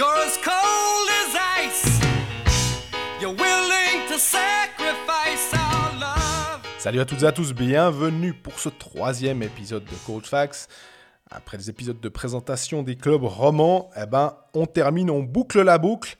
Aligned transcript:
You're 0.00 0.16
as 0.16 0.38
cold 0.38 1.08
as 1.20 1.36
ice. 1.60 2.00
You're 3.20 3.34
willing 3.34 4.08
to 4.08 4.18
sacrifice 4.18 5.52
our 5.52 5.92
love. 6.00 6.62
Salut 6.78 7.00
à 7.00 7.04
toutes 7.04 7.22
et 7.22 7.26
à 7.26 7.32
tous, 7.32 7.52
bienvenue 7.52 8.32
pour 8.32 8.58
ce 8.58 8.70
troisième 8.70 9.42
épisode 9.42 9.84
de 9.84 9.94
Cold 10.06 10.24
Facts. 10.24 10.68
Après 11.30 11.58
les 11.58 11.68
épisodes 11.68 12.00
de 12.00 12.08
présentation 12.08 12.82
des 12.82 12.96
clubs 12.96 13.24
romans, 13.24 13.90
eh 13.94 14.06
ben, 14.06 14.38
on 14.54 14.64
termine, 14.64 15.10
on 15.10 15.22
boucle 15.22 15.60
la 15.60 15.76
boucle 15.76 16.16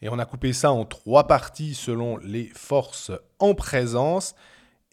et 0.00 0.08
on 0.08 0.20
a 0.20 0.26
coupé 0.26 0.52
ça 0.52 0.70
en 0.70 0.84
trois 0.84 1.26
parties 1.26 1.74
selon 1.74 2.18
les 2.18 2.52
forces 2.54 3.10
en 3.40 3.54
présence. 3.54 4.36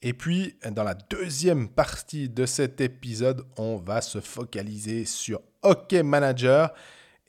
Et 0.02 0.14
puis, 0.14 0.56
dans 0.72 0.84
la 0.84 0.96
deuxième 0.96 1.70
partie 1.70 2.28
de 2.28 2.48
cet 2.48 2.82
épisode, 2.82 3.46
on 3.58 3.78
va 3.78 4.02
se 4.02 4.20
focaliser 4.20 5.06
sur 5.06 5.42
Hockey 5.62 6.02
Manager. 6.02 6.74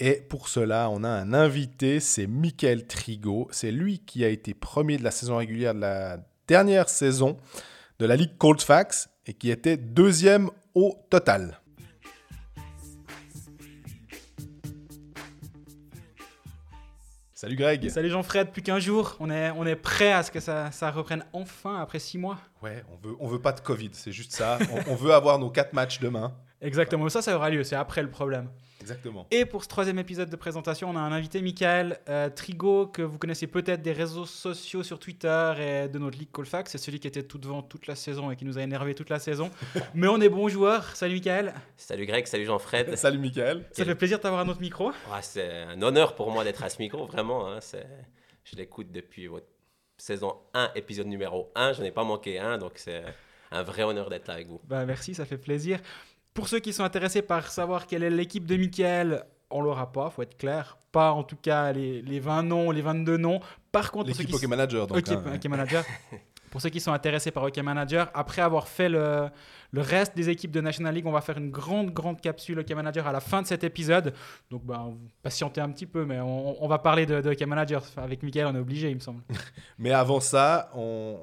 Et 0.05 0.17
pour 0.17 0.49
cela, 0.49 0.91
on 0.91 1.05
a 1.05 1.09
un 1.09 1.33
invité, 1.33 2.01
c'est 2.01 2.27
Michael 2.27 2.89
Trigo. 2.89 3.47
C'est 3.53 3.71
lui 3.71 4.01
qui 4.01 4.25
a 4.25 4.29
été 4.29 4.53
premier 4.53 4.97
de 4.97 5.05
la 5.05 5.13
saison 5.13 5.37
régulière 5.37 5.77
de 5.77 5.79
la 5.79 6.19
dernière 6.49 6.89
saison 6.89 7.37
de 8.01 8.07
la 8.07 8.17
Ligue 8.17 8.37
Cold 8.37 8.61
Facts 8.61 9.11
et 9.27 9.33
qui 9.33 9.49
était 9.53 9.77
deuxième 9.77 10.51
au 10.75 10.99
total. 11.09 11.61
Salut 17.33 17.55
Greg. 17.55 17.89
Salut 17.89 18.11
Jean-Fred, 18.11 18.51
plus 18.51 18.63
qu'un 18.63 18.81
jour, 18.81 19.17
on 19.21 19.31
est, 19.31 19.53
on 19.53 19.65
est 19.65 19.77
prêt 19.77 20.13
à 20.13 20.25
ce 20.25 20.33
que 20.33 20.41
ça, 20.41 20.73
ça 20.73 20.91
reprenne 20.91 21.25
enfin 21.33 21.81
après 21.81 22.01
six 22.01 22.19
mois? 22.19 22.39
Ouais, 22.61 22.83
on 22.93 23.07
veut, 23.07 23.17
on 23.21 23.29
veut 23.29 23.41
pas 23.41 23.53
de 23.53 23.61
Covid, 23.61 23.91
c'est 23.93 24.11
juste 24.11 24.33
ça. 24.33 24.59
on, 24.73 24.93
on 24.93 24.95
veut 24.97 25.15
avoir 25.15 25.39
nos 25.39 25.51
quatre 25.51 25.75
matchs 25.75 26.01
demain. 26.01 26.35
Exactement, 26.63 27.09
ça, 27.09 27.21
ça 27.23 27.35
aura 27.37 27.51
lieu, 27.51 27.65
c'est 27.65 27.77
après 27.77 28.03
le 28.03 28.11
problème. 28.11 28.49
Exactement. 28.81 29.27
Et 29.31 29.45
pour 29.45 29.63
ce 29.63 29.69
troisième 29.69 29.99
épisode 30.01 30.29
de 30.29 30.35
présentation, 30.37 30.91
on 30.91 30.97
a 30.97 31.01
un 31.01 31.13
invité, 31.13 31.41
Michael 31.41 32.01
euh, 32.09 32.29
Trigo, 32.31 32.89
que 32.89 33.03
vous 33.03 33.17
connaissez 33.17 33.47
peut-être 33.47 33.81
des 33.81 33.93
réseaux 33.93 34.27
sociaux 34.27 34.83
sur 34.83 34.99
Twitter 34.99 35.53
et 35.61 35.89
de 35.89 35.99
notre 36.01 36.19
Ligue 36.19 36.33
Colfax. 36.33 36.73
C'est 36.73 36.79
celui 36.79 36.99
qui 36.99 37.07
était 37.07 37.23
tout 37.23 37.39
devant 37.39 37.63
toute 37.63 37.87
la 37.87 37.95
saison 37.95 38.33
et 38.33 38.37
qui 38.37 38.45
nous 38.45 38.59
a 38.59 38.63
énervé 38.63 38.95
toute 38.97 39.09
la 39.09 39.21
saison. 39.21 39.51
Mais 39.95 40.09
on 40.09 40.21
est 40.21 40.29
bons 40.29 40.49
joueurs. 40.49 40.97
Salut 40.97 41.15
Michael. 41.15 41.55
Salut 41.77 42.07
Greg, 42.07 42.27
salut 42.27 42.45
Jean-Fred. 42.45 42.97
Salut 42.97 43.19
Michael. 43.19 43.65
Ça 43.71 43.85
fait 43.85 43.95
plaisir 43.95 44.19
de 44.19 44.23
t'avoir 44.25 44.41
à 44.41 44.45
notre 44.45 44.61
micro. 44.61 44.91
Ah, 45.13 45.23
c'est 45.23 45.63
un 45.63 45.81
honneur 45.81 46.17
pour 46.17 46.33
moi 46.33 46.43
d'être 46.43 46.65
à 46.65 46.69
ce 46.69 46.79
micro, 46.83 47.07
vraiment. 47.07 47.49
hein, 47.49 47.59
c'est- 47.61 47.87
je 48.45 48.57
l'écoute 48.57 48.91
depuis 48.91 49.29
votre 49.29 49.47
saison 49.97 50.35
1, 50.55 50.73
épisode 50.75 51.07
numéro 51.07 51.53
1. 51.55 51.73
Je 51.75 51.83
n'ai 51.83 51.93
pas 51.93 52.03
manqué 52.03 52.41
un, 52.41 52.59
donc 52.59 52.73
c'est 52.75 53.05
un 53.53 53.63
vrai 53.63 53.85
honneur 53.85 54.11
d'être 54.11 54.27
là 54.27 54.35
avec 54.35 54.49
vous. 54.49 54.61
Bah, 54.65 54.85
merci, 54.85 55.15
ça 55.15 55.25
fait 55.25 55.39
plaisir. 55.39 55.79
Pour 56.35 56.49
ceux 56.49 56.61
qui 56.61 56.73
sont 56.73 56.85
intéressés 56.85 57.23
par 57.23 57.51
savoir 57.51 57.87
quelle 57.87 58.03
est 58.03 58.11
l'équipe 58.11 58.47
de 58.47 58.57
Michael, 58.57 59.25
on 59.51 59.61
l'aura 59.61 59.93
pas, 59.93 60.11
faut 60.11 60.23
être 60.23 60.37
clair. 60.39 60.79
Pas 60.91 61.13
en 61.13 61.23
tout 61.23 61.37
cas 61.37 61.73
les, 61.73 62.03
les 62.03 62.21
20 62.21 62.43
noms, 62.45 62.71
les 62.71 62.83
22 62.83 63.17
noms. 63.17 63.41
Par 63.71 63.91
contre, 63.91 64.09
L'équipe 64.09 64.27
qui 64.27 64.35
Hockey 64.35 64.47
Manager. 64.47 64.87
Donc, 64.87 65.09
hein. 65.09 65.23
Hockey 65.35 65.49
Manager. 65.49 65.85
Pour 66.53 66.61
ceux 66.61 66.69
qui 66.69 66.81
sont 66.81 66.93
intéressés 66.93 67.31
par 67.31 67.45
Hockey 67.45 67.63
Manager, 67.63 68.11
après 68.13 68.43
avoir 68.43 68.69
fait 68.69 68.91
le, 68.91 69.31
reste 69.75 70.15
des 70.15 70.29
équipes 70.29 70.51
de 70.51 70.61
National 70.61 70.95
League, 70.95 71.07
on 71.07 71.11
va 71.11 71.23
faire 71.23 71.39
une 71.39 71.51
grande, 71.51 71.93
grande 71.95 72.21
capsule 72.21 72.59
Hockey 72.59 72.75
Manager 72.75 73.07
à 73.07 73.13
la 73.13 73.21
fin 73.21 73.41
de 73.41 73.47
cet 73.47 73.65
épisode. 73.65 74.13
Donc, 74.51 74.63
ben, 74.63 74.99
patientez 75.23 75.63
un 75.63 75.71
petit 75.71 75.87
peu, 75.87 76.05
mais 76.05 76.21
on, 76.21 76.69
va 76.69 76.79
parler 76.79 77.07
de, 77.07 77.27
Hockey 77.27 77.47
Manager. 77.47 77.83
Avec 77.97 78.23
Mickaël, 78.23 78.49
on 78.49 78.55
est 78.55 78.59
obligé, 78.59 78.91
il 78.91 78.97
me 78.97 79.01
semble. 79.01 79.23
Mais 79.79 79.93
avant 79.93 80.21
ça, 80.21 80.71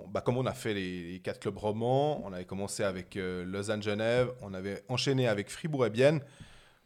bah, 0.08 0.22
comme 0.22 0.38
on 0.38 0.48
a 0.48 0.54
fait 0.54 0.74
les, 0.74 1.22
quatre 1.24 1.40
clubs 1.40 1.60
romans, 1.60 2.26
on 2.26 2.34
avait 2.34 2.46
commencé 2.46 2.84
avec 2.84 3.16
euh, 3.16 3.46
Lausanne-Genève, 3.46 4.32
on 4.42 4.56
avait 4.56 4.84
enchaîné 4.90 5.28
avec 5.28 5.52
Fribourg 5.52 5.86
et 5.86 5.92
Bienne. 5.92 6.22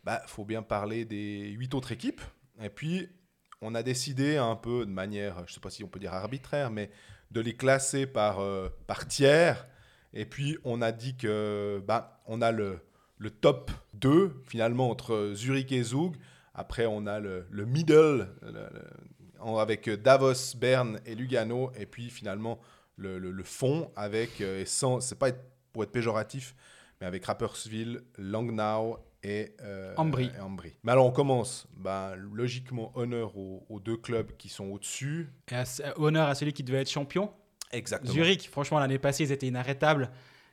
Bah, 0.03 0.21
faut 0.27 0.43
bien 0.43 0.63
parler 0.63 1.05
des 1.05 1.47
huit 1.51 1.73
autres 1.73 1.93
équipes. 1.93 2.21
Et 2.61 2.69
puis, 2.69 3.07
on 3.61 3.73
a 3.73 3.83
décidé 3.83 4.35
un 4.35 4.57
peu 4.57 4.85
de 4.85 4.91
manière, 4.91 5.47
je 5.47 5.53
sais 5.53 5.61
pas 5.61 5.69
si 5.69 5.81
on 5.85 5.87
peut 5.87 5.99
dire 5.99 6.13
arbitraire, 6.13 6.71
mais 6.71 6.89
de 7.33 7.41
les 7.41 7.55
classer 7.55 8.05
par, 8.05 8.39
euh, 8.39 8.69
par 8.87 9.07
tiers. 9.07 9.67
Et 10.13 10.25
puis, 10.25 10.57
on 10.63 10.81
a 10.81 10.91
dit 10.91 11.17
que 11.17 11.81
bah, 11.87 12.21
on 12.27 12.41
a 12.41 12.51
le, 12.51 12.79
le 13.17 13.29
top 13.31 13.71
2, 13.95 14.31
finalement, 14.45 14.89
entre 14.89 15.31
Zurich 15.33 15.71
et 15.71 15.83
Zug. 15.83 16.15
Après, 16.53 16.85
on 16.85 17.07
a 17.07 17.19
le, 17.19 17.45
le 17.49 17.65
middle, 17.65 18.27
avec 19.59 19.89
Davos, 19.89 20.55
Berne 20.57 20.99
et 21.05 21.15
Lugano. 21.15 21.71
Et 21.75 21.85
puis, 21.85 22.09
finalement, 22.09 22.59
le, 22.95 23.17
le- 23.17 23.31
le 23.31 23.43
fond 23.43 23.91
avec, 23.95 24.39
euh, 24.41 24.61
et 24.61 24.65
sans, 24.65 24.99
c'est 25.01 25.17
pas 25.17 25.29
être- 25.29 25.43
pour 25.71 25.83
être 25.83 25.91
péjoratif, 25.91 26.55
mais 27.01 27.07
avec 27.07 27.25
Rapperswil, 27.25 28.01
Langnau 28.19 28.97
et, 29.23 29.55
euh, 29.61 29.93
Ambry. 29.97 30.31
et 30.35 30.39
Ambry. 30.41 30.73
Mais 30.83 30.91
alors, 30.91 31.05
on 31.05 31.11
commence. 31.11 31.65
Ben, 31.77 32.15
logiquement, 32.15 32.91
honneur 32.95 33.37
aux, 33.37 33.65
aux 33.69 33.79
deux 33.79 33.97
clubs 33.97 34.35
qui 34.37 34.49
sont 34.49 34.65
au-dessus. 34.65 35.29
Et 35.51 35.55
à- 35.55 35.65
honneur 35.97 36.27
à 36.27 36.35
celui 36.35 36.53
qui 36.53 36.63
devait 36.63 36.81
être 36.81 36.89
champion. 36.91 37.31
Exactement. 37.71 38.11
Zurich, 38.13 38.49
franchement, 38.49 38.79
l'année 38.79 38.99
passée, 38.99 39.23
ils 39.23 39.31
étaient 39.31 39.47
inarrêtables. 39.47 40.11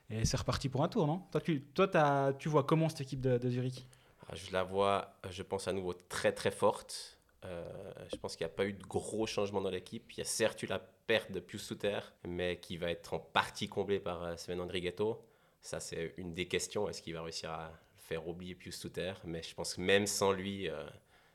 Et 0.09 0.25
c'est 0.25 0.37
reparti 0.37 0.67
pour 0.69 0.83
un 0.83 0.87
tour, 0.87 1.05
non? 1.07 1.19
Toi, 1.31 1.39
tu, 1.41 1.61
toi 1.61 1.87
t'as- 1.87 2.33
tu 2.33 2.49
vois 2.49 2.63
comment 2.63 2.89
cette 2.89 3.01
équipe 3.01 3.21
de, 3.21 3.37
de 3.37 3.49
Zurich? 3.49 3.85
Ah, 4.27 4.33
Je 4.35 4.51
la 4.51 4.63
vois, 4.63 5.13
je 5.29 5.43
pense, 5.43 5.67
à 5.67 5.73
nouveau 5.73 5.93
très, 5.93 6.31
très 6.31 6.51
forte. 6.51 7.17
Euh, 7.45 7.63
je 8.11 8.17
pense 8.17 8.35
qu'il 8.35 8.45
n'y 8.45 8.51
a 8.51 8.55
pas 8.55 8.65
eu 8.65 8.73
de 8.73 8.83
gros 8.83 9.25
changements 9.25 9.61
dans 9.61 9.69
l'équipe. 9.69 10.11
Il 10.13 10.17
y 10.19 10.21
a 10.21 10.25
certes 10.25 10.61
eu 10.63 10.67
la 10.67 10.79
perte 10.79 11.31
de 11.31 11.39
Pius 11.39 11.61
Souter, 11.63 11.99
mais 12.27 12.57
qui 12.59 12.77
va 12.77 12.89
être 12.91 13.13
en 13.13 13.19
partie 13.19 13.67
comblée 13.67 13.99
par 13.99 14.23
euh, 14.23 14.35
Sven 14.37 14.59
Andrighetto. 14.61 15.25
Ça, 15.61 15.79
c'est 15.79 16.13
une 16.17 16.33
des 16.33 16.47
questions. 16.47 16.87
Est-ce 16.89 17.01
qu'il 17.01 17.13
va 17.13 17.21
réussir 17.23 17.49
à 17.51 17.71
faire 18.11 18.27
oublier 18.27 18.55
Pius 18.55 18.77
Souter 18.77 19.13
Mais 19.23 19.41
je 19.41 19.53
pense 19.55 19.75
que 19.75 19.81
même 19.81 20.05
sans 20.05 20.31
lui, 20.33 20.69
euh, 20.69 20.83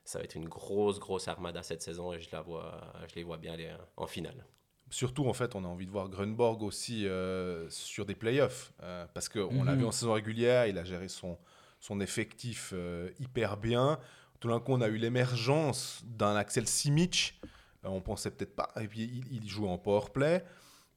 ça 0.04 0.18
va 0.18 0.24
être 0.24 0.34
une 0.36 0.48
grosse, 0.48 0.98
grosse 1.00 1.26
armada 1.28 1.62
cette 1.62 1.82
saison 1.82 2.12
et 2.12 2.20
je, 2.20 2.28
la 2.32 2.42
vois, 2.42 2.92
je 3.08 3.14
les 3.14 3.24
vois 3.24 3.38
bien 3.38 3.54
aller 3.54 3.66
euh, 3.68 3.76
en 3.96 4.06
finale. 4.06 4.44
Surtout, 4.90 5.26
en 5.26 5.32
fait, 5.32 5.54
on 5.56 5.64
a 5.64 5.68
envie 5.68 5.86
de 5.86 5.90
voir 5.90 6.08
Grunborg 6.08 6.62
aussi 6.62 7.08
euh, 7.08 7.68
sur 7.70 8.04
des 8.06 8.14
playoffs. 8.14 8.72
euh, 8.82 9.06
parce 9.14 9.28
qu'on 9.28 9.64
l'a 9.64 9.72
Mhm. 9.72 9.78
vu 9.80 9.84
en 9.86 9.90
saison 9.90 10.12
régulière, 10.12 10.66
il 10.66 10.78
a 10.78 10.84
géré 10.84 11.08
son, 11.08 11.38
son 11.80 12.00
effectif 12.00 12.72
euh, 12.74 13.10
hyper 13.18 13.56
bien. 13.56 13.98
Tout 14.38 14.48
d'un 14.48 14.60
coup, 14.60 14.72
on 14.72 14.80
a 14.82 14.88
eu 14.88 14.96
l'émergence 14.98 16.02
d'un 16.04 16.36
Axel 16.36 16.68
Simic. 16.68 17.40
Euh, 17.84 17.88
on 17.88 18.00
pensait 18.02 18.30
peut-être 18.30 18.54
pas. 18.54 18.70
Et 18.80 18.86
puis, 18.86 19.00
il, 19.02 19.24
il 19.42 19.48
joue 19.48 19.66
en 19.66 19.78
powerplay. 19.78 20.44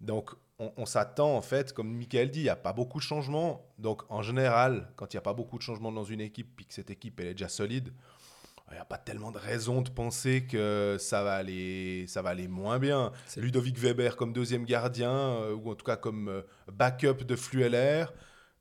Donc, 0.01 0.31
on, 0.59 0.71
on 0.77 0.85
s'attend, 0.85 1.35
en 1.35 1.41
fait, 1.41 1.73
comme 1.73 1.91
Michael 1.95 2.31
dit, 2.31 2.39
il 2.41 2.43
n'y 2.43 2.49
a 2.49 2.55
pas 2.55 2.73
beaucoup 2.73 2.99
de 2.99 3.03
changements. 3.03 3.65
Donc, 3.77 4.03
en 4.09 4.21
général, 4.21 4.89
quand 4.95 5.13
il 5.13 5.17
n'y 5.17 5.19
a 5.19 5.21
pas 5.21 5.33
beaucoup 5.33 5.57
de 5.57 5.63
changements 5.63 5.91
dans 5.91 6.03
une 6.03 6.21
équipe, 6.21 6.55
puis 6.55 6.65
que 6.65 6.73
cette 6.73 6.89
équipe, 6.89 7.19
elle 7.19 7.27
est 7.27 7.33
déjà 7.33 7.47
solide, 7.49 7.93
il 8.71 8.73
n'y 8.75 8.79
a 8.79 8.85
pas 8.85 8.99
tellement 8.99 9.31
de 9.31 9.39
raison 9.39 9.81
de 9.81 9.89
penser 9.89 10.45
que 10.45 10.97
ça 10.99 11.23
va 11.23 11.33
aller, 11.33 12.05
ça 12.07 12.21
va 12.21 12.29
aller 12.29 12.47
moins 12.47 12.77
bien. 12.77 13.11
Ludovic 13.35 13.79
Weber 13.79 14.15
comme 14.15 14.31
deuxième 14.31 14.63
gardien, 14.65 15.11
euh, 15.11 15.55
ou 15.55 15.71
en 15.71 15.75
tout 15.75 15.85
cas 15.85 15.95
comme 15.95 16.27
euh, 16.27 16.41
backup 16.71 17.23
de 17.25 17.35
Flueller. 17.35 18.05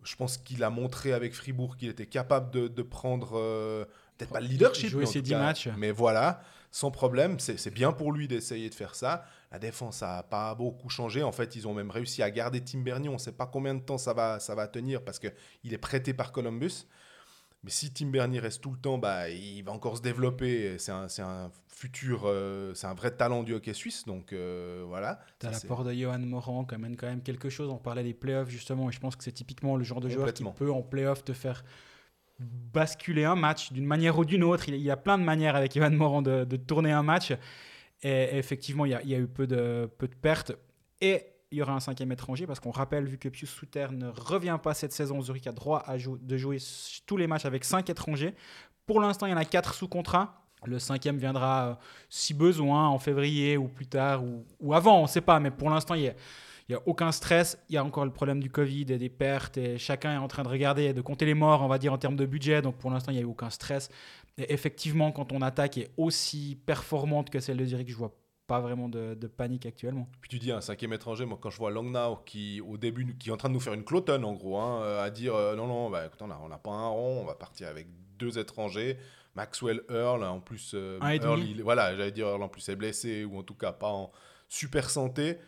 Je 0.05 0.17
pense 0.17 0.39
qu'il 0.39 0.63
a 0.65 0.71
montré 0.71 1.13
avec 1.13 1.35
Fribourg 1.35 1.77
qu'il 1.77 1.89
était 1.91 2.07
capable 2.07 2.51
de, 2.53 2.69
de 2.69 2.83
prendre, 2.83 3.33
euh, 3.39 3.85
peut-être 4.17 4.31
pas 4.33 4.41
le 4.41 4.47
leadership, 4.47 4.89
Jouer 4.89 5.03
mais, 5.03 5.09
en 5.09 5.13
ses 5.13 5.19
tout 5.19 5.25
10 5.27 5.31
cas- 5.33 5.39
matchs. 5.41 5.69
mais 5.77 5.91
voilà, 5.91 6.41
sans 6.71 6.91
problème. 6.91 7.39
C'est 7.39 7.75
bien 7.75 7.93
pour 7.93 8.11
lui 8.13 8.29
d'essayer 8.29 8.71
de 8.71 8.75
faire 8.75 8.95
ça. 8.95 9.27
La 9.51 9.59
défense 9.59 10.03
n'a 10.03 10.23
pas 10.23 10.55
beaucoup 10.55 10.91
changé. 10.91 11.23
En 11.23 11.33
fait, 11.33 11.57
ils 11.57 11.67
ont 11.67 11.75
même 11.75 11.91
réussi 11.91 12.23
à 12.23 12.31
garder 12.31 12.63
Tim 12.63 12.81
Bernier. 12.81 13.09
On 13.09 13.15
ne 13.15 13.19
sait 13.19 13.33
pas 13.33 13.47
combien 13.47 13.75
de 13.75 13.81
temps 13.81 13.99
ça 13.99 14.13
va, 14.13 14.41
ça 14.41 14.55
va 14.55 14.69
tenir 14.69 15.03
parce 15.03 15.19
qu'il 15.19 15.73
est 15.73 15.79
prêté 15.79 16.13
par 16.13 16.33
Columbus. 16.33 16.87
Mais 17.65 17.71
si 17.71 17.93
Tim 17.93 18.07
Bernier 18.07 18.39
reste 18.39 18.63
tout 18.63 18.71
le 18.71 18.79
temps, 18.79 18.99
bah, 18.99 19.31
il 19.31 19.63
va 19.63 19.73
encore 19.73 19.97
se 19.97 20.03
développer. 20.03 20.79
C'est 20.79 20.93
un, 20.93 21.07
un 21.19 21.51
futur, 21.67 22.23
euh, 22.25 22.73
c'est 22.75 22.87
un 22.87 22.95
vrai 22.95 23.11
talent 23.11 23.43
du 23.43 23.55
hockey 23.55 23.73
suisse. 23.73 24.05
Donc 24.05 24.33
euh, 24.33 24.85
voilà. 24.87 25.19
T'as 25.39 25.51
l'apport 25.51 25.83
de 25.83 25.93
Johan 25.93 26.19
Morand 26.21 26.65
qui 26.65 26.75
amène 26.75 26.97
quand 26.97 27.09
même 27.09 27.23
quelque 27.23 27.49
chose. 27.49 27.69
On 27.71 27.79
parlait 27.79 28.05
des 28.05 28.15
playoffs 28.15 28.49
justement, 28.51 28.91
et 28.91 28.93
je 28.93 29.01
pense 29.01 29.17
que 29.17 29.25
c'est 29.25 29.33
typiquement 29.33 29.77
le 29.77 29.83
genre 29.83 30.01
de 30.01 30.09
joueur 30.09 30.33
qui 30.33 30.45
peut 30.45 30.71
en 30.71 30.83
playoff 30.83 31.25
te 31.25 31.33
faire 31.33 31.65
basculer 32.39 33.25
un 33.25 33.35
match 33.35 33.73
d'une 33.73 33.87
manière 33.87 34.17
ou 34.19 34.25
d'une 34.25 34.45
autre. 34.45 34.69
Il 34.69 34.77
y 34.77 34.91
a 34.91 34.97
plein 34.97 35.19
de 35.19 35.25
manières 35.25 35.57
avec 35.57 35.75
Johan 35.75 35.91
Morand 35.91 36.23
de, 36.23 36.45
de 36.45 36.57
tourner 36.57 36.93
un 36.93 37.03
match. 37.03 37.33
Et 38.03 38.37
effectivement, 38.39 38.85
il 38.85 38.93
y 38.93 39.15
a, 39.15 39.19
eu 39.19 39.27
peu 39.27 39.47
de, 39.47 39.91
pertes. 40.21 40.53
Et 41.01 41.23
il 41.51 41.59
y 41.59 41.63
aura 41.63 41.73
un 41.73 41.81
cinquième 41.81 42.13
étranger 42.13 42.47
parce 42.47 42.61
qu'on 42.61 42.71
rappelle, 42.71 43.07
vu 43.07 43.19
que 43.19 43.29
Pius 43.29 43.51
Souter 43.51 43.89
ne 43.93 44.09
revient 44.09 44.59
pas 44.63 44.75
cette 44.75 44.93
saison, 44.93 45.21
Zurich 45.21 45.47
a 45.47 45.53
droit 45.53 45.83
à 45.87 45.97
de 45.97 46.37
jouer 46.37 46.59
tous 47.07 47.17
les 47.17 47.27
matchs 47.27 47.45
avec 47.45 47.65
cinq 47.65 47.91
étrangers. 47.91 48.35
Pour 48.87 49.01
l'instant, 49.01 49.27
il 49.27 49.31
y 49.31 49.35
en 49.35 49.39
a 49.39 49.45
quatre 49.45 49.75
sous 49.75 49.89
contrat. 49.89 50.45
Le 50.65 50.79
cinquième 50.79 51.19
viendra, 51.19 51.69
euh, 51.69 51.75
si 52.09 52.35
besoin, 52.35 52.89
en 52.89 52.99
février 52.99 53.57
ou 53.57 53.69
plus 53.69 53.87
tard 53.87 54.25
ou, 54.25 54.45
ou 54.61 54.75
avant, 54.75 54.99
on 54.99 55.03
ne 55.03 55.09
sait 55.09 55.21
pas. 55.21 55.39
Mais 55.39 55.51
pour 55.51 55.71
l'instant, 55.71 55.95
il 55.95 56.03
y 56.03 56.09
a, 56.09 56.15
il 56.69 56.73
y 56.73 56.75
a 56.75 56.81
aucun 56.87 57.13
stress. 57.13 57.59
Il 57.69 57.75
y 57.75 57.79
a 57.79 57.85
encore 57.85 58.05
le 58.05 58.13
problème 58.13 58.43
du 58.43 58.51
Covid 58.51 58.87
et 58.91 58.99
des 58.99 59.09
pertes. 59.09 59.57
Et 59.57 59.79
chacun 59.79 60.13
est 60.15 60.19
en 60.19 60.29
train 60.29 60.43
de 60.43 60.49
regarder 60.49 60.85
et 60.85 60.93
de 60.93 61.01
compter 61.01 61.25
les 61.25 61.35
morts, 61.35 61.63
on 61.63 61.69
va 61.69 61.79
dire, 61.79 61.93
en 61.93 61.99
termes 61.99 62.17
de 62.17 62.27
budget. 62.27 62.61
Donc 62.63 62.77
pour 62.77 62.91
l'instant, 62.91 63.11
il 63.13 63.15
n'y 63.15 63.21
a 63.21 63.25
eu 63.25 63.27
aucun 63.31 63.51
stress. 63.51 63.89
Et 64.37 64.53
effectivement, 64.53 65.11
quand 65.13 65.27
ton 65.27 65.41
attaque 65.43 65.79
est 65.79 65.91
aussi 65.97 66.59
performante 66.67 67.31
que 67.31 67.41
celle 67.41 67.57
de 67.57 67.65
Zurich, 67.65 67.89
je 67.91 67.97
vois 67.97 68.15
pas 68.47 68.61
vraiment 68.61 68.89
de, 68.89 69.15
de 69.15 69.27
panique 69.27 69.67
actuellement. 69.67 70.09
Puis 70.23 70.31
tu 70.31 70.39
dis 70.39 70.53
un 70.53 70.63
cinquième 70.63 70.95
étranger, 70.95 71.27
moi 71.27 71.39
quand 71.41 71.51
je 71.51 71.59
vois 71.59 71.71
Langnau 71.71 72.17
qui 72.25 72.63
au 72.63 72.79
début 72.79 73.15
qui 73.19 73.29
est 73.29 73.33
en 73.33 73.37
train 73.37 73.51
de 73.51 73.55
nous 73.55 73.61
faire 73.61 73.75
une 73.75 73.85
clotonne 73.85 74.25
en 74.25 74.33
gros, 74.33 74.57
hein, 74.59 74.81
euh, 74.83 75.03
à 75.05 75.11
dire 75.11 75.35
euh, 75.35 75.55
non 75.55 75.67
non, 75.67 75.91
bah, 75.91 76.07
écoute, 76.07 76.23
on 76.23 76.29
n'a 76.29 76.39
on 76.43 76.49
pas 76.49 76.71
un 76.71 76.89
rond, 76.89 77.21
on 77.21 77.25
va 77.27 77.35
partir 77.35 77.69
avec 77.69 77.89
deux 78.19 78.39
étrangers. 78.39 78.97
Maxwell 79.35 79.83
Earl, 79.91 80.25
en 80.25 80.41
plus, 80.41 80.73
euh, 80.75 80.99
Earl, 81.27 81.41
il- 81.47 81.63
voilà, 81.63 81.95
j'allais 81.95 82.11
dire 82.11 82.27
Earl 82.27 82.43
en 82.43 82.49
plus 82.49 82.67
est 82.71 82.77
blessé 82.77 83.25
ou 83.25 83.39
en 83.39 83.43
tout 83.43 83.55
cas 83.55 83.73
pas 83.73 83.91
en 83.91 84.11
super 84.49 84.89
santé. 84.89 85.39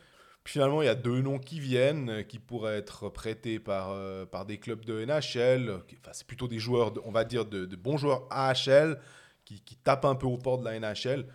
Puis 0.45 0.53
finalement, 0.53 0.81
il 0.83 0.87
y 0.87 0.89
a 0.89 0.95
deux 0.95 1.21
noms 1.21 1.39
qui 1.39 1.61
viennent, 1.61 2.11
euh, 2.11 2.23
qui 2.23 2.39
pourraient 2.39 2.79
être 2.79 3.09
prêtés 3.11 3.59
par, 3.59 3.91
euh, 3.91 4.25
par 4.25 4.47
des 4.47 4.59
clubs 4.59 4.85
de 4.85 5.05
NHL. 5.05 5.69
euh, 5.69 5.79
Enfin, 6.01 6.13
c'est 6.13 6.27
plutôt 6.27 6.49
des 6.49 6.59
joueurs, 6.59 6.95
on 7.05 7.11
va 7.11 7.25
dire, 7.25 7.45
de, 7.45 7.67
bons 7.77 7.99
joueurs 7.99 8.27
AHL 8.31 8.99
qui, 9.45 9.61
qui 9.61 9.77
tapent 9.77 10.07
un 10.07 10.15
peu 10.15 10.27
au 10.27 10.39
port 10.39 10.59
de 10.59 10.65
la 10.65 10.79
NHL. 10.79 11.27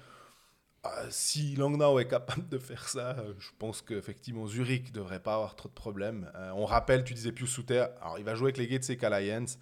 Si 1.10 1.56
Langnau 1.56 1.98
est 1.98 2.07
capable 2.07 2.48
de 2.48 2.60
faire 2.60 2.88
ça, 2.88 3.16
je 3.40 3.50
pense 3.57 3.81
qu'effectivement 3.81 4.46
Zurich 4.46 4.90
ne 4.90 4.94
devrait 4.94 5.19
pas 5.19 5.34
avoir 5.34 5.56
trop 5.56 5.68
de 5.68 5.74
problèmes. 5.74 6.31
On 6.54 6.66
rappelle, 6.66 7.04
tu 7.04 7.16
disais 7.16 7.31
Pius 7.31 7.50
Souter, 7.50 7.88
alors 8.01 8.19
il 8.19 8.24
va 8.24 8.36
jouer 8.36 8.50
avec 8.50 8.58
les 8.58 8.68
Gatesec 8.68 9.04
Alliance 9.04 9.58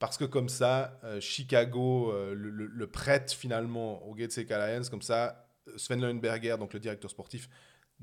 parce 0.00 0.18
que 0.18 0.24
comme 0.24 0.48
ça, 0.48 0.98
Chicago 1.20 2.12
le, 2.34 2.86
prête 2.88 3.32
finalement 3.32 4.04
aux 4.04 4.14
Gatesec 4.16 4.50
Alliance. 4.50 4.88
Comme 4.88 5.00
ça, 5.00 5.46
Sven 5.76 6.00
Leuenberger, 6.00 6.56
donc 6.58 6.72
le 6.72 6.80
directeur 6.80 7.08
sportif, 7.08 7.48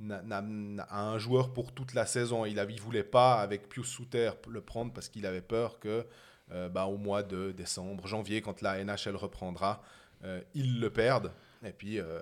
a 0.10 1.02
un 1.02 1.18
joueur 1.18 1.54
pour 1.54 1.74
toute 1.74 1.94
la 1.94 2.06
saison. 2.06 2.46
Il 2.46 2.56
ne 2.56 2.80
voulait 2.80 3.04
pas, 3.04 3.42
avec 3.42 3.70
Pius 3.70 3.88
Souter, 3.88 4.32
le 4.48 4.62
prendre 4.62 4.94
parce 4.94 5.10
qu'il 5.10 5.26
avait 5.26 5.42
peur 5.42 5.80
que 5.80 6.06
euh, 6.52 6.70
bah, 6.70 6.86
au 6.86 6.98
mois 6.98 7.24
de 7.24 7.52
décembre, 7.52 8.08
janvier, 8.08 8.42
quand 8.42 8.62
la 8.62 8.84
NHL 8.84 9.16
reprendra, 9.16 9.82
euh, 10.24 10.42
ils 10.54 10.80
le 10.80 10.90
perdent. 10.90 11.32
Et 11.64 11.72
puis, 11.72 12.00
euh, 12.00 12.22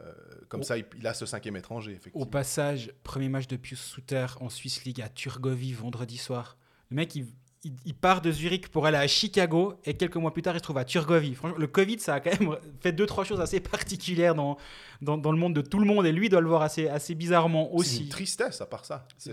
comme 0.49 0.63
ça, 0.63 0.77
il, 0.77 0.85
il 0.97 1.07
a 1.07 1.13
ce 1.13 1.25
cinquième 1.25 1.55
étranger, 1.55 1.99
Au 2.13 2.25
passage, 2.25 2.91
premier 3.03 3.29
match 3.29 3.47
de 3.47 3.55
Pius 3.55 3.79
Souter 3.79 4.27
en 4.41 4.49
Swiss 4.49 4.83
League 4.83 5.01
à 5.01 5.09
Turgovie 5.09 5.73
vendredi 5.73 6.17
soir. 6.17 6.57
Le 6.91 6.95
mec, 6.95 7.15
il, 7.15 7.27
il- 7.63 7.73
il 7.85 7.93
part 7.93 8.21
de 8.21 8.31
Zurich 8.31 8.69
pour 8.69 8.85
aller 8.85 8.97
à 8.97 9.07
Chicago 9.07 9.73
et 9.85 9.93
quelques 9.95 10.15
mois 10.15 10.31
plus 10.33 10.41
tard, 10.41 10.55
il 10.55 10.59
se 10.59 10.63
trouve 10.63 10.77
à 10.77 10.85
Turgovie. 10.85 11.35
Franchement, 11.35 11.57
le 11.57 11.67
Covid, 11.67 11.99
ça 11.99 12.13
a 12.15 12.19
quand 12.19 12.39
même 12.39 12.55
fait 12.81 12.91
deux, 12.93 13.05
trois 13.05 13.23
choses 13.25 13.41
assez 13.41 13.59
particulières 13.59 14.33
dans, 14.35 14.57
dans, 15.01 15.17
dans 15.17 15.31
le 15.31 15.37
monde 15.37 15.53
de 15.55 15.61
tout 15.61 15.79
le 15.79 15.85
monde 15.85 16.05
et 16.05 16.11
lui 16.11 16.29
doit 16.29 16.41
le 16.41 16.47
voir 16.47 16.61
assez, 16.61 16.87
assez 16.87 17.15
bizarrement 17.15 17.65
C'est 17.65 17.73
une 17.73 17.79
aussi. 17.79 18.09
tristesse 18.09 18.61
à 18.61 18.65
part 18.65 18.85
ça. 18.85 19.07
Je 19.25 19.31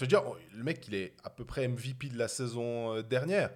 veux 0.00 0.06
dire, 0.06 0.22
le 0.56 0.64
mec, 0.64 0.84
il 0.88 0.94
est 0.94 1.14
à 1.22 1.30
peu 1.30 1.44
près 1.44 1.68
MVP 1.68 2.08
de 2.08 2.18
la 2.18 2.28
saison 2.28 2.94
euh, 2.96 3.02
dernière. 3.02 3.50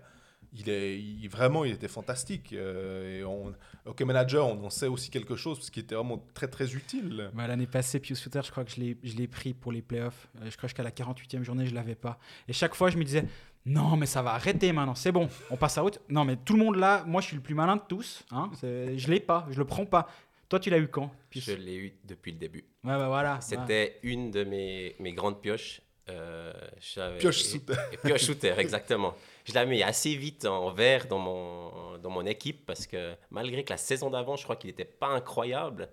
Il 0.55 0.71
est 0.71 0.99
il- 0.99 1.29
vraiment, 1.29 1.65
il 1.67 1.73
était 1.73 1.89
fantastique. 1.89 2.55
euh, 2.55 3.19
et 3.21 3.25
on, 3.25 3.53
OK 3.85 4.01
Manager, 4.03 4.47
on 4.47 4.65
en 4.65 4.71
sait 4.71 4.87
aussi 4.87 5.11
quelque 5.11 5.37
chose 5.37 5.59
parce 5.59 5.69
qu'il 5.69 5.83
était 5.83 5.95
vraiment 5.95 6.25
très 6.33 6.49
très 6.49 6.75
utile. 6.75 7.31
Bah, 7.35 7.47
L'année 7.47 7.67
passée, 7.67 8.01
Pius 8.01 8.19
Souter, 8.19 8.41
je 8.45 8.51
crois 8.51 8.65
que 8.65 8.71
je 8.71 8.81
l'ai- 8.81 9.27
pris 9.29 9.53
pour 9.53 9.73
les 9.73 9.83
playoffs. 9.83 10.29
Euh, 10.41 10.51
je 10.51 10.57
crois 10.57 10.69
jusqu'à 10.69 10.83
la 10.83 10.91
48e 10.91 11.43
journée, 11.43 11.67
je 11.67 11.75
l'avais 11.75 11.95
pas. 11.97 12.19
Et 12.49 12.55
chaque 12.55 12.75
fois, 12.75 12.89
je 12.89 12.97
me 12.97 13.05
disais, 13.05 13.25
non, 13.69 13.97
mais 13.97 14.07
ça 14.07 14.23
va 14.23 14.33
arrêter 14.35 14.73
maintenant, 14.73 14.95
c'est 14.95 15.13
bon, 15.13 15.29
on 15.51 15.57
passe 15.57 15.79
à 15.79 15.85
autre. 15.85 16.01
Non, 16.09 16.25
mais 16.25 16.37
tout 16.37 16.55
le 16.55 16.65
monde 16.65 16.77
là, 16.77 17.05
moi, 17.07 17.21
je 17.21 17.27
suis 17.29 17.37
le 17.37 17.43
plus 17.43 17.55
malin 17.55 17.77
de 17.77 17.83
tous. 17.89 18.25
Hein, 18.31 18.51
je 18.63 19.11
l'ai 19.11 19.21
pas, 19.21 19.47
je 19.51 19.59
le 19.59 19.65
prends 19.65 19.87
pas. 19.87 20.09
Toi, 20.49 20.59
tu 20.61 20.71
l'as 20.71 20.79
eu 20.79 20.89
quand 20.89 21.11
Pius 21.29 21.45
Je 21.45 21.53
l'ai 21.53 21.77
eu 21.77 21.93
depuis 22.05 22.33
le 22.33 22.39
début. 22.39 22.65
Ouais, 22.83 22.97
bah 22.97 23.09
voilà. 23.09 23.35
ouais. 23.35 23.41
C'était 23.43 23.99
une 24.03 24.31
de 24.31 24.45
mes, 24.45 24.97
mes 24.99 25.13
grandes 25.13 25.41
pioches. 25.43 25.83
Euh, 26.09 26.55
j'avais- 26.81 27.19
Pioche 27.19 27.43
Souter. 27.43 27.75
Pioche 28.03 28.23
Souter, 28.23 28.55
exactement. 28.57 29.15
Je 29.45 29.53
l'ai 29.53 29.67
mis 29.67 29.83
assez 29.83 30.15
vite 30.17 30.47
en 30.47 30.71
vert 30.73 31.07
dans 31.07 31.19
mon, 31.19 31.99
dans 31.99 32.09
mon 32.09 32.25
équipe 32.25 32.65
parce 32.65 32.87
que 32.87 33.15
malgré 33.31 33.63
que 33.63 33.71
la 33.71 33.77
saison 33.77 34.09
d'avant, 34.09 34.37
je 34.37 34.45
crois 34.45 34.57
qu'il 34.57 34.69
n'était 34.71 34.87
pas 34.87 35.09
incroyable, 35.09 35.91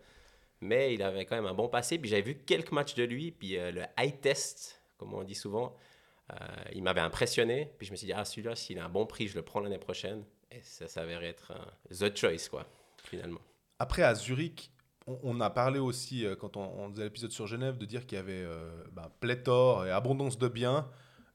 mais 0.62 0.94
il 0.94 1.04
avait 1.04 1.26
quand 1.26 1.36
même 1.36 1.48
un 1.48 1.54
bon 1.54 1.68
passé. 1.68 1.98
Puis 2.00 2.10
j'avais 2.10 2.22
vu 2.22 2.36
quelques 2.46 2.72
matchs 2.72 2.96
de 2.96 3.04
lui, 3.04 3.32
puis 3.32 3.58
euh, 3.58 3.72
le 3.72 3.82
high 4.00 4.20
test, 4.22 4.82
comme 4.98 5.14
on 5.14 5.24
dit 5.24 5.36
souvent, 5.36 5.76
il 6.74 6.84
m'avait 6.84 7.02
impressionné. 7.02 7.72
Puis 7.78 7.88
je 7.88 7.92
me 7.92 7.96
suis 7.96 8.08
dit, 8.08 8.14
ah, 8.14 8.26
celui-là, 8.26 8.56
s'il 8.56 8.80
a 8.80 8.86
un 8.86 8.90
bon 8.90 9.06
prix, 9.06 9.28
je 9.28 9.36
le 9.36 9.42
prends 9.42 9.60
l'année 9.60 9.78
prochaine. 9.78 10.24
Et 10.52 10.62
ça 10.62 10.88
s'avérait 10.88 11.28
être 11.28 11.52
un 11.52 11.96
the 11.96 12.16
choice, 12.16 12.50
quoi, 12.50 12.66
finalement. 13.04 13.42
Après, 13.80 14.04
à 14.04 14.16
Zurich, 14.16 14.72
on, 15.08 15.40
a 15.40 15.50
parlé 15.50 15.80
aussi, 15.80 16.26
euh, 16.26 16.36
quand 16.36 16.58
on, 16.58 16.90
faisait 16.90 17.04
l'épisode 17.04 17.32
sur 17.32 17.46
Genève, 17.46 17.78
de 17.78 17.86
dire 17.86 18.06
qu'il 18.06 18.18
y 18.18 18.20
avait 18.20 18.44
euh, 18.44 18.72
bah, 18.92 19.12
pléthore 19.20 19.86
et 19.86 19.92
abondance 19.92 20.38
de 20.38 20.48
biens. 20.48 20.88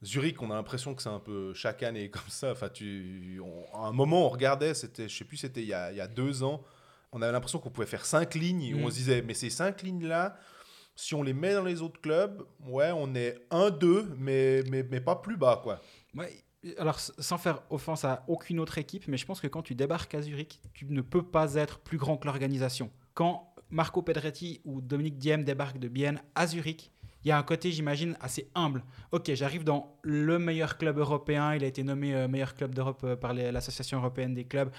Zurich, 0.02 0.40
on 0.42 0.50
a 0.50 0.54
l'impression 0.54 0.94
que 0.94 1.02
c'est 1.02 1.10
un 1.10 1.20
peu 1.20 1.54
chaque 1.54 1.82
année 1.82 2.10
comme 2.10 2.28
ça. 2.28 2.52
Enfin, 2.52 2.69
tu, 2.69 3.40
on- 3.44 3.66
à 3.75 3.87
un 3.87 3.92
moment, 3.92 4.26
on 4.26 4.28
regardait, 4.28 4.75
c'était, 4.75 5.08
je 5.08 5.16
sais 5.16 5.25
plus, 5.25 5.37
c'était 5.37 5.62
il 5.62 5.69
y 5.69 5.75
a, 5.75 5.92
il 5.92 5.98
y 5.98 6.00
a 6.00 6.08
deux 6.08 6.42
ans, 6.42 6.64
on 7.12 7.22
avait 7.22 7.32
l'impression 7.32 7.58
qu'on 7.58 7.70
pouvait 7.70 7.87
faire 7.87 8.04
cinq 8.04 8.34
lignes. 8.34 8.75
Mm. 8.75 8.84
On 8.84 8.90
se 8.90 8.94
disait, 8.94 9.22
mais 9.22 9.34
ces 9.34 9.50
cinq 9.50 9.82
lignes-là, 9.82 10.37
si 11.00 11.14
on 11.14 11.23
les 11.23 11.32
met 11.32 11.55
dans 11.55 11.64
les 11.64 11.81
autres 11.81 12.00
clubs, 12.00 12.43
ouais, 12.67 12.91
on 12.94 13.14
est 13.14 13.38
1-2, 13.50 14.06
mais, 14.19 14.62
mais, 14.70 14.82
mais 14.82 15.00
pas 15.00 15.17
plus 15.17 15.37
bas, 15.37 15.61
quoi. 15.62 15.81
Ouais, 16.14 16.31
alors, 16.79 17.00
sans 17.00 17.38
faire 17.38 17.62
offense 17.70 18.05
à 18.05 18.23
aucune 18.29 18.61
autre 18.61 18.76
équipe, 18.76 19.08
mais 19.08 19.17
je 19.17 19.25
pense 19.25 19.41
que 19.41 19.47
quand 19.47 19.62
tu 19.62 19.75
débarques 19.75 20.14
à 20.14 20.20
Zurich, 20.20 20.61
tu 20.75 20.85
ne 20.85 21.00
peux 21.00 21.23
pas 21.23 21.55
être 21.55 21.79
plus 21.79 21.97
grand 21.97 22.19
que 22.19 22.26
l'organisation. 22.26 22.91
Quand 23.14 23.55
Marco 23.70 24.02
Pedretti 24.02 24.61
ou 24.64 24.82
Dominique 24.82 25.17
Diem 25.17 25.43
débarquent 25.43 25.79
de 25.79 25.88
Bienne 25.88 26.20
à 26.35 26.47
Zurich, 26.47 26.91
il 27.25 27.29
y 27.29 27.31
a 27.31 27.38
un 27.38 27.43
côté, 27.43 27.70
j'imagine, 27.73 28.17
assez 28.20 28.50
humble. 28.55 28.82
Ok, 29.12 29.32
j'arrive 29.35 29.64
dans 29.64 29.97
le 30.02 30.38
meilleur 30.38 30.76
club 30.76 30.99
européen, 30.99 31.55
il 31.55 31.64
a 31.64 31.67
été 31.67 31.82
nommé 31.82 32.14
euh, 32.14 32.29
meilleur 32.29 32.55
club 32.55 32.75
d'Europe 32.75 33.00
euh, 33.05 33.17
par 33.17 33.32
l'Association 33.35 33.99
européenne 33.99 34.35
des 34.35 34.44
clubs. 34.44 34.70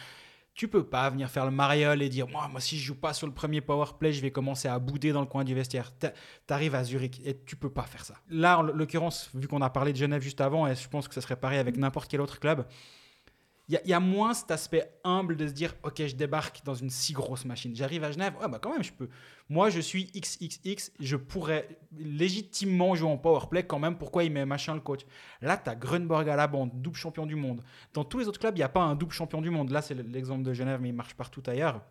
Tu 0.54 0.68
peux 0.68 0.84
pas 0.84 1.10
venir 1.10 1.30
faire 1.30 1.46
le 1.46 1.52
mariole 1.52 2.02
et 2.02 2.10
dire 2.10 2.28
moi, 2.28 2.48
moi 2.50 2.60
si 2.60 2.78
je 2.78 2.84
joue 2.84 3.00
pas 3.00 3.14
sur 3.14 3.26
le 3.26 3.34
premier 3.34 3.62
power 3.62 3.86
play, 3.98 4.12
je 4.12 4.22
vais 4.22 4.32
commencer 4.32 4.68
à 4.68 4.78
bouder 4.80 5.12
dans 5.14 5.22
le 5.22 5.26
coin 5.26 5.44
du 5.44 5.56
vestiaire. 5.56 5.98
T'a- 5.98 6.14
T'arrives 6.46 6.76
à 6.76 6.84
Zurich 6.84 7.22
et 7.26 7.38
tu 7.46 7.56
peux 7.56 7.70
pas 7.72 7.84
faire 7.84 8.04
ça. 8.04 8.16
Là, 8.30 8.60
en 8.60 8.64
l'occurrence, 8.64 9.30
vu 9.34 9.48
qu'on 9.48 9.62
a 9.62 9.70
parlé 9.70 9.94
de 9.94 9.98
Genève 9.98 10.22
juste 10.22 10.42
avant, 10.42 10.68
et 10.68 10.76
je 10.76 10.88
pense 10.90 11.08
que 11.08 11.14
ça 11.14 11.22
serait 11.22 11.38
pareil 11.38 11.58
avec 11.58 11.78
n'importe 11.78 12.10
quel 12.12 12.20
autre 12.22 12.40
club, 12.40 12.66
il 13.72 13.90
y, 13.90 13.94
a- 13.94 14.00
moins 14.00 14.34
cet 14.34 14.52
aspect 14.52 14.92
humble 15.04 15.38
de 15.38 15.48
se 15.48 15.54
dire 15.54 15.74
ok, 15.84 16.06
je 16.06 16.16
débarque 16.16 16.62
dans 16.66 16.74
une 16.74 16.90
si 16.90 17.14
grosse 17.14 17.46
machine. 17.46 17.76
J'arrive 17.76 18.04
à 18.04 18.12
Genève, 18.12 18.34
ouais, 18.42 18.48
bah 18.50 18.60
quand 18.62 18.72
même, 18.72 18.84
je 18.84 18.92
peux. 18.92 19.08
Moi, 19.48 19.70
je 19.70 19.80
suis 19.80 20.12
XXX, 20.16 20.92
je 21.00 21.16
pourrais 21.16 21.68
légitimement 21.98 22.96
jouer 22.96 23.10
en 23.10 23.18
power 23.18 23.48
play 23.50 23.64
quand 23.64 23.80
même. 23.80 23.98
Pourquoi 23.98 24.24
il 24.24 24.32
met 24.32 24.46
machin 24.46 24.74
le 24.76 24.82
coach? 24.82 25.02
Là, 25.42 25.58
tu 25.58 25.70
as 25.70 25.76
Grunborg 25.76 26.28
à 26.30 26.36
la 26.36 26.48
bande, 26.48 26.72
double 26.82 26.96
champion 26.98 27.26
du 27.26 27.36
monde. 27.36 27.62
Dans 27.94 28.04
tous 28.04 28.20
les 28.20 28.28
autres 28.28 28.40
clubs, 28.40 28.56
il 28.56 28.60
n'y 28.60 28.64
a 28.64 28.70
pas 28.70 28.82
un 28.82 28.96
double 28.96 29.14
champion 29.14 29.42
du 29.42 29.50
monde. 29.50 29.70
Là, 29.72 29.82
c'est 29.82 29.96
l'exemple 29.96 30.44
de 30.44 30.54
Genève, 30.54 30.80
mais 30.82 30.90
il 30.90 30.96
marche 30.96 31.14
partout 31.16 31.44
ailleurs. 31.48 31.82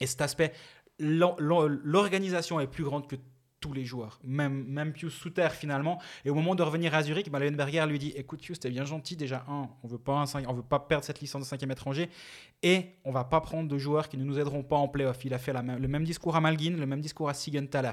Et 0.00 0.06
cet 0.06 0.20
aspect, 0.22 0.52
l'or- 0.98 1.36
l'or- 1.40 1.68
l'organisation 1.68 2.60
est 2.60 2.66
plus 2.66 2.84
grande 2.84 3.06
que 3.06 3.16
tous 3.62 3.72
les 3.72 3.84
joueurs, 3.86 4.18
même, 4.24 4.64
même 4.64 4.92
Pius 4.92 5.14
Souter 5.14 5.48
finalement. 5.52 5.98
Et 6.26 6.30
au 6.30 6.34
moment 6.34 6.54
de 6.54 6.62
revenir 6.62 6.94
à 6.94 7.02
Zurich, 7.02 7.30
bah, 7.30 7.38
Leuenberger 7.38 7.86
lui 7.86 7.98
dit 7.98 8.12
Écoute, 8.16 8.40
Pius, 8.40 8.58
t'es 8.60 8.68
bien 8.68 8.84
gentil. 8.84 9.16
Déjà, 9.16 9.44
un, 9.48 9.70
on 9.82 9.88
veut 9.88 9.98
pas 9.98 10.12
un 10.12 10.44
on 10.46 10.52
veut 10.52 10.62
pas 10.62 10.80
perdre 10.80 11.04
cette 11.04 11.20
licence 11.20 11.42
de 11.42 11.46
cinquième 11.46 11.70
étranger. 11.70 12.10
Et 12.62 12.96
on 13.04 13.12
va 13.12 13.24
pas 13.24 13.40
prendre 13.40 13.68
de 13.68 13.78
joueurs 13.78 14.08
qui 14.08 14.18
ne 14.18 14.24
nous 14.24 14.38
aideront 14.38 14.64
pas 14.64 14.76
en 14.76 14.88
playoff. 14.88 15.24
Il 15.24 15.32
a 15.32 15.38
fait 15.38 15.52
la 15.52 15.62
le 15.62 15.88
même 15.88 16.04
discours 16.04 16.34
à 16.34 16.40
Malguin, 16.40 16.76
le 16.76 16.86
même 16.86 17.00
discours 17.00 17.28
à 17.28 17.34
Siegenthaler. 17.34 17.92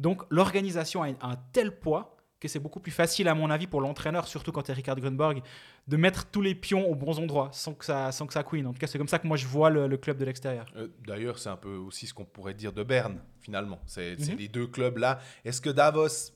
Donc 0.00 0.22
l'organisation 0.28 1.04
a 1.04 1.08
un 1.08 1.36
tel 1.52 1.78
poids 1.78 2.16
que 2.40 2.48
c'est 2.48 2.58
beaucoup 2.58 2.80
plus 2.80 2.90
facile, 2.90 3.28
à 3.28 3.34
mon 3.34 3.50
avis, 3.50 3.66
pour 3.66 3.80
l'entraîneur, 3.82 4.26
surtout 4.26 4.50
quand 4.50 4.62
tu 4.62 4.70
es 4.70 4.74
Richard 4.74 4.96
Grunborg, 4.96 5.42
de 5.86 5.96
mettre 5.96 6.26
tous 6.26 6.40
les 6.40 6.54
pions 6.54 6.90
aux 6.90 6.94
bons 6.94 7.18
endroits 7.18 7.50
sans 7.52 7.74
que 7.74 7.84
ça, 7.84 8.10
sans 8.12 8.26
que 8.26 8.32
ça 8.32 8.42
couine. 8.42 8.66
En 8.66 8.72
tout 8.72 8.78
cas, 8.78 8.86
c'est 8.86 8.96
comme 8.98 9.08
ça 9.08 9.18
que 9.18 9.26
moi 9.26 9.36
je 9.36 9.46
vois 9.46 9.68
le, 9.70 9.86
le 9.86 9.96
club 9.98 10.16
de 10.16 10.24
l'extérieur. 10.24 10.66
Euh, 10.76 10.88
D'ailleurs, 11.06 11.38
c'est 11.38 11.50
un 11.50 11.56
peu 11.56 11.76
aussi 11.76 12.06
ce 12.06 12.14
qu'on 12.14 12.24
pourrait 12.24 12.54
dire 12.54 12.72
de 12.72 12.82
Berne, 12.82 13.20
finalement. 13.40 13.78
C'est 13.86 14.16
c'est 14.18 14.32
Mhm. 14.32 14.38
les 14.38 14.48
deux 14.48 14.66
clubs-là. 14.66 15.20
Est-ce 15.44 15.60
que 15.60 15.70
Davos, 15.70 16.32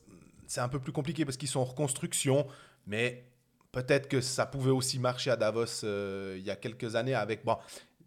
c'est 0.47 0.61
un 0.61 0.69
peu 0.69 0.79
plus 0.79 0.91
compliqué 0.91 1.25
parce 1.25 1.37
qu'ils 1.37 1.49
sont 1.49 1.59
en 1.61 1.65
reconstruction, 1.65 2.45
mais 2.85 3.25
peut-être 3.71 4.07
que 4.07 4.21
ça 4.21 4.45
pouvait 4.45 4.71
aussi 4.71 4.99
marcher 4.99 5.31
à 5.31 5.35
Davos 5.35 5.83
euh, 5.83 6.35
il 6.37 6.45
y 6.45 6.51
a 6.51 6.55
quelques 6.55 6.95
années 6.95 7.15
avec... 7.15 7.43
Bon, 7.43 7.57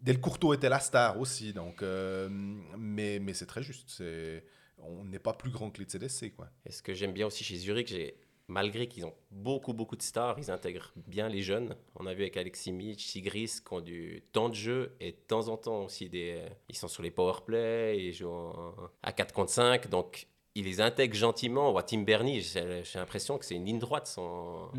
Del 0.01 0.21
Courto 0.21 0.55
était 0.55 0.69
la 0.69 0.79
star 0.79 1.19
aussi, 1.19 1.53
donc, 1.53 1.83
euh, 1.83 2.29
mais, 2.31 3.19
mais 3.19 3.35
c'est 3.35 3.47
très 3.47 3.65
juste. 3.65 3.91
C'est- 3.91 4.45
On 4.83 5.05
n'est 5.05 5.19
pas 5.19 5.33
plus 5.33 5.51
grand 5.51 5.71
que 5.71 5.83
les 5.83 5.89
CDC, 5.89 6.33
quoi. 6.35 6.49
Et 6.67 6.71
ce 6.73 6.83
que 6.83 6.95
j'aime 6.95 7.13
bien 7.13 7.27
aussi 7.27 7.45
chez 7.45 7.57
Zurich, 7.57 7.89
j'ai- 7.89 8.15
malgré 8.47 8.87
qu'ils 8.89 9.05
ont 9.05 9.15
beaucoup, 9.31 9.75
beaucoup 9.75 9.97
de 9.97 10.03
stars, 10.03 10.39
ils 10.39 10.51
intègrent 10.51 10.93
bien 10.97 11.29
les 11.29 11.43
jeunes. 11.43 11.77
On 11.97 12.07
a 12.07 12.15
vu 12.15 12.23
avec 12.23 12.37
Alexis 12.37 12.73
Mitch, 12.73 13.05
Sigris, 13.05 13.57
qui 13.67 13.73
ont 13.75 13.81
du 13.81 14.23
temps 14.33 14.49
de 14.49 14.55
jeu 14.55 14.97
et 15.01 15.13
de 15.13 15.17
temps 15.17 15.49
en 15.49 15.57
temps 15.57 15.85
aussi 15.85 16.09
des. 16.09 16.43
Ils 16.69 16.77
sont 16.77 16.89
sur 16.89 17.03
les 17.03 17.11
power 17.11 17.41
play, 17.45 17.99
ils 18.07 18.13
jouent 18.15 18.29
en- 18.31 18.75
à 19.03 19.13
4 19.13 19.35
contre 19.35 19.51
5. 19.51 19.89
Donc, 19.91 20.27
ils 20.55 20.65
les 20.65 20.81
intègrent 20.81 21.15
gentiment. 21.17 21.69
On 21.69 21.73
voit 21.73 21.83
Tim 21.83 22.03
Bernie, 22.03 22.41
j'ai 22.41 22.83
j'ai 22.85 22.99
l'impression 22.99 23.37
que 23.39 23.45
c'est 23.45 23.55
une 23.57 23.67
ligne 23.67 23.79
droite 23.79 24.07
son, 24.07 24.71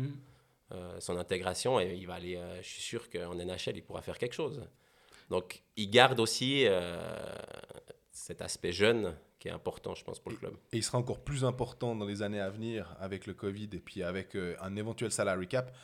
euh, 0.72 0.98
son 1.00 1.16
intégration. 1.16 1.78
Et 1.78 1.94
il 1.94 2.06
va 2.06 2.14
aller. 2.14 2.36
euh, 2.36 2.60
je 2.62 2.68
suis 2.68 2.82
sûr 2.82 3.08
qu'en 3.08 3.34
NHL, 3.38 3.76
il 3.76 3.82
pourra 3.82 4.02
faire 4.02 4.18
quelque 4.18 4.34
chose. 4.34 4.62
Donc, 5.28 5.62
il 5.76 5.88
garde 5.90 6.18
aussi 6.18 6.64
euh, 6.66 6.98
cet 8.10 8.42
aspect 8.42 8.72
jeune 8.72 9.14
qui 9.40 9.48
est 9.48 9.52
important, 9.52 9.94
je 9.94 10.04
pense, 10.04 10.20
pour 10.20 10.30
le 10.30 10.36
club. 10.36 10.54
Et 10.72 10.76
il 10.76 10.84
sera 10.84 10.98
encore 10.98 11.18
plus 11.18 11.44
important 11.44 11.96
dans 11.96 12.04
les 12.04 12.22
années 12.22 12.40
à 12.40 12.50
venir 12.50 12.94
avec 13.00 13.26
le 13.26 13.34
Covid 13.34 13.70
et 13.72 13.80
puis 13.80 14.02
avec 14.02 14.36
euh, 14.36 14.54
un 14.60 14.76
éventuel 14.76 15.10
salary 15.10 15.48
cap. 15.48 15.74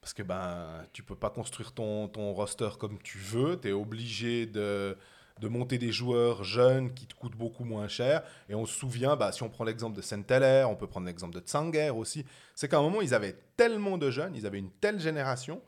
Parce 0.00 0.12
que 0.12 0.22
ben, 0.22 0.84
tu 0.92 1.02
peux 1.02 1.16
pas 1.16 1.30
construire 1.30 1.72
ton, 1.72 2.06
ton 2.06 2.32
roster 2.32 2.68
comme 2.78 2.98
tu 3.02 3.18
veux. 3.18 3.58
Tu 3.58 3.70
es 3.70 3.72
obligé 3.72 4.46
de, 4.46 4.96
de 5.40 5.48
monter 5.48 5.78
des 5.78 5.90
joueurs 5.90 6.44
jeunes 6.44 6.92
qui 6.92 7.06
te 7.06 7.14
coûtent 7.14 7.36
beaucoup 7.36 7.64
moins 7.64 7.88
cher. 7.88 8.22
Et 8.48 8.54
on 8.54 8.66
se 8.66 8.78
souvient, 8.78 9.16
bah, 9.16 9.32
si 9.32 9.42
on 9.42 9.48
prend 9.48 9.64
l'exemple 9.64 9.96
de 9.96 10.02
Saint-Heller, 10.02 10.70
on 10.70 10.76
peut 10.76 10.86
prendre 10.86 11.06
l'exemple 11.06 11.34
de 11.34 11.40
Tsanger 11.40 11.90
aussi. 11.90 12.24
C'est 12.54 12.68
qu'à 12.68 12.78
un 12.78 12.82
moment, 12.82 13.00
ils 13.00 13.14
avaient 13.14 13.36
tellement 13.56 13.98
de 13.98 14.10
jeunes, 14.10 14.36
ils 14.36 14.46
avaient 14.46 14.58
une 14.58 14.70
telle 14.70 15.00
génération 15.00 15.60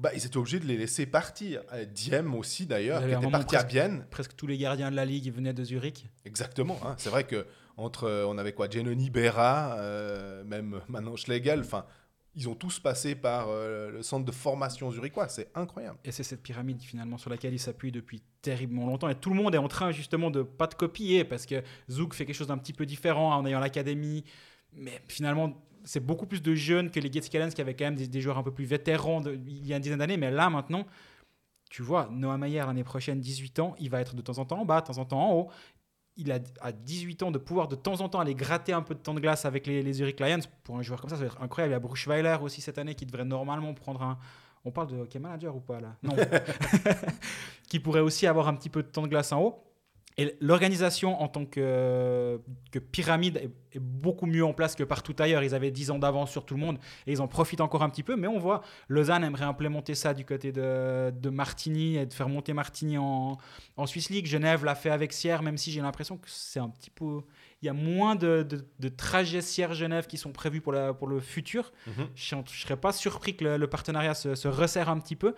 Bah, 0.00 0.10
ils 0.14 0.24
étaient 0.26 0.36
obligés 0.36 0.60
de 0.60 0.66
les 0.66 0.76
laisser 0.76 1.06
partir. 1.06 1.62
Euh, 1.72 1.84
Diem 1.84 2.34
aussi, 2.34 2.66
d'ailleurs, 2.66 3.00
qui 3.06 3.12
était 3.12 3.30
parti 3.30 3.54
à 3.56 3.58
presque- 3.60 3.68
Bienne. 3.72 4.06
Presque 4.10 4.36
tous 4.36 4.46
les 4.46 4.58
gardiens 4.58 4.90
de 4.90 4.96
la 4.96 5.04
ligue 5.04 5.32
venaient 5.32 5.52
de 5.54 5.64
Zurich. 5.64 6.06
Exactement. 6.24 6.78
hein. 6.84 6.94
C'est 6.98 7.10
vrai 7.10 7.24
que 7.24 7.46
entre, 7.76 8.04
euh, 8.04 8.26
on 8.26 8.38
avait 8.38 8.52
quoi, 8.52 8.68
Genoni, 8.70 9.10
Berra, 9.10 9.76
euh, 9.78 10.44
même 10.44 10.80
maintenant 10.88 11.16
Schlegel. 11.16 11.60
Enfin, 11.60 11.84
ils 12.36 12.48
ont 12.48 12.54
tous 12.54 12.80
passé 12.80 13.14
par 13.14 13.46
euh, 13.48 13.90
le 13.90 14.02
centre 14.02 14.24
de 14.24 14.32
formation 14.32 14.90
zurichois. 14.90 15.28
C'est 15.28 15.48
incroyable. 15.54 15.98
Et 16.04 16.10
c'est 16.12 16.22
cette 16.24 16.42
pyramide 16.42 16.82
finalement 16.82 17.16
sur 17.18 17.30
laquelle 17.30 17.52
il 17.54 17.58
s'appuie 17.60 17.92
depuis 17.92 18.22
terriblement 18.42 18.86
longtemps. 18.86 19.08
Et 19.08 19.14
tout 19.14 19.30
le 19.30 19.36
monde 19.36 19.54
est 19.54 19.58
en 19.58 19.68
train 19.68 19.92
justement 19.92 20.30
de 20.30 20.42
pas 20.42 20.66
de 20.66 20.74
copier 20.74 21.24
parce 21.24 21.46
que 21.46 21.62
Zouk 21.90 22.14
fait 22.14 22.26
quelque 22.26 22.34
chose 22.36 22.48
d'un 22.48 22.58
petit 22.58 22.72
peu 22.72 22.86
différent 22.86 23.36
en 23.36 23.46
ayant 23.46 23.60
l'académie. 23.60 24.24
Mais 24.72 25.00
finalement, 25.06 25.56
c'est 25.84 26.00
beaucoup 26.00 26.26
plus 26.26 26.42
de 26.42 26.54
jeunes 26.54 26.90
que 26.90 26.98
les 27.00 27.10
Gates 27.10 27.28
Callens 27.28 27.50
qui 27.50 27.60
avaient 27.60 27.74
quand 27.74 27.84
même 27.84 27.96
des, 27.96 28.08
des 28.08 28.20
joueurs 28.20 28.38
un 28.38 28.42
peu 28.42 28.50
plus 28.52 28.64
vétérans 28.64 29.20
de- 29.20 29.34
il 29.46 29.66
y 29.66 29.72
a 29.72 29.76
une 29.76 29.82
dizaine 29.82 29.98
d'années. 29.98 30.16
Mais 30.16 30.30
là 30.30 30.50
maintenant, 30.50 30.86
tu 31.70 31.82
vois, 31.82 32.08
Noah 32.10 32.38
Mayer 32.38 32.60
l'année 32.66 32.84
prochaine, 32.84 33.20
18 33.20 33.58
ans, 33.60 33.74
il 33.78 33.90
va 33.90 34.00
être 34.00 34.14
de 34.14 34.22
temps 34.22 34.38
en 34.38 34.44
temps 34.44 34.60
en 34.60 34.64
bas, 34.64 34.80
de 34.80 34.86
temps 34.86 34.98
en 34.98 35.04
temps 35.04 35.20
en 35.30 35.32
haut. 35.34 35.50
Il 36.16 36.30
a 36.30 36.38
à 36.60 36.70
18 36.70 37.24
ans 37.24 37.30
de 37.32 37.38
pouvoir 37.38 37.66
de 37.66 37.74
temps 37.74 38.00
en 38.00 38.08
temps 38.08 38.20
aller 38.20 38.34
gratter 38.36 38.72
un 38.72 38.82
peu 38.82 38.94
de 38.94 39.00
temps 39.00 39.14
de 39.14 39.20
glace 39.20 39.44
avec 39.44 39.66
les, 39.66 39.82
les 39.82 39.92
Zurich 39.94 40.20
Lions. 40.20 40.38
Pour 40.62 40.78
un 40.78 40.82
joueur 40.82 41.00
comme 41.00 41.10
ça, 41.10 41.16
ça 41.16 41.22
va 41.22 41.26
être 41.26 41.42
incroyable. 41.42 41.72
Il 41.72 41.74
y 41.74 41.76
a 41.76 41.80
Bruchweiler 41.80 42.36
aussi 42.40 42.60
cette 42.60 42.78
année 42.78 42.94
qui 42.94 43.04
devrait 43.04 43.24
normalement 43.24 43.74
prendre 43.74 44.02
un, 44.02 44.18
on 44.64 44.70
parle 44.70 44.86
de 44.86 44.96
hockey 44.96 45.18
manager 45.18 45.54
ou 45.56 45.60
pas 45.60 45.80
là? 45.80 45.96
Non. 46.02 46.14
qui 47.68 47.80
pourrait 47.80 48.00
aussi 48.00 48.26
avoir 48.26 48.46
un 48.48 48.54
petit 48.54 48.68
peu 48.70 48.82
de 48.82 48.88
temps 48.88 49.02
de 49.02 49.08
glace 49.08 49.32
en 49.32 49.40
haut. 49.40 49.64
Et 50.16 50.36
l'organisation 50.40 51.20
en 51.20 51.26
tant 51.26 51.44
que, 51.44 52.40
que 52.70 52.78
pyramide 52.78 53.36
est, 53.38 53.50
est 53.76 53.80
beaucoup 53.80 54.26
mieux 54.26 54.44
en 54.44 54.52
place 54.52 54.76
que 54.76 54.84
partout 54.84 55.16
ailleurs. 55.18 55.42
Ils 55.42 55.56
avaient 55.56 55.72
10 55.72 55.90
ans 55.90 55.98
d'avance 55.98 56.30
sur 56.30 56.46
tout 56.46 56.54
le 56.54 56.60
monde 56.60 56.78
et 57.08 57.12
ils 57.12 57.20
en 57.20 57.26
profitent 57.26 57.60
encore 57.60 57.82
un 57.82 57.90
petit 57.90 58.04
peu. 58.04 58.14
Mais 58.14 58.28
on 58.28 58.38
voit, 58.38 58.62
Lausanne 58.88 59.24
aimerait 59.24 59.44
implémenter 59.44 59.96
ça 59.96 60.14
du 60.14 60.24
côté 60.24 60.52
de, 60.52 61.10
de 61.10 61.30
Martigny 61.30 61.96
et 61.96 62.06
de 62.06 62.14
faire 62.14 62.28
monter 62.28 62.52
Martigny 62.52 62.96
en, 62.96 63.38
en 63.76 63.86
Swiss 63.86 64.08
League. 64.08 64.26
Genève 64.26 64.64
l'a 64.64 64.76
fait 64.76 64.90
avec 64.90 65.12
Sierre, 65.12 65.42
même 65.42 65.56
si 65.56 65.72
j'ai 65.72 65.80
l'impression 65.80 66.16
que 66.16 66.28
c'est 66.28 66.60
un 66.60 66.68
petit 66.68 66.90
peu... 66.90 67.22
Il 67.62 67.66
y 67.66 67.70
a 67.70 67.72
moins 67.72 68.14
de, 68.14 68.42
de, 68.48 68.64
de 68.78 68.88
trajets 68.90 69.40
Sierre-Genève 69.40 70.06
qui 70.06 70.18
sont 70.18 70.32
prévus 70.32 70.60
pour, 70.60 70.72
la, 70.72 70.92
pour 70.92 71.08
le 71.08 71.18
futur. 71.18 71.72
Je 72.14 72.36
ne 72.36 72.42
serais 72.46 72.76
pas 72.76 72.92
surpris 72.92 73.36
que 73.36 73.44
le, 73.44 73.56
le 73.56 73.66
partenariat 73.66 74.14
se, 74.14 74.34
se 74.34 74.46
resserre 74.48 74.90
un 74.90 74.98
petit 75.00 75.16
peu. 75.16 75.34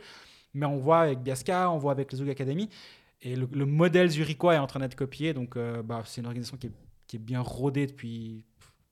Mais 0.52 0.66
on 0.66 0.76
voit 0.76 1.00
avec 1.00 1.21
Biasca, 1.21 1.71
on 1.71 1.78
voit 1.78 1.92
avec 1.92 2.11
les 2.12 2.18
Zug 2.18 2.28
Academy. 2.28 2.68
Et 3.26 3.35
le, 3.35 3.49
le 3.52 3.66
modèle 3.66 4.09
zurichois 4.09 4.54
est 4.54 4.59
en 4.59 4.68
train 4.68 4.78
d'être 4.78 4.95
copié. 4.95 5.35
Donc, 5.35 5.56
euh, 5.56 5.83
bah, 5.83 6.02
c'est 6.06 6.21
une 6.21 6.26
organisation 6.26 6.56
qui 6.56 6.68
est, 6.68 6.73
qui 7.09 7.16
est 7.16 7.18
bien 7.18 7.40
rodée 7.40 7.87
depuis 7.87 8.45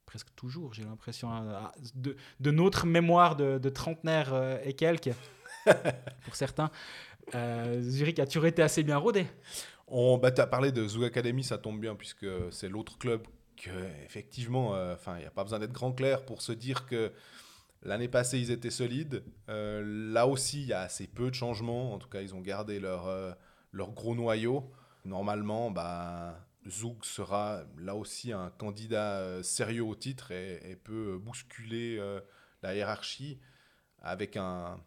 presque 0.06 0.34
toujours, 0.36 0.74
j'ai 0.74 0.84
l'impression. 0.84 1.30
hein, 1.30 1.70
de, 1.94 2.16
de 2.40 2.50
notre 2.50 2.86
mémoire 2.86 3.36
de, 3.36 3.58
de 3.58 3.68
trentenaire 3.68 4.32
euh, 4.34 4.58
et 4.64 4.72
quelques, 4.74 5.10
pour 6.24 6.34
certains. 6.34 6.70
Euh, 7.34 7.80
Zurich 7.80 8.18
a 8.18 8.26
toujours 8.26 8.46
été 8.46 8.62
assez 8.62 8.82
bien 8.82 8.96
rodé? 8.96 9.26
On, 9.86 10.18
bah, 10.18 10.32
tu 10.32 10.40
as 10.40 10.46
parlé 10.48 10.72
de 10.72 10.86
Zoo 10.86 11.04
Academy, 11.04 11.44
ça 11.44 11.58
tombe 11.58 11.80
bien, 11.80 11.94
puisque 11.94 12.26
c'est 12.50 12.68
l'autre 12.68 12.98
club 12.98 13.22
que, 13.56 13.70
effectivement, 14.04 14.70
enfin, 14.92 15.16
il 15.16 15.20
n'y 15.20 15.26
a 15.26 15.30
pas 15.30 15.44
besoin 15.44 15.60
d'être 15.60 15.72
grand 15.72 15.92
clair 15.92 16.24
pour 16.24 16.42
se 16.42 16.52
dire 16.52 16.86
que 16.86 17.12
l'année 17.84 18.08
passée, 18.08 18.38
ils 18.38 18.50
étaient 18.50 18.70
solides. 18.70 19.22
Euh, 19.48 19.82
là 20.12 20.26
aussi, 20.26 20.62
il 20.62 20.68
y 20.68 20.72
a 20.72 20.80
assez 20.80 21.06
peu 21.06 21.30
de 21.30 21.34
changements. 21.34 21.92
En 21.92 21.98
tout 21.98 22.08
cas, 22.08 22.20
ils 22.20 22.34
ont 22.34 22.40
gardé 22.40 22.80
leur, 22.80 23.06
euh, 23.06 23.32
leur 23.74 23.92
gros 23.92 24.14
noyau. 24.14 24.72
Normalement, 25.04 25.70
bah, 25.70 26.40
Zoug 26.66 27.04
sera 27.04 27.64
là 27.76 27.94
aussi 27.94 28.32
un 28.32 28.50
candidat 28.50 29.18
euh, 29.18 29.42
sérieux 29.42 29.84
au 29.84 29.94
titre 29.94 30.30
et, 30.30 30.78
peut 30.84 31.18
bousculer 31.18 31.98
euh, 31.98 32.20
la 32.62 32.74
hiérarchie 32.74 33.38
avec 34.00 34.36
un, 34.36 34.80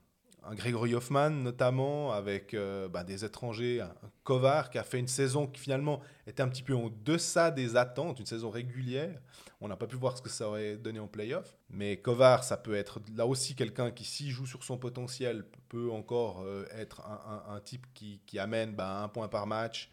un 0.47 0.55
Grégory 0.55 0.95
Hoffman 0.95 1.29
notamment, 1.29 2.13
avec 2.13 2.53
euh, 2.53 2.87
bah, 2.87 3.03
des 3.03 3.25
étrangers, 3.25 3.83
Kovar 4.23 4.69
qui 4.69 4.77
a 4.77 4.83
fait 4.83 4.99
une 4.99 5.07
saison 5.07 5.45
qui 5.47 5.59
finalement 5.59 6.01
était 6.25 6.41
un 6.41 6.47
petit 6.47 6.63
peu 6.63 6.75
en 6.75 6.89
deçà 7.03 7.51
des 7.51 7.75
attentes, 7.75 8.19
une 8.19 8.25
saison 8.25 8.49
régulière. 8.49 9.19
On 9.59 9.67
n'a 9.67 9.75
pas 9.75 9.87
pu 9.87 9.95
voir 9.95 10.17
ce 10.17 10.21
que 10.21 10.29
ça 10.29 10.47
aurait 10.47 10.77
donné 10.77 10.99
en 10.99 11.07
playoff. 11.07 11.57
Mais 11.69 11.97
Kovar, 11.97 12.43
ça 12.43 12.57
peut 12.57 12.75
être 12.75 12.99
là 13.15 13.25
aussi 13.25 13.55
quelqu'un 13.55 13.91
qui, 13.91 14.05
s'il 14.05 14.29
joue 14.29 14.45
sur 14.45 14.63
son 14.63 14.77
potentiel, 14.77 15.45
peut 15.67 15.91
encore 15.91 16.43
euh, 16.43 16.65
être 16.75 17.01
un, 17.01 17.59
type 17.59 17.85
qui, 17.93 18.21
qui 18.25 18.39
amène 18.39 18.73
bah, 18.73 19.01
un 19.03 19.09
point 19.09 19.27
par 19.27 19.47
match. 19.47 19.89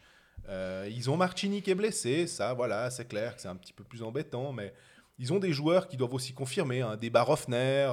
Euh, 0.48 0.88
ils 0.90 1.10
ont 1.10 1.16
Marchini 1.16 1.62
qui 1.62 1.70
est 1.70 1.74
blessé, 1.74 2.26
ça, 2.26 2.52
voilà, 2.52 2.90
c'est 2.90 3.06
clair 3.06 3.34
que 3.34 3.40
c'est 3.40 3.48
un 3.48 3.56
petit 3.56 3.72
peu 3.72 3.82
plus 3.82 4.02
embêtant, 4.02 4.52
mais 4.52 4.74
ils 5.18 5.32
ont 5.32 5.38
des 5.38 5.52
joueurs 5.52 5.86
qui 5.88 5.96
doivent 5.96 6.14
aussi 6.14 6.32
confirmer, 6.34 6.80
hein, 6.82 6.96
des 6.96 7.10
Barofner, 7.10 7.90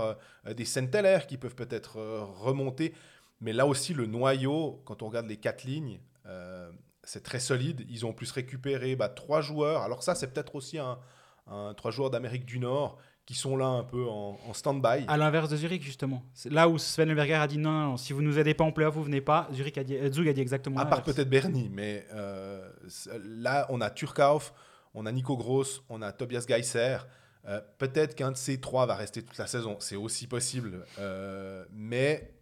euh, 0.48 0.54
des 0.54 0.66
Senteller 0.66 1.20
qui 1.28 1.38
peuvent 1.38 1.56
peut-être 1.56 1.98
euh, 1.98 2.24
remonter. 2.24 2.94
Mais 3.42 3.54
là 3.54 3.66
aussi, 3.66 3.94
le 3.94 4.06
noyau, 4.06 4.82
quand 4.86 5.01
on 5.04 5.08
regarde 5.08 5.28
les 5.28 5.38
quatre 5.38 5.63
lignes, 5.63 6.00
euh, 6.28 6.70
c'est 7.04 7.24
très 7.24 7.40
solide. 7.40 7.86
Ils 7.90 8.06
ont 8.06 8.10
en 8.10 8.13
plus 8.13 8.32
récupéré 8.32 8.96
bah, 8.96 9.10
trois 9.10 9.42
joueurs. 9.42 9.82
Alors 9.82 10.04
ça, 10.04 10.13
c'est 10.16 10.28
peut-être 10.32 10.56
aussi 10.56 10.78
un, 10.78 11.00
un- 11.48 11.74
trois 11.75 11.92
joueurs 11.92 12.10
d'Amérique 12.12 12.46
du 12.46 12.60
Nord 12.60 12.98
qui 13.25 13.36
sont 13.36 13.56
là 13.56 13.66
un 13.68 13.84
peu 13.84 14.08
en, 14.08 14.38
en 14.48 14.54
stand-by. 14.54 15.06
À 15.08 15.16
l'inverse 15.18 15.48
de 15.50 15.56
Zurich, 15.56 15.84
justement. 15.84 16.24
C'est 16.34 16.51
là 16.51 16.68
où 16.68 16.78
Sven 16.78 17.13
Berger 17.13 17.36
a 17.36 17.48
dit 17.48 17.58
non, 17.60 17.72
non, 17.72 17.86
non, 17.92 17.98
si 17.98 18.13
vous 18.13 18.22
nous 18.22 18.38
aidez 18.40 18.54
pas 18.56 18.63
en 18.63 18.72
playoff, 18.72 18.96
vous 18.96 19.04
venez 19.04 19.22
pas. 19.22 19.48
Zurich 19.54 19.78
a 19.78 19.84
dit, 19.84 19.96
euh, 19.96 20.12
Zug 20.12 20.28
a 20.28 20.34
dit 20.34 20.42
exactement 20.42 20.80
À 20.80 20.86
part 20.86 21.04
peut-être 21.04 21.30
Bernie, 21.30 21.70
mais 21.72 22.06
euh, 22.13 22.68
là, 23.24 23.68
on 23.70 23.80
a 23.80 23.90
Turkauf, 23.90 24.54
on 24.94 25.06
a 25.06 25.12
Nico 25.12 25.38
Gross, 25.38 25.84
on 25.90 26.02
a 26.02 26.12
Tobias 26.12 26.46
Geisser. 26.48 26.98
Euh, 27.48 27.62
peut-être 27.78 28.16
qu'un 28.16 28.32
de 28.32 28.38
ces 28.38 28.60
trois 28.60 28.86
va 28.86 28.96
rester 28.96 29.24
toute 29.24 29.38
la 29.38 29.48
saison, 29.48 29.78
c'est 29.80 29.96
aussi 29.96 30.28
possible. 30.28 30.86
Euh, 31.00 31.66
mais 31.72 32.36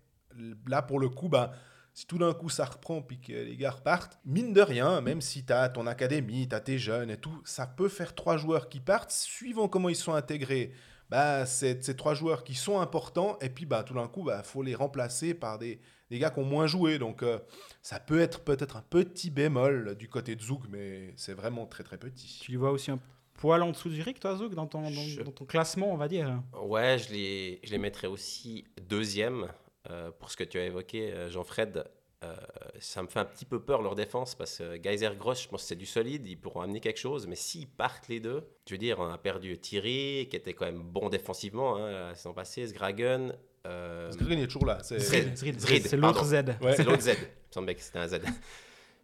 là, 0.68 0.82
pour 0.82 1.00
le 1.00 1.10
coup, 1.10 1.29
bah, 1.29 1.51
si 1.94 2.06
tout 2.06 2.18
d'un 2.18 2.34
coup 2.34 2.50
ça 2.50 2.65
reprend 2.65 3.01
puis 3.01 3.20
que 3.20 3.32
les 3.32 3.56
gars 3.56 3.72
repartent, 3.72 4.20
mine 4.25 4.53
de 4.53 4.62
rien, 4.62 5.01
même 5.01 5.22
si 5.22 5.46
tu 5.46 5.53
as 5.53 5.70
ton 5.70 5.88
académie, 5.88 6.48
tu 6.50 6.56
as 6.56 6.60
tes 6.60 6.77
jeunes 6.77 7.10
et 7.10 7.18
tout, 7.18 7.41
ça 7.46 7.65
peut 7.65 7.89
faire 7.89 8.13
trois 8.13 8.38
joueurs 8.38 8.70
qui 8.70 8.79
partent, 8.79 9.12
suivant 9.12 9.68
comment 9.68 9.89
ils 9.89 9.96
sont 9.96 10.13
intégrés. 10.13 10.74
Bah, 11.10 11.46
ces 11.48 11.79
trois 11.96 12.13
joueurs 12.13 12.44
qui 12.44 12.53
sont 12.53 12.79
importants, 12.79 13.38
et 13.41 13.50
puis 13.50 13.65
bah, 13.65 13.84
tout 13.84 13.96
d'un 13.96 14.08
coup, 14.08 14.22
il 14.22 14.27
bah, 14.27 14.44
faut 14.44 14.62
les 14.62 14.75
remplacer 14.75 15.34
par 15.34 15.58
des, 15.58 15.79
des 16.09 16.19
gars 16.19 16.29
qui 16.29 16.39
ont 16.39 16.45
moins 16.45 16.67
joué. 16.67 16.97
Donc, 16.99 17.23
euh, 17.23 17.39
ça 17.81 17.99
peut 17.99 18.19
être 18.19 18.41
peut-être 18.43 18.77
un 18.77 18.81
petit 18.81 19.29
bémol 19.29 19.95
du 19.95 20.07
côté 20.09 20.35
de 20.35 20.41
Zouk, 20.41 20.63
mais 20.69 21.13
c'est 21.15 21.33
vraiment 21.33 21.65
très 21.65 21.83
très 21.83 21.97
petit. 21.97 22.39
Tu 22.41 22.51
les 22.51 22.57
vois 22.57 22.71
aussi 22.71 22.91
un 22.91 22.99
poil 23.35 23.63
en 23.63 23.71
dessous 23.71 23.89
de 23.89 23.93
Zurich, 23.95 24.19
toi, 24.19 24.35
Zug, 24.35 24.53
dans 24.53 24.67
ton, 24.67 24.81
dans, 24.81 24.89
Je- 24.91 25.21
dans 25.21 25.31
ton 25.31 25.45
classement, 25.45 25.93
on 25.93 25.97
va 25.97 26.07
dire. 26.07 26.41
Ouais, 26.61 26.97
je 26.99 27.13
les, 27.13 27.59
je 27.63 27.71
les 27.71 27.77
mettrais 27.77 28.07
aussi 28.07 28.65
deuxième 28.81 29.47
euh, 29.89 30.11
pour 30.11 30.29
ce 30.29 30.35
que 30.37 30.43
tu 30.43 30.57
as 30.59 30.65
évoqué, 30.65 31.11
euh, 31.13 31.29
Jean-Fred. 31.29 31.85
euh, 32.25 32.35
ça 32.79 33.01
me 33.01 33.07
fait 33.07 33.19
un 33.19 33.25
petit 33.25 33.45
peu 33.45 33.61
peur 33.63 33.81
leur 33.81 33.95
défense 33.95 34.35
parce 34.35 34.57
que 34.57 34.75
Geyser 34.83 35.11
Gross, 35.17 35.43
je 35.43 35.47
pense 35.47 35.61
que 35.61 35.67
c'est 35.69 35.75
du 35.77 35.85
solide, 35.85 36.27
ils 36.27 36.35
pourront 36.37 36.59
amener 36.61 36.81
quelque 36.81 36.99
chose, 36.99 37.27
mais 37.27 37.35
s'ils 37.35 37.67
partent 37.69 38.09
les 38.09 38.19
deux, 38.19 38.45
je 38.67 38.73
veux 38.73 38.77
dire, 38.77 38.99
on 38.99 39.07
a 39.09 39.17
perdu 39.17 39.57
Thierry 39.57 40.27
qui 40.29 40.35
était 40.35 40.53
quand 40.53 40.65
même 40.65 40.81
bon 40.81 41.07
défensivement 41.07 41.77
hein, 41.77 41.89
la 42.09 42.15
saison 42.15 42.33
passée, 42.33 42.67
Sgragen. 42.67 43.33
Euh, 43.65 44.05
Parce 44.05 44.17
que 44.17 44.23
Green 44.23 44.39
est 44.39 44.47
toujours 44.47 44.65
là. 44.65 44.79
c'est- 44.83 44.99
Zrid, 44.99 45.35
Zrid, 45.37 45.59
Zrid, 45.59 45.87
c'est 45.87 45.97
l'autre. 45.97 46.23
Z. 46.25 46.33
Ouais. 46.61 46.75
C'est 46.75 46.83
l'autre 46.83 47.01
Z. 47.01 47.09
Il 47.09 47.13
me 47.21 47.25
semblait 47.53 47.75
que 47.75 47.81
c'était 47.81 47.99
un 47.99 48.07
Z. 48.07 48.19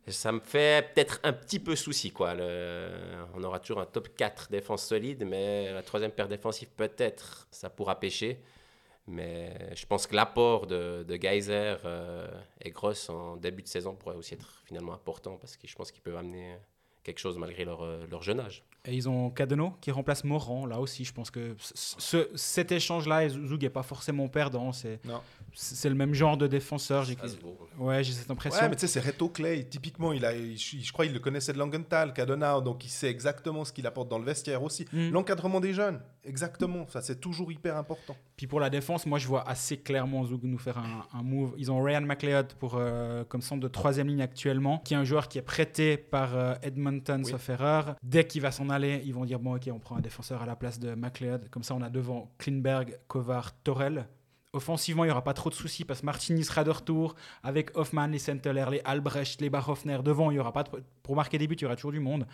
Ça 0.08 0.32
me 0.32 0.40
fait 0.40 0.94
peut-être 0.94 1.20
un 1.24 1.34
petit 1.34 1.60
peu 1.60 1.76
souci. 1.76 2.12
Quoi. 2.12 2.36
Le- 2.36 2.90
On 3.34 3.44
aura 3.44 3.60
toujours 3.60 3.80
un 3.82 3.86
top 3.88 4.10
4 4.16 4.50
défense 4.52 4.86
solide, 4.86 5.26
mais 5.26 5.72
la 5.74 5.82
troisième 5.82 6.12
paire 6.12 6.28
défensive, 6.28 6.70
peut-être, 6.78 7.48
ça 7.52 7.70
pourra 7.72 8.00
pêcher. 8.00 8.40
Mais 9.08 9.76
je 9.76 9.86
pense 9.86 10.08
que 10.08 10.16
l'apport 10.16 10.66
de, 10.68 11.04
de 11.08 11.16
Geyser 11.16 11.76
euh, 11.86 12.28
et 12.62 12.72
Gross 12.72 13.10
en 13.10 13.36
début 13.38 13.62
de 13.62 13.68
saison 13.68 13.96
pourrait 13.96 14.16
aussi 14.16 14.34
être 14.36 14.62
finalement 14.66 14.94
important 14.94 15.38
parce 15.38 15.58
que 15.58 15.68
je 15.68 15.76
pense 15.76 15.92
qu'ils 15.92 16.02
peuvent 16.02 16.18
amener 16.18 16.56
quelque 17.04 17.20
chose 17.20 17.38
malgré 17.38 17.66
leur, 17.66 17.84
euh, 17.84 18.06
leur 18.10 18.24
jeune 18.24 18.40
âge. 18.40 18.64
Et 18.88 18.94
ils 18.96 19.10
ont 19.10 19.30
Cadeno 19.32 19.74
qui 19.82 19.92
remplace 19.92 20.24
Moran. 20.24 20.66
Là 20.66 20.80
aussi, 20.80 21.06
je 21.06 21.14
pense 21.14 21.32
que 21.32 21.56
ce- 21.58 21.96
ce- 21.98 22.30
cet 22.36 22.72
échange-là, 22.72 23.26
et 23.26 23.30
Zug 23.30 23.62
n'est 23.64 23.70
pas 23.70 23.84
forcément 23.84 24.28
perdant. 24.28 24.72
C'est 24.72 25.00
Non. 25.06 25.22
c'est 25.54 25.90
le 25.90 25.96
même 25.96 26.14
genre 26.14 26.38
de 26.38 26.48
défenseur. 26.48 27.04
J'ai 27.04 27.18
ouais, 27.80 28.04
j'ai 28.04 28.14
cette 28.14 28.30
impression. 28.30 28.62
Ouais, 28.62 28.70
mais 28.70 28.76
tu 28.76 28.82
sais, 28.82 28.88
c'est 28.88 29.00
Reto 29.00 29.30
Clay. 29.30 29.64
Typiquement, 29.64 30.14
il 30.14 30.24
a, 30.26 30.34
il- 30.36 30.58
je, 30.58 30.92
crois 30.94 31.06
qu'il 31.06 31.14
le 31.14 31.20
connaissait 31.20 31.54
de 31.54 31.58
Langenthal, 31.58 32.14
Cadonau, 32.14 32.62
donc 32.62 32.86
il 32.86 32.90
sait 32.90 33.10
exactement 33.10 33.66
ce 33.66 33.74
qu'il 33.74 33.88
apporte 33.88 34.10
dans 34.10 34.20
le 34.20 34.26
vestiaire 34.26 34.62
aussi. 34.62 34.86
Mm. 34.94 35.10
L'encadrement 35.12 35.60
des 35.60 35.74
jeunes, 35.74 36.00
exactement. 36.24 36.86
Ça, 36.90 37.02
c'est 37.02 37.20
toujours 37.20 37.52
hyper 37.52 37.78
important. 37.78 38.16
Puis 38.38 38.48
pour 38.48 38.60
la 38.60 38.70
défense, 38.70 39.06
moi 39.06 39.18
je 39.18 39.28
vois 39.28 39.48
assez 39.48 39.78
clairement 39.78 40.26
Zug 40.26 40.42
nous 40.44 40.58
faire 40.58 40.78
un, 40.78 41.06
un 41.18 41.24
move. 41.24 41.54
Ils 41.58 41.72
ont 41.72 41.82
Ryan 41.82 42.02
McLeod 42.02 42.54
pour, 42.60 42.76
euh, 42.76 43.24
comme 43.24 43.42
centre 43.42 43.62
de 43.62 43.68
troisième 43.68 44.08
ligne 44.08 44.22
actuellement, 44.22 44.80
qui 44.80 44.94
est 44.94 44.98
un 44.98 45.06
joueur 45.06 45.28
qui 45.30 45.38
est 45.38 45.42
prêté 45.42 45.96
par 45.98 46.36
euh, 46.36 46.54
Edmonton, 46.62 47.22
Oui. 47.24 47.32
sauf 47.32 47.50
erreur. 47.50 47.96
Dès 48.04 48.26
qu'il 48.28 48.42
va 48.42 48.52
s'en 48.52 48.70
aller, 48.70 48.75
ils 48.84 49.14
vont 49.14 49.26
dire 49.26 49.40
bon 49.40 49.56
ok, 49.56 49.70
on 49.72 49.80
prend 49.80 49.96
un 49.98 50.02
défenseur 50.02 50.42
à 50.42 50.46
la 50.46 50.56
place 50.56 50.80
de 50.80 50.94
McLeod. 50.96 51.50
Comme 51.50 51.64
ça, 51.64 51.76
on 51.76 51.82
a 51.82 51.90
devant 51.90 52.32
Klinberg, 52.38 53.00
Kovar, 53.08 53.56
Torel. 53.64 54.08
Offensivement, 54.54 55.04
il 55.04 55.08
n'y 55.08 55.12
aura 55.12 55.24
pas 55.24 55.34
trop 55.34 55.50
de 55.50 55.56
soucis 55.56 55.84
parce 55.84 56.00
que 56.02 56.06
Martini 56.06 56.44
sera 56.44 56.64
de 56.64 56.72
retour 56.72 57.16
avec 57.44 57.78
Hoffman, 57.78 58.08
les 58.08 58.20
Senteler, 58.20 58.66
les 58.72 58.82
Albrecht, 58.86 59.42
les 59.42 59.50
Barhoffner. 59.50 60.00
Devant, 60.04 60.32
il 60.32 60.36
y 60.36 60.40
aura 60.40 60.54
pas 60.54 60.64
de- 60.64 60.70
pour 61.04 61.16
marquer 61.16 61.38
des 61.38 61.46
buts, 61.48 61.56
il 61.56 61.64
y 61.64 61.66
aura 61.66 61.76
toujours 61.76 61.92
du 61.92 62.00
monde. 62.00 62.26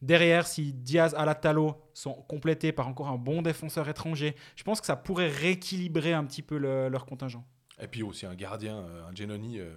Derrière, 0.00 0.46
si 0.46 0.72
Diaz, 0.72 1.14
Alatalo 1.16 1.76
sont 1.92 2.12
complétés 2.28 2.72
par 2.72 2.86
encore 2.88 3.08
un 3.08 3.16
bon 3.16 3.42
défenseur 3.42 3.88
étranger, 3.88 4.36
je 4.54 4.62
pense 4.62 4.80
que 4.80 4.86
ça 4.86 4.96
pourrait 4.96 5.28
rééquilibrer 5.30 6.12
un 6.12 6.24
petit 6.24 6.42
peu 6.42 6.58
le- 6.58 6.88
leur 6.88 7.06
contingent. 7.06 7.44
Et 7.80 7.88
puis 7.88 8.02
aussi 8.04 8.24
un 8.26 8.34
gardien, 8.36 8.78
euh, 8.78 9.06
un 9.10 9.14
Genoni. 9.14 9.58
euh, 9.58 9.74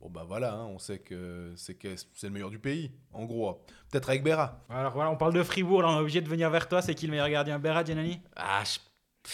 bon, 0.00 0.10
bah 0.10 0.24
voilà, 0.26 0.52
hein, 0.54 0.66
on 0.66 0.78
sait 0.78 0.98
que 0.98 1.52
c'est 1.56 1.76
le 2.24 2.30
meilleur 2.30 2.50
du 2.50 2.58
pays, 2.58 2.92
en 3.12 3.24
gros. 3.24 3.60
Peut-être 3.90 4.08
avec 4.10 4.22
Berra. 4.22 4.64
Alors 4.68 4.92
voilà, 4.92 5.10
on 5.10 5.16
parle 5.16 5.34
de 5.34 5.42
Fribourg, 5.42 5.82
là 5.82 5.88
on 5.88 5.96
est 5.98 6.00
obligé 6.00 6.20
de 6.20 6.28
venir 6.28 6.50
vers 6.50 6.68
toi. 6.68 6.82
C'est 6.82 6.94
qui 6.94 7.06
le 7.06 7.12
meilleur 7.12 7.28
gardien? 7.30 7.58
Berra, 7.58 7.84
Giannoni? 7.84 8.20
Ah, 8.36 8.62
je, 8.64 8.78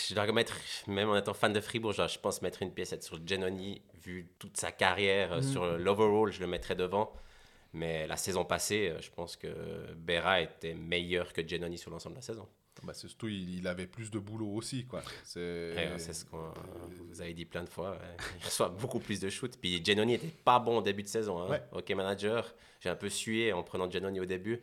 je 0.08 0.14
dois 0.14 0.30
mettre, 0.32 0.54
même 0.86 1.08
en 1.08 1.16
étant 1.16 1.34
fan 1.34 1.52
de 1.52 1.60
Fribourg, 1.60 1.92
genre, 1.92 2.08
je 2.08 2.18
pense 2.18 2.42
mettre 2.42 2.62
une 2.62 2.72
pièce 2.72 2.94
sur 3.00 3.18
Genoni, 3.26 3.82
vu 4.04 4.30
toute 4.38 4.56
sa 4.56 4.72
carrière, 4.72 5.32
euh, 5.32 5.36
Mhm. 5.38 5.42
sur 5.42 5.66
l'overall, 5.78 6.32
je 6.32 6.40
le 6.40 6.46
mettrais 6.46 6.74
devant. 6.76 7.12
Mais 7.74 8.06
la 8.06 8.16
saison 8.16 8.44
passée, 8.44 8.90
euh, 8.90 9.00
je 9.00 9.10
pense 9.10 9.34
que 9.36 9.48
Berra 9.96 10.42
était 10.42 10.74
meilleur 10.74 11.32
que 11.32 11.46
Genoni 11.46 11.78
sur 11.78 11.90
l'ensemble 11.90 12.16
de 12.16 12.18
la 12.20 12.22
saison. 12.26 12.46
Bah, 12.84 12.92
c'est 12.94 13.06
surtout, 13.08 13.28
il, 13.28 13.58
il 13.58 13.66
avait 13.68 13.86
plus 13.86 14.10
de 14.10 14.18
boulot 14.18 14.48
aussi, 14.54 14.84
quoi. 14.86 15.02
C'est 15.24 15.74
Ouais, 15.74 15.98
c'est 15.98 16.12
ce 16.12 16.24
qu'on 16.24 16.52
vous 17.08 17.20
avez 17.20 17.32
dit 17.34 17.44
plein 17.44 17.62
de 17.62 17.68
fois. 17.68 17.92
ouais. 17.92 18.16
Il 18.40 18.44
reçoit 18.44 18.68
beaucoup 18.68 18.98
plus 18.98 19.20
de 19.20 19.28
shoots. 19.28 19.56
Puis 19.60 19.84
Genoni 19.84 20.14
était 20.14 20.26
pas 20.44 20.58
bon 20.58 20.78
au 20.78 20.82
début 20.82 21.02
de 21.02 21.08
saison. 21.08 21.38
Hein. 21.40 21.48
Ouais. 21.48 21.62
Ok, 21.72 21.90
manager, 21.90 22.54
j'ai 22.80 22.88
un 22.88 22.96
peu 22.96 23.08
sué 23.08 23.52
en 23.52 23.62
prenant 23.62 23.90
Genoni 23.90 24.18
au 24.20 24.24
début. 24.24 24.60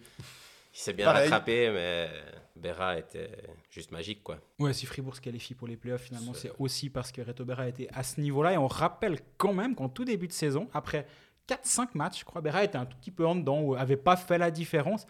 Il 0.74 0.78
s'est 0.80 0.94
bien 0.94 1.06
Pareil. 1.06 1.24
rattrapé, 1.30 1.70
mais 1.72 2.10
Berra 2.56 3.00
était 3.00 3.32
juste 3.72 3.92
magique, 3.92 4.22
quoi. 4.24 4.40
Ouais, 4.60 4.74
si 4.74 4.86
Fribourg 4.86 5.16
se 5.16 5.22
qualifie 5.22 5.56
pour 5.56 5.68
les 5.68 5.78
playoffs, 5.78 6.04
finalement, 6.04 6.34
c'est 6.34 6.52
aussi 6.60 6.90
parce 6.90 7.12
que 7.12 7.22
Reto 7.22 7.44
Berra 7.46 7.68
était 7.68 7.88
à 7.94 8.04
ce 8.04 8.20
niveau-là. 8.22 8.54
Et 8.54 8.58
on 8.58 8.68
rappelle 8.68 9.20
quand 9.38 9.54
même 9.54 9.76
qu'en 9.76 9.90
tout 9.90 10.06
début 10.06 10.28
de 10.28 10.34
saison, 10.34 10.70
après 10.74 11.08
4-5 11.48 11.90
matchs, 11.96 12.20
je 12.20 12.26
crois, 12.26 12.42
Berra 12.42 12.64
était 12.64 12.78
un 12.78 12.86
tout 12.86 12.98
petit 12.98 13.12
peu 13.12 13.26
en 13.26 13.36
dedans, 13.36 13.62
ou 13.62 13.76
avait 13.76 13.98
pas 13.98 14.16
fait 14.16 14.38
la 14.38 14.52
différence. 14.52 15.08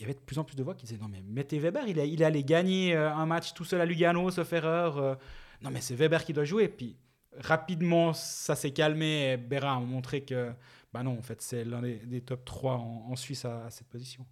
Il 0.00 0.04
y 0.04 0.06
avait 0.06 0.14
de 0.14 0.20
plus 0.20 0.38
en 0.38 0.44
plus 0.44 0.56
de 0.56 0.62
voix 0.62 0.74
qui 0.74 0.86
disaient 0.86 0.98
Non, 0.98 1.08
mais 1.08 1.20
mettez 1.20 1.58
Weber, 1.58 1.86
il, 1.86 2.24
allait 2.24 2.42
gagner 2.42 2.96
euh, 2.96 3.12
un 3.12 3.26
match 3.26 3.52
tout 3.52 3.66
seul 3.66 3.82
à 3.82 3.84
Lugano, 3.84 4.30
faire 4.30 4.64
erreur. 4.64 4.96
euh, 4.96 5.14
non, 5.60 5.70
mais 5.70 5.82
c'est 5.82 5.94
Weber 5.94 6.24
qui 6.24 6.32
doit 6.32 6.46
jouer. 6.46 6.68
Puis 6.68 6.96
rapidement, 7.36 8.14
ça 8.14 8.56
s'est 8.56 8.70
calmé. 8.70 9.32
Et 9.32 9.36
Berra 9.36 9.74
a 9.74 9.78
montré 9.78 10.22
que, 10.22 10.52
bah 10.90 11.02
non, 11.02 11.18
en 11.18 11.22
fait, 11.22 11.42
c'est 11.42 11.66
l'un 11.66 11.82
des, 11.82 12.22
top 12.22 12.46
3 12.46 12.76
en, 12.76 13.14
Suisse 13.14 13.44
à 13.44 13.68
cette 13.68 13.88
position. 13.88 14.24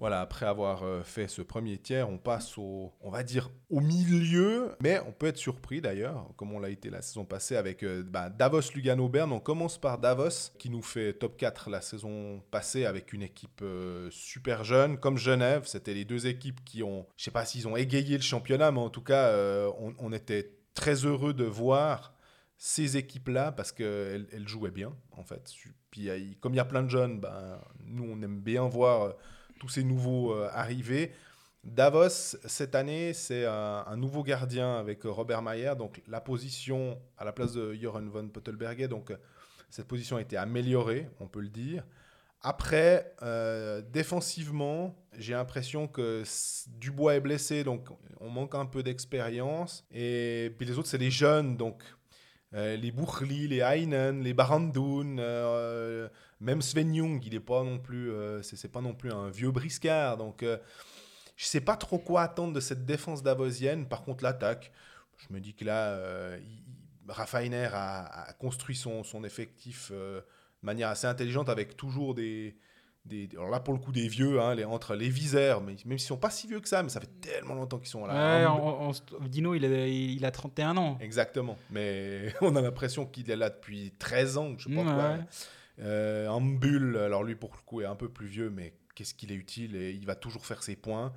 Voilà, 0.00 0.20
après 0.20 0.46
avoir 0.46 0.84
euh, 0.84 1.02
fait 1.02 1.26
ce 1.26 1.42
premier 1.42 1.76
tiers, 1.76 2.08
on 2.08 2.18
passe 2.18 2.56
au, 2.56 2.92
on 3.00 3.10
va 3.10 3.24
dire, 3.24 3.50
au 3.68 3.80
milieu, 3.80 4.76
mais 4.80 5.00
on 5.00 5.12
peut 5.12 5.26
être 5.26 5.38
surpris 5.38 5.80
d'ailleurs, 5.80 6.30
comme 6.36 6.52
on 6.52 6.60
l'a 6.60 6.70
été 6.70 6.88
la 6.88 7.02
saison 7.02 7.24
passée 7.24 7.56
avec 7.56 7.82
euh, 7.82 8.04
bah, 8.04 8.30
Davos-Lugano-Berne. 8.30 9.32
On 9.32 9.40
commence 9.40 9.76
par 9.76 9.98
Davos, 9.98 10.52
qui 10.56 10.70
nous 10.70 10.82
fait 10.82 11.14
top 11.14 11.36
4 11.36 11.70
la 11.70 11.80
saison 11.80 12.40
passée 12.52 12.86
avec 12.86 13.12
une 13.12 13.22
équipe 13.22 13.60
euh, 13.62 14.08
super 14.12 14.62
jeune, 14.62 14.98
comme 14.98 15.18
Genève. 15.18 15.62
C'était 15.66 15.94
les 15.94 16.04
deux 16.04 16.28
équipes 16.28 16.64
qui 16.64 16.84
ont, 16.84 17.04
je 17.16 17.24
sais 17.24 17.32
pas 17.32 17.44
s'ils 17.44 17.66
ont 17.66 17.76
égayé 17.76 18.16
le 18.16 18.22
championnat, 18.22 18.70
mais 18.70 18.80
en 18.80 18.90
tout 18.90 19.02
cas, 19.02 19.34
on, 19.98 20.12
était 20.12 20.52
très 20.74 21.04
heureux 21.04 21.34
de 21.34 21.44
voir 21.44 22.14
ces 22.56 22.96
équipes-là 22.96 23.52
parce 23.52 23.72
qu'elles 23.72 24.28
elles 24.32 24.48
jouaient 24.48 24.70
bien, 24.70 24.94
en 25.16 25.24
fait. 25.24 25.52
Puis, 25.90 26.08
comme 26.40 26.54
il 26.54 26.58
y 26.58 26.60
a 26.60 26.64
plein 26.64 26.82
de 26.82 26.88
jeunes, 26.88 27.18
ben, 27.20 27.60
nous, 27.84 28.04
on 28.04 28.22
aime 28.22 28.40
bien 28.40 28.66
voir 28.68 29.14
tous 29.58 29.68
ces 29.68 29.84
nouveaux 29.84 30.32
euh, 30.32 30.48
arrivés. 30.52 31.12
Davos, 31.64 32.08
cette 32.08 32.74
année, 32.74 33.12
c'est 33.12 33.44
un, 33.44 33.96
nouveau 33.96 34.22
gardien 34.22 34.76
avec 34.76 35.04
euh, 35.04 35.10
Robert 35.10 35.42
Mayer. 35.42 35.74
Donc, 35.76 36.00
la 36.06 36.20
position 36.20 36.98
à 37.18 37.24
la 37.24 37.32
place 37.32 37.52
de 37.52 37.74
Joran 37.74 38.06
von 38.06 38.28
Pottelberger. 38.28 38.88
Donc, 38.88 39.10
euh, 39.10 39.16
cette 39.68 39.86
position 39.86 40.16
a 40.16 40.22
été 40.22 40.36
améliorée, 40.36 41.10
on 41.20 41.26
peut 41.26 41.40
le 41.40 41.48
dire. 41.48 41.84
Après, 42.40 43.16
défensivement, 43.90 44.94
j'ai 45.18 45.32
l'impression 45.32 45.88
que 45.88 46.22
Dubois 46.68 47.16
est 47.16 47.20
blessé, 47.20 47.64
donc 47.64 47.88
on 48.20 48.30
manque 48.30 48.54
un 48.54 48.64
peu 48.64 48.84
d'expérience. 48.84 49.84
Et 49.92 50.54
puis 50.56 50.64
les 50.64 50.78
autres, 50.78 50.86
c'est 50.86 50.98
les 50.98 51.10
jeunes, 51.10 51.56
donc 51.56 51.82
les 52.52 52.92
Buchli, 52.92 53.48
les 53.48 53.58
Heinen, 53.58 54.22
les 54.22 54.34
Barandoun, 54.34 55.18
euh, 55.18 56.08
même 56.40 56.62
Sven 56.62 56.94
Jung, 56.94 57.20
il 57.24 57.32
n'est 57.32 57.40
pas 57.40 57.62
non 57.64 57.78
plus, 57.78 58.10
euh, 58.10 58.42
c'est 58.42 58.70
pas 58.70 58.80
non 58.80 58.94
plus 58.94 59.12
un 59.12 59.28
vieux 59.30 59.50
briscard. 59.50 60.16
Donc, 60.16 60.42
euh, 60.42 60.58
je 61.36 61.44
sais 61.46 61.60
pas 61.60 61.76
trop 61.76 61.98
quoi 61.98 62.22
attendre 62.22 62.52
de 62.52 62.60
cette 62.60 62.84
défense 62.84 63.22
davosienne. 63.22 63.86
Par 63.88 64.02
contre, 64.02 64.24
l'attaque, 64.24 64.72
je 65.16 65.32
me 65.34 65.40
dis 65.40 65.54
que 65.54 65.64
là, 65.64 65.90
euh, 65.94 66.38
a, 67.08 68.28
a 68.28 68.32
construit 68.34 68.76
son, 68.76 69.02
son 69.04 69.24
effectif 69.24 69.90
euh, 69.92 70.20
de 70.20 70.66
manière 70.66 70.88
assez 70.88 71.06
intelligente 71.06 71.48
avec 71.48 71.76
toujours 71.76 72.14
des, 72.14 72.56
des 73.04 73.28
alors 73.32 73.48
là 73.50 73.60
pour 73.60 73.72
le 73.74 73.80
coup 73.80 73.92
des 73.92 74.08
vieux, 74.08 74.40
hein, 74.40 74.54
les, 74.54 74.64
entre 74.64 74.94
les 74.94 75.08
visères, 75.08 75.60
mais 75.60 75.76
même 75.86 75.98
s'ils 75.98 76.08
sont 76.08 76.16
pas 76.16 76.30
si 76.30 76.46
vieux 76.46 76.60
que 76.60 76.68
ça, 76.68 76.82
mais 76.82 76.88
ça 76.88 77.00
fait 77.00 77.20
tellement 77.20 77.54
longtemps 77.54 77.78
qu'ils 77.78 77.88
sont 77.88 78.04
là. 78.06 78.40
Ouais, 78.40 78.46
on- 78.46 78.90
on- 78.90 79.26
Dino, 79.28 79.54
il 79.54 79.64
a, 79.64 79.86
il 79.86 80.24
a 80.24 80.30
31 80.30 80.76
ans. 80.76 80.98
Exactement. 81.00 81.56
Mais 81.70 82.32
on 82.40 82.54
a 82.56 82.60
l'impression 82.60 83.06
qu'il 83.06 83.30
est 83.30 83.36
là 83.36 83.50
depuis 83.50 83.92
13 83.98 84.36
ans, 84.36 84.54
je 84.58 84.68
sais 84.68 84.74
pas 84.74 84.80
Ouais. 84.82 84.86
quoi. 84.94 85.16
Euh, 85.80 86.26
Ambul, 86.28 86.96
alors 86.96 87.22
lui 87.24 87.34
pour 87.36 87.50
le 87.54 87.60
coup 87.64 87.80
est 87.80 87.86
un 87.86 87.94
peu 87.94 88.08
plus 88.08 88.26
vieux, 88.26 88.50
mais 88.50 88.74
qu'est-ce 88.94 89.14
qu'il 89.14 89.30
est 89.30 89.36
utile 89.36 89.76
et 89.76 89.90
il 89.92 90.06
va 90.06 90.14
toujours 90.16 90.44
faire 90.46 90.62
ses 90.62 90.74
points. 90.76 91.12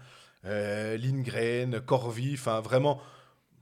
Euh, 0.45 0.97
Lindgren, 0.97 1.79
Corvi, 1.81 2.33
enfin 2.33 2.61
vraiment 2.61 2.99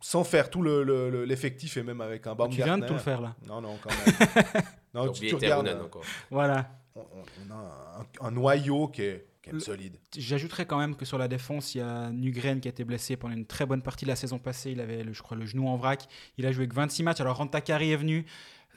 sans 0.01 0.23
faire 0.23 0.49
tout 0.49 0.61
le- 0.61 0.83
le- 0.83 1.09
le- 1.09 1.25
l'effectif 1.25 1.75
et 1.77 1.83
même 1.83 1.99
avec 2.01 2.25
un 2.27 2.35
Tu 2.35 2.55
viens 2.57 2.77
de 2.77 2.81
Baumgartner. 2.81 2.87
tout 2.87 2.93
le 2.93 2.99
faire 2.99 3.21
là. 3.21 3.35
Non, 3.47 3.59
non, 3.61 3.77
quand 3.81 3.89
même. 4.55 4.63
non, 4.93 5.11
tu, 5.11 5.33
regardes, 5.35 5.67
encore. 5.83 6.03
Voilà. 6.31 6.69
on, 6.95 7.51
a 7.53 7.99
un, 8.21 8.27
un 8.27 8.31
noyau 8.31 8.87
qui 8.87 9.01
est, 9.03 9.25
qui 9.41 9.49
est 9.51 9.59
solide. 9.59 9.97
J'ajouterais 10.17 10.65
quand 10.65 10.77
même 10.77 10.95
que 10.95 11.03
sur 11.05 11.17
la 11.17 11.27
défense, 11.27 11.75
il 11.75 11.79
y 11.79 11.81
a 11.81 12.09
Nugren 12.11 12.59
qui 12.61 12.67
a 12.69 12.71
été 12.71 12.83
blessé 12.85 13.17
pendant 13.17 13.33
une 13.35 13.45
très 13.45 13.65
bonne 13.65 13.81
partie 13.81 14.05
de 14.05 14.09
la 14.09 14.15
saison 14.15 14.39
passée. 14.39 14.71
Il 14.71 14.79
avait, 14.79 15.03
le- 15.03 15.11
je 15.13 15.21
crois, 15.21 15.35
le 15.37 15.45
genou 15.45 15.67
en 15.67 15.75
vrac. 15.77 16.07
Il 16.37 16.45
a 16.45 16.51
joué 16.53 16.67
que 16.67 16.75
26 16.75 17.03
matchs. 17.03 17.19
Alors 17.21 17.37
Rantakari 17.37 17.91
est 17.91 17.97
venu. 17.97 18.25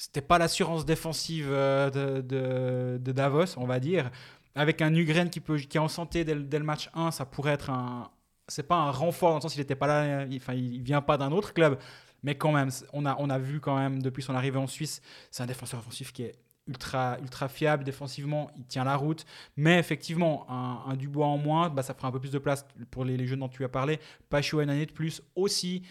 C'était 0.04 0.20
pas 0.20 0.36
l'assurance 0.36 0.84
défensive 0.84 1.46
euh, 1.48 1.88
de, 2.22 2.98
de- 2.98 3.12
Davos, 3.12 3.56
on 3.56 3.66
va 3.66 3.78
dire. 3.78 4.10
Avec 4.56 4.82
un 4.82 4.90
Nugren 4.90 5.30
qui, 5.30 5.38
peut, 5.38 5.58
qui 5.58 5.76
est 5.76 5.80
en 5.80 5.86
santé 5.86 6.24
dès, 6.24 6.34
dès 6.34 6.58
le 6.58 6.64
match 6.64 6.90
1, 6.94 7.12
ça 7.12 7.24
pourrait 7.24 7.52
être 7.52 7.70
un. 7.70 8.10
C'est 8.48 8.64
pas 8.66 8.74
un 8.74 8.90
renfort 8.90 9.30
dans 9.30 9.36
le 9.36 9.40
sens 9.42 9.52
qu'il 9.52 9.60
n'était 9.60 9.76
pas 9.76 9.86
là. 9.86 10.24
il- 10.28 10.38
Enfin, 10.38 10.54
il 10.54 10.82
vient 10.82 11.02
pas 11.02 11.16
d'un 11.18 11.30
autre 11.30 11.54
club. 11.54 11.78
Mais 12.24 12.34
quand 12.34 12.50
même, 12.50 12.70
on 12.92 13.06
a, 13.06 13.14
on 13.20 13.30
a 13.30 13.38
vu 13.38 13.60
quand 13.60 13.76
même 13.76 14.02
depuis 14.02 14.24
son 14.24 14.34
arrivée 14.34 14.58
en 14.58 14.66
Suisse, 14.66 15.02
c'est 15.30 15.44
un 15.44 15.46
défenseur 15.46 15.78
offensif 15.78 16.12
qui 16.12 16.24
est 16.24 16.34
ultra, 16.68 17.16
ultra 17.20 17.48
fiable 17.48 17.84
défensivement. 17.84 18.50
Il 18.56 18.64
tient 18.66 18.84
la 18.84 18.96
route. 18.96 19.24
Mais 19.56 19.78
effectivement, 19.78 20.46
un, 20.50 20.94
Dubois 20.96 21.26
en 21.26 21.38
moins, 21.38 21.70
bah, 21.70 21.82
ça 21.82 21.94
fera 21.94 22.08
un 22.08 22.12
peu 22.12 22.20
plus 22.20 22.30
de 22.32 22.38
place 22.38 22.66
pour 22.90 23.04
les, 23.04 23.16
les 23.16 23.26
jeunes 23.28 23.40
dont 23.40 23.48
tu 23.48 23.64
as 23.64 23.68
parlé. 23.68 23.98
Pacho 24.30 24.60
une 24.60 24.70
année 24.70 24.86
de 24.86 24.92
plus 24.92 25.22
aussi. 25.36 25.82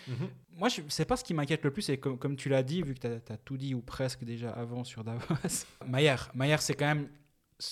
Moi, 0.62 0.70
je 0.70 0.82
sais 0.90 1.06
pas 1.06 1.18
ce 1.18 1.24
qui 1.24 1.34
m'inquiète 1.34 1.64
le 1.64 1.72
plus, 1.72 1.90
et 1.90 1.98
comme, 1.98 2.36
tu 2.36 2.48
l'as 2.48 2.62
dit, 2.62 2.84
vu 2.84 2.94
que 2.94 3.00
tu 3.00 3.08
as, 3.08 3.38
tout 3.38 3.58
dit 3.58 3.74
ou 3.74 3.82
presque 3.82 4.24
déjà 4.24 4.52
avant 4.52 4.84
sur 4.84 5.04
Davos. 5.04 5.26
Mayer, 5.88 6.58
c'est 6.60 6.76
quand 6.76 6.86
même 6.86 7.10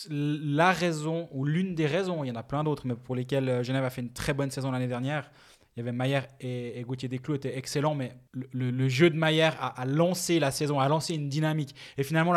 la 0.10 0.72
raison, 0.72 1.30
ou 1.32 1.46
l'une 1.46 1.76
des 1.76 1.86
raisons, 1.86 2.24
il 2.24 2.30
y 2.30 2.32
en 2.32 2.36
a 2.36 2.42
plein 2.42 2.64
d'autres, 2.64 2.88
mais 2.88 2.96
pour 2.96 3.16
lesquelles 3.16 3.48
euh, 3.48 3.62
Genève 3.62 3.84
a 3.84 3.92
fait 3.92 4.02
une 4.02 4.12
très 4.12 4.34
bonne 4.34 4.50
saison 4.50 4.72
l'année 4.72 4.88
dernière. 4.88 5.30
Il 5.76 5.82
y 5.82 5.82
avait 5.82 5.92
Mayer 5.92 6.22
et, 6.40 6.80
et 6.80 6.82
Gauthier 6.82 7.08
Desclos 7.08 7.36
étaient 7.36 7.56
excellents, 7.56 7.94
mais 7.94 8.18
le, 8.34 8.90
jeu 8.90 9.12
de 9.12 9.16
Mayer 9.16 9.52
a, 9.60 9.86
lancé 9.86 10.40
la 10.40 10.50
saison, 10.50 10.80
a 10.80 10.90
lancé 10.90 11.14
une 11.14 11.30
dynamique. 11.30 11.76
Et 11.96 12.02
finalement, 12.02 12.34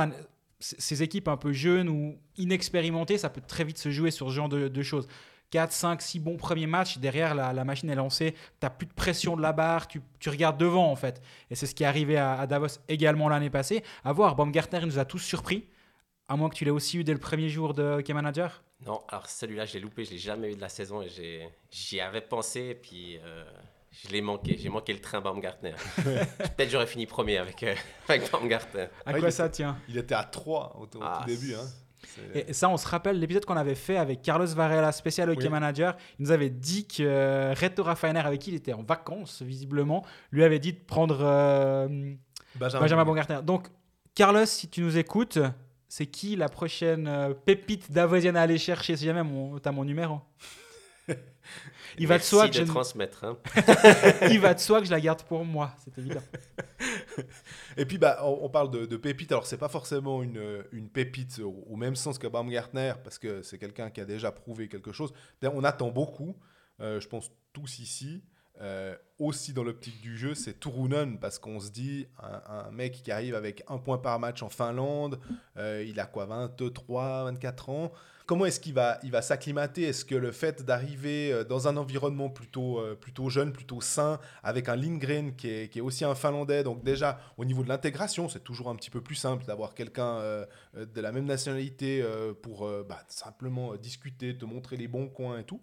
ces 0.61 1.03
équipes 1.03 1.29
un 1.29 1.39
peu 1.39 1.55
jeunes 1.55 1.89
ou 1.89 2.19
inexpérimentées, 2.37 3.17
ça 3.17 3.31
peut 3.31 3.41
très 3.41 3.65
vite 3.65 3.79
se 3.79 3.91
jouer 3.91 4.11
sur 4.11 4.29
ce 4.29 4.35
genre 4.35 4.51
de 4.51 4.83
choses. 4.83 5.09
4, 5.53 5.71
5, 5.71 6.03
6 6.03 6.19
bons 6.19 6.37
premiers 6.37 6.67
matchs, 6.67 6.99
derrière 6.99 7.35
la, 7.37 7.53
la 7.53 7.65
machine 7.65 7.89
est 7.91 7.95
lancée, 7.95 8.33
tu 8.33 8.39
n'as 8.63 8.71
plus 8.71 8.87
de 8.87 8.93
pression 8.93 9.37
de 9.37 9.43
la 9.43 9.53
barre, 9.53 9.87
tu, 9.87 10.01
tu 10.19 10.29
regardes 10.31 10.59
devant 10.59 10.91
en 10.91 10.97
fait. 10.97 11.23
Et 11.51 11.55
c'est 11.55 11.67
ce 11.67 11.75
qui 11.75 11.85
est 11.85 11.87
arrivé 11.87 12.17
à, 12.17 12.41
à 12.41 12.47
Davos 12.47 12.67
également 12.89 13.29
l'année 13.29 13.51
passée. 13.51 13.85
À 14.03 14.13
voir, 14.13 14.35
Baumgartner 14.35 14.81
il 14.81 14.87
nous 14.87 14.99
a 14.99 15.05
tous 15.05 15.19
surpris, 15.21 15.69
à 16.27 16.37
moins 16.37 16.49
que 16.49 16.55
tu 16.55 16.65
l'aies 16.65 16.71
aussi 16.71 16.99
eu 16.99 17.05
dès 17.05 17.13
le 17.13 17.19
premier 17.21 17.49
jour 17.51 17.75
de 17.75 18.01
Key 18.01 18.15
Manager. 18.15 18.63
Non, 18.87 19.03
alors 19.09 19.27
celui-là, 19.29 19.65
je 19.67 19.75
l'ai 19.75 19.81
loupé, 19.81 20.05
je 20.05 20.11
l'ai 20.13 20.19
jamais 20.19 20.53
eu 20.53 20.57
de 20.57 20.61
la 20.61 20.69
saison 20.71 21.03
et 21.03 21.09
j'ai- 21.09 21.49
j'y 21.71 22.01
avais 22.01 22.23
pensé 22.23 22.61
et 22.71 22.75
puis 22.75 23.19
euh, 23.23 23.45
je 23.91 24.09
l'ai 24.09 24.23
manqué. 24.23 24.57
J'ai 24.59 24.71
manqué 24.71 24.93
le 24.95 25.01
train 25.01 25.21
Baumgartner. 25.21 25.75
Peut-être 26.03 26.71
j'aurais 26.71 26.87
fini 26.87 27.07
premier 27.07 27.37
avec, 27.39 27.63
euh, 27.63 27.75
avec 28.09 28.31
Baumgartner. 28.33 28.87
À 29.07 29.13
quoi 29.13 29.29
il 29.29 29.33
ça 29.33 29.49
tient? 29.51 29.77
Il 29.89 29.99
était 29.99 30.15
à 30.15 30.25
3 30.25 30.77
au, 30.81 30.85
au 30.99 31.03
Ah, 31.03 31.19
tout 31.21 31.27
début. 31.29 31.55
Hein. 31.55 31.69
Et 32.35 32.53
ça, 32.53 32.69
on 32.69 32.77
se 32.77 32.87
rappelle 32.87 33.19
l'épisode 33.19 33.45
qu'on 33.45 33.57
avait 33.57 33.75
fait 33.75 33.97
avec 33.97 34.23
Carlos 34.23 34.47
Varela, 34.47 34.93
spécial 34.93 35.31
hockey 35.31 35.45
Oui. 35.45 35.49
manager. 35.49 35.97
Il 36.19 36.25
nous 36.27 36.31
avait 36.31 36.51
dit 36.51 36.87
que 36.87 37.03
euh, 37.03 37.55
Reto 37.59 37.83
Rafainer, 37.83 38.21
avec 38.21 38.41
qui 38.41 38.51
il 38.51 38.57
était 38.57 38.73
en 38.73 38.83
vacances, 38.83 39.43
visiblement, 39.43 40.05
lui 40.31 40.45
avait 40.45 40.59
dit 40.59 40.73
de 40.73 40.79
prendre 40.81 41.19
euh, 41.23 41.89
Benjamin, 42.57 42.81
Benjamin 42.83 43.05
Baumgartner. 43.05 43.39
Donc, 43.43 43.69
Carlos, 44.15 44.45
si 44.47 44.69
tu 44.69 44.83
nous 44.83 44.99
écoutes, 44.99 45.39
c'est 45.89 46.07
qui 46.07 46.37
la 46.37 46.49
prochaine 46.49 47.07
euh, 47.09 47.35
pépite 47.35 47.91
davosienne 47.93 48.37
à 48.37 48.43
aller 48.43 48.59
chercher 48.59 48.97
si 48.97 49.05
jamais 49.07 49.23
tu 49.63 49.69
as 49.69 49.73
mon 49.73 49.85
numéro? 49.85 50.21
Il 51.99 52.07
va 52.07 52.17
de 52.19 52.23
soi 52.23 52.49
que 52.49 52.55
je- 52.55 52.63
transmettre. 52.63 53.25
hein. 53.25 53.37
Il 54.31 54.41
va 54.41 54.55
de 54.55 54.61
soi 54.61 54.81
que 54.81 54.87
je 54.87 54.91
la 54.91 55.01
garde 55.01 55.23
pour 55.25 55.45
moi, 55.45 55.73
c'est 55.85 55.99
évident. 55.99 56.23
Et 57.77 57.85
puis, 57.85 57.99
bah, 57.99 58.19
on, 58.23 58.49
parle 58.49 58.71
de, 58.71 58.97
pépite. 58.97 59.33
Alors, 59.33 59.47
c'est 59.47 59.59
pas 59.59 59.69
forcément 59.69 60.23
une, 60.23 60.65
une 60.73 60.89
pépite 60.89 61.41
au, 61.41 61.77
même 61.77 61.97
sens 61.97 62.19
que 62.19 62.27
Baumgartner, 62.27 62.95
parce 63.03 63.19
que 63.19 63.43
c'est 63.43 63.59
quelqu'un 63.59 63.91
qui 63.91 64.01
a 64.01 64.05
déjà 64.05 64.33
prouvé 64.33 64.69
quelque 64.69 64.93
chose. 64.93 65.13
On 65.43 65.65
attend 65.65 65.91
beaucoup. 65.91 66.37
euh, 66.81 67.01
je 67.01 67.09
pense 67.09 67.31
tous 67.53 67.79
ici, 67.81 68.23
euh, 68.61 68.97
aussi 69.19 69.53
dans 69.53 69.65
l'optique 69.65 70.01
du 70.01 70.17
jeu, 70.17 70.35
c'est 70.35 70.61
Turunen, 70.61 71.19
parce 71.19 71.39
qu'on 71.39 71.61
se 71.61 71.71
dit, 71.71 72.07
un, 72.19 72.67
un 72.67 72.71
mec 72.71 73.03
qui 73.03 73.11
arrive 73.11 73.35
avec 73.35 73.63
un 73.69 73.79
point 73.79 73.99
par 73.99 74.19
match 74.19 74.43
en 74.43 74.49
Finlande, 74.49 75.19
euh, 75.57 75.85
il 75.87 75.99
a 76.01 76.07
quoi, 76.07 76.27
23, 76.27 77.25
24 77.25 77.69
ans 77.71 77.93
Comment 78.27 78.47
est-ce 78.47 78.61
qu'il 78.61 78.75
va, 78.75 78.99
il 79.03 79.11
va 79.11 79.21
s'acclimater? 79.21 79.83
Est-ce 79.83 80.05
que 80.05 80.15
le 80.15 80.31
fait 80.31 80.65
d'arriver 80.65 81.33
euh, 81.33 81.45
dans 81.45 81.69
un 81.69 81.77
environnement 81.77 82.31
plutôt, 82.31 82.79
euh, 82.79 82.95
plutôt 82.95 83.29
jeune, 83.29 83.53
plutôt 83.53 83.81
sain, 83.81 84.21
avec 84.43 84.69
un 84.69 84.77
Lindgren 84.77 85.35
qui 85.35 85.49
est, 85.49 85.69
qui 85.69 85.79
est 85.79 85.83
aussi 85.83 86.05
un 86.05 86.15
Finlandais, 86.15 86.63
donc 86.63 86.85
déjà 86.85 87.19
au 87.37 87.45
niveau 87.45 87.65
de 87.65 87.69
l'intégration, 87.69 88.29
c'est 88.29 88.45
toujours 88.45 88.71
un 88.71 88.77
petit 88.77 88.91
peu 88.91 89.01
plus 89.01 89.17
simple 89.17 89.45
d'avoir 89.45 89.75
quelqu'un 89.75 90.19
euh, 90.19 90.47
de 90.75 91.01
la 91.01 91.13
même 91.13 91.25
nationalité 91.25 92.05
pour 92.43 92.69
bah, 92.89 93.03
simplement 93.09 93.75
discuter, 93.77 94.37
te 94.37 94.45
montrer 94.45 94.77
les 94.77 94.89
bons 94.89 95.09
coins 95.09 95.39
et 95.39 95.45
tout. 95.45 95.61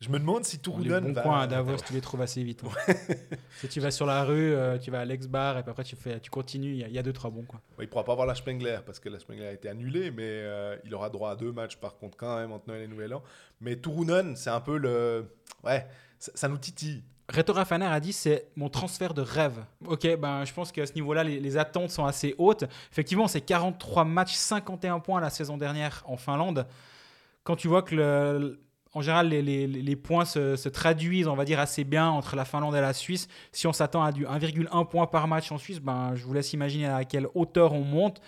Je 0.00 0.10
me 0.10 0.18
demande 0.18 0.44
si 0.44 0.56
Les 0.56 0.62
Turunen 0.62 1.00
bons 1.04 1.12
va... 1.14 1.22
coins 1.22 1.40
à 1.40 1.46
Davos, 1.46 1.76
tu 1.78 1.94
les 1.94 2.02
trouves 2.02 2.20
assez 2.20 2.42
vite. 2.42 2.62
hein. 2.64 2.92
si 3.56 3.68
tu 3.68 3.80
vas 3.80 3.90
sur 3.90 4.04
la 4.04 4.24
rue, 4.24 4.52
euh, 4.54 4.76
tu 4.78 4.90
vas 4.90 5.00
à 5.00 5.04
l'ex-bar 5.06 5.56
et 5.56 5.62
puis 5.62 5.70
après 5.70 5.84
tu, 5.84 5.96
fais, 5.96 6.20
tu 6.20 6.30
continues, 6.30 6.72
il 6.72 6.78
y, 6.80 6.84
a- 6.84 6.88
il 6.88 6.94
y 6.94 6.98
a 6.98 7.02
deux, 7.02 7.14
trois 7.14 7.30
bons. 7.30 7.46
Ouais, 7.78 7.84
il 7.84 7.88
pourra 7.88 8.04
pas 8.04 8.12
avoir 8.12 8.26
la 8.26 8.34
Spengler 8.34 8.78
parce 8.84 9.00
que 9.00 9.08
la 9.08 9.18
Spengler 9.18 9.46
a 9.46 9.52
été 9.52 9.70
annulée, 9.70 10.10
mais 10.10 10.22
euh, 10.26 10.76
il 10.84 10.94
aura 10.94 11.08
droit 11.08 11.30
à 11.30 11.36
deux 11.36 11.50
matchs 11.50 11.76
par 11.76 11.96
contre 11.96 12.18
quand 12.18 12.36
même 12.36 12.52
entre 12.52 12.68
Noël 12.68 12.82
et 12.82 12.88
Nouvel 12.88 13.14
An. 13.14 13.22
Mais 13.62 13.76
Turunen, 13.76 14.36
c'est 14.36 14.50
un 14.50 14.60
peu 14.60 14.76
le... 14.76 15.30
Ouais, 15.64 15.86
ça, 16.18 16.30
ça 16.34 16.48
nous 16.48 16.58
titille. 16.58 17.02
Reto 17.32 17.54
Rafaner 17.54 17.86
a 17.86 17.98
dit 17.98 18.12
c'est 18.12 18.48
mon 18.54 18.68
transfert 18.68 19.14
de 19.14 19.22
rêve. 19.22 19.64
Ok, 19.86 20.06
ben 20.18 20.44
je 20.44 20.52
pense 20.52 20.72
qu'à 20.72 20.84
ce 20.84 20.92
niveau-là, 20.92 21.24
les, 21.24 21.40
les 21.40 21.56
attentes 21.56 21.90
sont 21.90 22.04
assez 22.04 22.34
hautes. 22.36 22.64
Effectivement, 22.92 23.28
c'est 23.28 23.40
43 23.40 24.04
matchs, 24.04 24.34
51 24.34 25.00
points 25.00 25.20
la 25.22 25.30
saison 25.30 25.56
dernière 25.56 26.02
en 26.06 26.18
Finlande. 26.18 26.66
Quand 27.44 27.56
tu 27.56 27.66
vois 27.66 27.82
que 27.82 27.94
le- 27.94 28.60
en 28.96 29.02
général 29.02 29.28
les, 29.28 29.96
points 29.96 30.24
se, 30.24 30.56
se 30.56 30.70
traduisent, 30.70 31.28
on 31.28 31.36
va 31.36 31.44
dire, 31.44 31.60
assez 31.60 31.84
bien 31.84 32.08
entre 32.08 32.34
la 32.34 32.46
Finlande 32.46 32.74
et 32.74 32.80
la 32.80 32.94
Suisse, 32.94 33.28
si 33.52 33.66
on 33.66 33.72
s'attend 33.74 34.02
à 34.02 34.10
du 34.10 34.24
1,1 34.24 34.88
point 34.88 35.06
par 35.06 35.28
match 35.28 35.52
en 35.52 35.58
Suisse, 35.58 35.80
ben, 35.80 36.14
je 36.14 36.24
vous 36.24 36.32
laisse 36.32 36.54
imaginer 36.54 36.86
à 36.86 37.04
quelle 37.04 37.28
hauteur 37.34 37.74
on 37.74 37.82
monte. 37.82 38.22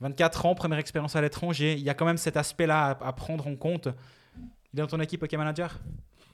24 0.00 0.44
ans, 0.44 0.54
première 0.54 0.78
expérience 0.78 1.16
à 1.16 1.22
l'étranger, 1.22 1.72
il 1.72 1.82
y 1.82 1.88
a 1.88 1.94
quand 1.94 2.04
même 2.04 2.18
cet 2.18 2.36
aspect-là 2.36 2.98
à, 3.00 3.12
prendre 3.14 3.46
en 3.46 3.56
compte. 3.56 3.88
Il 4.74 4.78
est 4.78 4.82
dans 4.82 4.86
ton 4.86 5.00
équipe, 5.00 5.22
OK 5.22 5.32
Manager? 5.32 5.78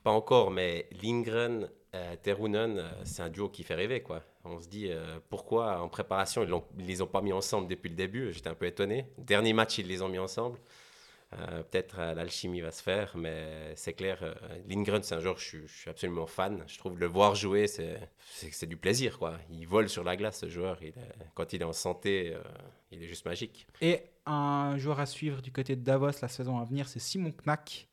Pas 0.02 0.10
encore, 0.10 0.50
mais 0.50 0.88
Lindgren, 1.00 1.68
euh, 1.94 2.16
Terunen, 2.20 2.78
euh, 2.80 2.90
c'est 3.04 3.22
un 3.22 3.28
duo 3.28 3.48
qui 3.48 3.62
fait 3.62 3.76
rêver. 3.76 4.02
quoi. 4.02 4.22
On 4.44 4.58
se 4.58 4.66
dit 4.66 4.88
euh, 4.90 5.20
pourquoi 5.30 5.80
en 5.80 5.88
préparation 5.88 6.42
ils 6.42 6.50
ne 6.50 6.88
les 6.88 7.00
ont 7.00 7.06
pas 7.06 7.22
mis 7.22 7.32
ensemble 7.32 7.68
depuis 7.68 7.90
le 7.90 7.94
début. 7.94 8.32
J'étais 8.32 8.48
un 8.48 8.56
peu 8.56 8.66
étonné. 8.66 9.06
Dernier 9.18 9.52
match, 9.52 9.78
ils 9.78 9.86
les 9.86 10.02
ont 10.02 10.08
mis 10.08 10.18
ensemble. 10.18 10.58
Euh, 11.34 11.62
Peut-être 11.62 11.96
euh, 11.98 12.14
l'alchimie 12.14 12.60
va 12.60 12.70
se 12.70 12.82
faire, 12.82 13.16
mais 13.16 13.72
c'est 13.76 13.94
clair. 13.94 14.18
euh, 14.22 14.34
Lindgren, 14.68 15.02
c'est 15.02 15.14
un 15.14 15.20
joueur 15.20 15.34
que 15.36 15.40
je, 15.40 15.46
suis- 15.46 15.66
je 15.66 15.72
suis 15.72 15.90
absolument 15.90 16.26
fan. 16.26 16.62
Je 16.66 16.76
trouve 16.78 16.98
le 16.98 17.06
voir 17.06 17.34
jouer, 17.34 17.66
c'est 17.66 18.66
du 18.66 18.76
plaisir. 18.76 19.18
quoi. 19.18 19.38
Il 19.50 19.66
vole 19.66 19.88
sur 19.88 20.04
la 20.04 20.16
glace, 20.16 20.40
ce 20.40 20.48
joueur. 20.48 20.76
Il 20.82 20.88
est- 20.88 20.94
quand 21.34 21.52
il 21.54 21.62
est 21.62 21.64
en 21.64 21.72
santé, 21.72 22.34
euh, 22.34 22.42
il 22.90 23.02
est 23.02 23.06
juste 23.06 23.24
magique. 23.24 23.66
Et 23.80 24.02
un 24.26 24.76
joueur 24.78 25.00
à 25.00 25.06
suivre 25.06 25.40
du 25.40 25.50
côté 25.52 25.74
de 25.74 25.80
Davos 25.82 26.10
la 26.20 26.28
saison 26.28 26.58
à 26.58 26.64
venir, 26.64 26.86
c'est 26.86 27.00
Simon 27.00 27.32
Knack, 27.44 27.88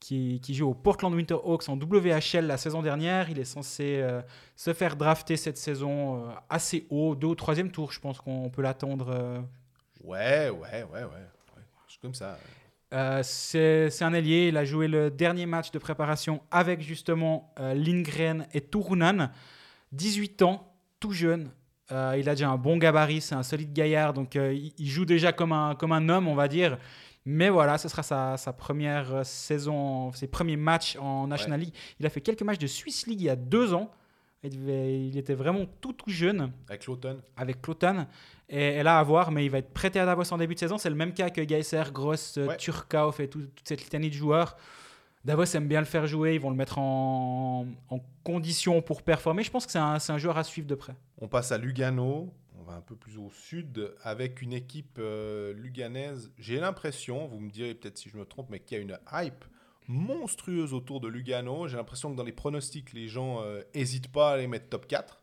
qui, 0.00 0.40
qui 0.40 0.54
joue 0.54 0.70
au 0.70 0.74
Portland 0.74 1.12
Winterhawks 1.14 1.68
en 1.68 1.76
WHL 1.76 2.46
la 2.46 2.56
saison 2.56 2.80
dernière. 2.80 3.28
Il 3.28 3.38
est 3.38 3.44
censé 3.44 3.98
euh, 4.00 4.22
se 4.56 4.72
faire 4.72 4.96
drafter 4.96 5.36
cette 5.36 5.58
saison 5.58 6.28
euh, 6.28 6.32
assez 6.48 6.86
haut, 6.88 7.14
deux 7.14 7.26
ou 7.26 7.34
troisième 7.34 7.70
tour, 7.70 7.92
je 7.92 8.00
pense 8.00 8.18
qu'on 8.22 8.48
peut 8.48 8.62
l'attendre. 8.62 9.10
euh. 9.10 9.40
Ouais, 10.02 10.48
ouais, 10.48 10.82
ouais, 10.84 10.84
ouais. 10.84 11.04
ouais. 11.04 11.62
C'est 11.86 12.00
comme 12.00 12.14
ça. 12.14 12.38
Euh, 12.92 13.22
c'est 13.22 14.02
un 14.02 14.12
ailier, 14.12 14.48
il 14.48 14.56
a 14.56 14.64
joué 14.64 14.88
le 14.88 15.10
dernier 15.10 15.46
match 15.46 15.70
de 15.70 15.78
préparation 15.78 16.40
avec 16.50 16.80
justement 16.80 17.52
euh, 17.60 17.74
Lindgren 17.74 18.46
et 18.52 18.60
Turunen. 18.60 19.30
18 19.92 20.42
ans, 20.42 20.72
tout 20.98 21.12
jeune. 21.12 21.50
Euh, 21.92 22.16
il 22.18 22.28
a 22.28 22.34
déjà 22.34 22.48
un 22.48 22.56
bon 22.56 22.78
gabarit, 22.78 23.20
c'est 23.20 23.34
un 23.34 23.42
solide 23.42 23.72
gaillard, 23.72 24.12
donc 24.12 24.36
il, 24.36 24.88
joue 24.88 25.04
déjà 25.04 25.32
comme 25.32 25.52
un, 25.52 25.74
comme 25.74 25.92
un 25.92 26.08
homme, 26.08 26.28
on 26.28 26.34
va 26.34 26.48
dire. 26.48 26.78
Mais 27.24 27.48
voilà, 27.48 27.78
ce 27.78 27.88
sera 27.88 28.02
sa, 28.02 28.36
sa 28.36 28.52
première 28.52 29.26
saison, 29.26 30.12
ses 30.12 30.26
premiers 30.26 30.56
matchs 30.56 30.96
en 30.96 31.26
National 31.26 31.60
League. 31.60 31.74
Il 31.98 32.06
a 32.06 32.10
fait 32.10 32.20
quelques 32.20 32.42
matchs 32.42 32.58
de 32.58 32.66
Swiss 32.66 33.06
League 33.06 33.20
il 33.20 33.24
y 33.24 33.30
a 33.30 33.36
deux 33.36 33.74
ans. 33.74 33.90
Il, 34.42 34.50
devait- 34.50 35.06
il 35.08 35.18
était 35.18 35.34
vraiment 35.34 35.66
tout 35.80 35.92
tout 35.92 36.08
jeune 36.10 36.50
Avec 36.68 36.86
l'automne. 36.86 37.20
avec 37.36 37.60
Cloton. 37.60 38.06
Et, 38.48 38.76
et 38.78 38.82
là, 38.82 38.98
à 38.98 39.02
voir, 39.02 39.30
mais 39.30 39.44
il 39.44 39.50
va 39.50 39.58
être 39.58 39.72
prêté 39.72 40.00
à 40.00 40.06
Davos 40.06 40.32
en 40.32 40.38
début 40.38 40.54
de 40.54 40.58
saison. 40.60 40.78
C'est 40.78 40.88
le 40.88 40.96
même 40.96 41.12
cas 41.12 41.28
que 41.30 41.42
Geiser, 41.42 41.82
Gross, 41.92 42.38
euh, 42.38 42.46
Ouais. 42.46 42.56
Turkauf 42.56 43.20
et 43.20 43.28
tout- 43.28 43.46
toute 43.54 43.68
cette 43.68 43.82
litanie 43.82 44.08
de 44.08 44.14
joueurs. 44.14 44.56
Davos 45.26 45.44
aime 45.54 45.68
bien 45.68 45.80
le 45.80 45.86
faire 45.86 46.06
jouer. 46.06 46.34
Ils 46.36 46.40
vont 46.40 46.48
le 46.50 46.56
mettre 46.56 46.78
en, 46.78 47.66
en 47.90 48.00
condition 48.24 48.80
pour 48.80 49.02
performer. 49.02 49.42
Je 49.42 49.50
pense 49.50 49.66
que 49.66 49.72
c'est 49.72 49.78
un, 49.78 49.98
un 50.08 50.18
joueur 50.18 50.38
à 50.38 50.44
suivre 50.44 50.66
de 50.66 50.74
près. 50.74 50.94
On 51.18 51.28
passe 51.28 51.52
à 51.52 51.58
Lugano. 51.58 52.32
On 52.58 52.62
va 52.62 52.72
un 52.74 52.80
peu 52.80 52.96
plus 52.96 53.18
au 53.18 53.30
sud 53.30 53.92
avec 54.02 54.40
une 54.40 54.54
équipe 54.54 54.96
euh, 54.98 55.52
luganaise. 55.52 56.30
J'ai 56.38 56.60
l'impression, 56.60 57.26
vous 57.26 57.40
me 57.40 57.50
direz 57.50 57.74
peut-être 57.74 57.98
si 57.98 58.08
je 58.08 58.16
me 58.16 58.24
trompe, 58.24 58.48
mais 58.50 58.60
qu'il 58.60 58.78
y 58.78 58.80
a 58.80 58.82
une 58.82 58.98
hype 59.12 59.44
monstrueuse 59.90 60.72
autour 60.72 61.00
de 61.00 61.08
Lugano. 61.08 61.66
J'ai 61.68 61.76
l'impression 61.76 62.10
que 62.12 62.16
dans 62.16 62.22
les 62.24 62.32
pronostics, 62.32 62.92
les 62.92 63.08
gens 63.08 63.42
n'hésitent 63.74 64.12
pas 64.12 64.32
à 64.32 64.36
les 64.36 64.46
mettre 64.46 64.68
top 64.68 64.86
4 64.86 65.20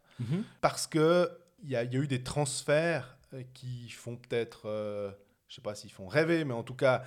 parce 0.62 0.88
que 0.88 1.30
il 1.64 1.70
y, 1.70 1.74
y 1.74 1.76
a 1.76 1.84
eu 1.86 2.08
des 2.08 2.22
transferts 2.24 3.18
euh, 3.34 3.44
qui 3.54 3.90
font 3.90 4.16
peut-être, 4.16 4.68
euh, 4.68 5.12
je 5.48 5.56
sais 5.56 5.62
pas 5.62 5.74
s'ils 5.76 5.92
font 5.92 6.08
rêver, 6.08 6.44
mais 6.46 6.54
en 6.54 6.64
tout 6.64 6.76
cas, 6.76 7.04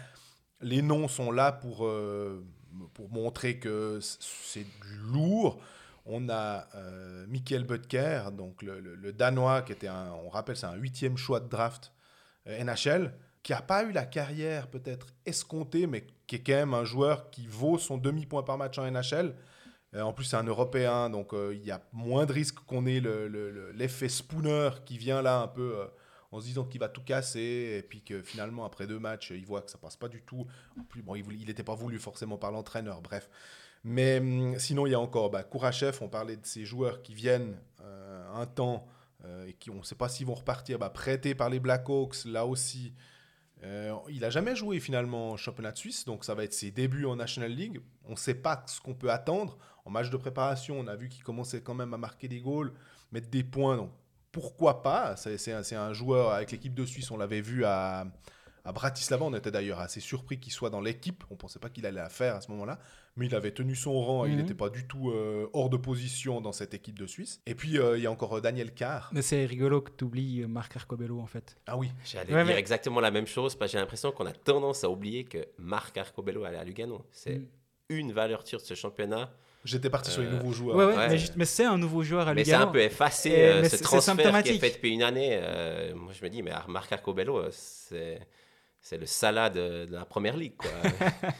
les 0.60 0.82
noms 0.82 1.06
sont 1.08 1.30
là 1.30 1.52
pour, 1.52 1.86
euh, 1.86 2.44
pour 2.94 3.10
montrer 3.10 3.58
que 3.58 3.98
c'est 4.00 4.64
du 4.64 4.96
lourd. 5.12 5.60
On 6.06 6.28
a 6.28 6.66
euh, 6.74 7.26
Michael 7.28 7.64
Butker, 7.64 8.30
donc 8.32 8.62
le, 8.62 8.80
le- 8.80 8.94
le 8.96 9.12
Danois, 9.12 9.62
qui 9.62 9.72
était 9.72 9.88
un, 9.88 10.10
on 10.24 10.28
rappelle, 10.28 10.56
c'est 10.56 10.66
un 10.66 10.74
huitième 10.76 11.16
choix 11.16 11.40
de 11.40 11.48
draft 11.48 11.92
euh, 12.46 12.64
NHL, 12.64 13.12
qui 13.42 13.52
n'a 13.52 13.62
pas 13.62 13.84
eu 13.84 13.92
la 13.92 14.04
carrière 14.04 14.68
peut-être 14.68 15.08
escomptée, 15.26 15.86
mais 15.86 16.06
qui 16.26 16.36
est 16.36 16.40
quand 16.42 16.52
même 16.52 16.74
un 16.74 16.84
joueur 16.84 17.30
qui 17.30 17.46
vaut 17.46 17.78
son 17.78 17.96
demi-point 17.98 18.42
par 18.42 18.58
match 18.58 18.78
en 18.78 18.90
NHL. 18.90 19.34
Euh, 19.94 20.02
en 20.02 20.12
plus, 20.12 20.24
c'est 20.24 20.36
un 20.36 20.44
Européen, 20.44 21.10
donc 21.10 21.32
euh, 21.34 21.52
il 21.54 21.64
y 21.64 21.70
a 21.70 21.82
moins 21.92 22.26
de 22.26 22.32
risques 22.32 22.60
qu'on 22.66 22.86
ait 22.86 23.00
le- 23.00 23.28
le- 23.28 23.72
l'effet 23.72 24.08
Spooner 24.08 24.70
qui 24.84 24.98
vient 24.98 25.22
là 25.22 25.40
un 25.40 25.48
peu 25.48 25.78
euh, 25.80 25.86
en 26.32 26.38
se 26.40 26.44
disant 26.46 26.64
qu'il 26.64 26.78
va 26.80 26.88
tout 26.88 27.02
casser, 27.02 27.76
et 27.78 27.82
puis 27.82 28.02
que 28.02 28.22
finalement, 28.22 28.64
après 28.64 28.86
deux 28.86 29.00
matchs, 29.00 29.32
il 29.34 29.44
voit 29.44 29.62
que 29.62 29.70
ça 29.70 29.78
passe 29.78 29.96
pas 29.96 30.08
du 30.08 30.22
tout. 30.22 30.46
En 30.78 30.84
plus, 30.84 31.02
bon, 31.02 31.16
il 31.16 31.46
n'était 31.46 31.64
pas 31.64 31.74
voulu 31.74 31.98
forcément 31.98 32.36
par 32.38 32.52
l'entraîneur, 32.52 33.00
bref. 33.00 33.28
Mais 33.82 34.18
hum, 34.20 34.56
sinon, 34.58 34.86
il 34.86 34.90
y 34.90 34.94
a 34.94 35.00
encore 35.00 35.30
bah, 35.30 35.44
on 36.00 36.08
parlait 36.08 36.36
de 36.36 36.46
ces 36.46 36.64
joueurs 36.64 37.02
qui 37.02 37.14
viennent 37.14 37.56
un 38.34 38.46
temps 38.46 38.86
et 39.46 39.54
qui 39.54 39.70
on 39.70 39.76
ne 39.78 39.82
sait 39.82 39.96
pas 39.96 40.08
s'ils 40.08 40.26
vont 40.26 40.34
repartir, 40.34 40.78
bah, 40.78 40.88
prêtés 40.90 41.34
par 41.34 41.50
les 41.50 41.58
Blackhawks, 41.60 42.24
là 42.26 42.46
aussi. 42.46 42.94
Euh, 43.62 43.94
il 44.08 44.20
n'a 44.20 44.30
jamais 44.30 44.56
joué 44.56 44.80
finalement 44.80 45.30
en 45.32 45.36
championnat 45.36 45.72
de 45.72 45.76
Suisse, 45.76 46.04
donc 46.06 46.24
ça 46.24 46.34
va 46.34 46.44
être 46.44 46.54
ses 46.54 46.70
débuts 46.70 47.04
en 47.04 47.16
National 47.16 47.50
League. 47.50 47.80
On 48.06 48.12
ne 48.12 48.16
sait 48.16 48.34
pas 48.34 48.62
ce 48.66 48.80
qu'on 48.80 48.94
peut 48.94 49.10
attendre. 49.10 49.58
En 49.84 49.90
match 49.90 50.10
de 50.10 50.16
préparation, 50.16 50.78
on 50.78 50.86
a 50.86 50.96
vu 50.96 51.08
qu'il 51.08 51.22
commençait 51.22 51.60
quand 51.60 51.74
même 51.74 51.92
à 51.92 51.98
marquer 51.98 52.28
des 52.28 52.40
goals, 52.40 52.72
mettre 53.12 53.28
des 53.28 53.44
points. 53.44 53.76
Donc 53.76 53.90
pourquoi 54.32 54.82
pas? 54.82 55.16
C'est 55.16 55.52
un, 55.52 55.62
un 55.78 55.92
joueur 55.92 56.32
avec 56.32 56.52
l'équipe 56.52 56.74
de 56.74 56.86
Suisse, 56.86 57.10
on 57.10 57.16
l'avait 57.16 57.40
vu 57.40 57.64
à, 57.64 58.06
à 58.64 58.72
Bratislava. 58.72 59.24
On 59.24 59.34
était 59.34 59.50
d'ailleurs 59.50 59.80
assez 59.80 60.00
surpris 60.00 60.38
qu'il 60.38 60.52
soit 60.52 60.70
dans 60.70 60.80
l'équipe. 60.80 61.24
On 61.30 61.34
ne 61.34 61.38
pensait 61.38 61.58
pas 61.58 61.68
qu'il 61.68 61.84
allait 61.84 62.00
la 62.00 62.08
faire 62.08 62.36
à 62.36 62.40
ce 62.40 62.50
moment-là. 62.52 62.78
Mais 63.16 63.26
il 63.26 63.34
avait 63.34 63.50
tenu 63.50 63.74
son 63.74 64.00
rang 64.00 64.24
et 64.24 64.28
il 64.28 64.34
Mhm. 64.36 64.40
n'était 64.42 64.54
pas 64.54 64.70
du 64.70 64.86
tout 64.86 65.10
euh, 65.10 65.48
hors 65.52 65.68
de 65.68 65.76
position 65.76 66.40
dans 66.40 66.52
cette 66.52 66.74
équipe 66.74 66.98
de 66.98 67.06
Suisse. 67.06 67.40
Et 67.46 67.54
puis 67.54 67.78
euh, 67.78 67.98
il 67.98 68.04
y 68.04 68.06
a 68.06 68.10
encore 68.10 68.36
euh, 68.36 68.40
Daniel 68.40 68.72
Carr. 68.72 69.10
Mais 69.12 69.20
c'est 69.22 69.44
rigolo 69.46 69.80
que 69.82 69.90
tu 69.90 70.04
oublies 70.04 70.44
Marc 70.46 70.76
Arcobello, 70.76 71.18
en 71.20 71.26
fait. 71.26 71.56
Ah 71.66 71.76
oui, 71.76 71.90
J'allais 72.04 72.32
Ouais, 72.32 72.44
dire 72.44 72.54
mais- 72.54 72.58
exactement 72.60 73.00
la 73.00 73.10
même 73.10 73.26
chose, 73.26 73.56
parce 73.56 73.70
que 73.70 73.76
j'ai 73.76 73.80
l'impression 73.80 74.12
qu'on 74.12 74.26
a 74.26 74.32
tendance 74.32 74.84
à 74.84 74.90
oublier 74.90 75.24
que 75.24 75.38
Marc 75.58 75.96
Arcobello 75.98 76.44
allait 76.44 76.58
à 76.58 76.64
Lugano. 76.64 77.04
C'est 77.10 77.38
Mm. 77.38 77.46
une 77.90 78.12
valeur 78.12 78.46
sûre 78.46 78.60
de 78.60 78.64
ce 78.64 78.74
championnat. 78.74 79.30
j'étais 79.64 79.90
parti 79.90 80.10
sur 80.10 80.22
les 80.22 80.30
nouveaux 80.30 80.52
joueurs. 80.52 80.74
Ouais, 80.76 80.86
ouais, 80.86 80.96
Ouais. 80.96 81.18
mais, 81.36 81.44
c'est 81.44 81.66
un 81.66 81.76
nouveau 81.76 82.02
joueur 82.02 82.26
à 82.28 82.32
Mais 82.32 82.44
c'est 82.44 82.52
Lugano. 82.52 82.70
un 82.70 82.72
peu 82.72 82.80
effacé 82.80 83.32
euh, 83.42 83.68
ce 83.68 83.76
transfert 83.82 84.42
qui 84.42 84.50
est 84.52 84.58
fait 84.58 84.70
depuis 84.70 84.94
une 84.94 85.02
année. 85.02 85.32
Euh, 85.42 85.94
moi, 85.94 86.14
je 86.18 86.24
me 86.24 86.30
dis, 86.30 86.42
mais 86.42 86.50
Ar- 86.52 86.70
Marc 86.70 86.90
Arcobello, 86.92 87.42
c'est 87.50 88.18
le 88.92 89.04
Salah 89.04 89.50
de, 89.50 89.84
de 89.84 89.92
la 89.92 90.06
première 90.06 90.36
ligue. 90.38 90.54
Quoi. 90.56 90.70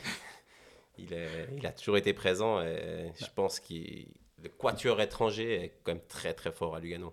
il, 1.03 1.13
est- 1.13 1.49
il 1.57 1.67
a 1.67 1.73
toujours 1.73 1.97
été 1.97 2.13
présent 2.13 2.61
et 2.63 3.13
je 3.19 3.27
pense 3.35 3.61
que 3.61 3.75
le 3.75 4.49
quatuor 4.59 5.01
étranger 5.01 5.55
est 5.65 5.75
quand 5.83 5.93
même 5.93 6.03
très 6.09 6.33
très 6.35 6.51
fort 6.53 6.75
à 6.77 6.81
Lugano. 6.81 7.13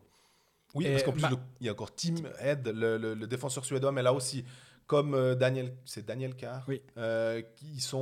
Oui, 0.75 0.85
Et 0.85 0.91
parce 0.91 1.03
qu'en 1.03 1.11
plus, 1.13 1.21
ma- 1.21 1.29
le- 1.31 1.37
il 1.61 1.65
y 1.65 1.69
a 1.69 1.71
encore 1.71 1.93
Tim 1.95 2.15
Head, 2.39 2.67
le, 2.67 2.97
le- 2.97 3.13
le 3.13 3.27
défenseur 3.27 3.65
suédois, 3.65 3.91
mais 3.91 4.03
là 4.03 4.13
aussi, 4.13 4.45
comme 4.85 5.13
euh, 5.15 5.33
Daniel, 5.35 5.73
c'est 5.85 6.05
Daniel 6.05 6.35
Carr, 6.35 6.63
Oui. 6.67 6.81
euh, 6.97 7.41
qui 7.55 7.79
sont 7.81 7.97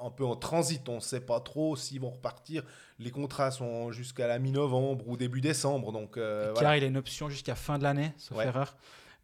en, 0.00 0.06
un 0.06 0.10
peu 0.10 0.24
en 0.24 0.36
transit. 0.36 0.86
On 0.88 0.96
ne 0.96 1.00
sait 1.00 1.20
pas 1.20 1.40
trop 1.40 1.76
s'ils 1.76 2.00
vont 2.00 2.10
repartir. 2.10 2.62
Les 2.98 3.10
contrats 3.10 3.50
sont 3.50 3.90
jusqu'à 3.92 4.26
la 4.26 4.38
mi-novembre 4.38 5.06
ou 5.08 5.16
début 5.16 5.40
décembre. 5.40 5.92
Donc, 5.92 6.16
euh, 6.16 6.46
Car 6.46 6.54
voilà. 6.54 6.76
il 6.78 6.84
a 6.84 6.86
une 6.86 6.96
option 6.96 7.28
jusqu'à 7.30 7.54
fin 7.54 7.78
de 7.78 7.82
l'année, 7.84 8.12
sauf 8.16 8.36
Ouais. 8.38 8.46
erreur. 8.46 8.76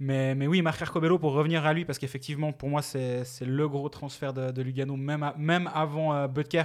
Mais, 0.04 0.46
oui, 0.46 0.60
Marc 0.60 0.82
Arcobello, 0.82 1.18
pour 1.18 1.32
revenir 1.32 1.64
à 1.64 1.72
lui, 1.72 1.86
parce 1.86 1.98
qu'effectivement, 1.98 2.52
pour 2.52 2.68
moi, 2.68 2.82
c'est 2.82 3.24
le 3.40 3.68
gros 3.68 3.88
transfert 3.88 4.34
de, 4.34 4.62
Lugano, 4.62 4.96
même, 4.96 5.70
avant 5.74 6.14
euh, 6.14 6.28
Butker. 6.28 6.64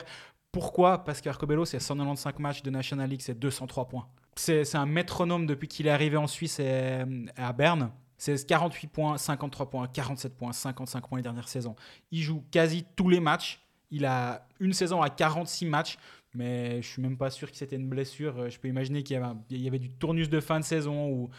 Pourquoi? 0.52 1.06
Parce 1.06 1.22
qu'Arcobello, 1.22 1.64
c'est 1.64 1.80
195 1.80 2.34
matchs 2.40 2.64
de 2.64 2.70
National 2.70 3.10
League, 3.10 3.22
c'est 3.22 3.40
203 3.40 3.88
points. 3.88 4.08
C'est 4.36 4.76
un 4.76 4.86
métronome 4.86 5.46
depuis 5.46 5.70
qu'il 5.70 5.88
est 5.88 5.92
arrivé 5.92 6.18
en 6.18 6.28
Suisse 6.28 6.60
et, 6.60 6.64
et 6.64 7.42
à 7.42 7.54
Berne. 7.54 7.92
C'est 8.18 8.46
48 8.46 8.88
points, 8.88 9.18
53 9.18 9.70
points, 9.70 9.88
47 9.88 10.36
points, 10.36 10.52
55 10.52 11.08
points 11.08 11.20
les 11.20 11.24
dernières 11.24 11.48
saisons. 11.48 11.78
Il 12.12 12.22
joue 12.22 12.44
quasi 12.52 12.84
tous 12.98 13.08
les 13.08 13.22
matchs. 13.22 13.62
Il 13.90 14.06
a 14.06 14.48
une 14.60 14.74
saison 14.74 15.02
à 15.02 15.10
46 15.10 15.66
matchs, 15.66 15.98
mais 16.34 16.82
je 16.82 16.88
suis 16.88 17.02
même 17.02 17.18
pas 17.18 17.30
sûr 17.30 17.50
que 17.50 17.56
c'était 17.56 17.78
une 17.78 17.88
blessure. 17.88 18.38
Euh, 18.38 18.50
Je 18.50 18.60
peux 18.60 18.68
imaginer 18.68 19.04
qu'il 19.04 19.18
y, 19.50 19.58
y 19.58 19.68
avait 19.68 19.80
du 19.80 19.90
tournus 19.90 20.30
de 20.30 20.42
fin 20.42 20.60
de 20.60 20.66
saison 20.66 21.08
ou 21.10 21.30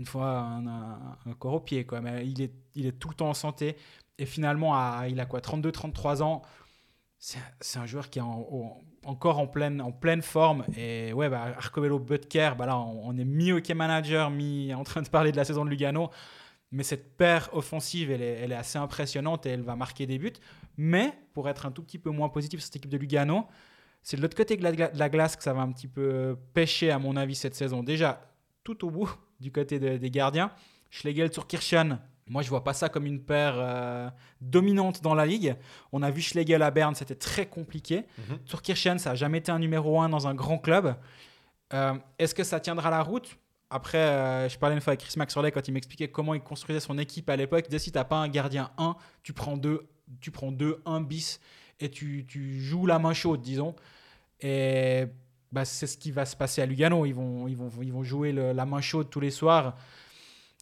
une 0.00 0.06
fois 0.06 0.38
un, 0.40 1.34
corps 1.38 1.52
au 1.54 1.60
pied. 1.60 1.84
Quoi. 1.84 2.00
Mais 2.00 2.26
il 2.26 2.40
est, 2.40 2.52
il 2.74 2.86
est 2.86 2.98
tout 2.98 3.10
le 3.10 3.14
temps 3.14 3.28
en 3.28 3.34
santé. 3.34 3.76
Et 4.18 4.24
finalement, 4.26 4.74
il 5.04 5.20
a 5.20 5.26
quoi 5.26 5.40
32-33 5.40 6.22
ans. 6.22 6.42
C'est 7.18 7.78
un 7.78 7.84
joueur 7.86 8.08
qui 8.08 8.18
est 8.18 8.22
en- 8.22 8.46
en- 8.50 8.80
encore 9.04 9.38
en 9.38 9.46
pleine, 9.46 9.80
en 9.82 9.92
pleine 9.92 10.22
forme. 10.22 10.64
Et 10.76 11.12
ouais, 11.12 11.28
bah, 11.28 11.52
Arcobello 11.56 11.98
Butker, 11.98 12.52
bah 12.56 12.64
là, 12.66 12.78
on, 12.78 13.08
on 13.10 13.16
est 13.18 13.24
mi-hockey 13.26 13.74
manager, 13.74 14.30
mi 14.30 14.72
en 14.72 14.84
train 14.84 15.02
de 15.02 15.08
parler 15.08 15.32
de 15.32 15.36
la 15.36 15.44
saison 15.44 15.64
de 15.66 15.70
Lugano. 15.70 16.08
Mais 16.72 16.82
cette 16.82 17.16
paire 17.18 17.50
offensive, 17.52 18.10
elle 18.10 18.22
est, 18.22 18.38
elle 18.42 18.52
est 18.52 18.56
assez 18.56 18.78
impressionnante 18.78 19.44
et 19.44 19.50
elle 19.50 19.62
va 19.62 19.76
marquer 19.76 20.06
des 20.06 20.18
buts. 20.18 20.32
Mais 20.78 21.12
pour 21.34 21.48
être 21.50 21.66
un 21.66 21.72
tout 21.72 21.82
petit 21.82 21.98
peu 21.98 22.10
moins 22.10 22.30
positif 22.30 22.60
sur 22.60 22.66
cette 22.66 22.76
équipe 22.76 22.90
de 22.90 22.96
Lugano, 22.96 23.46
c'est 24.02 24.16
de 24.16 24.22
l'autre 24.22 24.36
côté 24.36 24.56
de 24.56 24.98
la 24.98 25.08
glace 25.10 25.36
que 25.36 25.42
ça 25.42 25.52
va 25.52 25.60
un 25.60 25.72
petit 25.72 25.88
peu 25.88 26.38
pêcher, 26.54 26.90
à 26.90 26.98
mon 26.98 27.16
avis, 27.16 27.34
cette 27.34 27.54
saison. 27.54 27.82
Déjà, 27.82 28.29
tout 28.64 28.84
au 28.86 28.90
bout, 28.90 29.10
du 29.40 29.50
côté 29.52 29.78
de- 29.78 29.96
des 29.96 30.10
gardiens, 30.10 30.50
Schlegel 30.90 31.32
sur 31.32 31.46
Kirchen. 31.46 31.98
Moi, 32.26 32.42
je 32.42 32.48
vois 32.48 32.62
pas 32.62 32.74
ça 32.74 32.88
comme 32.88 33.06
une 33.06 33.20
paire 33.20 33.54
euh, 33.56 34.08
dominante 34.40 35.02
dans 35.02 35.14
la 35.14 35.26
ligue. 35.26 35.56
On 35.90 36.00
a 36.02 36.10
vu 36.12 36.20
Schlegel 36.22 36.62
à 36.62 36.70
Berne, 36.70 36.94
c'était 36.94 37.16
très 37.16 37.46
compliqué. 37.46 38.04
Mhm. 38.18 38.38
Sur 38.44 38.62
Kirchen, 38.62 38.98
ça 39.00 39.10
n'a 39.10 39.16
jamais 39.16 39.38
été 39.38 39.50
un 39.50 39.58
numéro 39.58 40.00
1 40.00 40.08
dans 40.08 40.28
un 40.28 40.34
grand 40.34 40.58
club. 40.58 40.94
Euh, 41.72 41.94
Est-ce 42.20 42.34
que 42.34 42.44
ça 42.44 42.60
tiendra 42.60 42.88
la 42.90 43.02
route? 43.02 43.36
Après, 43.68 43.98
euh, 43.98 44.48
je 44.48 44.58
parlais 44.58 44.74
une 44.76 44.80
fois 44.80 44.92
avec 44.92 45.00
Chris 45.00 45.14
Maxwell 45.16 45.50
quand 45.52 45.66
il 45.66 45.72
m'expliquait 45.72 46.08
comment 46.08 46.34
il 46.34 46.40
construisait 46.40 46.80
son 46.80 46.98
équipe 46.98 47.28
à 47.30 47.36
l'époque. 47.36 47.64
Il 47.66 47.70
disait 47.70 47.78
si 47.80 47.92
tu 47.92 47.98
n'as 47.98 48.04
pas 48.04 48.16
un 48.16 48.28
gardien 48.28 48.70
1, 48.78 48.94
tu 49.24 49.32
prends 49.32 49.56
2, 49.56 49.86
tu 50.20 50.30
prends 50.30 50.50
2 50.52 50.82
1 50.86 51.00
bis 51.00 51.40
et 51.80 51.88
tu, 51.90 52.26
tu 52.28 52.60
joues 52.60 52.86
la 52.86 52.98
main 53.00 53.12
chaude, 53.14 53.40
disons. 53.42 53.74
Et 54.40 55.04
bah, 55.52 55.64
c'est 55.64 55.86
ce 55.86 55.96
qui 55.98 56.10
va 56.12 56.24
se 56.24 56.36
passer 56.36 56.62
à 56.62 56.66
Lugano. 56.66 57.06
Ils 57.06 57.12
vont, 57.14 57.48
ils 57.48 57.56
vont, 57.56 57.70
ils 57.82 57.92
vont 57.92 58.02
jouer 58.04 58.32
le- 58.32 58.52
la 58.52 58.66
main 58.66 58.80
chaude 58.80 59.10
tous 59.10 59.20
les 59.20 59.30
soirs. 59.30 59.76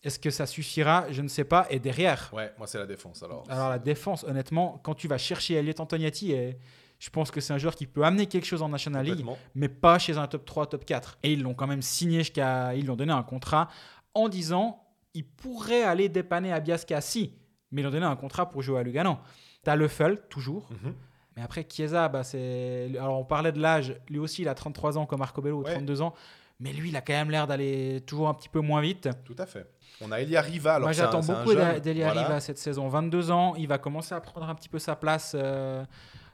Est-ce 0.04 0.18
que 0.18 0.30
ça 0.30 0.46
suffira? 0.46 1.06
Je 1.10 1.22
ne 1.22 1.28
sais 1.28 1.44
pas. 1.44 1.66
Et 1.70 1.80
derrière, 1.80 2.30
Ouais, 2.32 2.52
moi 2.56 2.66
c'est 2.66 2.78
la 2.78 2.86
défense 2.86 3.22
alors. 3.22 3.44
alors 3.48 3.68
la 3.68 3.78
défense, 3.78 4.24
honnêtement, 4.24 4.80
quand 4.84 4.94
tu 4.94 5.08
vas 5.08 5.18
chercher 5.18 5.54
Elliot 5.54 5.74
Antoniati, 5.80 6.32
et 6.32 6.56
je 7.00 7.10
pense 7.10 7.30
que 7.30 7.40
c'est 7.40 7.52
un 7.52 7.58
joueur 7.58 7.74
qui 7.74 7.86
peut 7.86 8.04
amener 8.04 8.26
quelque 8.26 8.46
chose 8.46 8.62
en 8.62 8.68
National 8.68 9.04
League, 9.04 9.24
mais 9.54 9.68
pas 9.68 9.98
chez 9.98 10.16
un 10.16 10.26
top 10.28 10.44
3, 10.44 10.66
top 10.68 10.84
4. 10.84 11.18
Et 11.24 11.32
ils 11.32 11.42
l'ont 11.42 11.54
quand 11.54 11.66
même 11.66 11.82
signé 11.82 12.18
jusqu'à. 12.20 12.74
Ils 12.76 12.82
lui 12.84 12.90
ont 12.90 12.96
donné 12.96 13.12
un 13.12 13.22
contrat 13.24 13.68
en 14.14 14.28
disant 14.28 14.84
il 15.14 15.24
pourrait 15.26 15.82
aller 15.82 16.08
dépanner 16.08 16.52
à 16.52 16.60
Biasca 16.60 17.00
si, 17.00 17.34
mais 17.72 17.80
ils 17.80 17.84
lui 17.84 17.88
ont 17.88 17.92
donné 17.92 18.06
un 18.06 18.16
contrat 18.16 18.48
pour 18.48 18.62
jouer 18.62 18.78
à 18.78 18.82
Lugano. 18.84 19.18
T'as 19.64 19.74
Leffel, 19.74 20.22
toujours. 20.28 20.68
Mhm. 20.70 20.94
Mais 21.38 21.44
après, 21.44 21.64
Chiesa, 21.70 22.08
bah, 22.08 22.24
c'est. 22.24 22.90
Alors, 22.98 23.20
on 23.20 23.24
parlait 23.24 23.52
de 23.52 23.60
l'âge. 23.60 23.94
Lui 24.10 24.18
aussi, 24.18 24.42
il 24.42 24.48
a 24.48 24.54
33 24.54 24.98
ans 24.98 25.06
comme 25.06 25.22
Arcobello, 25.22 25.58
ou 25.60 25.62
Ouais. 25.62 25.72
32 25.72 26.02
ans. 26.02 26.12
Mais 26.58 26.72
lui, 26.72 26.88
il 26.88 26.96
a 26.96 27.00
quand 27.00 27.12
même 27.12 27.30
l'air 27.30 27.46
d'aller 27.46 28.00
toujours 28.04 28.28
un 28.28 28.34
petit 28.34 28.48
peu 28.48 28.58
moins 28.60 28.80
vite. 28.80 29.08
Tout 29.24 29.36
à 29.38 29.46
fait. 29.46 29.70
On 30.00 30.10
a 30.10 30.20
Elia 30.20 30.40
Riva. 30.40 30.74
Alors 30.74 30.86
Moi, 30.88 30.92
j'attends 30.92 31.20
beaucoup 31.20 31.54
d'Elia 31.54 32.06
voilà. 32.06 32.22
Riva 32.26 32.40
cette 32.40 32.58
saison. 32.58 32.88
22 32.88 33.30
ans, 33.30 33.54
il 33.54 33.68
va 33.68 33.78
commencer 33.78 34.12
à 34.16 34.20
prendre 34.20 34.48
un 34.48 34.54
petit 34.56 34.68
peu 34.68 34.80
sa 34.80 34.96
place 34.96 35.36
euh, 35.38 35.84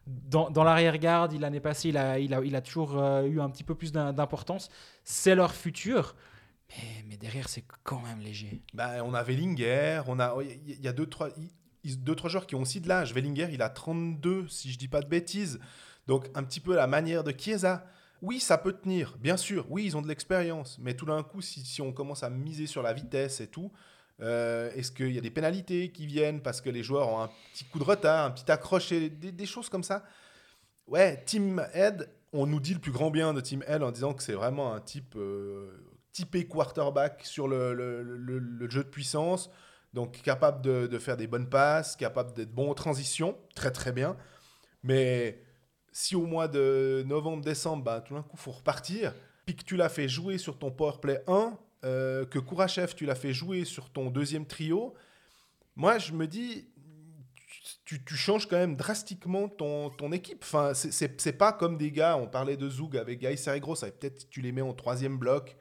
dans, 0.06 0.48
dans 0.48 0.64
l'arrière-garde. 0.64 1.34
Il- 1.34 1.40
L'année 1.42 1.60
passée, 1.60 1.90
il 1.90 1.98
a, 1.98 2.18
il, 2.18 2.32
a, 2.32 2.40
il 2.40 2.56
a 2.56 2.62
toujours 2.62 2.96
euh, 2.98 3.24
eu 3.24 3.38
un 3.42 3.50
petit 3.50 3.64
peu 3.64 3.74
plus 3.74 3.92
d'im- 3.92 4.14
d'importance. 4.14 4.70
C'est 5.04 5.34
leur 5.34 5.52
futur. 5.54 6.14
Mais, 6.70 7.04
mais 7.10 7.16
derrière, 7.18 7.50
c'est 7.50 7.64
quand 7.82 8.00
même 8.00 8.20
léger. 8.20 8.62
Bah, 8.72 8.92
on 9.04 9.12
a 9.12 9.22
Wellinger, 9.22 10.00
on 10.06 10.18
a, 10.20 10.34
il 10.66 10.80
y 10.80 10.88
a 10.88 10.92
deux 10.94 11.06
trois, 11.06 11.28
trois 12.16 12.30
joueurs 12.30 12.46
qui 12.46 12.54
ont 12.54 12.62
aussi 12.62 12.80
de 12.80 12.88
l'âge. 12.88 13.12
Wellinger, 13.14 13.48
il 13.52 13.62
a 13.62 13.68
32, 13.68 14.48
si 14.48 14.72
je 14.72 14.78
dis 14.78 14.88
pas 14.88 15.00
de 15.00 15.08
bêtises. 15.08 15.58
Donc 16.06 16.28
un 16.34 16.42
petit 16.42 16.60
peu 16.60 16.74
la 16.74 16.86
manière 16.86 17.24
de 17.24 17.32
Chiesa. 17.36 17.86
Oui, 18.22 18.40
ça 18.40 18.56
peut 18.56 18.72
tenir, 18.72 19.16
bien 19.20 19.36
sûr. 19.36 19.66
Oui, 19.68 19.84
ils 19.84 19.96
ont 19.96 20.02
de 20.02 20.08
l'expérience, 20.08 20.78
mais 20.80 20.94
tout 20.94 21.04
d'un 21.04 21.22
coup, 21.22 21.42
si, 21.42 21.82
on 21.82 21.92
commence 21.92 22.22
à 22.22 22.30
miser 22.30 22.66
sur 22.66 22.82
la 22.82 22.94
vitesse 22.94 23.40
et 23.42 23.48
tout, 23.48 23.70
euh, 24.22 24.70
est-ce 24.74 24.92
qu'il 24.92 25.12
y 25.12 25.18
a 25.18 25.20
des 25.20 25.30
pénalités 25.30 25.90
qui 25.90 26.06
viennent 26.06 26.40
parce 26.40 26.62
que 26.62 26.70
les 26.70 26.82
joueurs 26.82 27.08
ont 27.08 27.20
un 27.20 27.30
petit 27.52 27.64
coup 27.64 27.78
de 27.78 27.84
retard, 27.84 28.24
un 28.24 28.30
petit 28.30 28.50
accroche, 28.50 28.92
et 28.92 29.10
des, 29.10 29.46
choses 29.46 29.68
comme 29.68 29.82
ça? 29.82 30.04
Ouais, 30.86 31.22
Team 31.26 31.66
Head, 31.74 32.08
on 32.32 32.46
nous 32.46 32.60
dit 32.60 32.72
le 32.72 32.80
plus 32.80 32.92
grand 32.92 33.10
bien 33.10 33.34
de 33.34 33.42
Team 33.42 33.62
Head 33.66 33.82
en 33.82 33.90
disant 33.90 34.14
que 34.14 34.22
c'est 34.22 34.32
vraiment 34.32 34.72
un 34.72 34.80
type 34.80 35.16
euh, 35.16 35.84
typé 36.12 36.46
quarterback 36.46 37.26
sur 37.26 37.46
le 37.46 38.68
jeu 38.70 38.84
de 38.84 38.88
puissance, 38.88 39.50
donc 39.94 40.20
capable 40.22 40.60
de, 40.60 40.86
de 40.86 40.98
faire 40.98 41.16
des 41.16 41.26
bonnes 41.28 41.48
passes, 41.48 41.96
capable 41.96 42.34
d'être 42.34 42.52
bon 42.52 42.70
en 42.70 42.74
transition, 42.74 43.38
très 43.54 43.70
très 43.70 43.92
bien. 43.92 44.16
Mais 44.82 45.40
si 45.92 46.16
au 46.16 46.26
mois 46.26 46.48
de 46.48 47.04
novembre-décembre, 47.06 47.84
bah, 47.84 48.00
tout 48.00 48.14
d'un 48.14 48.22
coup, 48.22 48.36
faut 48.36 48.50
repartir, 48.50 49.14
puis 49.46 49.54
que 49.54 49.62
tu 49.64 49.76
l'as 49.76 49.88
fait 49.88 50.08
jouer 50.08 50.36
sur 50.36 50.58
ton 50.58 50.70
powerplay 50.70 51.22
1, 51.28 51.56
euh, 51.84 52.26
que 52.26 52.38
Kourachev, 52.40 52.94
tu 52.94 53.06
l'as 53.06 53.14
fait 53.14 53.32
jouer 53.32 53.64
sur 53.64 53.88
ton 53.90 54.10
deuxième 54.10 54.46
trio, 54.46 54.94
moi, 55.76 55.98
je 55.98 56.12
me 56.12 56.26
dis, 56.26 56.66
tu, 57.84 58.02
tu 58.04 58.14
changes 58.16 58.46
quand 58.48 58.56
même 58.56 58.76
drastiquement 58.76 59.48
ton, 59.48 59.90
ton 59.90 60.10
équipe. 60.12 60.42
Enfin, 60.42 60.74
c'est- 60.74 61.32
pas 61.32 61.52
comme 61.52 61.76
des 61.78 61.90
gars, 61.92 62.16
on 62.16 62.26
parlait 62.26 62.56
de 62.56 62.68
Zoug 62.68 62.96
avec 62.96 63.20
Guy 63.20 63.36
Serregros, 63.36 63.76
ça 63.76 63.90
peut-être 63.90 64.28
tu 64.28 64.40
les 64.40 64.52
mets 64.52 64.60
en 64.60 64.72
troisième 64.74 65.18
bloc. 65.18 65.56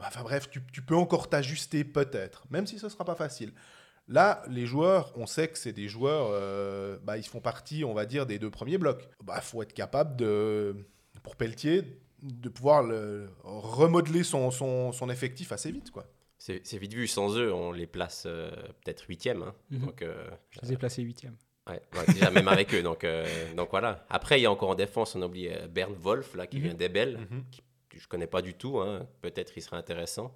Enfin 0.00 0.22
bref, 0.22 0.48
tu, 0.50 0.62
tu 0.72 0.80
peux 0.82 0.94
encore 0.96 1.28
t'ajuster 1.28 1.84
peut-être, 1.84 2.44
même 2.50 2.66
si 2.66 2.78
ce 2.78 2.88
sera 2.88 3.04
pas 3.04 3.14
facile. 3.16 3.52
Là, 4.06 4.42
les 4.48 4.64
joueurs, 4.64 5.12
on 5.16 5.26
sait 5.26 5.48
que 5.48 5.58
c'est 5.58 5.72
des 5.72 5.88
joueurs, 5.88 6.28
euh, 6.32 6.96
bah, 7.02 7.18
ils 7.18 7.26
font 7.26 7.40
partie, 7.40 7.84
on 7.84 7.92
va 7.94 8.06
dire, 8.06 8.24
des 8.24 8.38
deux 8.38 8.50
premiers 8.50 8.78
blocs. 8.78 9.06
Il 9.20 9.26
bah, 9.26 9.40
faut 9.42 9.62
être 9.62 9.74
capable 9.74 10.16
de, 10.16 10.76
pour 11.22 11.36
Pelletier, 11.36 12.00
de 12.22 12.48
pouvoir 12.48 12.82
le, 12.82 13.28
remodeler 13.44 14.22
son, 14.24 14.50
son, 14.50 14.92
son 14.92 15.10
effectif 15.10 15.52
assez 15.52 15.70
vite. 15.70 15.90
quoi. 15.90 16.06
C'est 16.38 16.78
vite 16.78 16.94
vu, 16.94 17.06
sans 17.08 17.36
eux, 17.36 17.52
on 17.52 17.72
les 17.72 17.86
place 17.88 18.22
euh, 18.26 18.50
peut-être 18.84 19.04
huitième. 19.08 19.42
hein. 19.42 19.54
Mhm. 19.70 19.80
Donc, 19.80 20.02
euh, 20.02 20.26
Je 20.50 20.60
les 20.62 20.72
ai 20.72 20.76
placés 20.76 21.02
8 21.02 21.24
ouais, 21.68 21.82
ouais, 21.92 22.06
déjà 22.14 22.30
même 22.30 22.48
avec 22.48 22.72
eux. 22.72 22.82
Donc, 22.82 23.04
euh, 23.04 23.26
donc 23.56 23.68
voilà. 23.70 24.06
Après, 24.08 24.38
il 24.38 24.44
y 24.44 24.46
a 24.46 24.50
encore 24.50 24.70
en 24.70 24.74
défense, 24.74 25.16
on 25.16 25.22
oublie 25.22 25.48
euh, 25.48 25.66
Bernd 25.68 25.96
Wolf, 25.98 26.34
là, 26.34 26.46
qui 26.46 26.58
Mhm. 26.58 26.62
vient 26.62 26.74
d'Ebel, 26.74 27.18
Mhm. 27.30 27.44
Que 27.98 28.04
je 28.04 28.08
connais 28.08 28.26
pas 28.26 28.42
du 28.42 28.54
tout. 28.54 28.78
hein. 28.80 29.06
Peut-être 29.20 29.52
il 29.56 29.62
serait 29.62 29.76
intéressant. 29.76 30.34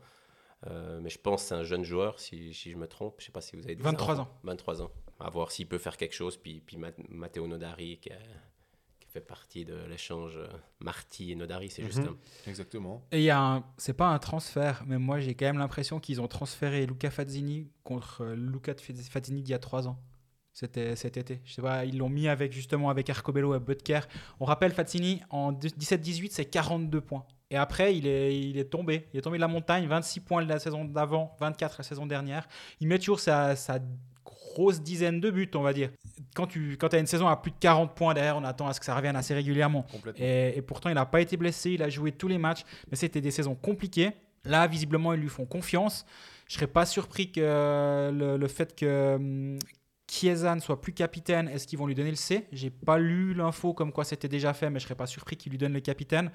Euh, 0.69 1.01
mais 1.03 1.11
je 1.11 1.19
pense 1.19 1.43
que 1.43 1.49
c'est 1.49 1.55
un 1.55 1.65
jeune 1.65 1.85
joueur, 1.85 2.21
si, 2.21 2.55
si 2.55 2.71
je 2.71 2.77
me 2.77 2.87
trompe. 2.87 3.17
Je 3.19 3.25
sais 3.27 3.33
pas 3.33 3.41
si 3.41 3.57
vous 3.57 3.65
avez 3.65 3.75
des 3.75 3.83
23 3.83 4.13
infos. 4.15 4.23
ans. 4.23 4.29
23 4.45 4.83
ans. 4.83 4.91
À 5.19 5.29
voir 5.31 5.51
s'il 5.51 5.67
peut 5.67 5.79
faire 5.79 5.97
quelque 5.97 6.15
chose. 6.15 6.37
Puis, 6.37 6.61
puis 6.61 6.77
Mat- 6.77 6.95
Matteo 7.09 7.47
Nodari, 7.49 7.99
qui, 7.99 8.11
a- 8.13 8.19
qui 9.01 9.09
fait 9.09 9.21
partie 9.21 9.65
de 9.65 9.75
l'échange 9.89 10.37
euh, 10.37 10.47
Marty 10.81 11.33
et 11.33 11.35
Nodari, 11.35 11.69
c'est 11.69 11.83
juste 11.85 11.99
Mhm. 11.99 12.09
un- 12.47 12.51
Exactement. 12.51 13.03
Et 13.11 13.19
il 13.19 13.25
y 13.25 13.31
a 13.31 13.41
un, 13.41 13.65
c'est 13.77 13.93
pas 13.97 14.07
un 14.09 14.19
transfert, 14.21 14.85
mais 14.87 14.99
moi 14.99 15.19
j'ai 15.19 15.35
quand 15.35 15.47
même 15.47 15.59
l'impression 15.59 15.99
qu'ils 15.99 16.21
ont 16.21 16.29
transféré 16.29 16.87
Luca 16.87 17.11
Fazzini 17.11 17.69
contre 17.83 18.23
euh, 18.23 18.35
Luca 18.37 18.73
Faz- 18.75 19.09
Fazzini 19.11 19.43
d'il 19.43 19.51
y 19.51 19.55
a 19.55 19.59
trois 19.59 19.89
ans. 19.89 19.99
C'était 20.53 20.95
cet 20.97 21.17
été. 21.17 21.41
Je 21.45 21.55
sais 21.55 21.63
pas, 21.63 21.85
ils 21.87 21.97
l'ont 21.99 22.09
mis 22.11 22.29
avec 22.29 22.53
justement 22.53 22.91
avec 22.91 23.09
Arcobello 23.11 23.55
et 23.57 23.59
Butker. 23.59 24.01
On 24.39 24.45
rappelle 24.45 24.73
Fazzini 24.73 25.23
en 25.31 25.51
17-18, 25.53 26.31
c'est 26.31 26.45
42 26.45 27.01
points. 27.01 27.25
Et 27.53 27.57
après, 27.59 27.95
il 27.95 28.07
est, 28.07 28.41
il 28.41 28.57
est 28.57 28.65
tombé. 28.65 29.07
Il 29.13 29.19
est 29.19 29.23
tombé 29.23 29.37
de 29.37 29.43
la 29.43 29.49
montagne, 29.49 29.87
26 29.87 30.21
points 30.21 30.43
la 30.43 30.59
saison 30.59 30.87
d'avant, 30.87 31.37
24 31.39 31.77
la 31.79 31.85
saison 31.85 32.07
dernière. 32.07 32.49
Il 32.81 32.89
met 32.89 32.99
toujours 32.99 33.21
sa, 33.21 33.57
sa 33.57 33.79
grosse 34.25 34.81
dizaine 34.81 35.21
de 35.21 35.31
buts, 35.31 35.51
on 35.55 35.61
va 35.61 35.75
dire. 35.75 35.91
Quand 36.35 36.47
tu 36.47 36.79
quand 36.79 36.95
as 36.95 36.99
une 36.99 37.07
saison 37.07 37.29
à 37.29 37.37
plus 37.37 37.51
de 37.51 37.59
40 37.61 37.95
points 37.95 38.15
derrière, 38.15 38.39
on 38.39 38.45
attend 38.45 38.69
à 38.69 38.73
ce 38.73 38.81
que 38.81 38.87
ça 38.87 38.97
revienne 38.97 39.17
assez 39.17 39.35
régulièrement. 39.35 39.85
Et, 40.17 40.57
et 40.57 40.63
pourtant, 40.63 40.89
il 40.89 40.95
n'a 40.95 41.05
pas 41.05 41.21
été 41.21 41.37
blessé, 41.37 41.73
il 41.73 41.83
a 41.83 41.91
joué 41.91 42.11
tous 42.11 42.27
les 42.27 42.39
matchs, 42.39 42.63
mais 42.91 42.97
c'était 42.97 43.21
des 43.21 43.31
saisons 43.31 43.55
compliquées. 43.55 44.13
Là, 44.47 44.67
visiblement, 44.67 45.13
ils 45.13 45.21
lui 45.21 45.29
font 45.29 45.45
confiance. 45.45 46.07
Je 46.49 46.55
serais 46.55 46.67
pas 46.67 46.87
surpris 46.87 47.33
que 47.33 48.11
le, 48.13 48.39
le 48.39 48.49
fait 48.49 48.75
que 48.75 49.17
hum, 49.17 49.59
Chiesa 50.13 50.55
ne 50.55 50.61
soit 50.61 50.81
plus 50.81 50.93
capitaine, 50.93 51.49
est-ce 51.49 51.67
qu'ils 51.67 51.79
vont 51.79 51.87
lui 51.87 51.95
donner 51.95 52.11
le 52.11 52.17
C? 52.17 52.47
J'ai 52.53 52.69
pas 52.69 52.99
lu 52.99 53.33
l'info 53.33 53.73
comme 53.73 53.93
quoi 53.93 54.05
c'était 54.05 54.29
déjà 54.29 54.53
fait, 54.53 54.69
mais 54.69 54.79
je 54.79 54.85
serais 54.85 54.95
pas 54.95 55.07
surpris 55.07 55.37
qu'ils 55.37 55.53
lui 55.53 55.59
donnent 55.59 55.73
le 55.73 55.81
capitaine, 55.81 56.31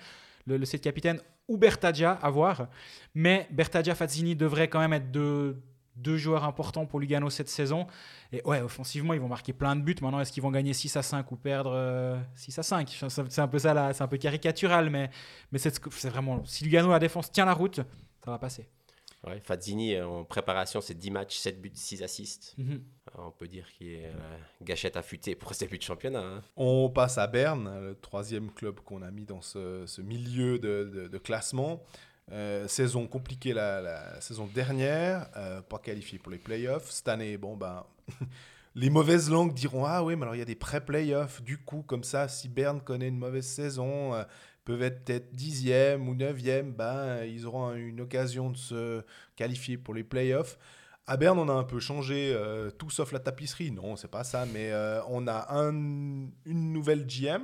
le, 0.48 0.58
le 0.58 0.78
capitaine 0.78 1.22
ou 1.48 1.58
Bertaggia 1.58 2.12
à 2.12 2.30
voir. 2.30 2.68
Mais 3.14 3.48
Bertaggia 3.52 3.96
Fazzini 3.96 4.36
devraient 4.36 4.68
quand 4.68 4.80
même 4.80 4.94
être 4.94 5.12
deux, 5.12 5.62
deux 5.98 6.18
joueurs 6.18 6.44
importants 6.44 6.86
pour 6.86 7.00
Lugano 7.00 7.30
cette 7.30 7.50
saison. 7.50 7.88
Et 8.32 8.42
ouais, 8.44 8.62
offensivement, 8.62 9.14
ils 9.14 9.20
vont 9.20 9.28
marquer 9.28 9.54
plein 9.54 9.76
de 9.76 9.82
buts. 9.82 9.96
Maintenant, 10.02 10.20
est-ce 10.20 10.32
qu'ils 10.32 10.44
vont 10.44 10.52
gagner 10.52 10.74
6 10.74 10.96
à 10.98 11.02
5 11.02 11.32
ou 11.32 11.36
perdre 11.36 11.72
euh, 11.74 12.20
6 12.36 12.60
à 12.60 12.64
5 12.64 12.90
C'est 13.10 13.40
un 13.40 13.48
peu 13.48 13.60
ça, 13.60 13.94
c'est 13.94 14.04
un 14.04 14.08
peu 14.08 14.18
caricatural, 14.18 14.90
mais, 14.90 15.10
mais 15.52 15.60
c'est 15.60 16.10
vraiment. 16.10 16.44
Si 16.46 16.64
Lugano, 16.64 16.90
la 16.90 17.00
défense 17.00 17.32
tient 17.32 17.46
la 17.46 17.54
route, 17.54 17.78
ça 18.24 18.32
va 18.32 18.40
passer. 18.40 18.68
Ouais, 19.26 19.42
Fazzini, 19.44 19.96
euh, 19.96 20.08
en 20.08 20.24
préparation, 20.24 20.80
c'est 20.82 20.94
10 20.94 21.12
matchs, 21.12 21.38
7 21.38 21.62
buts, 21.62 21.72
6 21.74 22.04
assists. 22.04 22.54
Mhm. 22.58 22.84
On 23.18 23.32
peut 23.32 23.48
dire 23.48 23.68
qu'il 23.72 23.88
est 23.88 24.12
la 24.12 24.66
gâchette 24.66 24.98
affûtée 24.98 25.36
pour 25.36 25.54
ce 25.54 25.62
début 25.62 25.78
de 25.78 25.84
championnat. 25.84 26.22
hein. 26.22 26.42
On 26.56 26.90
passe 26.90 27.18
à 27.18 27.28
Berne, 27.28 27.88
le 27.88 27.96
troisième 27.96 28.52
club 28.52 28.80
qu'on 28.82 29.02
a 29.02 29.12
mis 29.12 29.26
dans 29.26 29.42
ce, 29.42 30.02
milieu 30.02 30.60
de, 30.60 31.18
classement. 31.18 31.84
Euh, 32.32 32.68
saison 32.68 33.08
compliquée 33.08 33.54
la, 33.54 33.80
la 33.80 34.20
saison 34.20 34.50
dernière, 34.54 35.30
euh, 35.38 35.62
pas 35.62 35.80
qualifié 35.80 36.20
pour 36.20 36.32
les 36.32 36.38
playoffs. 36.38 36.92
Cette 36.92 37.08
année, 37.08 37.38
bon 37.38 37.56
ben, 37.56 37.86
les 38.76 38.90
mauvaises 38.90 39.30
langues 39.30 39.54
diront 39.54 39.86
ah 39.86 40.04
oui, 40.04 40.18
mais 40.18 40.24
alors 40.24 40.36
il 40.36 40.40
y 40.40 40.42
a 40.42 40.46
des 40.46 40.56
pré-playoffs. 40.56 41.42
Du 41.42 41.58
coup, 41.58 41.84
comme 41.84 42.04
ça, 42.04 42.28
si 42.28 42.50
Berne 42.50 42.82
connaît 42.82 43.08
une 43.08 43.18
mauvaise 43.18 43.48
saison, 43.48 44.14
euh, 44.14 44.24
peuvent 44.66 44.84
être 44.84 45.06
peut-être 45.06 45.34
dixième 45.34 46.10
ou 46.10 46.16
neuvième, 46.16 46.74
ben 46.74 47.24
ils 47.24 47.46
auront 47.46 47.74
une 47.74 48.02
occasion 48.02 48.50
de 48.50 48.58
se 48.58 49.02
qualifier 49.38 49.78
pour 49.78 49.94
les 49.94 50.04
playoffs. 50.04 50.60
À 51.08 51.16
Berne, 51.18 51.40
on 51.40 51.48
a 51.48 51.54
un 51.54 51.64
peu 51.64 51.80
changé 51.80 52.34
euh, 52.34 52.70
tout 52.70 52.90
sauf 52.90 53.12
la 53.14 53.20
tapisserie. 53.20 53.72
Non, 53.72 53.96
c'est 53.96 54.10
pas 54.12 54.24
ça, 54.26 54.46
mais 54.46 54.72
euh, 54.72 55.02
on 55.08 55.26
a 55.28 55.54
un- 55.56 55.70
une 55.72 56.74
nouvelle 56.74 57.06
GM, 57.08 57.44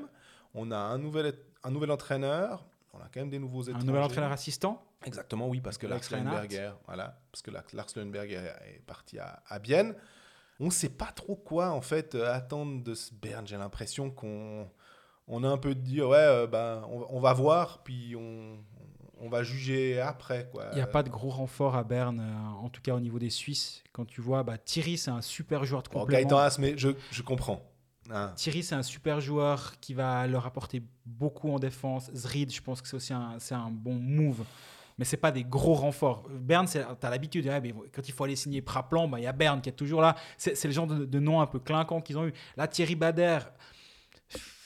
on 0.54 0.70
a 0.72 0.78
un 0.78 0.98
nouvel, 0.98 1.34
un 1.64 1.72
nouvel 1.72 1.92
entraîneur, 1.92 2.66
on 2.94 2.98
a 3.00 3.04
quand 3.14 3.22
même 3.22 3.30
des 3.30 3.40
nouveaux 3.40 3.62
Un 3.64 3.68
étrangers. 3.70 3.88
nouvel 3.88 4.02
entraîneur 4.04 4.32
assistant? 4.34 4.84
Exactement, 5.06 5.48
oui, 5.48 5.62
parce 5.62 5.78
que 5.78 5.88
Lars. 5.88 6.02
Lundberger, 6.12 6.72
voilà, 6.88 7.20
parce 7.32 7.42
que 7.42 7.52
Lars 7.52 7.88
Lundberger 7.96 8.52
est 8.76 8.82
parti 8.86 9.18
à, 9.20 9.42
à 9.48 9.60
Bienne. 9.60 9.96
On 10.60 10.66
ne 10.66 10.72
sait 10.72 10.90
pas 10.90 11.12
trop 11.16 11.36
quoi 11.36 11.72
en 11.72 11.82
fait 11.82 12.16
euh, 12.16 12.32
attendre 12.34 12.84
de 12.84 12.94
ce 12.94 13.14
Berne. 13.14 13.48
J'ai 13.48 13.58
l'impression 13.58 14.12
qu'on 14.12 14.70
on 15.28 15.44
a 15.44 15.48
un 15.48 15.58
peu 15.58 15.74
dire 15.74 16.10
ouais, 16.10 16.48
ben, 16.48 16.84
on, 16.90 17.06
on 17.10 17.20
va 17.20 17.34
voir, 17.34 17.82
puis 17.84 18.14
on, 18.18 18.58
on 19.24 19.30
va 19.30 19.42
juger 19.44 20.00
après 20.02 20.50
quoi. 20.52 20.66
Il 20.74 20.76
n'y 20.76 20.82
a 20.82 20.88
pas 20.88 21.02
de 21.04 21.10
gros 21.10 21.30
renfort 21.30 21.76
à 21.76 21.84
Berne, 21.84 22.20
euh, 22.20 22.64
en 22.66 22.70
tout 22.70 22.82
cas 22.82 22.94
au 22.94 23.00
niveau 23.00 23.20
des 23.20 23.30
Suisses. 23.30 23.84
Quand 23.94 24.06
tu 24.06 24.22
vois, 24.22 24.44
bah, 24.44 24.58
Thierry, 24.58 24.98
c'est 24.98 25.12
un 25.12 25.22
super 25.22 25.64
joueur 25.66 25.82
de 25.84 25.90
Bon, 25.90 26.02
complément. 26.02 26.22
Gaëtan 26.22 26.38
Haas, 26.40 26.58
mais 26.60 26.74
je, 26.78 26.90
je 27.12 27.22
comprends. 27.22 27.62
Hein. 28.12 28.34
Thierry, 28.36 28.64
c'est 28.64 28.76
un 28.76 28.84
super 28.84 29.22
joueur 29.22 29.80
qui 29.80 29.94
va 29.94 30.28
leur 30.28 30.46
apporter 30.46 30.84
beaucoup 31.06 31.50
en 31.52 31.58
défense. 31.60 32.12
Zrid, 32.14 32.54
je 32.54 32.62
pense 32.62 32.82
que 32.82 32.88
c'est 32.88 32.96
aussi 32.98 33.14
un, 33.14 33.36
c'est 33.40 33.56
un 33.56 33.70
bon 33.72 33.96
move. 33.96 34.44
Mais 35.00 35.06
c'est 35.06 35.18
pas 35.18 35.32
des 35.32 35.44
gros 35.44 35.74
renforts. 35.74 36.28
Berne, 36.30 36.68
tu 36.68 36.78
as 36.78 37.10
l'habitude. 37.10 37.50
mais 37.64 37.74
quand 37.92 38.08
il 38.08 38.12
faut 38.14 38.26
aller 38.26 38.36
signer 38.36 38.62
Praplan, 38.62 39.08
bah, 39.08 39.20
il 39.20 39.24
y 39.24 39.28
a 39.28 39.32
Berne 39.32 39.60
qui 39.62 39.70
est 39.70 39.74
toujours 39.74 40.02
là. 40.02 40.16
C'est 40.38 40.62
le 40.66 40.72
genre 40.72 40.86
de, 40.86 41.06
de 41.06 41.20
nom 41.20 41.42
un 41.42 41.48
peu 41.48 41.58
clinquant 41.60 42.00
qu'ils 42.02 42.18
ont 42.18 42.28
eu. 42.28 42.34
Là, 42.58 42.68
Thierry 42.68 42.96
Bader, 42.96 43.40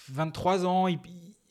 23 0.10 0.65
ans. 0.65 0.88
il- 0.88 1.00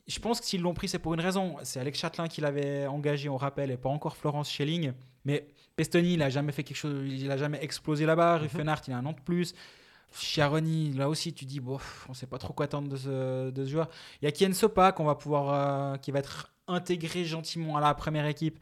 je 0.07 0.19
pense 0.19 0.39
que 0.39 0.45
s'ils 0.45 0.61
l'ont 0.61 0.73
pris, 0.73 0.87
c'est 0.87 0.99
pour 0.99 1.13
une 1.13 1.19
raison. 1.21 1.55
C'est 1.63 1.79
Alex 1.79 1.99
Châtelain 1.99 2.27
qui 2.27 2.41
l'avait 2.41 2.87
engagé, 2.87 3.29
on 3.29 3.37
rappelle, 3.37 3.71
et 3.71 3.77
pas 3.77 3.89
encore 3.89 4.15
Florence 4.17 4.49
Schelling. 4.49 4.93
Mais 5.25 5.47
Pestoni, 5.75 6.13
il 6.13 6.21
a 6.21 6.29
jamais 6.29 6.51
fait 6.51 6.63
quelque 6.63 6.77
chose, 6.77 7.03
il 7.07 7.29
a 7.29 7.37
jamais 7.37 7.59
explosé 7.63 8.05
là-bas. 8.05 8.37
Ruffenhardt, 8.37 8.81
il 8.87 8.93
a 8.93 8.97
un 8.97 9.05
an 9.05 9.11
de 9.11 9.19
plus. 9.19 9.53
Chiaroni, 10.13 10.93
là 10.93 11.09
aussi, 11.09 11.33
tu 11.33 11.45
dis, 11.45 11.59
bon, 11.59 11.77
on 12.09 12.13
sait 12.13 12.27
pas 12.27 12.37
trop 12.37 12.53
quoi 12.53 12.65
attendre 12.65 12.87
de 12.89 12.95
ce, 12.95 13.49
de 13.49 13.65
ce 13.65 13.69
joueur. 13.69 13.89
Il 14.21 14.25
y 14.25 14.27
a 14.27 14.31
Kien 14.31 14.53
Sopa 14.53 14.91
qu'on 14.91 15.03
va 15.05 15.15
pouvoir, 15.15 15.93
euh, 15.93 15.97
qui 15.97 16.11
va 16.11 16.19
être 16.19 16.53
intégré 16.67 17.25
gentiment 17.25 17.77
à 17.77 17.81
la 17.81 17.93
première 17.93 18.25
équipe. 18.25 18.57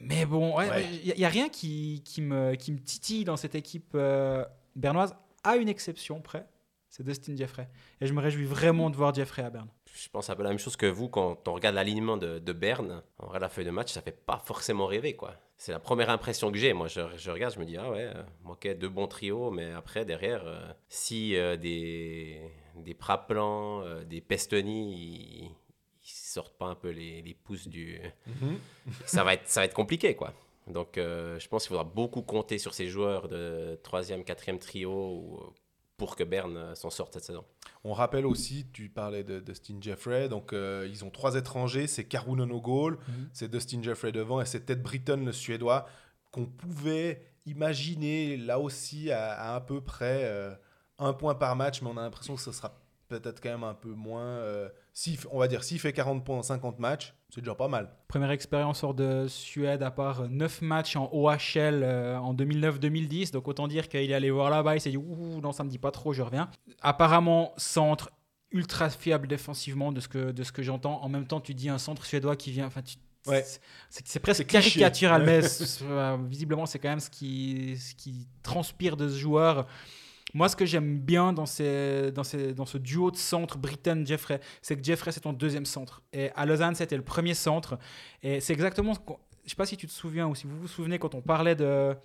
Mais 0.00 0.26
bon, 0.26 0.60
il 0.60 0.68
Ouais. 0.68 1.14
n'y 1.16 1.24
a, 1.24 1.28
rien 1.28 1.48
qui, 1.48 2.02
qui, 2.04 2.20
me, 2.20 2.54
qui 2.54 2.72
me 2.72 2.78
titille 2.78 3.24
dans 3.24 3.36
cette 3.36 3.54
équipe 3.54 3.92
euh, 3.94 4.44
bernoise, 4.76 5.14
à 5.44 5.56
une 5.56 5.68
exception 5.68 6.20
près, 6.20 6.46
c'est 6.88 7.02
Dustin 7.04 7.36
Jeffrey. 7.36 7.68
Et 8.00 8.06
je 8.06 8.12
me 8.12 8.20
réjouis 8.20 8.44
vraiment 8.44 8.90
de 8.90 8.96
voir 8.96 9.14
Jeffrey 9.14 9.42
à 9.42 9.50
Berne. 9.50 9.68
Je 9.94 10.08
pense 10.08 10.30
un 10.30 10.34
peu 10.36 10.42
la 10.42 10.48
même 10.48 10.58
chose 10.58 10.76
que 10.76 10.86
vous 10.86 11.08
quand 11.08 11.46
on 11.46 11.52
regarde 11.52 11.74
l'alignement 11.74 12.16
de, 12.16 12.38
de 12.38 12.52
Berne. 12.52 13.02
On 13.18 13.26
regarde 13.26 13.42
la 13.42 13.48
feuille 13.50 13.66
de 13.66 13.70
match, 13.70 13.92
ça 13.92 14.00
fait 14.00 14.10
pas 14.24 14.38
forcément 14.38 14.86
rêver. 14.86 15.14
quoi. 15.14 15.34
C'est 15.58 15.72
la 15.72 15.78
première 15.78 16.08
impression 16.08 16.50
que 16.50 16.56
j'ai. 16.58 16.72
Moi, 16.72 16.88
je, 16.88 17.02
je 17.16 17.30
regarde, 17.30 17.54
je 17.54 17.60
me 17.60 17.66
dis, 17.66 17.76
ah 17.76 17.90
ouais, 17.90 18.10
euh, 18.14 18.22
ok, 18.48 18.76
deux 18.78 18.88
bons 18.88 19.06
trios, 19.06 19.50
mais 19.50 19.70
après, 19.72 20.04
derrière, 20.04 20.42
euh, 20.46 20.60
si 20.88 21.36
euh, 21.36 21.56
des, 21.58 22.40
des 22.76 22.94
Praplan, 22.94 23.82
euh, 23.82 24.02
des 24.04 24.22
Pestoni, 24.22 24.94
ils, 24.94 25.44
ils 25.44 25.50
sortent 26.02 26.56
pas 26.56 26.66
un 26.66 26.74
peu 26.74 26.88
les, 26.88 27.20
les 27.20 27.34
pouces 27.34 27.68
du. 27.68 28.00
Mhm. 28.26 28.58
ça, 29.04 29.24
va 29.24 29.34
être, 29.34 29.46
ça 29.46 29.60
va 29.60 29.66
être 29.66 29.74
compliqué, 29.74 30.16
quoi. 30.16 30.32
Donc, 30.68 30.92
je 30.96 31.48
pense 31.48 31.64
qu'il 31.64 31.70
faudra 31.70 31.84
beaucoup 31.84 32.22
compter 32.22 32.56
sur 32.56 32.72
ces 32.72 32.86
joueurs 32.86 33.28
de 33.28 33.78
troisième, 33.82 34.22
quatrième 34.22 34.60
trio 34.60 35.52
pour 36.02 36.16
que 36.16 36.24
Berne 36.24 36.56
euh, 36.56 36.74
s'en 36.74 36.90
sorte 36.90 37.14
cette 37.14 37.22
saison. 37.22 37.44
On 37.84 37.92
rappelle 37.92 38.26
aussi, 38.26 38.66
tu 38.72 38.88
parlais 38.88 39.22
de 39.22 39.38
Dustin 39.38 39.76
Jeffrey, 39.80 40.28
donc 40.28 40.52
euh, 40.52 40.84
ils 40.90 41.04
ont 41.04 41.10
trois 41.10 41.36
étrangers, 41.36 41.86
c'est 41.86 42.02
Karunen 42.02 42.50
au 42.50 42.60
goal, 42.60 42.98
Mhm. 43.06 43.28
c'est 43.32 43.48
Dustin 43.48 43.80
Jeffrey 43.82 44.10
devant 44.10 44.40
et 44.40 44.44
c'est 44.44 44.62
Ted 44.66 44.80
Britton 44.82 45.22
le 45.24 45.30
suédois 45.30 45.86
qu'on 46.32 46.46
pouvait 46.46 47.22
imaginer 47.46 48.36
là 48.36 48.58
aussi 48.58 49.12
à, 49.12 49.32
à 49.34 49.54
à 49.54 49.60
peu 49.60 49.80
près 49.80 50.24
euh, 50.24 50.52
un 50.98 51.12
point 51.12 51.36
par 51.36 51.54
match, 51.54 51.82
mais 51.82 51.88
on 51.88 51.96
a 51.96 52.02
l'impression 52.02 52.34
que 52.34 52.40
ce 52.40 52.50
sera 52.50 52.74
peut-être 53.08 53.40
quand 53.40 53.50
même 53.50 53.62
un 53.64 53.74
peu 53.74 53.90
moins. 53.90 54.22
euh, 54.24 54.68
fait- 54.94 55.28
on 55.30 55.38
va 55.38 55.46
dire 55.46 55.62
s'il 55.62 55.78
fait 55.78 55.92
40 55.92 56.24
points 56.24 56.38
en 56.38 56.42
50 56.42 56.80
matchs, 56.80 57.14
c'est 57.34 57.40
déjà 57.40 57.54
pas 57.54 57.68
mal. 57.68 57.88
Première 58.08 58.30
expérience 58.30 58.84
hors 58.84 58.92
de 58.94 59.26
Suède, 59.28 59.82
à 59.82 59.90
part 59.90 60.28
9 60.28 60.60
matchs 60.62 60.96
en 60.96 61.08
OHL 61.12 61.82
euh, 61.82 62.18
en 62.18 62.34
2009-2010. 62.34 63.32
Donc 63.32 63.48
autant 63.48 63.68
dire 63.68 63.88
qu'il 63.88 64.10
est 64.10 64.14
allé 64.14 64.30
voir 64.30 64.50
là-bas, 64.50 64.76
il 64.76 64.80
s'est 64.80 64.90
dit 64.90 64.96
Ouh, 64.98 65.40
non, 65.40 65.52
ça 65.52 65.64
me 65.64 65.70
dit 65.70 65.78
pas 65.78 65.90
trop, 65.90 66.12
je 66.12 66.22
reviens. 66.22 66.50
Apparemment, 66.82 67.54
centre 67.56 68.10
ultra 68.50 68.90
fiable 68.90 69.28
défensivement 69.28 69.92
de 69.92 70.00
ce 70.00 70.08
que, 70.08 70.30
de 70.30 70.42
ce 70.42 70.52
que 70.52 70.62
j'entends. 70.62 71.02
En 71.02 71.08
même 71.08 71.26
temps, 71.26 71.40
tu 71.40 71.54
dis 71.54 71.70
un 71.70 71.78
centre 71.78 72.04
suédois 72.04 72.36
qui 72.36 72.50
vient. 72.50 72.66
Enfin, 72.66 72.82
tu- 72.82 72.96
Ouais. 73.26 73.44
c'est- 73.88 74.18
presque 74.18 74.46
caricatural, 74.46 75.24
mais 75.24 75.40
euh, 75.82 76.16
visiblement, 76.28 76.66
c'est 76.66 76.80
quand 76.80 76.88
même 76.88 76.98
ce 77.00 77.08
qui, 77.08 77.76
ce 77.78 77.94
qui 77.94 78.26
transpire 78.42 78.96
de 78.96 79.08
ce 79.08 79.16
joueur. 79.16 79.66
Moi, 80.34 80.48
ce 80.48 80.56
que 80.56 80.64
j'aime 80.64 80.98
bien 80.98 81.32
dans, 81.32 81.46
ce 81.46 82.78
duo 82.78 83.10
de 83.10 83.16
centre 83.16 83.58
Britton-Jeffrey, 83.58 84.40
c'est 84.62 84.76
que 84.76 84.84
Jeffrey, 84.84 85.12
c'est 85.12 85.20
ton 85.20 85.32
deuxième 85.32 85.66
centre. 85.66 86.02
Et 86.12 86.30
à 86.34 86.46
Lausanne, 86.46 86.74
c'était 86.74 86.96
le 86.96 87.04
premier 87.04 87.34
centre. 87.34 87.78
Et 88.22 88.40
c'est 88.40 88.52
exactement 88.52 88.94
ce 88.94 89.00
qu'on. 89.00 89.18
Je 89.44 89.50
sais 89.50 89.56
pas 89.56 89.66
si 89.66 89.76
tu 89.76 89.88
te 89.88 89.92
souviens 89.92 90.28
ou 90.28 90.36
si 90.36 90.46
vous 90.46 90.56
vous 90.56 90.68
souvenez 90.68 91.00
quand 91.00 91.16
on 91.16 91.20
parlait 91.20 91.56
de, 91.56 91.96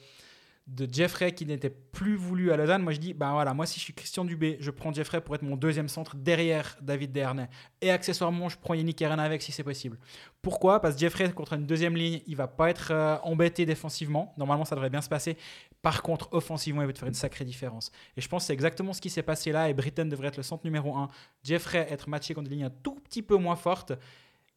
de 0.68 0.86
Jeffrey 0.92 1.32
qui 1.32 1.46
n'était 1.46 1.70
plus 1.70 2.18
voulu 2.18 2.52
à 2.52 2.58
Lausanne. 2.58 2.82
Moi, 2.82 2.92
je 2.92 3.00
dis, 3.00 3.14
ben 3.14 3.32
voilà, 3.32 3.54
moi, 3.54 3.66
si 3.66 3.80
je 3.80 3.86
suis 3.86 3.94
Christian 3.94 4.26
Dubé, 4.26 4.58
je 4.60 4.70
prends 4.70 4.92
Jeffrey 4.92 5.22
pour 5.22 5.34
être 5.36 5.42
mon 5.42 5.56
deuxième 5.56 5.88
centre 5.88 6.18
derrière 6.18 6.78
David 6.82 7.14
Dernay. 7.14 7.48
Et 7.82 7.90
accessoirement, 7.90 8.50
je 8.50 8.58
prends 8.58 8.74
Yannick 8.74 9.02
Herrera 9.02 9.22
avec 9.24 9.42
si 9.42 9.54
c'est 9.54 9.64
possible. 9.64 9.98
Pourquoi? 10.42 10.82
Parce 10.82 10.96
que 10.96 11.00
Jeffrey, 11.00 11.32
contre 11.32 11.54
une 11.54 11.66
deuxième 11.66 11.96
ligne, 11.96 12.22
il 12.28 12.36
va 12.36 12.48
pas 12.48 12.70
être 12.70 12.92
euh, 12.92 13.18
embêté 13.24 13.66
défensivement. 13.66 14.34
Normalement, 14.38 14.66
ça 14.66 14.76
devrait 14.76 14.90
bien 14.90 15.02
se 15.02 15.10
passer. 15.10 15.38
Par 15.82 16.02
contre, 16.02 16.28
offensivement, 16.34 16.82
il 16.82 16.88
va 16.88 16.94
te 16.94 17.00
faire 17.00 17.08
une 17.08 17.14
sacrée 17.14 17.46
différence. 17.46 17.92
Et 18.18 18.22
je 18.22 18.28
pense 18.28 18.44
que 18.44 18.48
c'est 18.48 18.54
exactement 18.54 18.94
ce 18.94 19.00
qui 19.02 19.10
s'est 19.10 19.24
passé 19.24 19.52
là. 19.52 19.70
Et 19.70 19.74
Britton 19.74 20.06
devrait 20.06 20.28
être 20.30 20.38
le 20.38 20.44
centre 20.44 20.66
numéro 20.66 20.96
1. 20.96 21.08
Jeffrey 21.44 21.88
être 21.90 22.10
matché 22.10 22.34
contre 22.34 22.50
des 22.50 22.56
lignes 22.56 22.66
un 22.66 22.70
tout 22.70 22.96
petit 22.96 23.22
peu 23.22 23.36
moins 23.38 23.56
fortes. 23.56 23.94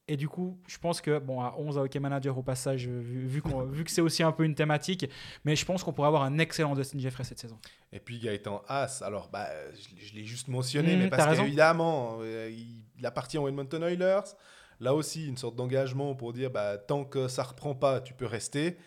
Et 0.09 0.16
du 0.16 0.28
coup, 0.28 0.59
je 0.66 0.76
pense 0.78 1.00
que, 1.00 1.20
bon, 1.20 1.40
à 1.40 1.54
11 1.56 1.78
à 1.78 1.83
OK 1.83 1.94
Manager 1.96 2.37
au 2.37 2.42
passage, 2.42 2.88
euh, 2.88 3.00
vu, 3.00 3.28
vu, 3.28 3.85
que 3.85 3.90
c'est 3.92 4.00
aussi 4.00 4.24
un 4.24 4.33
peu 4.33 4.42
une 4.44 4.56
thématique, 4.56 5.06
mais 5.44 5.54
je 5.54 5.64
pense 5.64 5.85
qu'on 5.85 5.92
pourrait 5.92 6.09
avoir 6.09 6.24
un 6.24 6.38
excellent 6.38 6.74
Dustin 6.74 6.98
Jeffrey 6.98 7.22
cette 7.22 7.38
saison. 7.38 7.61
Et 7.92 8.00
puis 8.00 8.18
Gaëtan 8.18 8.62
Haas, 8.66 9.02
alors 9.06 9.28
bah, 9.28 9.46
je, 9.72 9.94
l'ai- 9.94 10.02
je 10.02 10.14
l'ai 10.16 10.24
juste 10.24 10.48
mentionné, 10.48 10.94
Mhm, 10.96 11.02
mais 11.02 11.09
parce 11.11 11.22
qu'évidemment, 11.44 12.18
euh, 12.22 12.50
il, 12.50 12.83
il 12.98 13.06
appartient 13.06 13.38
aux 13.38 13.46
Edmonton 13.46 13.85
Oilers. 13.85 14.35
Là 14.80 14.94
aussi, 14.94 15.28
une 15.28 15.37
sorte 15.37 15.54
d'engagement 15.54 16.16
pour 16.16 16.33
dire 16.33 16.50
bah, 16.50 16.76
tant 16.76 17.04
que 17.04 17.28
ça 17.28 17.44
reprend 17.44 17.76
pas, 17.76 18.00
tu 18.00 18.12
peux 18.14 18.26
rester. 18.26 18.78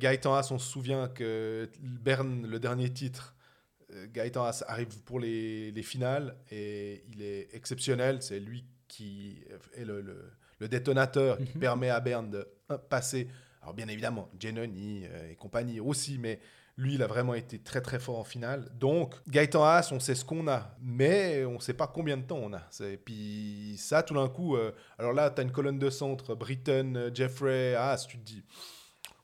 Gaëtan 0.00 0.34
Haas, 0.34 0.48
on 0.50 0.58
se 0.58 0.68
souvient 0.70 1.08
que 1.08 1.68
Berne, 1.80 2.46
le 2.46 2.58
dernier 2.58 2.90
titre, 2.90 3.34
euh, 3.92 4.06
Gaëtan 4.12 4.44
Haas 4.44 4.64
arrive 4.66 5.02
pour 5.02 5.20
les, 5.20 5.70
les 5.72 5.82
finales 5.82 6.36
et 6.50 7.04
il 7.12 7.22
est 7.22 7.48
exceptionnel. 7.54 8.22
C'est 8.22 8.40
lui 8.40 8.64
qui 8.88 9.38
est 9.74 9.84
le, 9.84 10.00
le- 10.00 10.30
le 10.58 10.68
détonateur 10.68 11.38
qui 11.38 11.52
Mhm. 11.54 11.60
permet 11.60 11.90
à 11.90 12.00
Berne 12.00 12.30
de 12.30 12.48
euh, 12.70 12.78
passer. 12.78 13.28
Alors 13.62 13.74
bien 13.74 13.88
évidemment, 13.88 14.28
Genoni 14.38 15.04
euh, 15.06 15.30
et 15.30 15.34
compagnie 15.36 15.80
aussi, 15.80 16.18
mais 16.18 16.40
lui, 16.76 16.94
il 16.94 17.02
a 17.02 17.06
vraiment 17.06 17.34
été 17.34 17.58
très 17.58 17.82
très 17.82 17.98
fort 17.98 18.18
en 18.18 18.24
finale. 18.24 18.70
Donc, 18.78 19.14
Gaëtan 19.28 19.62
Haas, 19.64 19.90
on 19.92 20.00
sait 20.00 20.14
ce 20.14 20.24
qu'on 20.24 20.48
a, 20.48 20.74
mais 20.80 21.44
on 21.44 21.54
ne 21.54 21.58
sait 21.58 21.74
pas 21.74 21.86
combien 21.86 22.16
de 22.16 22.22
temps 22.22 22.38
on 22.42 22.54
a. 22.54 22.62
Et 22.86 22.96
puis 22.96 23.74
ça, 23.76 24.02
tout 24.02 24.14
d'un 24.14 24.28
coup, 24.30 24.56
euh, 24.56 24.72
alors 24.98 25.12
là, 25.12 25.30
tu 25.30 25.40
as 25.40 25.44
une 25.44 25.52
colonne 25.52 25.78
de 25.78 25.90
centre, 25.90 26.34
Britton, 26.34 27.10
Jeffrey, 27.12 27.74
Haas, 27.74 28.06
tu 28.08 28.16
te 28.18 28.24
dis, 28.24 28.44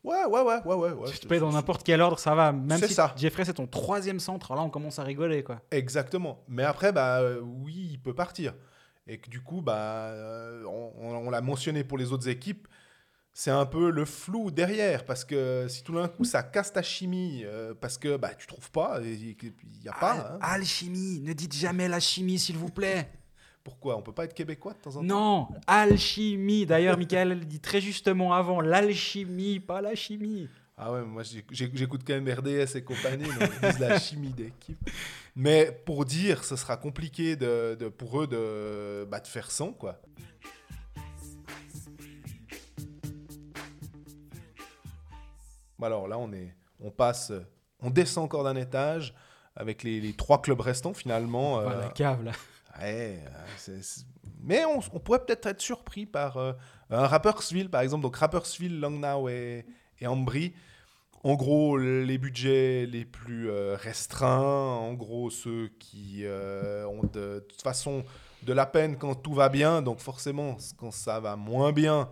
ouais, 0.06 0.24
ouais, 0.24 0.40
ouais, 0.40 0.60
ouais, 0.64 0.74
ouais. 0.74 0.92
ouais 0.92 1.12
si 1.12 1.20
tu 1.20 1.26
peux 1.26 1.38
dans 1.38 1.52
n'importe 1.52 1.82
quel 1.82 2.00
ordre, 2.00 2.18
ça 2.18 2.34
va. 2.34 2.52
Même 2.52 2.78
si 2.78 2.94
ça. 2.94 3.12
Jeffrey, 3.16 3.44
c'est 3.44 3.54
ton 3.54 3.66
troisième 3.66 4.20
centre, 4.20 4.54
là, 4.54 4.62
on 4.62 4.70
commence 4.70 4.98
à 4.98 5.02
rigoler, 5.02 5.42
quoi. 5.42 5.60
Exactement. 5.70 6.44
Mais 6.48 6.64
après, 6.64 6.92
bah, 6.92 7.20
euh, 7.20 7.40
oui, 7.40 7.88
il 7.92 8.00
peut 8.00 8.14
partir. 8.14 8.54
Et 9.06 9.18
que 9.18 9.30
du 9.30 9.40
coup, 9.40 9.62
bah, 9.62 10.08
euh, 10.10 10.64
on, 10.64 11.30
l'a 11.30 11.40
mentionné 11.40 11.84
pour 11.84 11.98
les 11.98 12.12
autres 12.12 12.28
équipes, 12.28 12.66
c'est 13.32 13.50
un 13.50 13.66
peu 13.66 13.90
le 13.90 14.04
flou 14.04 14.50
derrière. 14.50 15.04
Parce 15.04 15.24
que 15.24 15.66
si 15.68 15.82
tout 15.84 15.94
d'un 15.94 16.08
coup, 16.08 16.24
ça 16.24 16.42
casse 16.42 16.72
ta 16.72 16.82
chimie, 16.82 17.42
euh, 17.44 17.74
parce 17.74 17.98
que 17.98 18.16
bah, 18.16 18.34
tu 18.34 18.46
trouves 18.46 18.70
pas, 18.70 19.00
il 19.02 19.36
n'y 19.82 19.88
a 19.88 19.92
pas. 19.92 20.32
hein. 20.34 20.38
Alchimie, 20.40 21.20
ne 21.20 21.32
dites 21.32 21.54
jamais 21.54 21.88
la 21.88 22.00
chimie, 22.00 22.38
s'il 22.38 22.56
vous 22.56 22.70
plaît. 22.70 23.10
Pourquoi 23.66 23.96
On 23.96 24.00
peut 24.02 24.12
pas 24.12 24.26
être 24.26 24.32
québécois 24.32 24.74
de 24.74 24.78
temps 24.78 24.90
en 24.90 25.00
temps 25.00 25.02
Non, 25.02 25.48
alchimie. 25.66 26.66
D'ailleurs, 26.66 26.96
Michael 26.96 27.40
dit 27.46 27.58
très 27.58 27.80
justement 27.80 28.32
avant 28.32 28.60
l'alchimie, 28.60 29.58
pas 29.58 29.80
la 29.80 29.96
chimie. 29.96 30.48
Ah 30.78 30.92
ouais, 30.92 31.02
moi 31.02 31.24
j'écoute 31.50 32.02
quand 32.06 32.12
même 32.12 32.28
RDS 32.28 32.76
et 32.76 32.84
compagnie, 32.84 33.24
donc 33.24 33.50
ils 33.60 33.68
disent 33.68 33.80
la 33.80 33.98
chimie 33.98 34.28
d'équipe. 34.32 34.78
Mais 35.34 35.72
pour 35.84 36.04
dire, 36.04 36.44
ce 36.44 36.54
sera 36.54 36.76
compliqué 36.76 37.34
de, 37.34 37.74
de- 37.74 37.88
pour 37.88 38.22
eux 38.22 38.28
de, 38.28 39.04
bah, 39.10 39.18
de 39.18 39.26
faire 39.26 39.50
sans, 39.50 39.72
quoi. 39.72 40.00
Alors 45.82 46.08
là, 46.08 46.18
on, 46.18 46.32
est, 46.32 46.54
on 46.80 46.90
passe, 46.90 47.32
on 47.80 47.90
descend 47.90 48.24
encore 48.24 48.44
d'un 48.44 48.56
étage 48.56 49.14
avec 49.54 49.82
les, 49.82 50.00
les 50.00 50.12
trois 50.14 50.42
clubs 50.42 50.60
restants 50.60 50.94
finalement. 50.94 51.60
Euh, 51.60 51.80
la 51.80 51.88
cave, 51.90 52.24
là. 52.24 52.32
Euh, 52.82 53.16
mais 54.42 54.64
on, 54.64 54.80
pourrait 54.80 55.24
peut-être 55.24 55.46
être 55.46 55.60
surpris 55.60 56.06
par 56.06 56.36
euh, 56.36 56.52
un 56.90 57.06
Rapperswil, 57.06 57.68
par 57.68 57.80
exemple. 57.80 58.02
Donc 58.02 58.16
Rapperswil, 58.16 58.80
Langnau 58.80 59.28
et, 59.28 59.66
et 60.00 60.06
Ambry. 60.06 60.54
En 61.24 61.34
gros, 61.34 61.76
les 61.76 62.18
budgets 62.18 62.86
les 62.86 63.04
plus 63.04 63.50
euh, 63.50 63.76
restreints. 63.76 64.76
En 64.76 64.94
gros, 64.94 65.30
ceux 65.30 65.68
qui 65.78 66.24
ont 66.24 67.02
de, 67.12 67.44
toute 67.48 67.62
façon 67.62 68.04
de 68.42 68.52
la 68.52 68.66
peine 68.66 68.96
quand 68.96 69.14
tout 69.14 69.34
va 69.34 69.48
bien. 69.48 69.82
Donc 69.82 69.98
forcément, 70.00 70.56
quand 70.76 70.92
ça 70.92 71.18
va 71.18 71.34
moins 71.36 71.72
bien, 71.72 72.08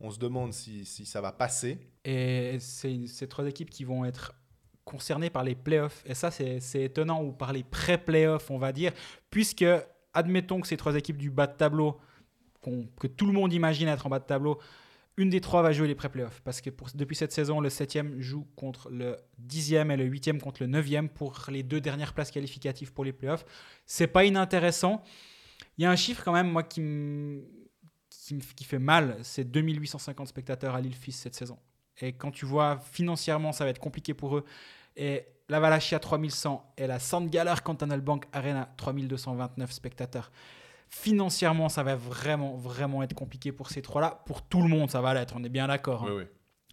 on 0.00 0.10
se 0.10 0.18
demande 0.18 0.52
si, 0.52 0.84
si 0.84 1.06
ça 1.06 1.20
va 1.20 1.32
passer. 1.32 1.78
Et 2.04 2.58
c'est 2.60 3.06
ces 3.06 3.26
trois 3.26 3.46
équipes 3.46 3.70
qui 3.70 3.84
vont 3.84 4.04
être 4.04 4.32
concernées 4.84 5.30
par 5.30 5.44
les 5.44 5.54
playoffs. 5.54 6.02
Et 6.06 6.14
ça, 6.14 6.30
c'est 6.30 6.82
étonnant, 6.82 7.22
ou 7.22 7.32
par 7.32 7.52
les 7.52 7.62
pré-playoffs, 7.62 8.50
on 8.50 8.58
va 8.58 8.72
dire, 8.72 8.92
puisque, 9.30 9.64
admettons 10.14 10.60
que 10.60 10.66
ces 10.66 10.76
trois 10.76 10.96
équipes 10.96 11.18
du 11.18 11.30
bas 11.30 11.46
de 11.46 11.56
tableau, 11.56 11.98
que 13.00 13.06
tout 13.06 13.26
le 13.26 13.32
monde 13.32 13.52
imagine 13.52 13.88
être 13.88 14.06
en 14.06 14.10
bas 14.10 14.18
de 14.18 14.24
tableau, 14.24 14.58
une 15.16 15.28
des 15.28 15.40
trois 15.40 15.62
va 15.62 15.72
jouer 15.72 15.88
les 15.88 15.94
pré-playoffs. 15.94 16.40
Parce 16.42 16.60
que 16.60 16.70
depuis 16.94 17.16
cette 17.16 17.32
saison, 17.32 17.60
le 17.60 17.68
7e 17.68 18.18
joue 18.18 18.46
contre 18.56 18.88
le 18.90 19.16
10e 19.46 19.90
et 19.90 19.96
le 19.96 20.08
8e 20.08 20.38
contre 20.38 20.62
le 20.62 20.68
9e 20.68 21.08
pour 21.08 21.38
les 21.48 21.62
deux 21.62 21.80
dernières 21.80 22.14
places 22.14 22.30
qualificatives 22.30 22.92
pour 22.92 23.04
les 23.04 23.12
playoffs. 23.12 23.44
C'est 23.84 24.06
pas 24.06 24.24
inintéressant. 24.24 25.02
Il 25.76 25.82
y 25.82 25.86
a 25.86 25.90
un 25.90 25.96
chiffre 25.96 26.24
quand 26.24 26.32
même, 26.32 26.50
moi, 26.50 26.62
qui 26.62 26.80
qui, 28.10 28.38
qui 28.38 28.64
fait 28.64 28.78
mal, 28.78 29.18
c'est 29.22 29.44
2850 29.44 30.28
spectateurs 30.28 30.74
à 30.74 30.80
Lille 30.80 30.94
Fils 30.94 31.16
cette 31.16 31.34
saison. 31.34 31.58
Et 32.00 32.12
quand 32.12 32.30
tu 32.30 32.46
vois 32.46 32.78
financièrement, 32.92 33.52
ça 33.52 33.64
va 33.64 33.70
être 33.70 33.80
compliqué 33.80 34.14
pour 34.14 34.36
eux. 34.36 34.44
Et 34.96 35.24
la 35.52 35.60
Valachia 35.60 35.98
3100 35.98 36.72
et 36.78 36.86
la 36.86 36.98
Sandgaller 36.98 37.54
Cantonal 37.62 38.00
Bank 38.00 38.24
Arena 38.32 38.70
3229 38.78 39.70
spectateurs. 39.70 40.32
Financièrement, 40.88 41.68
ça 41.68 41.82
va 41.82 41.94
vraiment, 41.94 42.56
vraiment 42.56 43.02
être 43.02 43.12
compliqué 43.12 43.52
pour 43.52 43.68
ces 43.68 43.82
trois-là. 43.82 44.22
Pour 44.24 44.40
tout 44.40 44.62
le 44.62 44.68
monde, 44.68 44.90
ça 44.90 45.02
va 45.02 45.12
l'être, 45.12 45.34
on 45.36 45.44
est 45.44 45.50
bien 45.50 45.68
d'accord. 45.68 46.04
hein. 46.04 46.14
oui. 46.16 46.24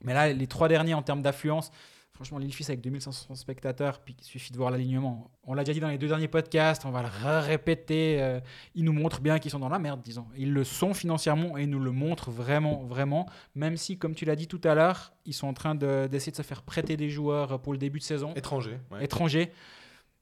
Mais 0.04 0.14
là, 0.14 0.32
les 0.32 0.48
trois 0.48 0.70
derniers 0.70 0.94
en 0.94 1.02
termes 1.02 1.22
d'affluence, 1.22 1.72
franchement, 2.20 2.38
Lille 2.38 2.54
Fils 2.54 2.70
avec 2.70 2.82
2500 2.82 3.34
spectateurs, 3.36 4.02
puis 4.02 4.14
il 4.20 4.26
suffit 4.26 4.52
de 4.52 4.58
voir 4.58 4.72
l'alignement. 4.72 5.32
On 5.46 5.54
l'a 5.54 5.64
déjà 5.64 5.74
dit 5.74 5.80
dans 5.80 5.88
les 5.88 5.98
deux 5.98 6.10
derniers 6.10 6.28
podcasts, 6.28 6.84
on 6.84 6.92
va 6.92 7.02
le 7.02 7.08
répéter. 7.40 8.22
euh, 8.22 8.42
ils 8.76 8.84
nous 8.84 8.92
montrent 8.92 9.22
bien 9.22 9.40
qu'ils 9.40 9.52
sont 9.52 9.60
dans 9.60 9.70
la 9.70 9.80
merde, 9.80 10.02
disons. 10.04 10.26
Ils 10.38 10.52
le 10.52 10.66
sont 10.66 10.94
financièrement 10.94 11.58
et 11.58 11.64
ils 11.64 11.70
nous 11.70 11.80
le 11.80 11.92
montrent 11.92 12.30
vraiment, 12.30 12.84
vraiment. 12.84 13.26
Même 13.56 13.78
si, 13.78 13.98
comme 13.98 14.16
tu 14.16 14.26
l'as 14.26 14.36
dit 14.36 14.48
tout 14.48 14.60
à 14.66 14.76
l'heure, 14.76 15.14
ils 15.26 15.34
sont 15.34 15.48
en 15.48 15.54
train 15.54 15.76
de- 15.76 16.10
d'essayer 16.12 16.34
de, 16.34 16.36
se 16.36 16.42
faire 16.42 16.62
prêter 16.62 16.98
des 16.98 17.10
joueurs 17.10 17.62
pour 17.62 17.72
le 17.72 17.80
début 17.80 18.00
de 18.00 18.04
saison 18.04 18.34
Étranger. 18.36 18.80
ouais. 18.92 19.06
étrangers 19.06 19.54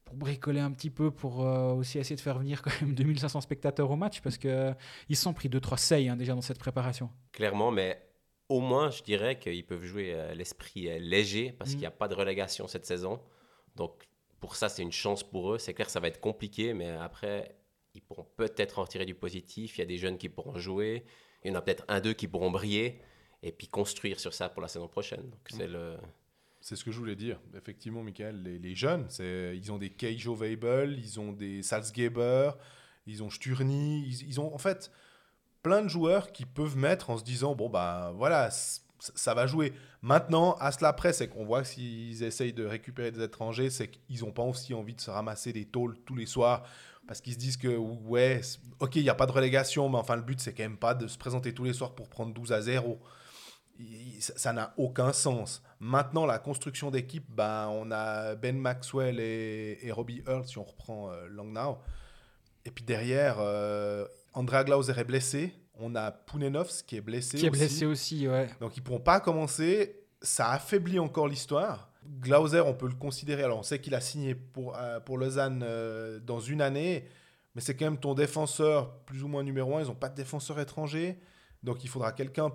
pour 0.05 0.15
bricoler 0.15 0.59
un 0.59 0.71
petit 0.71 0.91
peu, 0.91 1.09
pour 1.09 1.45
euh, 1.45 1.73
aussi 1.73 1.97
essayer 1.97 2.15
de 2.15 2.21
faire 2.21 2.37
venir 2.37 2.61
quand 2.61 2.71
même 2.81 2.93
2500 2.93 3.41
spectateurs 3.41 3.89
au 3.89 3.95
match, 3.95 4.21
parce 4.21 4.37
qu'ils 4.37 4.75
se 5.09 5.15
sont 5.21 5.33
pris 5.33 5.49
2-3 5.49 5.77
seils 5.77 6.09
hein, 6.09 6.15
déjà 6.15 6.35
dans 6.35 6.41
cette 6.41 6.59
préparation. 6.59 7.09
Clairement, 7.33 7.71
mais 7.71 7.99
au 8.49 8.61
moins, 8.61 8.89
je 8.91 9.03
dirais 9.03 9.37
qu'ils 9.39 9.65
peuvent 9.65 9.83
jouer 9.83 10.13
euh, 10.13 10.33
l'esprit 10.33 10.89
euh, 10.89 10.99
léger 10.99 11.51
parce 11.51 11.71
Mm. 11.71 11.73
qu'il 11.73 11.79
n'y 11.81 11.85
a 11.87 11.91
pas 11.91 12.07
de 12.07 12.15
relégation 12.15 12.67
cette 12.67 12.85
saison. 12.85 13.19
Donc, 13.75 14.07
pour 14.39 14.55
ça, 14.55 14.69
c'est 14.69 14.81
une 14.81 14.91
chance 14.91 15.23
pour 15.23 15.53
eux. 15.53 15.59
C'est 15.59 15.73
clair, 15.73 15.89
ça 15.89 15.99
va 15.99 16.07
être 16.07 16.19
compliqué, 16.21 16.73
mais 16.73 16.89
après, 16.89 17.55
ils 17.95 18.01
pourront 18.01 18.27
peut-être 18.37 18.79
en 18.79 18.83
retirer 18.83 19.05
du 19.05 19.15
positif. 19.15 19.77
Il 19.77 19.81
y 19.81 19.83
a 19.83 19.85
des 19.85 19.97
jeunes 19.97 20.17
qui 20.17 20.29
pourront 20.29 20.57
jouer. 20.57 21.03
Il 21.43 21.51
y 21.51 21.51
en 21.51 21.55
a 21.55 21.61
peut-être 21.61 21.83
un, 21.87 21.99
deux 21.99 22.13
qui 22.13 22.27
pourront 22.27 22.51
briller 22.51 23.01
et 23.43 23.51
puis 23.51 23.67
construire 23.67 24.19
sur 24.19 24.33
ça 24.33 24.49
pour 24.49 24.61
la 24.61 24.67
saison 24.67 24.87
prochaine. 24.87 25.29
Donc, 25.29 25.41
c'est 25.49 25.67
le. 25.67 25.97
C'est 26.59 26.75
ce 26.75 26.83
que 26.83 26.91
je 26.91 26.97
voulais 26.97 27.15
dire. 27.15 27.39
Effectivement, 27.55 28.03
Michael, 28.03 28.43
les, 28.43 28.59
les 28.59 28.75
jeunes, 28.75 29.05
c'est, 29.09 29.55
ils 29.55 29.71
ont 29.71 29.77
des 29.77 29.89
Keijo 29.91 30.35
Weibel, 30.35 30.97
ils 30.99 31.19
ont 31.19 31.31
des 31.31 31.61
Salzgeber, 31.63 32.51
ils 33.05 33.23
ont 33.23 33.29
Sturny, 33.29 34.03
ils, 34.05 34.27
ils 34.27 34.39
ont 34.41 34.53
en 34.53 34.57
fait 34.57 34.91
plein 35.68 35.82
de 35.82 35.89
joueurs 35.89 36.32
qui 36.32 36.45
peuvent 36.45 36.78
mettre 36.78 37.09
en 37.09 37.18
se 37.18 37.24
disant 37.24 37.55
bon 37.55 37.70
bah 37.70 38.11
voilà 38.15 38.49
ça 38.99 39.34
va 39.34 39.45
jouer. 39.47 39.74
Maintenant, 40.01 40.53
à 40.59 40.72
cela 40.72 40.91
près, 40.93 41.13
c'est 41.13 41.28
qu'on 41.28 41.45
voit 41.45 41.61
que 41.61 41.68
s'ils 41.68 42.24
essayent 42.24 42.53
de 42.53 42.65
récupérer 42.65 43.11
des 43.11 43.22
étrangers, 43.22 43.70
c'est 43.70 43.89
qu'ils 43.89 44.22
n'ont 44.22 44.32
pas 44.32 44.43
aussi 44.43 44.74
envie 44.74 44.95
de 44.95 45.01
se 45.01 45.11
ramasser 45.11 45.53
des 45.53 45.65
tôles 45.65 45.97
tous 46.05 46.15
les 46.15 46.26
soirs 46.26 46.63
parce 47.07 47.22
qu'ils 47.22 47.34
se 47.34 47.38
disent 47.38 47.57
que 47.57 47.76
ouais, 47.78 48.41
ok, 48.80 48.95
il 48.95 49.03
n'y 49.03 49.09
a 49.09 49.15
pas 49.15 49.26
de 49.28 49.32
relégation, 49.32 49.88
mais 49.89 49.97
enfin 49.97 50.15
le 50.15 50.22
but 50.24 50.39
c'est 50.39 50.53
quand 50.53 50.63
même 50.63 50.78
pas 50.78 50.93
de 50.95 51.07
se 51.07 51.18
présenter 51.18 51.53
tous 51.53 51.63
les 51.65 51.74
soirs 51.74 51.93
pour 51.95 52.09
prendre 52.09 52.34
12 52.34 52.51
à 52.53 52.61
0 52.61 52.99
il- 53.80 54.18
ça 54.22 54.53
n'a 54.53 54.74
aucun 54.78 55.13
sens. 55.13 55.61
Maintenant, 55.80 56.26
la 56.26 56.39
construction 56.39 56.89
d'équipe, 56.89 57.26
ben, 57.30 57.68
on 57.72 57.91
a 57.91 58.34
Ben 58.36 58.57
Maxwell 58.57 59.20
et, 59.20 59.78
et 59.84 59.91
Robbie 59.91 60.24
Earl, 60.28 60.45
si 60.47 60.57
on 60.57 60.63
reprend 60.63 61.11
euh, 61.11 61.28
Langnau. 61.28 61.78
Et 62.65 62.72
puis 62.72 62.84
derrière, 62.84 63.38
euh, 63.39 64.05
Andrea 64.38 64.63
Glauser 64.63 64.93
est 64.97 65.03
blessé. 65.03 65.53
On 65.79 65.95
a 65.95 66.11
Pounenovs 66.11 66.83
qui 66.85 66.95
est 66.95 67.01
blessé 67.01 67.38
Qui 67.38 67.45
est 67.47 67.49
aussi. 67.49 67.59
blessé 67.59 67.85
aussi, 67.85 68.27
ouais. 68.27 68.47
Donc 68.61 68.77
ils 68.77 68.83
pourront 68.83 68.99
pas 68.99 69.19
commencer. 69.19 69.99
Ça 70.21 70.51
affaiblit 70.51 70.99
encore 70.99 71.27
l'histoire. 71.27 71.91
Glauser, 72.21 72.61
on 72.61 72.73
peut 72.73 72.88
le 72.88 72.93
considérer. 72.95 73.43
Alors 73.43 73.59
on 73.59 73.63
sait 73.63 73.79
qu'il 73.79 73.95
a 73.95 73.99
signé 74.01 74.35
pour, 74.35 74.75
euh, 74.77 74.99
pour 74.99 75.17
Lausanne 75.17 75.63
euh, 75.65 76.19
dans 76.19 76.39
une 76.39 76.61
année, 76.61 77.05
mais 77.55 77.61
c'est 77.61 77.75
quand 77.75 77.85
même 77.85 77.99
ton 77.99 78.13
défenseur 78.13 78.99
plus 79.05 79.23
ou 79.23 79.27
moins 79.27 79.43
numéro 79.43 79.75
un. 79.75 79.81
Ils 79.81 79.88
n'ont 79.88 79.95
pas 79.95 80.09
de 80.09 80.15
défenseur 80.15 80.59
étranger. 80.59 81.19
Donc 81.63 81.83
il 81.83 81.89
faudra 81.89 82.11
quelqu'un 82.11 82.51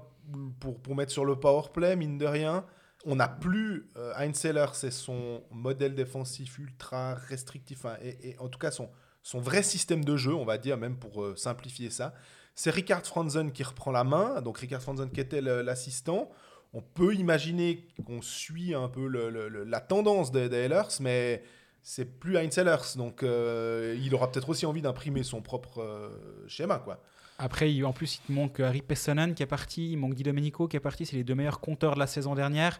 pour, 0.60 0.80
pour 0.80 0.94
mettre 0.94 1.10
sur 1.12 1.24
le 1.24 1.34
power 1.34 1.68
play, 1.74 1.96
mine 1.96 2.16
de 2.16 2.26
rien. 2.26 2.64
On 3.04 3.16
n'a 3.16 3.28
plus 3.28 3.88
euh, 3.96 4.12
Heinzeller, 4.16 4.66
c'est 4.74 4.92
son 4.92 5.42
modèle 5.50 5.96
défensif 5.96 6.58
ultra 6.60 7.14
restrictif, 7.14 7.84
hein, 7.84 7.96
et, 8.00 8.30
et 8.30 8.38
en 8.38 8.48
tout 8.48 8.60
cas 8.60 8.70
son, 8.70 8.88
son 9.22 9.40
vrai 9.40 9.62
système 9.62 10.04
de 10.04 10.16
jeu, 10.16 10.34
on 10.34 10.44
va 10.44 10.58
dire, 10.58 10.76
même 10.76 10.96
pour 10.96 11.22
euh, 11.22 11.36
simplifier 11.36 11.90
ça. 11.90 12.14
C'est 12.54 12.70
Richard 12.70 13.06
Franzen 13.06 13.52
qui 13.52 13.62
reprend 13.62 13.92
la 13.92 14.04
main, 14.04 14.42
donc 14.42 14.58
Richard 14.58 14.82
Franzen 14.82 15.10
qui 15.10 15.20
était 15.20 15.40
l'assistant. 15.40 16.30
On 16.74 16.82
peut 16.82 17.14
imaginer 17.14 17.86
qu'on 18.04 18.20
suit 18.20 18.74
un 18.74 18.88
peu 18.88 19.06
la 19.06 19.80
tendance 19.80 20.32
des, 20.32 20.48
des 20.48 20.56
Ehlers, 20.56 21.00
mais 21.00 21.42
c'est 21.82 22.04
plus 22.04 22.36
Heinz 22.36 22.56
Ehlers, 22.58 22.96
donc 22.96 23.22
euh, 23.22 23.98
il 24.00 24.14
aura 24.14 24.30
peut-être 24.30 24.48
aussi 24.48 24.66
envie 24.66 24.82
d'imprimer 24.82 25.22
son 25.22 25.42
propre 25.42 25.80
euh, 25.80 26.10
schéma, 26.46 26.78
quoi. 26.78 27.02
Après, 27.38 27.82
en 27.82 27.92
plus, 27.92 28.16
il 28.16 28.20
te 28.20 28.32
manque 28.32 28.60
Harry 28.60 28.82
Pessonen 28.82 29.34
qui 29.34 29.42
est 29.42 29.46
parti, 29.46 29.92
il 29.92 29.96
manque 29.96 30.14
Di 30.14 30.22
Domenico 30.22 30.68
qui 30.68 30.76
est 30.76 30.80
parti, 30.80 31.06
c'est 31.06 31.16
les 31.16 31.24
deux 31.24 31.34
meilleurs 31.34 31.58
compteurs 31.58 31.94
de 31.94 31.98
la 31.98 32.06
saison 32.06 32.34
dernière. 32.36 32.78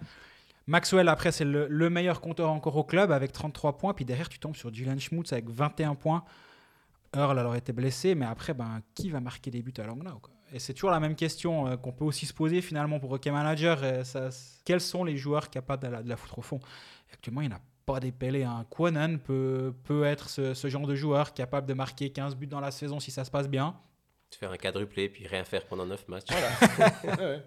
Maxwell, 0.67 1.09
après, 1.09 1.33
c'est 1.33 1.45
le, 1.45 1.67
le 1.69 1.91
meilleur 1.91 2.21
compteur 2.21 2.51
encore 2.51 2.77
au 2.77 2.85
club 2.85 3.11
avec 3.13 3.33
33 3.33 3.77
points. 3.79 3.95
Puis 3.95 4.05
derrière, 4.05 4.29
tu 4.29 4.39
tombes 4.39 4.57
sur 4.57 4.73
Julian 4.73 4.99
Schmutz 4.99 5.33
avec 5.33 5.49
21 5.49 5.95
points. 5.95 6.25
Earl 7.15 7.39
alors 7.39 7.57
été 7.57 7.73
blessé, 7.73 8.15
mais 8.15 8.25
après, 8.27 8.55
ben, 8.55 8.81
qui 8.95 9.11
va 9.11 9.21
marquer 9.21 9.51
des 9.51 9.61
buts 9.63 9.75
à 9.79 9.83
Langnau 9.85 10.19
quoi? 10.21 10.33
Et 10.55 10.59
c'est 10.59 10.75
toujours 10.75 10.91
la 10.91 11.01
même 11.01 11.15
question 11.15 11.67
euh, 11.67 11.77
qu'on 11.77 11.93
peut 11.93 12.05
aussi 12.05 12.27
se 12.27 12.33
poser 12.35 12.61
finalement 12.63 13.01
pour 13.01 13.11
Hockey 13.13 13.31
Manager. 13.31 13.81
euh, 13.83 14.05
ça- 14.05 14.29
quels 14.65 14.81
sont 14.83 15.03
les 15.05 15.17
joueurs 15.17 15.49
capables 15.51 15.83
de 15.83 15.89
la, 15.89 16.03
de 16.03 16.09
la 16.09 16.17
foutre 16.17 16.39
au 16.39 16.43
fond? 16.43 16.61
Et 17.11 17.15
Actuellement, 17.15 17.41
il 17.41 17.49
n'y 17.49 17.55
en 17.55 17.57
a 17.57 17.61
pas 17.87 18.01
des 18.01 18.13
pelés. 18.13 18.45
Un 18.45 18.65
Quanan 18.71 19.19
peut, 19.19 19.75
peut 19.85 20.05
être 20.05 20.29
ce, 20.31 20.55
ce 20.55 20.69
genre 20.69 20.87
de 20.87 20.95
joueur 20.95 21.33
capable 21.35 21.67
de 21.67 21.75
marquer 21.75 22.11
15 22.11 22.37
buts 22.37 22.47
dans 22.47 22.61
la 22.61 22.71
saison 22.71 23.01
si 23.01 23.11
ça 23.11 23.25
se 23.25 23.31
passe 23.31 23.49
bien. 23.49 23.75
de 24.31 24.37
faire 24.37 24.53
un 24.53 24.57
quadruplé 24.57 25.09
puis 25.09 25.27
rien 25.27 25.45
faire 25.45 25.67
pendant 25.67 25.85
9 25.87 26.07
matchs. 26.09 26.29
Ouais. 27.19 27.43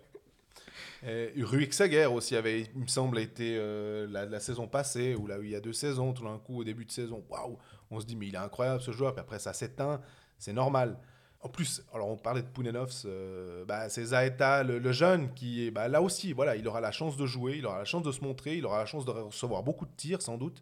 Et 1.04 1.32
Ruik 1.41 1.74
Sager 1.74 2.06
aussi 2.06 2.36
avait, 2.36 2.62
il 2.62 2.82
me 2.82 2.88
semble, 2.88 3.20
été 3.20 3.56
euh, 3.58 4.08
la, 4.10 4.39
saison 4.39 4.68
passée, 4.68 5.16
ou 5.16 5.28
là 5.28 5.39
où 5.39 5.43
il 5.43 5.52
y 5.52 5.56
a 5.56 5.60
deux 5.60 5.74
saisons, 5.74 6.14
tout 6.14 6.24
d'un 6.24 6.38
coup, 6.38 6.60
au 6.60 6.64
début 6.64 6.86
de 6.86 6.91
saison, 6.91 7.24
waouh, 7.30 7.58
on 7.91 8.00
se 8.00 8.06
dit, 8.06 8.16
mais 8.16 8.28
il 8.28 8.36
est 8.36 8.39
incroyable 8.39 8.82
ce 8.82 8.91
joueur, 8.91 9.14
puis 9.14 9.22
après 9.22 9.39
ça 9.39 9.54
s'éteint, 9.54 10.02
c'est 10.38 10.54
normal. 10.54 10.98
En 11.41 11.50
plus, 11.50 11.84
alors 11.93 12.10
on 12.10 12.18
parlait 12.18 12.41
de 12.41 12.48
Pounenovs, 12.48 13.04
euh, 13.06 13.66
bah, 13.66 13.88
c'est 13.89 14.06
Zaeta, 14.06 14.64
le, 14.64 14.91
jeune, 14.91 15.32
qui 15.34 15.68
est 15.68 15.72
bah, 15.72 15.88
là 15.88 16.02
aussi, 16.02 16.34
voilà, 16.34 16.56
il 16.56 16.68
aura 16.68 16.82
la 16.82 16.91
chance 16.91 17.18
de 17.18 17.26
jouer, 17.28 17.58
il 17.58 17.66
aura 17.68 17.78
la 17.78 17.86
chance 17.86 18.02
de 18.02 18.12
se 18.12 18.22
montrer, 18.22 18.58
il 18.58 18.66
aura 18.66 18.80
la 18.80 18.88
chance 18.88 19.06
de 19.06 19.12
recevoir 19.12 19.62
beaucoup 19.62 19.86
de 19.86 19.96
tirs 19.96 20.24
sans 20.24 20.38
doute, 20.38 20.60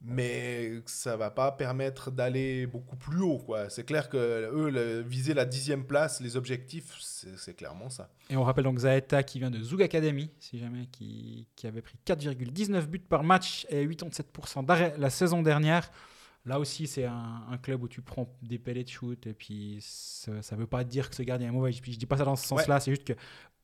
mais 0.00 0.80
ça 0.86 1.16
va 1.16 1.30
pas 1.30 1.50
permettre 1.52 2.10
d'aller 2.10 2.66
beaucoup 2.66 2.96
plus 2.96 3.20
haut. 3.20 3.38
quoi. 3.38 3.68
C'est 3.68 3.84
clair 3.84 4.08
que 4.08 4.16
eux, 4.16 4.70
le- 4.70 5.00
viser 5.02 5.34
la 5.34 5.44
dixième 5.44 5.84
place, 5.84 6.20
les 6.20 6.36
objectifs, 6.36 6.96
c'est 7.00 7.54
clairement 7.54 7.88
ça. 7.90 8.08
Et 8.30 8.36
on 8.36 8.44
rappelle 8.44 8.64
donc 8.64 8.78
Zaeta 8.78 9.22
qui 9.24 9.38
vient 9.40 9.50
de 9.50 9.60
Zug 9.62 9.82
Academy, 9.82 10.30
si 10.38 10.58
jamais, 10.58 10.86
qui, 10.92 11.48
qui 11.56 11.66
avait 11.66 11.82
pris 11.82 11.96
4,19 12.06 12.86
buts 12.86 12.98
par 13.00 13.24
match 13.24 13.66
et 13.70 13.86
87% 13.86 14.64
d'arrêt 14.64 14.94
la 14.98 15.10
saison 15.10 15.42
dernière. 15.42 15.90
Là 16.44 16.60
aussi, 16.60 16.86
c'est 16.86 17.04
un, 17.04 17.42
un 17.50 17.58
club 17.58 17.82
où 17.82 17.88
tu 17.88 18.00
prends 18.00 18.32
des 18.40 18.58
pellets 18.58 18.84
de 18.84 18.88
shoot 18.88 19.26
et 19.26 19.34
puis 19.34 19.78
ça 19.80 20.30
ne 20.54 20.60
veut 20.60 20.66
pas 20.68 20.84
dire 20.84 21.10
que 21.10 21.16
ce 21.16 21.22
gardien 21.22 21.48
est 21.48 21.52
mauvais. 21.52 21.72
Je, 21.72 21.82
je 21.84 21.98
dis 21.98 22.06
pas 22.06 22.16
ça 22.16 22.24
dans 22.24 22.36
ce 22.36 22.46
sens-là, 22.46 22.78
c'est 22.80 22.92
juste 22.92 23.04
que 23.04 23.12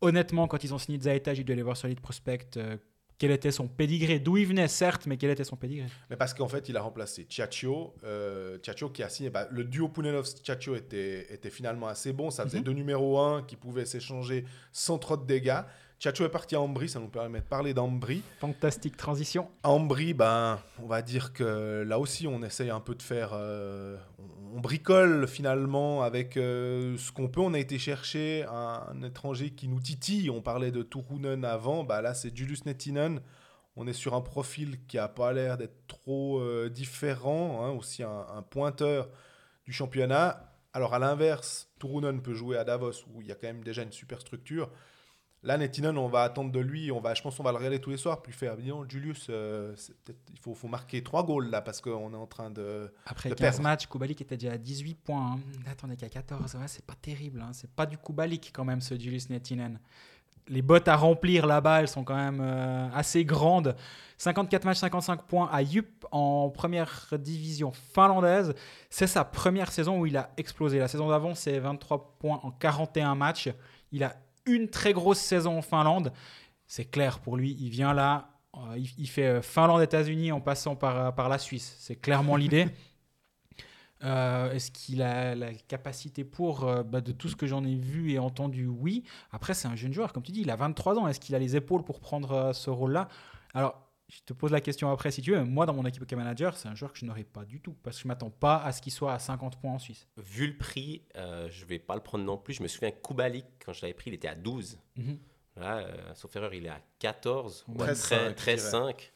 honnêtement, 0.00 0.48
quand 0.48 0.62
ils 0.64 0.74
ont 0.74 0.78
signé 0.78 0.98
Zaeta, 1.00 1.32
j'ai 1.32 1.44
dû 1.44 1.52
aller 1.52 1.62
voir 1.62 1.76
sur 1.76 1.86
Elite 1.86 2.00
Prospect 2.00 2.48
euh, 2.56 2.76
quel 3.24 3.30
était 3.32 3.50
son 3.52 3.66
pédigré, 3.68 4.18
d'où 4.18 4.36
il 4.36 4.46
venait 4.46 4.68
certes, 4.68 5.06
mais 5.06 5.16
quel 5.16 5.30
était 5.30 5.44
son 5.44 5.56
pédigré. 5.56 5.86
Mais 6.10 6.16
parce 6.16 6.34
qu'en 6.34 6.46
fait, 6.46 6.68
il 6.68 6.76
a 6.76 6.82
remplacé 6.82 7.26
Ciaccio. 7.26 7.94
Euh, 8.04 8.58
qui 8.92 9.02
a 9.02 9.08
signé. 9.08 9.30
bah, 9.30 9.48
le 9.50 9.64
duo 9.64 9.88
Pounenovs-Ciaccio 9.88 10.76
était, 10.76 11.32
était 11.32 11.48
finalement 11.48 11.88
assez 11.88 12.12
bon. 12.12 12.30
Ça 12.30 12.44
faisait 12.44 12.58
Mhm. 12.58 12.64
deux 12.64 12.72
numéros 12.72 13.18
1 13.18 13.42
qui 13.44 13.56
pouvaient 13.56 13.86
s'échanger 13.86 14.44
sans 14.72 14.98
trop 14.98 15.16
de 15.16 15.24
dégâts. 15.24 15.62
Ciaccio 16.00 16.26
est 16.26 16.30
parti 16.30 16.54
à 16.54 16.60
Ambry, 16.60 16.88
ça 16.88 17.00
nous 17.00 17.08
permet 17.08 17.40
de 17.40 17.44
parler 17.46 17.72
d'Ambry. 17.72 18.22
Fantastique 18.38 18.96
transition. 18.96 19.48
Ambry, 19.62 20.12
ben, 20.12 20.58
on 20.82 20.86
va 20.86 21.00
dire 21.00 21.32
que 21.32 21.82
là 21.86 21.98
aussi, 21.98 22.26
on 22.26 22.42
essaye 22.42 22.68
un 22.68 22.80
peu 22.80 22.94
de 22.94 23.02
faire. 23.02 23.30
euh, 23.32 23.96
on, 24.18 24.56
on 24.56 24.60
bricole 24.60 25.26
finalement 25.26 26.02
avec 26.02 26.36
euh, 26.36 26.98
ce 26.98 27.10
qu'on 27.10 27.28
peut. 27.28 27.40
On 27.40 27.54
a 27.54 27.58
été 27.58 27.78
chercher 27.78 28.44
un, 28.50 28.82
un 28.90 29.02
étranger 29.02 29.50
qui 29.50 29.66
nous 29.66 29.80
titille. 29.80 30.28
On 30.28 30.42
parlait 30.42 30.70
de 30.72 30.82
Turunen 30.82 31.42
avant. 31.44 31.84
Bah, 31.84 32.02
là, 32.02 32.12
c'est 32.12 32.36
Julius 32.36 32.66
Nettinen. 32.66 33.20
On 33.76 33.86
est 33.86 33.94
sur 33.94 34.14
un 34.14 34.20
profil 34.20 34.84
qui 34.86 34.98
a 34.98 35.08
pas 35.08 35.32
l'air 35.32 35.56
d'être 35.56 35.86
trop 35.86 36.38
euh, 36.38 36.68
différent. 36.68 37.64
hein, 37.64 37.70
aussi 37.70 38.02
un, 38.02 38.26
un 38.36 38.42
pointeur 38.42 39.08
du 39.64 39.72
championnat. 39.72 40.52
Alors, 40.74 40.92
à 40.92 40.98
l'inverse, 40.98 41.70
Turunen 41.80 42.20
peut 42.20 42.34
jouer 42.34 42.58
à 42.58 42.64
Davos 42.64 42.92
où 43.14 43.22
il 43.22 43.28
y 43.28 43.32
a 43.32 43.36
quand 43.36 43.46
même 43.46 43.64
déjà 43.64 43.82
une 43.82 43.92
super 43.92 44.20
structure. 44.20 44.70
Là, 45.44 45.58
Nettinen, 45.58 45.96
on 45.98 46.08
va 46.08 46.22
attendre 46.22 46.50
de 46.50 46.58
lui. 46.58 46.90
On 46.90 47.00
va, 47.00 47.12
je 47.14 47.20
pense 47.22 47.36
qu'on 47.36 47.42
va 47.42 47.50
le 47.52 47.58
regarder 47.58 47.78
tous 47.78 47.90
les 47.90 47.98
soirs. 47.98 48.22
Plus 48.22 48.32
faire, 48.32 48.56
donc, 48.56 48.90
Julius, 48.90 49.26
euh, 49.28 49.74
il 50.32 50.38
faut, 50.40 50.54
faut 50.54 50.68
marquer 50.68 51.02
trois 51.02 51.22
goals 51.22 51.50
là 51.50 51.60
parce 51.60 51.80
qu'on 51.82 52.12
est 52.12 52.16
en 52.16 52.26
train 52.26 52.50
de. 52.50 52.90
Après 53.04 53.28
de 53.28 53.34
15 53.34 53.40
perdre. 53.56 53.62
matchs, 53.62 53.86
Kubalik 53.86 54.20
était 54.22 54.36
déjà 54.38 54.52
à 54.54 54.58
18 54.58 54.94
points. 54.94 55.32
hein. 55.34 55.40
Là, 55.66 55.74
t'en 55.74 55.90
es 55.90 55.96
qu'à 55.96 56.08
14. 56.08 56.54
Ouais, 56.54 56.66
c'est 56.66 56.84
pas 56.84 56.94
terrible. 57.00 57.42
hein. 57.42 57.50
C'est 57.52 57.70
pas 57.70 57.84
du 57.86 57.98
Kubalik 57.98 58.52
quand 58.54 58.64
même, 58.64 58.80
ce 58.80 58.98
Julius 58.98 59.28
Nettinen. 59.28 59.78
Les 60.48 60.60
bottes 60.62 60.88
à 60.88 60.96
remplir 60.96 61.46
là-bas, 61.46 61.80
elles 61.80 61.88
sont 61.88 62.04
quand 62.04 62.16
même 62.16 62.40
euh, 62.42 62.88
assez 62.94 63.24
grandes. 63.24 63.76
54 64.18 64.64
matchs, 64.64 64.78
55 64.78 65.22
points 65.24 65.48
à 65.50 65.62
Yup 65.62 66.06
en 66.10 66.50
première 66.50 67.08
division 67.18 67.72
finlandaise. 67.72 68.54
C'est 68.90 69.06
sa 69.06 69.24
première 69.24 69.72
saison 69.72 69.98
où 70.00 70.06
il 70.06 70.16
a 70.16 70.30
explosé. 70.36 70.78
La 70.78 70.88
saison 70.88 71.08
d'avant, 71.08 71.34
c'est 71.34 71.58
23 71.58 72.16
points 72.18 72.40
en 72.42 72.50
41 72.50 73.14
matchs. 73.14 73.48
Il 73.90 74.04
a 74.04 74.16
une 74.46 74.68
très 74.68 74.92
grosse 74.92 75.18
saison 75.18 75.58
en 75.58 75.62
Finlande. 75.62 76.12
C'est 76.66 76.84
clair 76.86 77.20
pour 77.20 77.36
lui. 77.36 77.56
Il 77.60 77.70
vient 77.70 77.92
là, 77.94 78.30
euh, 78.56 78.76
il, 78.76 78.88
il 78.98 79.08
fait 79.08 79.26
euh, 79.26 79.42
Finlande-États-Unis 79.42 80.32
en 80.32 80.40
passant 80.40 80.76
par, 80.76 80.98
euh, 80.98 81.10
par 81.10 81.28
la 81.28 81.38
Suisse. 81.38 81.76
C'est 81.78 81.96
clairement 81.96 82.36
l'idée. 82.36 82.66
Euh, 84.02 84.52
Est-ce 84.52 84.70
qu'il 84.70 85.02
a 85.02 85.34
la 85.34 85.54
capacité 85.54 86.24
pour 86.24 86.64
euh, 86.64 86.82
bah, 86.82 87.00
De 87.00 87.12
tout 87.12 87.28
ce 87.28 87.36
que 87.36 87.46
j'en 87.46 87.64
ai 87.64 87.74
vu 87.74 88.12
et 88.12 88.18
entendu, 88.18 88.66
oui. 88.66 89.02
Après, 89.32 89.54
c'est 89.54 89.68
un 89.68 89.76
jeune 89.76 89.92
joueur, 89.94 90.12
comme 90.12 90.22
tu 90.22 90.32
dis, 90.32 90.42
il 90.42 90.50
a 90.50 90.56
23 90.56 90.98
ans. 90.98 91.08
Est-ce 91.08 91.20
qu'il 91.20 91.34
a 91.34 91.38
les 91.38 91.56
épaules 91.56 91.84
pour 91.84 92.00
prendre 92.00 92.32
euh, 92.32 92.52
ce 92.52 92.68
rôle-là? 92.70 93.08
Alors, 93.54 93.83
je 94.08 94.20
te 94.24 94.32
pose 94.32 94.52
la 94.52 94.60
question 94.60 94.90
après 94.90 95.10
si 95.10 95.22
tu 95.22 95.32
veux. 95.32 95.44
Moi, 95.44 95.66
dans 95.66 95.74
mon 95.74 95.84
équipe 95.86 96.02
OK 96.02 96.12
Manager, 96.12 96.56
c'est 96.56 96.68
un 96.68 96.74
joueur 96.74 96.92
que 96.92 96.98
je 96.98 97.04
n'aurais 97.04 97.24
pas 97.24 97.44
du 97.44 97.60
tout 97.60 97.74
parce 97.82 97.96
que 97.96 98.02
je 98.02 98.08
ne 98.08 98.10
m'attends 98.10 98.30
pas 98.30 98.56
à 98.62 98.72
ce 98.72 98.82
qu'il 98.82 98.92
soit 98.92 99.12
à 99.12 99.18
50 99.18 99.60
points 99.60 99.72
en 99.72 99.78
Suisse. 99.78 100.06
Vu 100.16 100.46
le 100.46 100.56
prix, 100.56 101.02
euh, 101.16 101.48
je 101.50 101.64
vais 101.64 101.78
pas 101.78 101.94
le 101.94 102.02
prendre 102.02 102.24
non 102.24 102.36
plus. 102.36 102.54
Je 102.54 102.62
me 102.62 102.68
souviens 102.68 102.90
que 102.90 103.00
Kubalik, 103.00 103.46
quand 103.64 103.72
je 103.72 103.82
l'avais 103.82 103.94
pris, 103.94 104.10
il 104.10 104.14
était 104.14 104.28
à 104.28 104.34
12. 104.34 104.78
Mhm. 104.96 105.18
Là, 105.56 105.78
euh, 105.78 106.14
sauf 106.14 106.34
erreur, 106.36 106.52
il 106.52 106.66
est 106.66 106.70
à 106.70 106.80
14. 106.98 107.64
Ouais, 107.68 107.92
13,5, 107.92 108.34
13,5. 108.34 109.12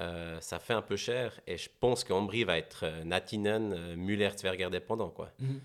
Euh, 0.00 0.40
ça 0.40 0.58
fait 0.58 0.72
un 0.72 0.82
peu 0.82 0.96
cher. 0.96 1.38
Et 1.46 1.56
je 1.56 1.68
pense 1.80 2.04
qu'Ambry 2.04 2.44
va 2.44 2.58
être 2.58 2.84
euh, 2.84 3.04
Natinen, 3.04 3.72
euh, 3.72 3.96
Muller, 3.96 4.30
Zverger 4.36 4.70
dépendant. 4.70 5.10
Quoi. 5.10 5.30
Mhm. 5.38 5.60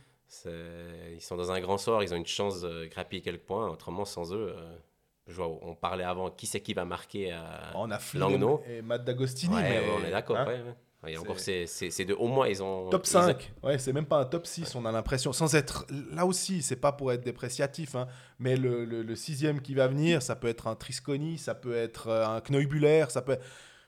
Ils 1.16 1.22
sont 1.22 1.38
dans 1.38 1.52
un 1.52 1.60
grand 1.60 1.78
sort. 1.78 2.04
Ils 2.04 2.14
ont 2.14 2.18
une 2.18 2.26
chance 2.26 2.62
de 2.62 2.86
grappiller 2.86 3.22
quelques 3.22 3.44
points. 3.44 3.70
Autrement, 3.70 4.06
sans 4.06 4.34
eux, 4.34 4.54
euh, 4.56 4.78
je 5.28 5.34
vois, 5.36 5.48
on 5.62 5.76
parlait 5.76 6.04
avant 6.04 6.30
qui 6.30 6.46
c'est 6.48 6.62
qui 6.62 6.74
va 6.74 6.86
marquer 6.86 7.32
à. 7.32 7.72
On 7.76 7.92
a 7.92 8.00
Flynn 8.00 8.22
Langnau. 8.22 8.62
et 8.70 8.82
Matt 8.82 9.04
D'Agostini. 9.04 9.54
Ouais, 9.56 9.62
mais, 9.62 9.80
ouais, 9.80 9.86
on 10.02 10.06
est 10.08 10.12
d'accord. 10.12 10.38
hein, 10.38 10.46
ouais, 10.48 10.54
ouais. 10.62 10.76
Ouais, 11.04 11.12
et 11.12 11.14
C'est- 11.14 11.20
encore, 11.22 11.40
c'est 11.40 11.68
c'est- 11.68 11.92
c'est 11.92 12.06
de 12.06 12.16
au 12.16 12.26
moins 12.26 12.48
ils 12.48 12.64
ont 12.64 12.90
Top 12.90 13.06
ils 13.06 13.16
ont- 13.18 13.22
5, 13.22 13.54
ouais, 13.62 13.78
c'est 13.78 13.94
même 13.94 14.08
pas 14.08 14.18
un 14.18 14.26
top 14.26 14.48
6, 14.48 14.74
on 14.74 14.84
a 14.84 14.92
l'impression, 14.92 15.32
sans 15.32 15.54
être 15.54 15.86
là 16.12 16.26
aussi, 16.26 16.64
c'est 16.64 16.76
pas 16.76 16.92
pour 16.92 17.12
être 17.12 17.22
dépréciatif, 17.24 17.94
hein, 17.94 18.08
mais 18.40 18.56
le, 18.58 18.84
le- 18.84 19.04
le 19.04 19.16
sixième 19.16 19.62
qui 19.62 19.76
va 19.76 19.88
venir, 19.88 20.24
ça 20.24 20.36
peut 20.36 20.48
être 20.48 20.66
un 20.66 20.74
Trisconi, 20.76 21.38
ça 21.38 21.54
peut 21.54 21.76
être 21.76 22.08
euh, 22.08 22.26
un 22.28 22.42
Kneubuller, 22.42 23.06
ça 23.10 23.22
peut 23.22 23.38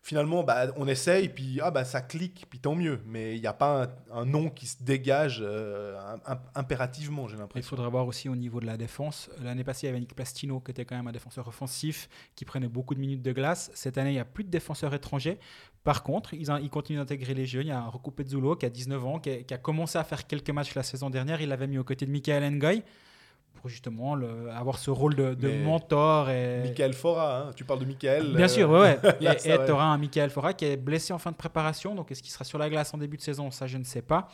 Finalement, 0.02 0.44
bah, 0.44 0.68
on 0.78 0.88
essaye, 0.88 1.28
puis 1.28 1.60
ah, 1.62 1.72
bah, 1.72 1.84
ça 1.84 2.02
clique, 2.02 2.46
puis 2.50 2.60
tant 2.60 2.74
mieux. 2.74 3.02
Mais 3.06 3.36
il 3.36 3.42
n'y 3.42 3.48
a 3.48 3.54
pas 3.54 3.84
un, 3.84 4.20
un 4.22 4.26
nom 4.26 4.50
qui 4.50 4.66
se 4.66 4.82
dégage 4.82 5.40
euh, 5.44 6.00
im- 6.00 6.22
im- 6.34 6.42
impérativement, 6.56 7.28
j'ai 7.28 7.36
Il 7.36 7.40
l'impression. 7.40 7.70
faudra 7.70 7.90
voir 7.90 8.08
aussi 8.08 8.30
au 8.30 8.36
niveau 8.36 8.62
de 8.62 8.66
la 8.66 8.78
défense. 8.78 9.30
L'année 9.44 9.66
passée, 9.66 9.86
il 9.86 9.90
y 9.90 9.92
avait 9.92 10.00
Nick 10.00 10.16
Plastino, 10.16 10.62
qui 10.62 10.72
était 10.72 10.86
quand 10.86 10.96
même 10.96 11.08
un 11.08 11.12
défenseur 11.12 11.48
offensif, 11.50 12.08
qui 12.36 12.46
prenait 12.46 12.70
beaucoup 12.70 12.96
de 12.96 13.00
minutes 13.00 13.22
de 13.22 13.34
glace. 13.34 13.72
Cette 13.74 13.98
année, 13.98 14.12
il 14.12 14.14
n'y 14.14 14.20
a 14.20 14.26
plus 14.26 14.46
de 14.46 14.50
défenseurs 14.50 14.94
étrangers. 14.94 15.38
Par 15.84 16.02
contre, 16.02 16.34
ils, 16.34 16.48
ils 16.64 16.70
continuent 16.70 17.00
d'intégrer 17.00 17.34
les 17.34 17.46
jeunes. 17.46 17.66
Il 17.68 17.70
y 17.70 17.72
a 17.72 17.82
Rocco 17.84 18.10
Pezzulo, 18.10 18.56
qui 18.56 18.66
a 18.66 18.70
19 18.70 19.06
ans, 19.06 19.20
qui 19.20 19.30
a, 19.32 19.44
qui 19.44 19.54
a 19.54 19.58
commencé 19.58 19.98
à 19.98 20.06
faire 20.06 20.26
quelques 20.28 20.50
matchs 20.50 20.74
la 20.76 20.84
saison 20.84 21.10
dernière. 21.10 21.42
Il 21.42 21.50
l'avait 21.50 21.68
mis 21.68 21.78
aux 21.78 21.84
côtés 21.84 22.06
de 22.06 22.12
Michael 22.12 22.50
Ngoy 22.56 22.84
pour 23.60 23.70
justement 23.70 24.16
le- 24.16 24.50
avoir 24.52 24.78
ce 24.78 24.90
rôle 24.90 25.16
de, 25.16 25.64
mentor. 25.64 26.30
Et... 26.30 26.62
Michael 26.64 26.94
Fora, 26.94 27.42
hein, 27.42 27.52
tu 27.56 27.64
parles 27.64 27.80
de 27.80 27.86
Michael. 27.86 28.36
Bien 28.36 28.46
euh, 28.46 28.48
sûr, 28.48 28.70
ouais, 28.70 29.00
ouais. 29.04 29.16
là, 29.22 29.36
et 29.36 29.66
tu 29.66 29.72
auras 29.72 29.86
un 29.86 29.98
Michael 29.98 30.30
Fora 30.30 30.54
qui 30.54 30.66
est 30.66 30.78
blessé 30.78 31.14
en 31.14 31.18
fin 31.18 31.32
de 31.32 31.36
préparation. 31.36 31.96
Donc, 31.96 32.12
est-ce 32.12 32.24
qu'il 32.24 32.32
sera 32.32 32.46
sur 32.46 32.58
la 32.58 32.70
glace 32.70 32.94
en 32.94 32.98
début 32.98 33.18
de 33.18 33.22
saison 33.22 33.52
Ça, 33.52 33.68
je 33.68 33.78
ne 33.78 33.84
sais 33.84 34.02
pas. 34.02 34.30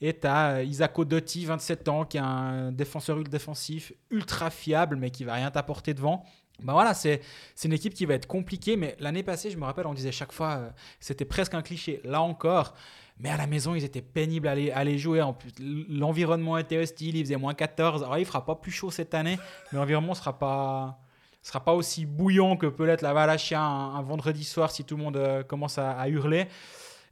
Et 0.00 0.18
tu 0.18 0.26
as 0.26 0.62
Isako 0.62 1.04
Dotti, 1.04 1.44
27 1.44 1.88
ans, 1.88 2.04
qui 2.04 2.16
est 2.16 2.20
un 2.20 2.72
défenseur 2.72 3.18
ultra 3.18 3.30
défensif, 3.30 3.92
ultra 4.10 4.50
fiable, 4.50 4.96
mais 4.96 5.10
qui 5.10 5.24
va 5.24 5.34
rien 5.34 5.50
t'apporter 5.50 5.92
devant. 5.92 6.24
Ben 6.62 6.72
voilà, 6.72 6.94
c'est 6.94 7.20
c'est 7.54 7.68
une 7.68 7.74
équipe 7.74 7.94
qui 7.94 8.06
va 8.06 8.14
être 8.14 8.26
compliquée, 8.26 8.76
mais 8.76 8.96
l'année 8.98 9.22
passée, 9.22 9.50
je 9.50 9.56
me 9.56 9.64
rappelle, 9.64 9.86
on 9.86 9.94
disait 9.94 10.12
chaque 10.12 10.32
fois, 10.32 10.50
euh, 10.50 10.70
c'était 11.00 11.24
presque 11.24 11.54
un 11.54 11.62
cliché. 11.62 12.00
Là 12.04 12.20
encore, 12.20 12.74
mais 13.20 13.28
à 13.28 13.36
la 13.36 13.46
maison, 13.46 13.74
ils 13.74 13.84
étaient 13.84 14.02
pénibles 14.02 14.48
à 14.48 14.52
aller, 14.52 14.98
jouer. 14.98 15.20
En 15.20 15.34
plus, 15.34 15.52
l'environnement 15.88 16.56
était 16.56 16.78
hostile, 16.78 17.16
il 17.16 17.24
faisait 17.24 17.36
moins 17.36 17.54
14. 17.54 18.02
Alors, 18.02 18.18
il 18.18 18.24
fera 18.24 18.44
pas 18.44 18.54
plus 18.54 18.70
chaud 18.70 18.90
cette 18.90 19.14
année, 19.14 19.38
mais 19.70 19.78
l'environnement 19.78 20.14
sera 20.14 20.38
pas 20.38 20.98
sera 21.42 21.64
pas 21.64 21.72
aussi 21.72 22.04
bouillant 22.04 22.58
que 22.58 22.66
peut 22.66 22.84
l'être 22.84 23.00
la 23.00 23.14
Valachia 23.14 23.62
un, 23.62 23.94
un 23.94 24.02
vendredi 24.02 24.44
soir 24.44 24.70
si 24.70 24.84
tout 24.84 24.98
le 24.98 25.02
monde 25.02 25.16
euh, 25.16 25.42
commence 25.42 25.78
à, 25.78 26.06
hurler. 26.06 26.46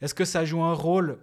Est-ce 0.02 0.14
que 0.14 0.26
ça 0.26 0.44
joue 0.44 0.62
un 0.62 0.74
rôle? 0.74 1.18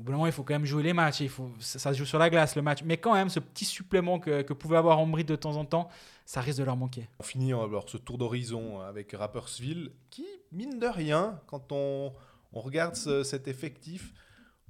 Au 0.00 0.02
bout 0.02 0.26
il 0.26 0.32
faut 0.32 0.42
quand 0.42 0.54
même 0.54 0.64
jouer 0.64 0.82
les 0.82 0.94
matchs. 0.94 1.20
Il 1.20 1.28
faut, 1.28 1.50
ça, 1.60 1.92
se 1.92 1.98
joue 1.98 2.06
sur 2.06 2.18
la 2.18 2.30
glace, 2.30 2.56
le 2.56 2.62
match. 2.62 2.80
Mais 2.82 2.96
quand 2.96 3.12
même, 3.12 3.28
ce 3.28 3.40
petit 3.40 3.66
supplément 3.66 4.18
que, 4.18 4.40
que 4.40 4.54
pouvait 4.54 4.78
avoir 4.78 4.98
Ambry 4.98 5.24
de 5.24 5.36
temps 5.36 5.56
en 5.56 5.66
temps, 5.66 5.88
ça 6.24 6.40
risque 6.40 6.58
de 6.58 6.64
leur 6.64 6.76
manquer. 6.76 7.08
On 7.20 7.22
finit 7.22 7.52
alors 7.52 7.88
ce 7.88 7.98
tour 7.98 8.16
d'horizon 8.16 8.80
avec 8.80 9.12
Rapperswil, 9.12 9.92
qui, 10.10 10.26
mine 10.50 10.78
de 10.78 10.86
rien, 10.86 11.38
quand 11.46 11.70
on, 11.72 12.12
on 12.54 12.60
regarde 12.62 12.94
ce- 12.96 13.22
cet 13.22 13.46
effectif, 13.48 14.12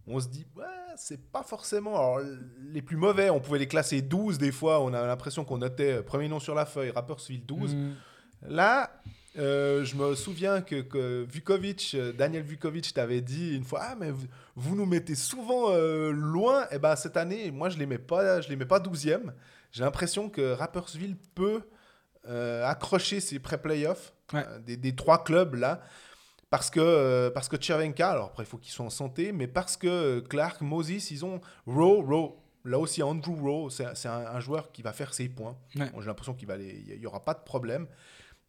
on 0.08 0.18
se 0.18 0.26
dit, 0.28 0.44
ouais, 0.56 0.64
c'est 0.96 1.30
pas 1.30 1.42
forcément. 1.44 1.94
Alors, 1.94 2.20
les 2.72 2.82
plus 2.82 2.96
mauvais, 2.96 3.30
on 3.30 3.38
pouvait 3.40 3.58
les 3.60 3.68
classer 3.68 4.02
12 4.02 4.38
des 4.38 4.50
fois, 4.52 4.80
on 4.82 4.92
a 4.92 5.06
l'impression 5.06 5.44
qu'on 5.44 5.58
notait 5.58 5.98
euh, 5.98 6.02
premier 6.02 6.28
nom 6.28 6.40
sur 6.40 6.54
la 6.56 6.66
feuille, 6.66 6.90
Rapperswil 6.90 7.44
12. 7.46 7.74
Mm. 7.74 7.92
Là, 8.48 8.90
euh, 9.38 9.84
je 9.84 9.96
me 9.96 10.14
souviens 10.14 10.60
que, 10.60 10.82
que 10.82 11.24
Vukovic, 11.30 11.92
euh, 11.94 12.12
Daniel 12.12 12.42
Vukovic 12.42 12.92
t'avait 12.92 13.22
dit 13.22 13.54
une 13.56 13.64
fois 13.64 13.80
Ah, 13.82 13.96
mais 13.98 14.10
vous, 14.10 14.26
vous 14.56 14.76
nous 14.76 14.84
mettez 14.86 15.14
souvent 15.14 15.70
euh, 15.72 16.10
loin. 16.10 16.66
Et 16.70 16.78
ben 16.78 16.96
cette 16.96 17.16
année, 17.16 17.50
moi, 17.50 17.68
je 17.70 17.76
ne 17.76 17.80
les 17.80 17.86
mets 17.86 17.98
pas, 17.98 18.40
je 18.42 18.48
les 18.50 18.56
mets 18.56 18.66
pas 18.66 18.80
12e. 18.80 19.32
J'ai 19.72 19.82
l'impression 19.84 20.28
que 20.28 20.52
Rapperswil 20.52 21.16
peut 21.34 21.62
accrocher 22.64 23.20
ses 23.20 23.38
pré-playoffs 23.38 24.12
Ouais. 24.32 24.44
des, 24.64 24.76
des 24.78 24.94
trois 24.96 25.22
clubs 25.22 25.54
là. 25.54 25.82
Parce 26.54 26.70
que, 26.70 26.78
euh, 26.78 27.30
parce 27.30 27.48
que 27.48 27.56
Tchervenka, 27.56 28.10
alors 28.10 28.26
après, 28.26 28.44
il 28.44 28.46
faut 28.46 28.58
qu'ils 28.58 28.70
soient 28.72 28.86
en 28.86 28.90
santé, 28.90 29.32
mais 29.32 29.48
parce 29.48 29.76
que 29.76 29.88
euh, 29.88 30.20
Clark, 30.20 30.60
Moses, 30.60 31.10
ils 31.10 31.24
ont 31.24 31.40
Rowe, 31.66 32.00
Rowe. 32.06 32.36
Là 32.64 32.78
aussi, 32.78 33.02
Andrew 33.02 33.34
Rowe, 33.34 33.70
c'est 33.70 33.86
c'est 33.96 34.06
un, 34.08 34.24
un 34.26 34.38
joueur 34.40 34.70
qui 34.70 34.80
va 34.82 34.92
faire 34.92 35.12
ses 35.12 35.28
points. 35.28 35.56
Ouais. 35.74 35.90
Bon, 35.90 36.00
J'ai 36.00 36.06
l'impression 36.06 36.32
qu'il 36.32 36.46
va 36.46 36.56
les- 36.56 36.84
il 36.88 37.00
n'y 37.00 37.06
aura 37.06 37.24
pas 37.24 37.34
de 37.34 37.42
problème. 37.44 37.88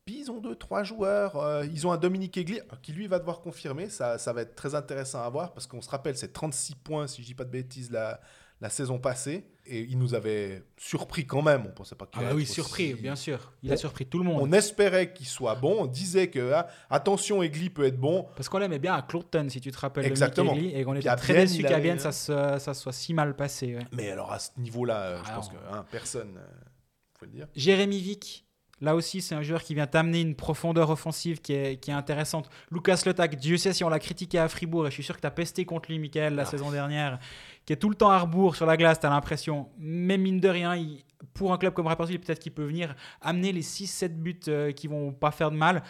Puis 0.05 0.19
ils 0.19 0.29
ont 0.29 0.39
deux, 0.39 0.55
trois 0.55 0.83
joueurs. 0.83 1.35
euh, 1.37 1.65
ils 1.65 1.87
ont 1.87 1.91
un 1.91 1.97
Dominique 1.97 2.37
Egli 2.37 2.59
qui 2.83 2.93
lui 2.93 3.07
va 3.07 3.17
devoir 3.17 3.41
confirmer. 3.41 3.89
Ça, 3.89 4.19
ça 4.19 4.33
va 4.33 4.41
être 4.43 4.55
très 4.55 4.75
intéressant 4.75 5.23
à 5.23 5.29
voir 5.29 5.51
parce 5.53 5.65
qu'on 5.65 5.81
se 5.81 5.89
rappelle, 5.89 6.15
c'est 6.15 6.31
36 6.31 6.75
points, 6.75 7.07
si 7.07 7.23
je 7.23 7.25
dis 7.25 7.33
pas 7.33 7.43
de 7.43 7.49
bêtises, 7.49 7.89
la, 7.89 8.21
la 8.61 8.69
saison 8.69 8.99
passée. 8.99 9.45
Et 9.67 9.79
il 9.81 9.97
nous 9.97 10.13
avait 10.13 10.61
surpris 10.77 11.25
quand 11.25 11.41
même. 11.41 11.63
On 11.65 11.71
pensait 11.71 11.95
pas 11.95 12.05
qu'il 12.05 12.21
Ah 12.21 12.29
bah 12.29 12.35
oui, 12.35 12.45
surpris, 12.45 12.93
bien 12.93 13.15
sûr. 13.15 13.51
Il 13.63 13.73
a 13.73 13.77
surpris 13.77 14.05
tout 14.05 14.19
le 14.19 14.23
monde. 14.23 14.39
On 14.39 14.51
espérait 14.51 15.11
qu'il 15.11 15.25
soit 15.25 15.55
bon. 15.55 15.77
On 15.79 15.85
disait 15.87 16.27
que 16.29 16.51
ah, 16.53 16.67
attention, 16.91 17.41
Egli 17.41 17.71
peut 17.71 17.83
être 17.85 17.97
bon. 17.99 18.27
Parce 18.35 18.47
qu'on 18.47 18.59
l'aimait 18.59 18.77
bien 18.77 18.93
à 18.93 19.01
Claudeton, 19.01 19.47
si 19.49 19.59
tu 19.61 19.71
te 19.71 19.77
rappelles, 19.79 20.05
Exactement. 20.05 20.51
de 20.53 20.59
Mick 20.59 20.67
Egli, 20.69 20.79
et 20.79 20.83
qu'on 20.83 20.95
était 20.95 21.15
très 21.15 21.47
qu'à 21.47 21.79
Bienne, 21.79 21.97
ça, 21.97 22.11
se- 22.11 22.57
ça 22.59 22.73
soit 22.75 22.93
si 22.93 23.15
mal 23.15 23.35
passé. 23.35 23.75
ouais. 23.75 23.85
Mais 23.91 24.11
alors 24.11 24.31
à 24.31 24.37
ce 24.37 24.51
niveau-là, 24.59 24.99
euh, 25.01 25.17
je 25.23 25.29
Ah, 25.31 25.35
pense 25.35 25.49
que 25.49 25.55
hein, 25.71 25.83
personne, 25.89 26.37
euh, 26.37 26.45
faut 27.17 27.25
le 27.25 27.31
dire. 27.31 27.47
Jérémy 27.55 27.99
Vick, 28.01 28.45
là 28.81 28.93
aussi, 28.93 29.19
c'est 29.23 29.33
un 29.33 29.41
joueur 29.41 29.63
qui 29.63 29.73
vient 29.73 29.87
t'amener 29.87 30.21
une 30.21 30.35
profondeur 30.35 30.91
offensive 30.91 31.41
qui 31.41 31.53
est, 31.53 31.77
qui 31.79 31.89
est 31.89 31.93
intéressante. 31.95 32.49
Lucas 32.69 33.01
Letak, 33.05 33.35
Dieu 33.37 33.57
sait 33.57 33.73
si 33.73 33.83
on 33.83 33.89
l'a 33.89 33.97
critiqué 33.99 34.37
à 34.37 34.47
Fribourg, 34.47 34.85
et 34.85 34.91
je 34.91 34.93
suis 34.93 35.03
sûr 35.03 35.15
que 35.15 35.21
tu 35.21 35.27
as 35.27 35.31
pesté 35.31 35.65
contre 35.65 35.89
lui, 35.89 35.97
Michael, 35.97 36.35
la 36.35 36.43
Ah. 36.43 36.45
saison 36.45 36.69
dernière, 36.69 37.17
qui 37.65 37.73
est 37.73 37.77
tout 37.77 37.89
le 37.89 37.95
temps 37.95 38.09
à 38.11 38.19
rebours 38.19 38.55
sur 38.55 38.65
la 38.65 38.77
glace, 38.77 38.99
tu 38.99 39.05
as 39.05 39.09
l'impression. 39.09 39.69
Mais 39.77 40.17
mine 40.17 40.39
de 40.39 40.47
rien, 40.49 40.75
pour 41.33 41.51
un 41.53 41.57
club 41.57 41.73
comme 41.73 41.87
Rapperswil, 41.87 42.19
peut-être 42.19 42.39
qu'il 42.39 42.53
peut 42.53 42.65
venir 42.65 42.95
amener 43.21 43.51
les 43.51 43.61
6-7 43.63 44.09
buts 44.09 44.39
euh, 44.47 44.71
qui 44.71 44.87
vont 44.87 45.11
pas 45.11 45.31
faire 45.31 45.49
de 45.51 45.57
mal. 45.57 45.83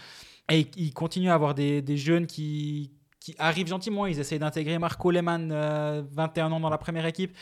Et 0.49 0.67
il- 0.77 0.93
continue 0.93 1.29
à 1.29 1.33
avoir 1.33 1.53
des, 1.55 1.81
des 1.81 1.97
jeunes 1.97 2.27
qui, 2.27 2.91
qui 3.19 3.35
arrivent 3.39 3.67
gentiment. 3.67 4.05
Ils 4.05 4.19
essayent 4.19 4.39
d'intégrer 4.39 4.77
Marco 4.79 5.11
Lehmann, 5.11 5.51
euh, 5.51 6.03
21 6.11 6.51
ans 6.51 6.59
dans 6.59 6.69
la 6.69 6.77
première 6.77 7.05
équipe. 7.05 7.35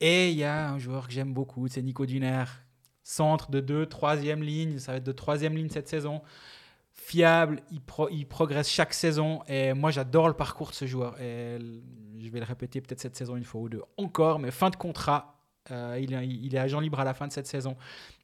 Et 0.00 0.30
il 0.30 0.36
y 0.36 0.44
a 0.44 0.70
un 0.70 0.78
joueur 0.78 1.06
que 1.06 1.12
j'aime 1.12 1.32
beaucoup, 1.32 1.68
c'est 1.68 1.82
Nico 1.82 2.06
Duner. 2.06 2.44
Centre 3.02 3.50
de 3.50 3.60
2, 3.60 3.86
3e 3.86 4.40
ligne. 4.40 4.78
Ça 4.78 4.92
va 4.92 4.98
être 4.98 5.04
de 5.04 5.12
3e 5.12 5.54
ligne 5.54 5.68
cette 5.68 5.88
saison. 5.88 6.22
Fiable, 7.10 7.60
il, 7.72 7.80
pro- 7.80 8.08
il 8.08 8.24
progresse 8.24 8.70
chaque 8.70 8.94
saison. 8.94 9.42
Et 9.48 9.72
moi, 9.72 9.90
j'adore 9.90 10.28
le 10.28 10.34
parcours 10.34 10.70
de 10.70 10.74
ce 10.74 10.86
joueur. 10.86 11.20
Et 11.20 11.58
je 12.20 12.30
vais 12.30 12.38
le 12.38 12.44
répéter 12.44 12.80
peut-être 12.80 13.00
cette 13.00 13.16
saison 13.16 13.34
une 13.34 13.42
fois 13.42 13.60
ou 13.62 13.68
deux 13.68 13.82
encore. 13.96 14.38
Mais 14.38 14.52
fin 14.52 14.70
de 14.70 14.76
contrat, 14.76 15.40
euh, 15.72 15.98
il 16.00 16.54
est 16.54 16.58
agent 16.58 16.78
libre 16.78 17.00
à 17.00 17.04
la 17.04 17.12
fin 17.12 17.26
de 17.26 17.32
cette 17.32 17.48
saison. 17.48 17.76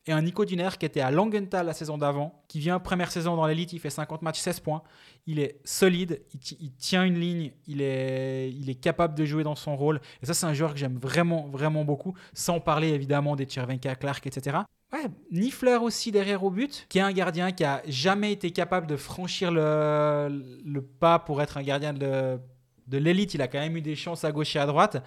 Et 0.08 0.12
un 0.12 0.22
Nico 0.22 0.44
Duner 0.44 0.68
qui 0.78 0.86
était 0.86 1.00
à 1.00 1.10
Langenthal 1.10 1.66
la 1.66 1.72
saison 1.72 1.98
d'avant, 1.98 2.44
qui 2.46 2.60
vient 2.60 2.78
première 2.78 3.10
saison 3.10 3.34
dans 3.34 3.46
l'élite, 3.46 3.72
il 3.72 3.80
fait 3.80 3.90
50 3.90 4.22
matchs, 4.22 4.38
16 4.38 4.60
points. 4.60 4.82
Il 5.26 5.40
est 5.40 5.58
solide, 5.64 6.22
il, 6.32 6.38
ti- 6.38 6.56
il 6.60 6.72
tient 6.74 7.02
une 7.02 7.18
ligne, 7.18 7.50
il 7.66 7.80
est, 7.82 8.52
il 8.52 8.70
est 8.70 8.76
capable 8.76 9.14
de 9.16 9.24
jouer 9.24 9.42
dans 9.42 9.56
son 9.56 9.74
rôle. 9.76 10.00
Et 10.22 10.26
ça, 10.26 10.32
c'est 10.34 10.46
un 10.46 10.54
joueur 10.54 10.74
que 10.74 10.78
j'aime 10.78 10.96
vraiment, 10.96 11.48
vraiment 11.48 11.84
beaucoup, 11.84 12.14
sans 12.34 12.60
parler 12.60 12.90
évidemment 12.90 13.34
des 13.34 13.48
Chervenka, 13.48 13.96
Clark, 13.96 14.24
etc. 14.28 14.58
Ouais, 14.92 15.06
Niffler 15.32 15.78
aussi 15.82 16.12
derrière 16.12 16.44
au 16.44 16.50
but, 16.50 16.86
qui 16.88 16.98
est 16.98 17.02
un 17.02 17.12
gardien 17.12 17.50
qui 17.50 17.64
a 17.64 17.82
jamais 17.88 18.30
été 18.30 18.52
capable 18.52 18.86
de 18.86 18.96
franchir 18.96 19.50
le, 19.50 20.80
pas 21.00 21.18
pour 21.18 21.42
être 21.42 21.56
un 21.56 21.62
gardien 21.64 21.92
de, 21.92 22.38
de 22.86 22.98
l'élite. 22.98 23.34
Il 23.34 23.42
a 23.42 23.48
quand 23.48 23.58
même 23.58 23.76
eu 23.76 23.82
des 23.82 23.96
chances 23.96 24.22
à 24.24 24.30
gauche 24.30 24.54
et 24.54 24.60
à 24.60 24.66
droite. 24.66 25.02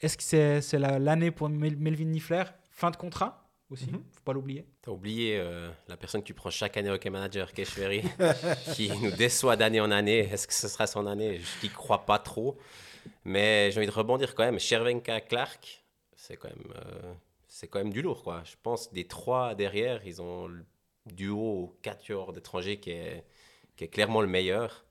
Est-ce 0.00 0.16
que 0.16 0.60
c'est 0.60 0.78
la- 0.78 1.00
l'année 1.00 1.32
pour 1.32 1.48
Mel- 1.48 1.76
Melvin 1.76 2.04
Niffler? 2.04 2.44
Fin 2.70 2.92
de 2.92 2.96
contrat? 2.96 3.49
Aussi, 3.70 3.86
Mhm. 3.86 4.02
faut 4.12 4.20
pas 4.24 4.32
l'oublier. 4.32 4.64
T'as 4.82 4.90
oublié 4.90 5.38
euh, 5.38 5.70
la 5.88 5.96
personne 5.96 6.20
que 6.22 6.26
tu 6.26 6.34
prends 6.34 6.50
chaque 6.50 6.76
année 6.76 6.90
au 6.90 6.94
hockey 6.94 7.10
manager, 7.10 7.52
Kesh 7.52 7.68
Ferry, 7.68 8.02
qui 8.74 8.90
nous 9.00 9.10
déçoit 9.12 9.56
d'année 9.56 9.80
en 9.80 9.90
année. 9.90 10.18
Est-ce 10.20 10.46
que 10.46 10.54
ce 10.54 10.68
sera 10.68 10.86
son 10.86 11.06
année? 11.06 11.38
Je 11.38 11.66
n'y 11.66 11.72
crois 11.72 12.04
pas 12.04 12.18
trop. 12.18 12.58
Mais 13.24 13.70
j'ai 13.70 13.78
envie 13.78 13.86
de 13.86 13.92
rebondir 13.92 14.34
quand 14.34 14.44
même. 14.44 14.58
Chervenka, 14.58 15.20
Clark, 15.22 15.82
c'est 16.16 16.36
quand 16.36 16.48
même, 16.48 16.72
euh, 16.76 17.14
c'est 17.48 17.68
quand 17.68 17.78
même 17.78 17.92
du 17.92 18.02
lourd, 18.02 18.22
quoi. 18.22 18.42
Je 18.44 18.56
pense 18.62 18.92
des 18.92 19.06
trois 19.06 19.54
derrière, 19.54 20.06
ils 20.06 20.20
ont 20.20 20.46
le 20.48 20.64
duo 21.06 21.38
ou 21.62 21.76
quatuor 21.82 22.32
d'étrangers 22.32 22.78
qui 22.78 22.90
est, 22.90 23.24
qui 23.76 23.84
est 23.84 23.88
clairement 23.88 24.20
le 24.20 24.26
meilleur. 24.26 24.84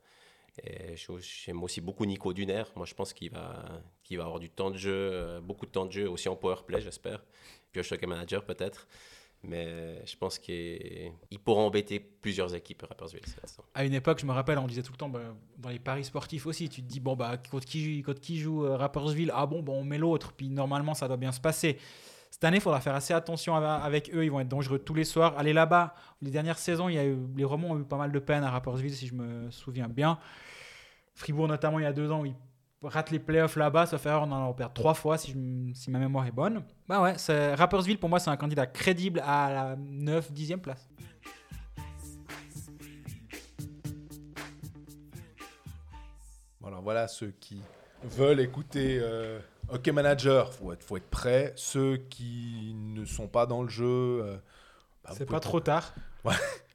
J'aime 1.46 1.64
aussi 1.64 1.80
beaucoup 1.80 2.06
Nico 2.06 2.34
Duner. 2.34 2.64
Moi, 2.76 2.86
je 2.86 2.94
pense 2.94 3.14
qu'il 3.14 3.32
va, 3.32 3.64
qu'il 4.04 4.18
va 4.18 4.26
avoir 4.26 4.40
du 4.40 4.50
temps 4.50 4.72
de 4.72 4.78
jeu, 4.78 4.92
euh, 4.94 5.40
beaucoup 5.40 5.66
de 5.66 5.72
temps 5.72 5.86
de 5.86 5.92
jeu, 5.92 6.10
aussi 6.10 6.28
en 6.28 6.36
power 6.36 6.58
play, 6.68 6.82
j'espère. 6.82 7.24
Puis 7.72 7.82
hockey 7.82 8.08
manager, 8.08 8.44
peut-être. 8.44 8.88
Mais 9.44 10.06
je 10.06 10.18
pense 10.18 10.38
qu'il 10.38 11.14
il 11.32 11.40
pourra 11.40 11.62
embêter 11.62 12.00
plusieurs 12.00 12.54
équipes 12.54 12.84
à 12.84 12.88
Rapperswil. 12.88 13.22
À 13.74 13.86
une 13.86 13.94
époque, 13.94 14.20
je 14.20 14.26
me 14.26 14.34
rappelle, 14.34 14.58
on 14.58 14.68
disait 14.68 14.82
tout 14.82 14.92
le 14.92 14.98
temps, 14.98 15.08
bah, 15.08 15.22
dans 15.58 15.70
les 15.70 15.80
paris 15.80 16.04
sportifs 16.04 16.46
aussi, 16.46 16.68
tu 16.68 16.82
te 16.82 16.88
dis, 16.88 17.00
bon, 17.00 17.16
bah, 17.16 17.38
contre 17.50 17.66
qui, 17.66 18.02
contre 18.02 18.20
qui 18.20 18.38
joue 18.38 18.66
euh, 18.66 18.76
Rapperswil? 18.76 19.32
Ah 19.34 19.46
bon, 19.46 19.62
bah, 19.62 19.72
on 19.74 19.86
met 19.86 19.98
l'autre, 19.98 20.34
puis 20.34 20.50
normalement, 20.50 20.94
ça 20.94 21.08
doit 21.08 21.16
bien 21.16 21.32
se 21.32 21.40
passer. 21.40 21.78
Cette 22.30 22.44
année, 22.44 22.58
il 22.58 22.62
faudra 22.62 22.82
faire 22.82 22.96
assez 22.96 23.14
attention 23.14 23.56
avec 23.56 24.14
eux, 24.14 24.26
ils 24.26 24.30
vont 24.30 24.42
être 24.42 24.50
dangereux 24.50 24.78
tous 24.78 24.94
les 24.94 25.06
soirs. 25.06 25.38
Aller 25.38 25.54
là-bas, 25.54 25.96
les 26.22 26.32
dernières 26.32 26.60
saisons, 26.60 26.90
il 26.90 26.96
y 26.96 27.00
a 27.00 27.06
eu, 27.06 27.18
les 27.36 27.46
Romans 27.46 27.72
ont 27.72 27.80
eu 27.80 27.86
pas 27.86 27.98
mal 27.98 28.12
de 28.12 28.20
peine 28.20 28.44
à 28.44 28.52
Rapperswil, 28.52 28.94
si 28.94 29.08
je 29.08 29.16
me 29.16 29.50
souviens 29.52 29.88
bien. 29.88 30.20
Fribourg, 31.16 31.48
notamment, 31.48 31.80
il 31.80 31.84
y 31.84 31.86
a 31.86 31.94
deux 31.94 32.12
ans, 32.12 32.22
où 32.22 32.26
ils 32.26 32.36
ratent 32.84 33.12
les 33.12 33.20
playoffs 33.20 33.56
là-bas, 33.56 33.86
sauf 33.86 34.06
erreur, 34.06 34.24
on 34.24 34.32
en 34.32 34.54
perd 34.54 34.74
trois 34.74 34.94
fois, 34.94 35.18
si, 35.18 35.32
je 35.32 35.74
si 35.74 35.92
ma 35.92 36.00
mémoire 36.00 36.26
est 36.26 36.32
bonne. 36.32 36.64
Bah 36.88 37.02
ouais, 37.02 37.16
Rapperswil, 37.56 37.98
pour 37.98 38.10
moi, 38.10 38.20
c'est 38.20 38.30
un 38.30 38.38
candidat 38.38 38.66
crédible 38.66 39.22
à 39.26 39.52
la 39.52 39.76
9, 39.78 40.32
10e 40.32 40.58
place. 40.58 40.88
Voilà, 46.62 46.78
voilà 46.82 47.08
ceux 47.08 47.34
qui 47.40 47.62
veulent 48.04 48.40
écouter 48.40 49.00
euh, 49.02 49.40
Hockey 49.70 49.92
Manager, 49.92 50.54
faut 50.54 50.72
être, 50.72 50.84
faut 50.84 50.98
être 50.98 51.10
prêt. 51.10 51.54
Ceux 51.56 51.98
qui 51.98 52.74
ne 52.76 53.06
sont 53.06 53.28
pas 53.28 53.46
dans 53.46 53.64
le 53.64 53.70
jeu, 53.70 53.86
euh, 53.86 54.38
bah, 55.04 55.12
c'est 55.14 55.26
pas 55.26 55.40
trop 55.40 55.60
tard. 55.60 55.94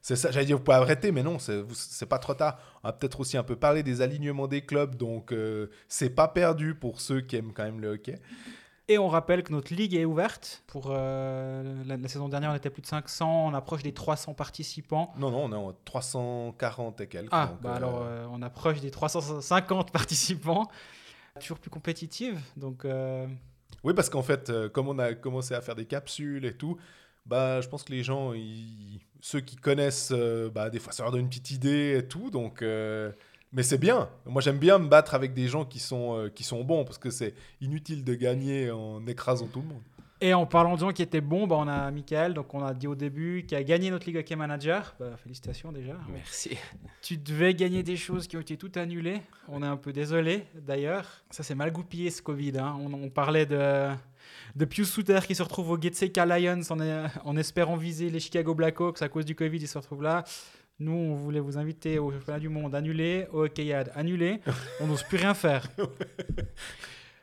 C'est 0.07 0.15
ça, 0.15 0.29
j'allais 0.29 0.45
dire, 0.45 0.57
vous 0.57 0.63
pouvez 0.63 0.77
arrêter, 0.77 1.11
mais 1.11 1.23
non, 1.23 1.39
c'est 1.39 2.05
pas 2.05 2.19
trop 2.19 2.35
tard. 2.35 2.59
On 2.83 2.89
va 2.89 2.93
peut-être 2.93 3.19
aussi 3.21 3.37
un 3.37 3.43
peu 3.43 3.55
parler 3.55 3.81
des 3.81 4.01
alignements 4.01 4.45
des 4.45 4.61
clubs, 4.61 4.93
donc 4.93 5.31
euh, 5.31 5.71
c'est 5.87 6.11
pas 6.11 6.27
perdu 6.27 6.75
pour 6.75 7.01
ceux 7.01 7.21
qui 7.21 7.37
aiment 7.37 7.53
quand 7.53 7.63
même 7.63 7.81
le 7.81 7.93
hockey. 7.93 8.19
Et 8.87 8.99
on 8.99 9.07
rappelle 9.07 9.41
que 9.41 9.51
notre 9.51 9.73
ligue 9.73 9.95
est 9.95 10.05
ouverte. 10.05 10.61
Pour 10.67 10.89
euh, 10.91 11.83
la, 11.87 11.97
la 11.97 12.07
saison 12.07 12.29
dernière, 12.29 12.51
on 12.51 12.53
était 12.53 12.69
plus 12.69 12.83
de 12.83 12.85
500. 12.87 13.47
On 13.47 13.55
approche 13.55 13.81
des 13.81 13.95
300 13.95 14.35
participants. 14.35 15.11
Non, 15.17 15.31
non, 15.31 15.45
on 15.45 15.51
est 15.51 15.55
en 15.55 15.73
340 15.85 17.01
et 17.01 17.07
quelques. 17.07 17.29
Ah, 17.31 17.47
donc, 17.47 17.61
bah 17.61 17.71
euh, 17.71 17.75
alors 17.75 18.01
euh, 18.03 18.27
on 18.31 18.43
approche 18.43 18.81
des 18.81 18.91
350 18.91 19.91
participants. 19.91 20.67
Toujours 21.39 21.57
plus 21.57 21.71
compétitive. 21.71 22.39
Donc, 22.57 22.85
Oui, 23.83 23.95
parce 23.95 24.11
qu'en 24.11 24.21
fait, 24.21 24.51
comme 24.71 24.87
on 24.87 24.99
a 24.99 25.15
commencé 25.15 25.55
à 25.55 25.61
faire 25.61 25.73
des 25.73 25.85
capsules 25.85 26.45
et 26.45 26.55
tout, 26.55 26.77
bah, 27.25 27.59
je 27.61 27.67
pense 27.67 27.83
que 27.83 27.91
les 27.91 28.03
gens, 28.03 28.33
ils- 28.33 29.01
ceux 29.25 29.39
qui 29.39 29.55
connaissent, 29.55 30.11
euh, 30.11 30.51
bah, 30.51 30.69
des 30.69 30.77
fois, 30.77 30.93
ça 30.93 31.01
leur 31.01 31.11
donne 31.11 31.21
une 31.21 31.29
petite 31.29 31.49
idée 31.49 31.97
et 31.97 32.07
tout. 32.07 32.29
Donc, 32.29 32.61
euh, 32.61 33.11
mais 33.53 33.63
c'est 33.63 33.79
bien. 33.79 34.07
Moi, 34.27 34.39
j'aime 34.39 34.59
bien 34.59 34.77
me 34.77 34.87
battre 34.87 35.15
avec 35.15 35.33
des 35.33 35.47
gens 35.47 35.65
qui 35.65 35.79
sont, 35.79 36.15
euh, 36.15 36.29
qui 36.29 36.43
sont 36.43 36.63
bons 36.63 36.85
parce 36.85 36.99
que 36.99 37.09
c'est 37.09 37.33
inutile 37.59 38.03
de 38.03 38.13
gagner 38.13 38.69
en 38.69 39.03
écrasant 39.07 39.47
tout 39.47 39.61
le 39.61 39.67
monde. 39.67 39.81
Et 40.21 40.35
en 40.35 40.45
parlant 40.45 40.75
de 40.75 40.79
gens 40.79 40.91
qui 40.91 41.01
étaient 41.01 41.21
bons, 41.21 41.47
bah, 41.47 41.55
on 41.57 41.67
a 41.67 41.89
Michael, 41.89 42.35
donc 42.35 42.53
on 42.53 42.63
a 42.63 42.75
dit 42.75 42.85
au 42.85 42.93
début, 42.93 43.45
qui 43.47 43.55
a 43.55 43.63
gagné 43.63 43.89
notre 43.89 44.05
Ligue 44.05 44.17
Hockey 44.17 44.35
Manager. 44.35 44.95
Bah, 44.99 45.17
félicitations 45.17 45.71
déjà. 45.71 45.93
Merci. 46.13 46.55
Tu 47.01 47.17
devais 47.17 47.55
gagner 47.55 47.81
des 47.81 47.97
choses 47.97 48.27
qui 48.27 48.37
ont 48.37 48.41
été 48.41 48.57
toutes 48.57 48.77
annulées. 48.77 49.21
On 49.47 49.63
est 49.63 49.67
un 49.67 49.77
peu 49.77 49.91
désolé 49.91 50.45
d'ailleurs. 50.53 51.23
Ça 51.31 51.41
s'est 51.41 51.55
mal 51.55 51.71
goupillé 51.71 52.11
ce 52.11 52.21
Covid. 52.21 52.59
hein. 52.59 52.77
On, 52.79 52.93
on 52.93 53.09
parlait 53.09 53.47
de, 53.47 53.89
de 54.55 54.65
Pius 54.65 54.89
Souter 54.89 55.19
qui 55.27 55.35
se 55.35 55.43
retrouve 55.43 55.71
au 55.71 55.81
Getseka 55.81 56.25
Lions 56.25 56.61
en, 56.69 56.79
en 57.23 57.37
espérant 57.37 57.75
viser 57.75 58.09
les 58.09 58.19
Chicago 58.19 58.55
Blackhawks 58.55 59.01
à 59.01 59.09
cause 59.09 59.25
du 59.25 59.35
Covid. 59.35 59.57
Il 59.57 59.67
se 59.67 59.77
retrouve 59.77 60.01
là. 60.01 60.23
Nous, 60.79 60.91
on 60.91 61.15
voulait 61.15 61.39
vous 61.39 61.57
inviter 61.57 61.99
au 61.99 62.11
championnat 62.11 62.39
du 62.39 62.49
monde 62.49 62.75
annulé, 62.75 63.27
au 63.31 63.45
Hockeyad 63.45 63.91
annulé. 63.95 64.41
On 64.81 64.87
n'ose 64.87 65.03
plus 65.03 65.17
rien 65.17 65.33
faire. 65.33 65.69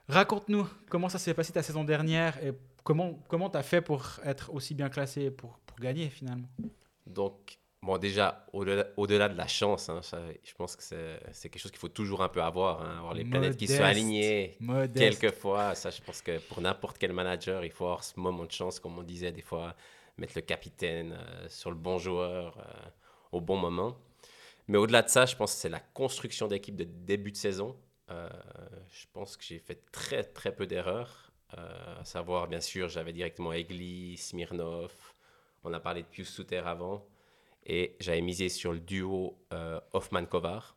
Raconte-nous 0.08 0.66
comment 0.88 1.10
ça 1.10 1.18
s'est 1.18 1.34
passé 1.34 1.52
ta 1.52 1.62
saison 1.62 1.84
dernière 1.84 2.42
et 2.42 2.52
comment 2.82 3.18
comment 3.28 3.50
t'as 3.50 3.62
fait 3.62 3.82
pour 3.82 4.20
être 4.24 4.52
aussi 4.54 4.74
bien 4.74 4.88
classé 4.88 5.30
pour, 5.30 5.58
pour 5.66 5.78
gagner 5.78 6.08
finalement? 6.08 6.48
Donc, 7.06 7.58
bon, 7.82 7.98
déjà, 7.98 8.46
au-delà 8.52 8.86
au-delà 8.96 9.28
de 9.28 9.36
la 9.36 9.46
chance, 9.46 9.88
hein, 9.88 10.00
ça, 10.02 10.20
je 10.42 10.54
pense 10.54 10.76
que 10.76 10.82
c'est 10.82 11.20
c'est 11.32 11.48
quelque 11.48 11.60
chose 11.60 11.70
qu'il 11.70 11.80
faut 11.80 11.88
toujours 11.88 12.22
un 12.22 12.28
peu 12.28 12.42
avoir, 12.42 12.82
hein, 12.82 12.98
avoir 12.98 13.14
les 13.14 13.24
planètes 13.24 13.56
qui 13.56 13.68
sont 13.68 13.82
alignées. 13.82 14.56
Modeste. 14.60 15.20
Quelquefois, 15.20 15.74
ça, 15.74 15.90
je 15.90 16.00
pense 16.00 16.22
que 16.22 16.38
pour 16.48 16.60
n'importe 16.60 16.98
quel 16.98 17.12
manager, 17.12 17.64
il 17.64 17.70
faut 17.70 17.84
avoir 17.84 18.04
ce 18.04 18.18
moment 18.18 18.44
de 18.44 18.52
chance, 18.52 18.80
comme 18.80 18.98
on 18.98 19.02
disait, 19.02 19.32
des 19.32 19.42
fois, 19.42 19.74
mettre 20.18 20.34
le 20.36 20.42
capitaine 20.42 21.12
euh, 21.12 21.48
sur 21.48 21.70
le 21.70 21.76
bon 21.76 21.98
joueur 21.98 22.58
euh, 22.58 22.88
au 23.32 23.40
bon 23.40 23.56
moment. 23.56 23.96
Mais 24.68 24.78
au-delà 24.78 25.02
de 25.02 25.08
ça, 25.08 25.26
je 25.26 25.34
pense 25.36 25.54
que 25.54 25.60
c'est 25.60 25.68
la 25.68 25.80
construction 25.80 26.46
d'équipe 26.46 26.76
de 26.76 26.84
début 26.84 27.32
de 27.32 27.36
saison. 27.36 27.76
Euh, 28.10 28.28
je 28.90 29.06
pense 29.12 29.36
que 29.36 29.44
j'ai 29.44 29.58
fait 29.58 29.82
très, 29.90 30.22
très 30.22 30.54
peu 30.54 30.66
d'erreurs. 30.66 31.32
À 31.54 32.02
savoir, 32.06 32.48
bien 32.48 32.62
sûr, 32.62 32.88
j'avais 32.88 33.12
directement 33.12 33.52
Egli, 33.52 34.16
Smirnov. 34.16 34.90
On 35.64 35.72
a 35.74 35.80
parlé 35.80 36.00
de 36.00 36.06
Pius 36.06 36.30
Souter 36.30 36.62
avant. 36.64 37.06
Et 37.64 37.96
j'avais 38.00 38.20
misé 38.20 38.48
sur 38.48 38.72
le 38.72 38.80
duo 38.80 39.38
euh, 39.52 39.80
Hoffman-Kovar 39.92 40.76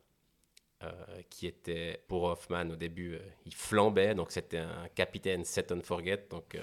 euh, 0.82 0.92
qui 1.30 1.46
était 1.46 2.04
pour 2.06 2.24
Hoffman 2.24 2.68
au 2.68 2.76
début, 2.76 3.14
euh, 3.14 3.20
il 3.46 3.54
flambait, 3.54 4.14
donc 4.14 4.30
c'était 4.30 4.58
un 4.58 4.88
capitaine 4.94 5.42
set 5.42 5.72
on 5.72 5.80
forget, 5.80 6.26
donc 6.28 6.54
euh, 6.54 6.60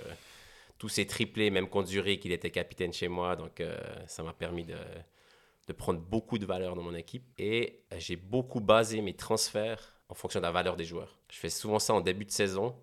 tous 0.78 0.88
ces 0.88 1.08
triplés, 1.08 1.50
même 1.50 1.68
contre 1.68 1.90
Zurich, 1.90 2.24
il 2.24 2.32
était 2.32 2.52
capitaine 2.52 2.94
chez 2.94 3.08
moi, 3.08 3.36
donc 3.36 3.64
ça 4.06 4.22
m'a 4.22 4.34
permis 4.34 4.66
de, 4.66 4.78
de 5.68 5.74
prendre 5.74 6.00
beaucoup 6.00 6.38
de 6.38 6.46
valeur 6.46 6.76
dans 6.76 6.84
mon 6.84 6.94
équipe 6.94 7.26
et 7.40 7.82
j'ai 7.98 8.16
beaucoup 8.16 8.60
basé 8.60 9.02
mes 9.02 9.16
transferts 9.16 9.96
en 10.10 10.14
fonction 10.14 10.40
de 10.40 10.46
la 10.46 10.52
valeur 10.52 10.76
des 10.76 10.86
joueurs. 10.86 11.18
Je 11.32 11.38
fais 11.38 11.50
souvent 11.50 11.80
ça 11.80 11.96
en 11.96 12.02
début 12.02 12.26
de 12.26 12.32
saison. 12.32 12.76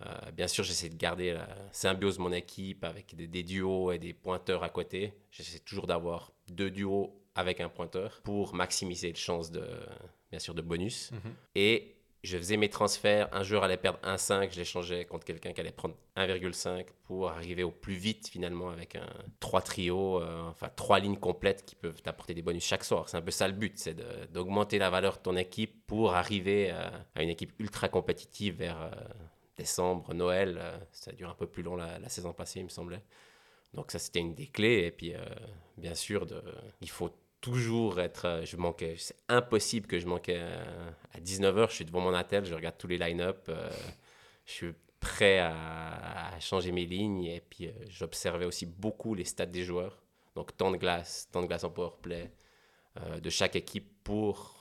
Euh, 0.00 0.30
bien 0.32 0.48
sûr, 0.48 0.64
j'essaie 0.64 0.88
de 0.88 0.96
garder 0.96 1.32
la 1.32 1.48
symbiose 1.72 2.16
de 2.16 2.22
mon 2.22 2.32
équipe 2.32 2.84
avec 2.84 3.14
des, 3.14 3.26
des 3.26 3.42
duos 3.42 3.92
et 3.92 3.98
des 3.98 4.12
pointeurs 4.12 4.62
à 4.62 4.68
côté. 4.68 5.14
J'essaie 5.30 5.60
toujours 5.60 5.86
d'avoir 5.86 6.32
deux 6.48 6.70
duos 6.70 7.14
avec 7.34 7.60
un 7.60 7.68
pointeur 7.68 8.20
pour 8.22 8.54
maximiser 8.54 9.08
les 9.08 9.14
chances 9.14 9.50
de, 9.50 9.66
bien 10.30 10.38
sûr, 10.38 10.54
de 10.54 10.62
bonus. 10.62 11.10
Et 11.54 11.96
je 12.22 12.38
faisais 12.38 12.56
mes 12.56 12.70
transferts. 12.70 13.28
Un 13.32 13.42
joueur 13.42 13.64
allait 13.64 13.76
perdre 13.76 13.98
1,5, 14.02 14.52
je 14.52 14.56
l'échangeais 14.58 15.04
contre 15.04 15.24
quelqu'un 15.24 15.52
qui 15.52 15.60
allait 15.60 15.72
prendre 15.72 15.94
1,5 16.16 16.86
pour 17.04 17.28
arriver 17.28 17.62
au 17.62 17.70
plus 17.70 17.94
vite 17.94 18.28
finalement 18.28 18.70
avec 18.70 18.96
un 18.96 19.06
trois 19.40 19.60
trios, 19.60 20.22
euh, 20.22 20.48
enfin 20.48 20.70
trois 20.74 21.00
lignes 21.00 21.18
complètes 21.18 21.64
qui 21.66 21.74
peuvent 21.74 22.00
t'apporter 22.02 22.34
des 22.34 22.42
bonus 22.42 22.64
chaque 22.64 22.84
soir. 22.84 23.08
C'est 23.08 23.16
un 23.16 23.22
peu 23.22 23.30
ça 23.30 23.46
le 23.46 23.54
but, 23.54 23.74
c'est 23.76 23.94
d'augmenter 24.32 24.78
la 24.78 24.90
valeur 24.90 25.18
de 25.18 25.22
ton 25.22 25.36
équipe 25.36 25.86
pour 25.86 26.14
arriver 26.14 26.70
à, 26.70 26.92
à 27.14 27.22
une 27.22 27.28
équipe 27.28 27.52
ultra 27.58 27.88
compétitive 27.88 28.56
vers 28.56 28.80
euh, 28.80 28.90
décembre, 29.56 30.14
Noël. 30.14 30.58
euh, 30.60 30.78
ça 30.92 31.12
dure 31.12 31.30
un 31.30 31.34
peu 31.34 31.46
plus 31.46 31.62
long 31.62 31.76
la, 31.76 32.08
saison 32.08 32.32
passée, 32.32 32.60
il 32.60 32.64
me 32.64 32.68
semblait. 32.68 33.02
Donc 33.74 33.90
ça, 33.90 33.98
c'était 33.98 34.20
une 34.20 34.34
des 34.34 34.46
clés. 34.48 34.84
Et 34.86 34.90
puis, 34.90 35.14
euh, 35.14 35.24
bien 35.76 35.94
sûr, 35.94 36.26
il 36.80 36.90
faut 36.90 37.10
toujours 37.40 38.00
être. 38.00 38.26
euh, 38.26 38.44
Je 38.44 38.56
manquais. 38.56 38.96
C'est 38.98 39.16
impossible 39.28 39.86
que 39.86 39.98
je 39.98 40.06
manquais 40.06 40.40
à 41.12 41.20
19h. 41.20 41.70
Je 41.70 41.74
suis 41.76 41.84
devant 41.84 42.00
mon 42.00 42.14
attel, 42.14 42.44
je 42.44 42.54
regarde 42.54 42.76
tous 42.78 42.88
les 42.88 42.98
line-up. 42.98 43.50
je 44.46 44.52
suis 44.52 44.72
prêt 45.00 45.38
à, 45.38 46.34
à 46.34 46.40
changer 46.40 46.72
mes 46.72 46.86
lignes. 46.86 47.24
Et 47.24 47.40
puis, 47.40 47.70
j'observais 47.88 48.46
aussi 48.46 48.66
beaucoup 48.66 49.14
les 49.14 49.24
stats 49.24 49.46
des 49.46 49.64
joueurs. 49.64 50.02
Donc, 50.36 50.56
temps 50.56 50.70
de 50.70 50.76
glace, 50.76 51.28
temps 51.32 51.42
de 51.42 51.46
glace 51.46 51.64
en 51.64 51.70
powerplay 51.70 52.32
de 53.22 53.30
chaque 53.30 53.56
équipe 53.56 53.90
pour 54.04 54.53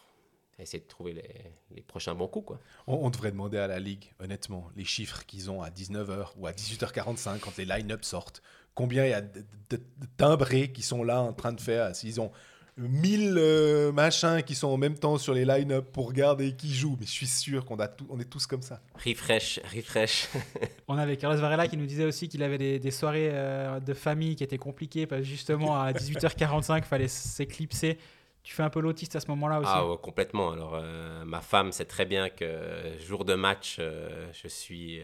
essayer 0.61 0.83
de 0.83 0.87
trouver 0.87 1.13
les, 1.13 1.29
les 1.75 1.81
prochains 1.81 2.13
bons 2.13 2.27
coups. 2.27 2.45
Quoi. 2.47 2.59
On, 2.87 2.95
on 3.05 3.09
devrait 3.09 3.31
demander 3.31 3.57
à 3.57 3.67
la 3.67 3.79
Ligue, 3.79 4.11
honnêtement, 4.19 4.69
les 4.75 4.85
chiffres 4.85 5.25
qu'ils 5.25 5.49
ont 5.49 5.61
à 5.63 5.69
19h 5.69 6.27
ou 6.37 6.45
à 6.47 6.51
18h45 6.51 7.39
quand 7.39 7.57
les 7.57 7.65
line-up 7.65 8.03
sortent. 8.05 8.41
Combien 8.75 9.05
il 9.05 9.09
y 9.09 9.13
a 9.13 9.21
de, 9.21 9.39
de- 9.69 9.77
de 9.77 10.07
timbrés 10.17 10.71
qui 10.71 10.81
sont 10.83 11.03
là 11.03 11.21
en 11.21 11.33
train 11.33 11.53
de 11.53 11.61
faire 11.61 11.95
S'ils 11.95 12.19
ont 12.21 12.31
1000 12.77 13.35
euh, 13.37 13.91
machins 13.91 14.41
qui 14.41 14.55
sont 14.55 14.67
en 14.67 14.77
même 14.77 14.97
temps 14.97 15.19
sur 15.19 15.35
les 15.35 15.45
line-up 15.45 15.91
pour 15.91 16.07
regarder 16.07 16.55
qui 16.55 16.73
joue. 16.73 16.97
Mais 16.99 17.05
je 17.05 17.11
suis 17.11 17.27
sûr 17.27 17.65
qu'on 17.65 17.75
a 17.77 17.87
tout- 17.87 18.07
on 18.09 18.19
est 18.19 18.25
tous 18.29 18.47
comme 18.47 18.63
ça. 18.63 18.81
Refresh, 18.95 19.59
refresh. 19.75 20.27
On 20.87 20.97
avait 20.97 21.17
Carlos 21.17 21.37
Varela 21.37 21.67
qui 21.67 21.77
nous 21.77 21.85
disait 21.85 22.05
aussi 22.05 22.27
qu'il 22.29 22.41
avait 22.41 22.57
des, 22.57 22.79
des 22.79 22.89
soirées 22.91 23.29
euh, 23.31 23.79
de 23.79 23.93
famille 23.93 24.35
qui 24.35 24.43
étaient 24.43 24.57
compliquées 24.57 25.05
parce 25.05 25.21
que 25.21 25.27
justement 25.27 25.79
à 25.79 25.91
18h45 25.91 26.77
il 26.79 26.83
fallait 26.83 27.07
s'éclipser. 27.07 27.97
Tu 28.43 28.53
fais 28.53 28.63
un 28.63 28.69
peu 28.69 28.81
l'autiste 28.81 29.15
à 29.15 29.21
ce 29.21 29.27
moment-là 29.29 29.61
aussi. 29.61 29.71
Ah 29.73 29.87
ouais, 29.87 29.97
complètement. 30.01 30.51
Alors, 30.51 30.75
euh, 30.75 31.23
ma 31.23 31.39
femme 31.39 31.71
sait 31.71 31.85
très 31.85 32.05
bien 32.05 32.29
que 32.29 32.43
euh, 32.43 32.99
jour 32.99 33.23
de 33.23 33.35
match, 33.35 33.77
euh, 33.79 34.27
je 34.33 34.49
suis 34.49 35.01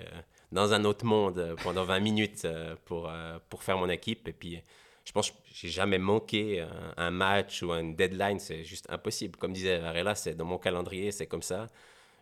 dans 0.51 0.73
un 0.73 0.83
autre 0.83 1.05
monde 1.05 1.55
pendant 1.63 1.85
20 1.85 1.99
minutes 2.01 2.47
pour, 2.85 3.09
pour 3.49 3.63
faire 3.63 3.77
mon 3.77 3.87
équipe. 3.87 4.27
Et 4.27 4.33
puis, 4.33 4.61
je 5.05 5.11
pense 5.13 5.31
que 5.31 5.37
j'ai 5.53 5.69
jamais 5.69 5.99
manqué 5.99 6.65
un, 6.97 7.11
match 7.11 7.63
ou 7.63 7.71
une 7.71 7.95
deadline. 7.95 8.39
C'est 8.39 8.65
juste 8.65 8.87
impossible. 8.89 9.37
Comme 9.37 9.53
disait 9.53 9.79
Varela, 9.79 10.15
c'est 10.15 10.35
dans 10.35 10.45
mon 10.45 10.57
calendrier, 10.57 11.11
c'est 11.11 11.27
comme 11.27 11.43
ça. 11.43 11.67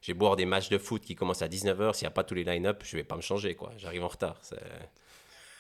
J'ai 0.02 0.14
beau 0.14 0.26
avoir 0.26 0.36
des 0.36 0.46
matchs 0.46 0.70
de 0.70 0.78
foot 0.78 1.02
qui 1.02 1.16
commencent 1.16 1.42
à 1.42 1.48
19h. 1.48 1.96
S'il 1.96 2.06
n'y 2.06 2.10
a 2.10 2.12
pas 2.12 2.24
tous 2.24 2.36
les 2.36 2.44
line-up, 2.44 2.84
je 2.86 2.96
vais 2.96 3.04
pas 3.04 3.16
me 3.16 3.22
changer. 3.22 3.56
quoi. 3.56 3.72
J'arrive 3.78 4.04
en 4.04 4.10
retard. 4.10 4.38
C'est- 4.42 4.58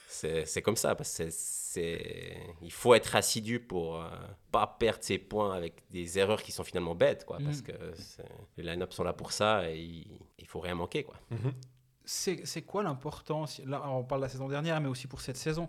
C'est 0.09 0.45
c'est 0.45 0.61
comme 0.61 0.77
ça. 0.77 0.95
Parce 0.95 1.17
que 1.17 1.27
c'est- 1.29 2.37
il 2.61 2.71
faut 2.71 2.93
être 2.95 3.15
assidu 3.15 3.59
pour 3.59 4.01
euh, 4.01 4.07
pas 4.51 4.65
perdre 4.79 5.03
ses 5.03 5.17
points 5.17 5.53
avec 5.53 5.83
des 5.91 6.17
erreurs 6.17 6.41
qui 6.41 6.51
sont 6.53 6.63
finalement 6.63 6.95
bêtes. 6.95 7.25
Quoi, 7.25 7.39
Parce 7.43 7.59
Mm. 7.59 7.63
que 7.63 7.73
les 8.57 8.63
line-up 8.63 8.93
sont 8.93 9.03
là 9.03 9.11
pour 9.13 9.31
ça 9.33 9.69
et 9.69 9.77
il, 9.77 10.07
il 10.39 10.47
faut 10.47 10.61
rien 10.61 10.75
manquer. 10.75 11.03
Quoi. 11.03 11.15
C'est 12.05 12.45
c'est 12.45 12.61
quoi 12.61 12.83
l'importance 12.83 13.59
Là, 13.65 13.83
on 13.89 14.03
parle 14.03 14.21
de 14.21 14.25
la 14.25 14.29
saison 14.29 14.47
dernière, 14.47 14.79
mais 14.79 14.87
aussi 14.87 15.07
pour 15.07 15.19
cette 15.21 15.37
saison. 15.37 15.67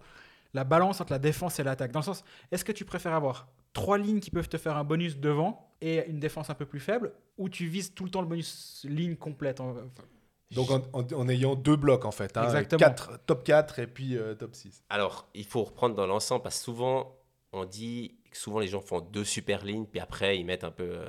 La 0.54 0.64
balance 0.64 1.00
entre 1.00 1.12
la 1.12 1.18
défense 1.18 1.58
et 1.58 1.64
l'attaque? 1.64 1.90
Dans 1.92 1.98
le 2.00 2.04
sens, 2.04 2.24
est-ce 2.52 2.64
que 2.64 2.72
tu 2.72 2.84
préfères 2.84 3.12
avoir 3.14 3.48
trois 3.72 3.98
lignes 3.98 4.20
qui 4.20 4.30
peuvent 4.30 4.48
te 4.48 4.56
faire 4.56 4.76
un 4.76 4.84
bonus 4.84 5.18
devant 5.18 5.72
et 5.80 6.06
une 6.08 6.20
défense 6.20 6.48
un 6.48 6.54
peu 6.54 6.64
plus 6.64 6.80
faible, 6.80 7.12
ou 7.36 7.48
tu 7.48 7.66
vises 7.66 7.92
tout 7.92 8.04
le 8.04 8.10
temps 8.10 8.22
le 8.22 8.26
bonus 8.28 8.84
ligne 8.88 9.14
complète 9.16 9.60
en- 9.60 9.70
enfin, 9.72 10.04
Donc 10.52 10.70
en, 10.70 10.82
en- 10.92 11.06
en 11.12 11.28
ayant 11.28 11.54
deux 11.54 11.76
blocs 11.76 12.04
en 12.04 12.10
fait. 12.10 12.36
hein, 12.36 12.44
Exactement. 12.44 12.78
quatre- 12.78 13.18
top 13.26 13.44
4 13.44 13.78
et 13.80 13.86
puis 13.86 14.16
euh, 14.16 14.34
top 14.34 14.54
6. 14.54 14.82
Alors, 14.88 15.28
il 15.34 15.44
faut 15.44 15.62
reprendre 15.64 15.94
dans 15.94 16.06
l'ensemble 16.06 16.42
parce 16.42 16.58
que 16.58 16.64
souvent, 16.64 17.16
on 17.52 17.64
dit 17.64 18.14
que 18.30 18.36
souvent 18.36 18.58
les 18.58 18.68
gens 18.68 18.80
font 18.80 19.00
deux 19.00 19.24
super 19.24 19.64
lignes, 19.64 19.86
puis 19.86 20.00
après 20.00 20.38
ils 20.38 20.44
mettent 20.44 20.64
un 20.64 20.70
peu 20.70 20.84
euh, 20.90 21.06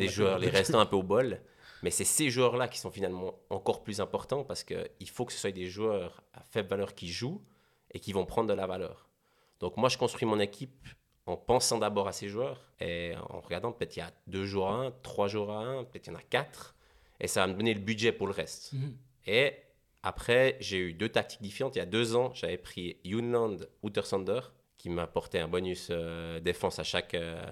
les 0.00 0.08
joueurs, 0.08 0.38
les 0.38 0.46
restants 0.58 0.80
un 0.80 0.86
peu 0.86 0.96
au 0.96 1.02
bol. 1.02 1.40
Mais 1.82 1.90
c'est 1.90 2.04
ces 2.04 2.28
joueurs-là 2.30 2.68
qui 2.68 2.78
sont 2.78 2.90
finalement 2.90 3.34
encore 3.48 3.82
plus 3.82 4.00
importants 4.00 4.44
parce 4.44 4.64
qu'il 4.64 5.08
faut 5.10 5.24
que 5.24 5.32
ce 5.32 5.38
soit 5.38 5.50
des 5.52 5.66
joueurs 5.66 6.22
à 6.34 6.42
faible 6.42 6.68
valeur 6.68 6.94
qui 6.94 7.08
jouent 7.08 7.42
et 7.92 7.98
qui 8.00 8.12
vont 8.12 8.26
prendre 8.26 8.48
de 8.48 8.54
la 8.54 8.66
valeur. 8.66 9.08
Donc 9.60 9.76
moi, 9.78 9.88
je 9.88 9.96
construis 9.98 10.26
mon 10.28 10.38
équipe 10.40 10.86
en 11.26 11.36
pensant 11.36 11.78
d'abord 11.78 12.06
à 12.06 12.12
ces 12.12 12.28
joueurs 12.28 12.60
et 12.80 13.14
en 13.30 13.40
regardant 13.40 13.72
peut-être 13.72 13.96
il 13.96 14.00
y 14.00 14.02
a 14.02 14.10
deux 14.26 14.44
jours 14.44 14.68
à 14.68 14.74
un, 14.74 14.90
trois 15.02 15.26
jours 15.28 15.50
à 15.52 15.58
un, 15.60 15.84
peut-être 15.84 16.06
il 16.08 16.10
y 16.12 16.16
en 16.16 16.18
a 16.18 16.22
quatre, 16.22 16.74
et 17.20 17.26
ça 17.28 17.40
va 17.40 17.46
me 17.52 17.54
donner 17.56 17.74
le 17.74 17.80
budget 17.80 18.12
pour 18.12 18.26
le 18.26 18.32
reste. 18.32 18.72
Mhm. 18.72 18.96
Et 19.26 19.52
après, 20.02 20.56
j'ai 20.60 20.78
eu 20.78 20.92
deux 20.94 21.08
tactiques 21.08 21.42
différentes. 21.42 21.76
Il 21.76 21.80
y 21.80 21.82
a 21.82 21.86
deux 21.86 22.16
ans, 22.16 22.32
j'avais 22.34 22.56
pris 22.58 22.96
Yunland 23.04 23.68
Outersander, 23.82 24.40
qui 24.78 24.88
m'apportait 24.88 25.40
un 25.40 25.48
bonus 25.48 25.88
euh, 25.90 26.40
défense 26.40 26.78
à 26.78 26.84
chaque, 26.84 27.12
euh, 27.14 27.42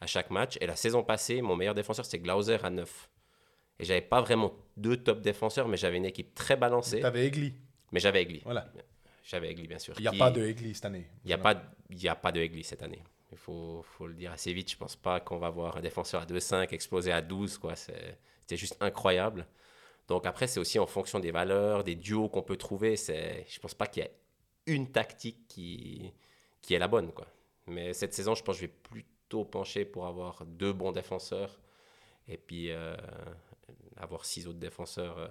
à 0.00 0.06
chaque 0.06 0.30
match. 0.30 0.58
Et 0.60 0.66
la 0.66 0.76
saison 0.76 1.02
passée, 1.02 1.40
mon 1.40 1.56
meilleur 1.56 1.74
défenseur, 1.74 2.04
c'était 2.04 2.18
Glauser 2.18 2.58
à 2.62 2.68
9. 2.70 3.08
Et 3.80 3.84
j'avais 3.84 4.02
pas 4.02 4.20
vraiment 4.20 4.52
deux 4.76 4.96
top 4.98 5.20
défenseurs, 5.22 5.66
mais 5.68 5.76
j'avais 5.76 5.96
une 5.96 6.04
équipe 6.04 6.34
très 6.34 6.56
balancée. 6.56 7.00
T'avais 7.00 7.26
Egli. 7.26 7.54
Mais 7.92 8.00
j'avais 8.00 8.22
Egli. 8.22 8.40
Voilà. 8.44 8.70
J'avais 9.24 9.50
Egli, 9.50 9.66
bien 9.66 9.78
sûr. 9.78 9.94
Il 9.98 10.02
n'y 10.02 10.08
a 10.08 10.10
qui- 10.10 10.18
pas 10.18 10.30
de 10.30 10.42
Egli 10.42 10.74
cette 10.74 10.84
année. 10.84 11.06
il 11.24 11.28
n'y 11.28 11.32
a, 11.32 11.38
pas 11.38 11.54
de- 11.54 11.60
il 11.90 12.02
y 12.02 12.08
a 12.08 12.14
pas 12.14 12.32
de 12.32 12.40
Egli 12.40 12.64
cette 12.64 12.82
année. 12.82 13.02
Il 13.32 13.38
faut, 13.38 13.82
faut 13.82 14.06
le 14.06 14.14
dire 14.14 14.32
assez 14.32 14.52
vite. 14.52 14.70
Je 14.70 14.76
pense 14.76 14.96
pas 14.96 15.20
qu'on 15.20 15.38
va 15.38 15.48
voir 15.50 15.76
un 15.76 15.80
défenseur 15.80 16.22
à 16.22 16.26
2,5 16.26 16.72
exploser 16.72 17.12
à 17.12 17.22
12. 17.22 17.56
quoi. 17.58 17.76
C'est- 17.76 18.18
C'était 18.48 18.56
juste 18.56 18.78
incroyable. 18.80 19.46
Donc 20.08 20.24
après, 20.24 20.46
c'est 20.46 20.58
aussi 20.58 20.78
en 20.78 20.86
fonction 20.86 21.20
des 21.20 21.30
valeurs, 21.30 21.84
des 21.84 21.96
duos 21.96 22.30
qu'on 22.30 22.40
peut 22.40 22.56
trouver. 22.56 22.96
C'est- 22.96 23.44
Je 23.46 23.60
pense 23.60 23.74
pas 23.74 23.86
qu'il 23.86 24.04
y 24.04 24.06
ait 24.06 24.14
une 24.66 24.90
tactique 24.90 25.46
qui, 25.48 26.14
qui 26.62 26.72
est 26.72 26.78
la 26.78 26.88
bonne. 26.88 27.12
Quoi. 27.12 27.26
Mais 27.66 27.92
cette 27.92 28.14
saison, 28.14 28.34
je 28.34 28.42
pense 28.42 28.56
que 28.56 28.62
je 28.62 28.66
vais 28.66 28.72
plutôt 28.72 29.44
pencher 29.44 29.84
pour 29.84 30.06
avoir 30.06 30.46
deux 30.46 30.72
bons 30.72 30.92
défenseurs 30.92 31.60
et 32.26 32.38
puis 32.38 32.70
euh, 32.70 32.96
avoir 33.98 34.24
six 34.24 34.46
autres 34.46 34.58
défenseurs 34.58 35.18
euh, 35.18 35.28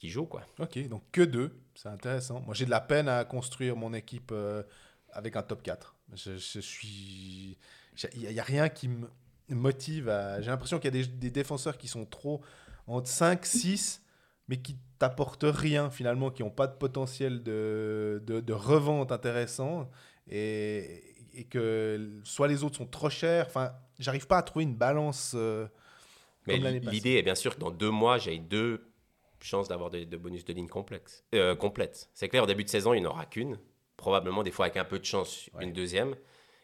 qui 0.00 0.08
jouent. 0.08 0.26
Quoi. 0.26 0.42
Ok, 0.58 0.88
donc 0.88 1.04
que 1.12 1.22
deux, 1.22 1.56
c'est 1.76 1.88
intéressant. 1.88 2.40
Moi, 2.40 2.54
j'ai 2.54 2.64
de 2.64 2.70
la 2.70 2.80
peine 2.80 3.08
à 3.08 3.24
construire 3.24 3.76
mon 3.76 3.94
équipe 3.94 4.32
euh, 4.32 4.64
avec 5.12 5.36
un 5.36 5.42
top 5.44 5.62
4. 5.62 5.94
Je, 6.14 6.36
suis. 6.60 7.58
Il 8.14 8.28
n'y 8.28 8.40
a, 8.40 8.42
rien 8.42 8.68
qui 8.68 8.88
me 8.88 9.08
motive 9.48 10.08
à. 10.08 10.40
J'ai 10.40 10.50
l'impression 10.50 10.78
qu'il 10.78 10.94
y 10.94 10.98
a 11.00 11.02
des, 11.02 11.08
des 11.08 11.30
défenseurs 11.30 11.78
qui 11.78 11.88
sont 11.88 12.04
trop 12.06 12.42
entre 12.86 13.08
5, 13.08 13.44
6, 13.44 14.02
mais 14.48 14.58
qui 14.58 14.76
t'apportent 14.98 15.44
rien 15.46 15.90
finalement, 15.90 16.30
qui 16.30 16.42
n'ont 16.42 16.50
pas 16.50 16.66
de 16.66 16.76
potentiel 16.76 17.42
de, 17.42 18.22
de, 18.26 18.40
de 18.40 18.52
revente 18.52 19.12
intéressant. 19.12 19.90
Et, 20.28 21.04
et 21.34 21.44
que 21.44 22.20
soit 22.24 22.48
les 22.48 22.64
autres 22.64 22.76
sont 22.76 22.86
trop 22.86 23.10
chers. 23.10 23.46
Enfin, 23.46 23.72
j'arrive 23.98 24.26
pas 24.26 24.38
à 24.38 24.42
trouver 24.42 24.64
une 24.64 24.74
balance. 24.74 25.32
euh, 25.36 25.66
Mais 26.46 26.58
l'idée 26.58 27.12
est 27.14 27.22
bien 27.22 27.34
sûr 27.34 27.54
que 27.54 27.60
dans 27.60 27.70
deux 27.70 27.90
mois, 27.90 28.18
j'ai 28.18 28.38
deux 28.38 28.88
chances 29.40 29.68
d'avoir 29.68 29.90
de, 29.90 30.04
de 30.04 30.16
bonus 30.16 30.44
de 30.44 30.52
ligne 30.52 30.66
complexe, 30.68 31.24
euh, 31.34 31.54
complète. 31.54 32.08
C'est 32.14 32.28
clair, 32.28 32.42
au 32.42 32.46
début 32.46 32.64
de 32.64 32.68
saison, 32.70 32.94
il 32.94 33.00
n'y 33.00 33.06
en 33.06 33.10
aura 33.10 33.26
qu'une. 33.26 33.58
Probablement, 33.96 34.42
des 34.42 34.50
fois, 34.50 34.64
avec 34.66 34.76
un 34.76 34.84
peu 34.84 34.98
de 34.98 35.04
chance, 35.04 35.48
Ouais. 35.54 35.64
une 35.64 35.72
deuxième. 35.72 36.16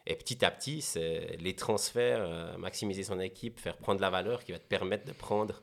Et 0.05 0.15
petit 0.15 0.43
à 0.43 0.51
petit, 0.51 0.81
c'est 0.81 1.37
les 1.39 1.55
transferts, 1.55 2.21
euh, 2.21 2.57
maximiser 2.57 3.03
son 3.03 3.19
équipe, 3.19 3.59
faire 3.59 3.77
prendre 3.77 4.01
la 4.01 4.09
valeur 4.09 4.43
qui 4.43 4.51
va 4.51 4.59
te 4.59 4.67
permettre 4.67 5.05
de 5.05 5.13
prendre 5.13 5.61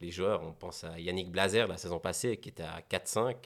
les 0.00 0.10
joueurs. 0.10 0.42
On 0.42 0.52
pense 0.52 0.82
à 0.82 0.98
Yannick 0.98 1.30
Blazer 1.30 1.68
la 1.68 1.76
saison 1.76 2.00
passée, 2.00 2.36
qui 2.38 2.48
était 2.48 2.64
à 2.64 2.80
4-5. 2.80 3.36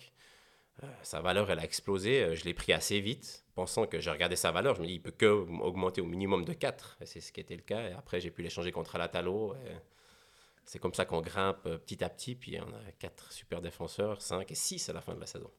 Euh, 0.82 0.86
sa 1.02 1.20
valeur, 1.20 1.50
elle 1.50 1.58
a 1.58 1.64
explosé. 1.64 2.22
Euh, 2.22 2.34
Je 2.34 2.44
l'ai 2.44 2.54
pris 2.54 2.72
assez 2.72 3.00
vite, 3.00 3.44
pensant 3.54 3.86
que 3.86 4.00
j'ai 4.00 4.10
regardé 4.10 4.34
sa 4.34 4.50
valeur. 4.50 4.76
Je 4.76 4.80
me 4.80 4.86
dis, 4.86 4.94
il 4.94 5.02
peut 5.02 5.10
que 5.10 5.26
augmenter 5.26 6.00
au 6.00 6.06
minimum 6.06 6.46
de 6.46 6.54
4. 6.54 6.96
Et 7.02 7.06
c'est 7.06 7.20
ce 7.20 7.32
qui 7.32 7.40
était 7.40 7.56
le 7.56 7.62
cas. 7.62 7.90
Et 7.90 7.92
après, 7.92 8.18
j'ai 8.20 8.30
pu 8.30 8.40
l'échanger 8.40 8.72
contre 8.72 8.96
Alatalo. 8.96 9.54
C'est 10.64 10.78
comme 10.78 10.94
ça 10.94 11.04
qu'on 11.04 11.20
grimpe 11.20 11.64
petit 11.64 12.02
à 12.02 12.08
petit. 12.08 12.34
Puis 12.34 12.58
on 12.60 12.72
a 12.72 12.92
4 12.98 13.30
super 13.30 13.60
défenseurs, 13.60 14.22
5 14.22 14.50
et 14.50 14.54
6 14.54 14.88
à 14.88 14.94
la 14.94 15.02
fin 15.02 15.14
de 15.14 15.20
la 15.20 15.26
saison. 15.26 15.50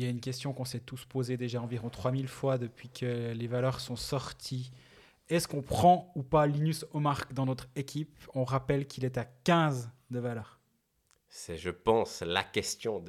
Il 0.00 0.04
y 0.04 0.06
a 0.06 0.10
une 0.10 0.22
question 0.22 0.54
qu'on 0.54 0.64
s'est 0.64 0.80
tous 0.80 1.04
posée 1.04 1.36
déjà 1.36 1.60
environ 1.60 1.90
3000 1.90 2.26
fois 2.26 2.56
depuis 2.56 2.88
que 2.88 3.32
les 3.32 3.46
valeurs 3.46 3.80
sont 3.80 3.96
sorties. 3.96 4.72
Est-ce 5.28 5.46
qu'on 5.46 5.60
prend 5.60 6.10
ou 6.14 6.22
pas 6.22 6.46
Linus 6.46 6.86
Omark 6.94 7.34
dans 7.34 7.44
notre 7.44 7.68
équipe? 7.76 8.18
On 8.32 8.44
rappelle 8.44 8.86
qu'il 8.86 9.04
est 9.04 9.18
à 9.18 9.26
15 9.26 9.90
de 10.08 10.18
valeur. 10.18 10.58
C'est, 11.28 11.58
je 11.58 11.68
pense, 11.68 12.22
la 12.22 12.42
question 12.42 13.04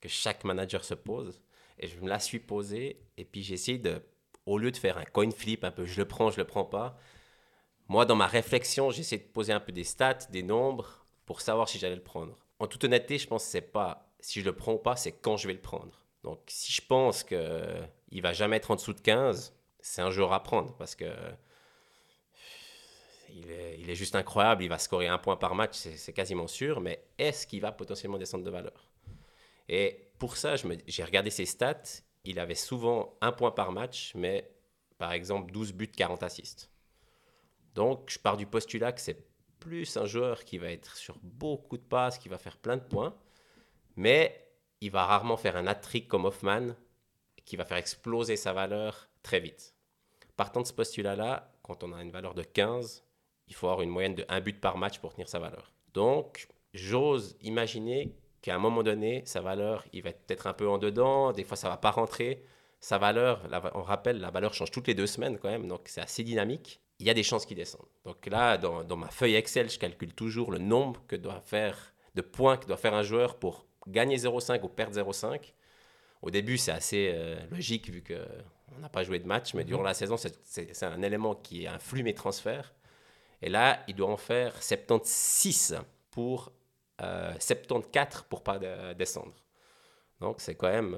que 0.00 0.08
chaque 0.08 0.44
manager 0.44 0.82
se 0.82 0.94
pose. 0.94 1.42
Et 1.78 1.88
je 1.88 2.00
me 2.00 2.08
la 2.08 2.18
suis 2.18 2.38
posée. 2.38 3.02
Et 3.18 3.26
puis 3.26 3.42
j'ai 3.42 3.52
essayé 3.52 3.76
de, 3.76 4.00
au 4.46 4.56
lieu 4.56 4.70
de 4.70 4.78
faire 4.78 4.96
un 4.96 5.04
coin 5.04 5.30
flip, 5.30 5.62
un 5.62 5.72
peu 5.72 5.84
je 5.84 6.00
le 6.00 6.08
prends, 6.08 6.30
je 6.30 6.38
le 6.38 6.46
prends 6.46 6.64
pas, 6.64 6.96
moi, 7.86 8.06
dans 8.06 8.16
ma 8.16 8.28
réflexion, 8.28 8.90
j'ai 8.90 9.00
essayé 9.00 9.20
de 9.20 9.28
poser 9.28 9.52
un 9.52 9.60
peu 9.60 9.72
des 9.72 9.84
stats, 9.84 10.20
des 10.30 10.42
nombres, 10.42 11.04
pour 11.26 11.42
savoir 11.42 11.68
si 11.68 11.78
j'allais 11.78 11.96
le 11.96 12.02
prendre. 12.02 12.46
En 12.60 12.66
toute 12.66 12.82
honnêteté, 12.84 13.18
je 13.18 13.28
pense 13.28 13.44
que 13.44 13.50
c'est 13.50 13.60
pas 13.60 14.10
si 14.20 14.40
je 14.40 14.46
le 14.46 14.56
prends 14.56 14.72
ou 14.72 14.78
pas, 14.78 14.96
c'est 14.96 15.12
quand 15.12 15.36
je 15.36 15.48
vais 15.48 15.52
le 15.52 15.60
prendre. 15.60 16.03
Donc 16.24 16.40
si 16.48 16.72
je 16.72 16.82
pense 16.84 17.22
qu'il 17.22 17.88
il 18.10 18.22
va 18.22 18.32
jamais 18.32 18.56
être 18.56 18.70
en 18.70 18.76
dessous 18.76 18.94
de 18.94 19.00
15, 19.00 19.54
c'est 19.80 20.00
un 20.00 20.10
joueur 20.10 20.32
à 20.32 20.42
prendre 20.42 20.74
parce 20.76 20.96
que 20.96 21.12
il 23.28 23.50
est, 23.50 23.80
est 23.80 23.94
juste 23.94 24.14
incroyable, 24.14 24.62
il 24.64 24.68
va 24.68 24.78
scorer 24.78 25.08
un 25.08 25.18
point 25.18 25.36
par 25.36 25.54
match, 25.54 25.76
c'est 25.76 26.12
quasiment 26.12 26.46
sûr, 26.46 26.80
mais 26.80 27.04
est-ce 27.18 27.46
qu'il 27.46 27.60
va 27.60 27.72
potentiellement 27.72 28.16
descendre 28.16 28.44
de 28.44 28.50
valeur? 28.50 28.88
Et 29.68 30.08
pour 30.18 30.36
ça, 30.36 30.54
j'ai 30.86 31.04
regardé 31.04 31.30
ses 31.30 31.44
stats, 31.44 31.82
il 32.24 32.38
avait 32.38 32.54
souvent 32.54 33.18
un 33.20 33.32
point 33.32 33.50
par 33.50 33.72
match, 33.72 34.12
mais 34.14 34.50
par 34.96 35.12
exemple 35.12 35.52
12 35.52 35.72
buts, 35.72 35.88
40 35.88 36.22
assists. 36.22 36.70
Donc 37.74 38.08
je 38.08 38.18
pars 38.18 38.36
du 38.36 38.46
postulat 38.46 38.92
que 38.92 39.00
c'est 39.00 39.26
plus 39.58 39.96
un 39.96 40.06
joueur 40.06 40.44
qui 40.44 40.56
va 40.56 40.70
être 40.70 40.96
sur 40.96 41.18
beaucoup 41.22 41.76
de 41.76 41.82
passes, 41.82 42.18
qui 42.18 42.28
va 42.28 42.38
faire 42.38 42.56
plein 42.56 42.76
de 42.76 42.82
points, 42.82 43.14
mais 43.96 44.43
il 44.84 44.90
va 44.90 45.06
rarement 45.06 45.38
faire 45.38 45.56
un 45.56 45.66
hat-trick 45.66 46.08
comme 46.08 46.26
Hoffman 46.26 46.74
qui 47.46 47.56
va 47.56 47.64
faire 47.64 47.78
exploser 47.78 48.36
sa 48.36 48.52
valeur 48.52 49.08
très 49.22 49.40
vite. 49.40 49.74
Partant 50.36 50.60
de 50.60 50.66
ce 50.66 50.74
postulat-là, 50.74 51.50
quand 51.62 51.82
on 51.82 51.94
a 51.94 52.02
une 52.02 52.10
valeur 52.10 52.34
de 52.34 52.42
15, 52.42 53.02
il 53.48 53.54
faut 53.54 53.68
avoir 53.68 53.80
une 53.80 53.88
moyenne 53.88 54.14
de 54.14 54.26
1 54.28 54.40
but 54.42 54.60
par 54.60 54.76
match 54.76 54.98
pour 54.98 55.14
tenir 55.14 55.26
sa 55.26 55.38
valeur. 55.38 55.72
Donc, 55.94 56.48
j'ose 56.74 57.38
imaginer 57.40 58.14
qu'à 58.42 58.56
un 58.56 58.58
moment 58.58 58.82
donné, 58.82 59.22
sa 59.24 59.40
valeur, 59.40 59.86
il 59.94 60.02
va 60.02 60.10
être 60.10 60.26
peut-être 60.26 60.46
un 60.46 60.52
peu 60.52 60.68
en 60.68 60.76
dedans, 60.76 61.32
des 61.32 61.44
fois 61.44 61.56
ça 61.56 61.70
va 61.70 61.78
pas 61.78 61.90
rentrer. 61.90 62.44
Sa 62.80 62.98
valeur, 62.98 63.40
on 63.74 63.82
rappelle, 63.82 64.20
la 64.20 64.30
valeur 64.30 64.52
change 64.52 64.70
toutes 64.70 64.88
les 64.88 64.94
deux 64.94 65.06
semaines 65.06 65.38
quand 65.38 65.48
même, 65.48 65.66
donc 65.66 65.84
c'est 65.86 66.02
assez 66.02 66.24
dynamique. 66.24 66.82
Il 66.98 67.06
y 67.06 67.10
a 67.10 67.14
des 67.14 67.22
chances 67.22 67.46
qu'il 67.46 67.56
descende. 67.56 67.86
Donc 68.04 68.26
là, 68.26 68.58
dans, 68.58 68.84
dans 68.84 68.98
ma 68.98 69.08
feuille 69.08 69.36
Excel, 69.36 69.70
je 69.70 69.78
calcule 69.78 70.12
toujours 70.12 70.52
le 70.52 70.58
nombre 70.58 71.02
que 71.08 71.16
doit 71.16 71.40
faire, 71.40 71.94
de 72.14 72.20
points 72.20 72.58
que 72.58 72.66
doit 72.66 72.76
faire 72.76 72.92
un 72.92 73.02
joueur 73.02 73.38
pour 73.38 73.66
gagner 73.86 74.16
0,5 74.16 74.62
ou 74.64 74.68
perdre 74.68 74.94
0,5. 74.94 75.52
Au 76.22 76.30
début, 76.30 76.56
c'est 76.58 76.72
assez 76.72 77.10
euh, 77.14 77.36
logique 77.50 77.90
vu 77.90 78.02
qu'on 78.02 78.78
n'a 78.80 78.88
pas 78.88 79.02
joué 79.04 79.18
de 79.18 79.26
match, 79.26 79.52
mais 79.54 79.64
durant 79.64 79.82
la 79.82 79.94
saison, 79.94 80.16
c'est- 80.16 80.82
un 80.82 81.02
élément 81.02 81.34
qui 81.34 81.66
influe 81.66 82.02
mes 82.02 82.14
transferts. 82.14 82.74
Et 83.42 83.50
là, 83.50 83.82
il 83.88 83.94
doit 83.94 84.08
en 84.10 84.16
faire 84.16 84.62
76 84.62 85.76
pour 86.10 86.52
euh, 87.02 87.34
74 87.40 88.24
pour 88.28 88.42
pas 88.42 88.58
de- 88.58 88.92
descendre. 88.94 89.34
Donc 90.20 90.40
c'est 90.40 90.54
quand 90.54 90.70
même 90.70 90.96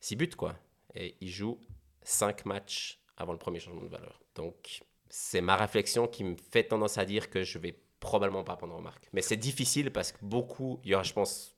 6 0.00 0.16
buts 0.16 0.30
quoi. 0.36 0.56
Et 0.94 1.16
il 1.20 1.28
joue 1.28 1.58
5 2.02 2.46
matchs 2.46 2.98
avant 3.16 3.32
le 3.32 3.38
premier 3.38 3.60
changement 3.60 3.82
de 3.82 3.88
valeur. 3.88 4.20
Donc 4.34 4.82
c'est 5.08 5.40
ma 5.42 5.54
réflexion 5.56 6.08
qui 6.08 6.24
me 6.24 6.34
fait 6.50 6.64
tendance 6.64 6.98
à 6.98 7.04
dire 7.04 7.30
que 7.30 7.42
je 7.44 7.58
vais 7.58 7.78
probablement 8.04 8.44
pas 8.44 8.56
prendre 8.56 8.76
remarque. 8.76 9.08
Mais 9.12 9.22
c'est 9.22 9.36
difficile 9.36 9.90
parce 9.90 10.12
que 10.12 10.18
beaucoup, 10.22 10.78
il 10.84 10.90
y 10.90 10.94
aura 10.94 11.02
je 11.02 11.12
pense 11.12 11.56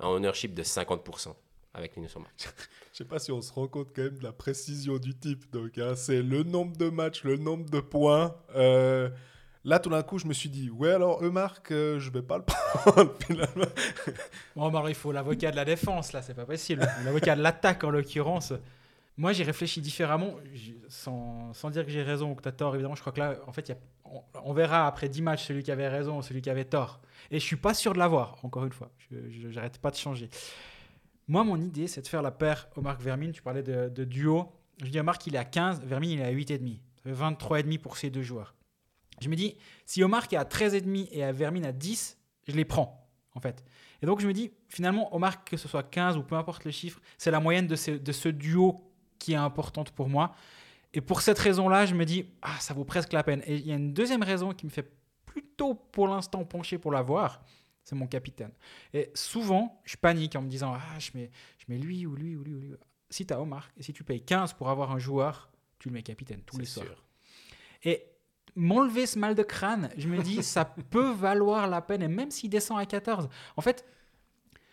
un 0.00 0.08
ownership 0.08 0.52
de 0.52 0.62
50% 0.62 1.34
avec 1.72 1.96
Linus 1.96 2.16
Omark. 2.16 2.34
Je 2.92 2.98
sais 2.98 3.04
pas 3.04 3.18
si 3.18 3.32
on 3.32 3.40
se 3.40 3.52
rend 3.52 3.68
compte 3.68 3.88
quand 3.94 4.02
même 4.02 4.18
de 4.18 4.24
la 4.24 4.32
précision 4.32 4.98
du 4.98 5.16
type. 5.16 5.50
Donc, 5.52 5.78
hein, 5.78 5.94
c'est 5.94 6.20
le 6.20 6.42
nombre 6.42 6.76
de 6.76 6.90
matchs, 6.90 7.22
le 7.24 7.36
nombre 7.36 7.70
de 7.70 7.80
points. 7.80 8.34
Euh, 8.56 9.08
là, 9.64 9.78
tout 9.78 9.90
d'un 9.90 10.02
coup, 10.02 10.18
je 10.18 10.26
me 10.26 10.32
suis 10.32 10.48
dit, 10.48 10.68
ouais, 10.68 10.90
alors, 10.90 11.22
Eumark, 11.22 11.70
euh, 11.70 12.00
je 12.00 12.10
vais 12.10 12.22
pas 12.22 12.38
le 12.38 12.44
prendre 12.44 13.14
finalement. 13.24 13.66
Bon, 14.56 14.68
alors, 14.68 14.88
il 14.88 14.96
faut 14.96 15.12
l'avocat 15.12 15.52
de 15.52 15.56
la 15.56 15.64
défense, 15.64 16.12
là, 16.12 16.22
c'est 16.22 16.34
pas 16.34 16.46
possible. 16.46 16.86
L'avocat 17.04 17.36
de 17.36 17.42
l'attaque, 17.42 17.84
en 17.84 17.90
l'occurrence. 17.90 18.52
Moi, 19.18 19.32
j'ai 19.32 19.42
réfléchi 19.42 19.80
différemment, 19.80 20.36
sans, 20.88 21.52
sans 21.52 21.70
dire 21.70 21.84
que 21.84 21.90
j'ai 21.90 22.04
raison 22.04 22.30
ou 22.30 22.34
que 22.36 22.42
tu 22.42 22.48
as 22.48 22.52
tort, 22.52 22.74
évidemment. 22.74 22.94
Je 22.94 23.00
crois 23.00 23.12
que 23.12 23.18
là, 23.18 23.36
en 23.48 23.52
fait, 23.52 23.68
y 23.68 23.72
a- 23.72 23.78
on, 24.44 24.52
verra 24.54 24.86
après 24.86 25.08
10 25.08 25.22
matchs 25.22 25.44
celui 25.44 25.64
qui 25.64 25.72
avait 25.72 25.88
raison 25.88 26.18
ou 26.18 26.22
celui 26.22 26.40
qui 26.40 26.48
avait 26.48 26.64
tort. 26.64 27.00
Et 27.32 27.40
je 27.40 27.44
suis 27.44 27.56
pas 27.56 27.74
sûr 27.74 27.92
de 27.92 27.98
l'avoir, 27.98 28.36
encore 28.44 28.64
une 28.64 28.72
fois. 28.72 28.90
Je 29.10 29.48
n'arrête 29.48 29.78
pas 29.78 29.90
de 29.90 29.96
changer. 29.96 30.30
Moi, 31.26 31.42
mon 31.42 31.60
idée, 31.60 31.88
c'est 31.88 32.00
de 32.00 32.06
faire 32.06 32.22
la 32.22 32.30
paire 32.30 32.68
au 32.76 32.80
Marc 32.80 33.00
Vermin. 33.02 33.32
Tu 33.32 33.42
parlais 33.42 33.64
de, 33.64 33.88
de 33.88 34.04
duo. 34.04 34.52
Je 34.82 34.88
dis 34.88 34.98
à 35.00 35.02
Marc, 35.02 35.26
il 35.26 35.34
est 35.34 35.38
à 35.38 35.44
15, 35.44 35.82
Vermin, 35.84 36.06
il 36.06 36.20
est 36.20 36.24
à 36.24 36.32
8,5. 36.32 36.78
Ça 36.96 37.02
fait 37.02 37.12
23,5 37.12 37.78
pour 37.80 37.96
ces 37.96 38.10
deux 38.10 38.22
joueurs. 38.22 38.54
Je 39.20 39.28
me 39.28 39.34
dis, 39.34 39.56
si 39.84 40.02
Omar 40.04 40.24
est 40.30 40.36
à 40.36 40.44
13,5 40.44 41.08
et 41.10 41.24
à 41.24 41.32
Vermin 41.32 41.64
à 41.64 41.72
10, 41.72 42.16
je 42.46 42.52
les 42.52 42.64
prends, 42.64 43.10
en 43.34 43.40
fait. 43.40 43.64
Et 44.00 44.06
donc, 44.06 44.20
je 44.20 44.28
me 44.28 44.32
dis, 44.32 44.52
finalement, 44.68 45.12
Omar, 45.14 45.44
que 45.44 45.56
ce 45.56 45.66
soit 45.66 45.82
15 45.82 46.16
ou 46.16 46.22
peu 46.22 46.36
importe 46.36 46.64
le 46.64 46.70
chiffre, 46.70 47.00
c'est 47.18 47.32
la 47.32 47.40
moyenne 47.40 47.66
de 47.66 47.74
ce, 47.74 47.90
de 47.90 48.12
ce 48.12 48.28
duo 48.28 48.87
qui 49.18 49.32
est 49.32 49.36
importante 49.36 49.90
pour 49.90 50.08
moi. 50.08 50.34
Et 50.94 51.00
pour 51.00 51.20
cette 51.20 51.38
raison-là, 51.38 51.86
je 51.86 51.94
me 51.94 52.04
dis, 52.04 52.26
ah, 52.42 52.56
ça 52.60 52.74
vaut 52.74 52.84
presque 52.84 53.12
la 53.12 53.22
peine. 53.22 53.42
Et 53.46 53.56
il 53.56 53.66
y 53.66 53.72
a 53.72 53.74
une 53.74 53.92
deuxième 53.92 54.22
raison 54.22 54.52
qui 54.52 54.66
me 54.66 54.70
fait 54.70 54.90
plutôt, 55.26 55.74
pour 55.74 56.08
l'instant, 56.08 56.44
pencher 56.44 56.78
pour 56.78 56.92
l'avoir, 56.92 57.42
c'est 57.84 57.94
mon 57.94 58.06
capitaine. 58.06 58.52
Et 58.92 59.10
souvent, 59.14 59.80
je 59.84 59.96
panique 59.96 60.36
en 60.36 60.42
me 60.42 60.48
disant, 60.48 60.74
ah, 60.74 60.98
je 60.98 61.10
mets, 61.14 61.30
je 61.58 61.64
mets 61.68 61.78
lui 61.78 62.06
ou 62.06 62.14
lui 62.14 62.36
ou 62.36 62.42
lui 62.42 62.54
ou 62.54 62.60
lui. 62.60 62.72
Si 63.10 63.26
tu 63.26 63.32
as 63.32 63.40
Omar, 63.40 63.68
et 63.76 63.82
si 63.82 63.92
tu 63.92 64.04
payes 64.04 64.22
15 64.22 64.54
pour 64.54 64.68
avoir 64.68 64.92
un 64.92 64.98
joueur, 64.98 65.50
tu 65.78 65.88
le 65.88 65.94
mets 65.94 66.02
capitaine 66.02 66.42
tous 66.42 66.58
les 66.58 66.66
soirs. 66.66 67.04
Et 67.82 68.04
m'enlever 68.54 69.06
ce 69.06 69.18
mal 69.18 69.34
de 69.34 69.42
crâne, 69.42 69.90
je 69.96 70.08
me 70.08 70.22
dis, 70.22 70.42
ça 70.42 70.64
peut 70.90 71.10
valoir 71.10 71.68
la 71.68 71.80
peine. 71.80 72.02
Et 72.02 72.08
même 72.08 72.30
s'il 72.30 72.50
descend 72.50 72.78
à 72.78 72.86
14, 72.86 73.28
en 73.56 73.62
fait, 73.62 73.86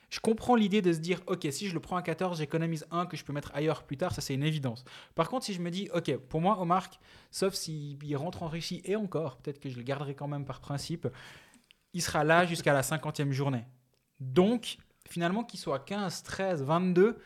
je 0.09 0.19
comprends 0.19 0.55
l'idée 0.55 0.81
de 0.81 0.93
se 0.93 0.99
dire, 0.99 1.21
ok, 1.27 1.47
si 1.51 1.67
je 1.67 1.73
le 1.73 1.79
prends 1.79 1.97
à 1.97 2.01
14, 2.01 2.37
j'économise 2.37 2.85
un 2.91 3.05
que 3.05 3.17
je 3.17 3.23
peux 3.23 3.33
mettre 3.33 3.51
ailleurs 3.53 3.83
plus 3.83 3.97
tard, 3.97 4.13
ça 4.13 4.21
c'est 4.21 4.33
une 4.33 4.43
évidence. 4.43 4.83
Par 5.15 5.29
contre, 5.29 5.45
si 5.45 5.53
je 5.53 5.61
me 5.61 5.71
dis, 5.71 5.89
ok, 5.93 6.17
pour 6.17 6.41
moi, 6.41 6.59
Omar, 6.59 6.89
sauf 7.31 7.53
s'il 7.53 8.03
il 8.03 8.15
rentre 8.15 8.43
en 8.43 8.47
Russie, 8.47 8.81
et 8.85 8.95
encore, 8.95 9.37
peut-être 9.37 9.59
que 9.59 9.69
je 9.69 9.77
le 9.77 9.83
garderai 9.83 10.15
quand 10.15 10.27
même 10.27 10.45
par 10.45 10.59
principe, 10.59 11.07
il 11.93 12.01
sera 12.01 12.23
là 12.23 12.45
jusqu'à 12.45 12.73
la 12.73 12.81
50e 12.81 13.31
journée. 13.31 13.65
Donc, 14.19 14.77
finalement, 15.07 15.43
qu'il 15.43 15.59
soit 15.59 15.79
15, 15.79 16.23
13, 16.23 16.63
22, 16.63 17.17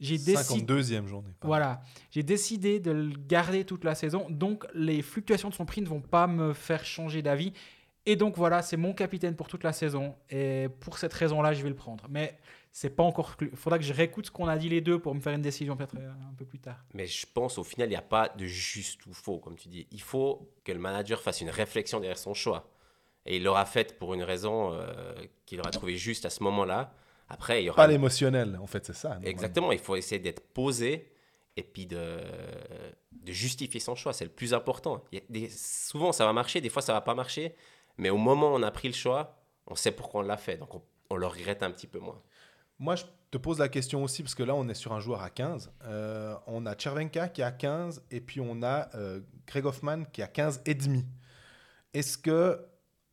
j'ai 0.00 0.16
décidé... 0.16 0.64
52e 0.64 1.06
journée. 1.06 1.30
pardon. 1.38 1.48
Voilà, 1.48 1.82
j'ai 2.10 2.22
décidé 2.22 2.80
de 2.80 2.90
le 2.90 3.12
garder 3.16 3.64
toute 3.64 3.84
la 3.84 3.94
saison, 3.94 4.26
donc 4.30 4.66
les 4.74 5.02
fluctuations 5.02 5.50
de 5.50 5.54
son 5.54 5.66
prix 5.66 5.82
ne 5.82 5.88
vont 5.88 6.00
pas 6.00 6.26
me 6.26 6.52
faire 6.54 6.84
changer 6.84 7.22
d'avis. 7.22 7.52
Et 8.06 8.16
donc 8.16 8.36
voilà, 8.36 8.62
c'est 8.62 8.76
mon 8.76 8.94
capitaine 8.94 9.36
pour 9.36 9.48
toute 9.48 9.62
la 9.62 9.72
saison, 9.72 10.16
et 10.30 10.68
pour 10.80 10.98
cette 10.98 11.12
raison-là, 11.12 11.52
je 11.52 11.62
vais 11.62 11.68
le 11.68 11.74
prendre. 11.74 12.06
Mais 12.08 12.38
c'est 12.72 12.90
pas 12.90 13.02
encore. 13.02 13.36
Il 13.40 13.56
faudra 13.56 13.78
que 13.78 13.84
je 13.84 13.92
réécoute 13.92 14.26
ce 14.26 14.30
qu'on 14.30 14.48
a 14.48 14.56
dit 14.56 14.68
les 14.68 14.80
deux 14.80 14.98
pour 14.98 15.14
me 15.14 15.20
faire 15.20 15.34
une 15.34 15.42
décision 15.42 15.76
peut-être 15.76 15.96
euh, 15.98 16.10
un 16.10 16.34
peu 16.36 16.44
plus 16.46 16.58
tard. 16.58 16.78
Mais 16.94 17.06
je 17.06 17.26
pense 17.32 17.58
au 17.58 17.64
final, 17.64 17.88
il 17.88 17.90
n'y 17.90 17.96
a 17.96 18.02
pas 18.02 18.28
de 18.30 18.46
juste 18.46 19.04
ou 19.06 19.12
faux, 19.12 19.38
comme 19.38 19.56
tu 19.56 19.68
dis. 19.68 19.86
Il 19.92 20.00
faut 20.00 20.50
que 20.64 20.72
le 20.72 20.78
manager 20.78 21.20
fasse 21.20 21.40
une 21.42 21.50
réflexion 21.50 22.00
derrière 22.00 22.16
son 22.18 22.32
choix. 22.34 22.70
Et 23.26 23.36
il 23.36 23.44
l'aura 23.44 23.66
faite 23.66 23.98
pour 23.98 24.14
une 24.14 24.22
raison 24.22 24.72
euh, 24.72 25.12
qu'il 25.44 25.60
aura 25.60 25.70
trouvé 25.70 25.96
juste 25.96 26.24
à 26.24 26.30
ce 26.30 26.42
moment-là. 26.44 26.94
Après, 27.28 27.62
il 27.62 27.66
y 27.66 27.70
aura. 27.70 27.76
Pas 27.76 27.86
l'émotionnel, 27.86 28.58
en 28.60 28.66
fait, 28.66 28.86
c'est 28.86 28.94
ça. 28.96 29.18
Exactement, 29.22 29.72
il 29.72 29.78
faut 29.78 29.94
essayer 29.94 30.18
d'être 30.20 30.40
posé 30.54 31.12
et 31.56 31.62
puis 31.62 31.84
de, 31.86 32.18
de 33.12 33.32
justifier 33.32 33.78
son 33.80 33.94
choix. 33.94 34.12
C'est 34.14 34.24
le 34.24 34.30
plus 34.30 34.54
important. 34.54 35.04
Il 35.12 35.18
y 35.18 35.22
a 35.22 35.24
des- 35.28 35.50
souvent, 35.50 36.12
ça 36.12 36.24
va 36.24 36.32
marcher, 36.32 36.60
des 36.60 36.70
fois, 36.70 36.82
ça 36.82 36.92
va 36.92 37.00
pas 37.02 37.14
marcher. 37.14 37.54
Mais 38.00 38.08
au 38.08 38.16
moment 38.16 38.52
où 38.52 38.56
on 38.56 38.62
a 38.62 38.70
pris 38.70 38.88
le 38.88 38.94
choix, 38.94 39.36
on 39.66 39.74
sait 39.74 39.92
pourquoi 39.92 40.22
on 40.22 40.24
l'a 40.24 40.38
fait. 40.38 40.56
Donc, 40.56 40.70
on, 41.10 41.16
le 41.16 41.26
regrette 41.26 41.62
un 41.62 41.70
petit 41.70 41.86
peu 41.86 41.98
moins. 41.98 42.20
Moi, 42.78 42.96
je 42.96 43.04
te 43.30 43.36
pose 43.36 43.58
la 43.58 43.68
question 43.68 44.02
aussi, 44.02 44.22
parce 44.22 44.34
que 44.34 44.42
là, 44.42 44.54
on 44.54 44.66
est 44.70 44.74
sur 44.74 44.94
un 44.94 45.00
joueur 45.00 45.20
à 45.20 45.28
15. 45.28 45.70
Euh, 45.84 46.34
on 46.46 46.64
a 46.64 46.76
Chervenka 46.76 47.28
qui 47.28 47.42
est 47.42 47.44
à 47.44 47.52
15, 47.52 48.02
et 48.10 48.22
puis 48.22 48.40
on 48.40 48.62
a 48.62 48.88
euh, 48.94 49.20
Greg 49.46 49.66
Hoffman 49.66 50.04
qui 50.04 50.22
est 50.22 50.24
à 50.24 50.28
15 50.28 50.62
et 50.64 50.74
demi. 50.74 51.04
Est-ce 51.92 52.16
que 52.16 52.64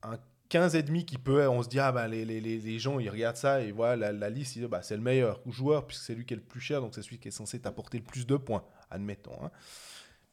un 0.03 0.17
15 0.47 0.75
et 0.75 0.83
demi 0.83 1.05
qui 1.05 1.17
peut, 1.17 1.45
on 1.49 1.63
se 1.63 1.67
dit, 1.67 1.79
ah 1.79 1.91
bah, 1.91 2.07
les, 2.07 2.23
les, 2.23 2.39
les, 2.39 2.79
gens, 2.79 2.97
ils 2.99 3.09
regardent 3.09 3.35
ça, 3.35 3.59
et 3.59 3.73
voilà, 3.73 3.97
la, 3.97 4.11
la 4.13 4.29
liste, 4.29 4.55
ils 4.55 4.59
disent, 4.59 4.69
bah, 4.69 4.83
c'est 4.83 4.95
le 4.95 5.03
meilleur 5.03 5.41
joueur, 5.47 5.85
puisque 5.85 6.03
c'est 6.03 6.15
lui 6.15 6.25
qui 6.25 6.33
est 6.33 6.37
le 6.37 6.43
plus 6.43 6.61
cher, 6.61 6.79
donc 6.79 6.95
c'est 6.95 7.01
celui 7.01 7.19
qui 7.19 7.27
est 7.27 7.31
censé 7.31 7.59
t'apporter 7.59 7.97
le 7.97 8.05
plus 8.05 8.25
de 8.25 8.37
points, 8.37 8.63
admettons. 8.89 9.43
hein. 9.43 9.51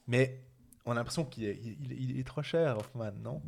Mais 0.07 0.45
on 0.87 0.93
a 0.93 0.95
l'impression 0.95 1.25
qu'il 1.25 1.45
est, 1.45 2.21
est 2.21 2.27
trop 2.27 2.43
cher, 2.43 2.79
Hoffman, 2.79 3.11
non? 3.21 3.43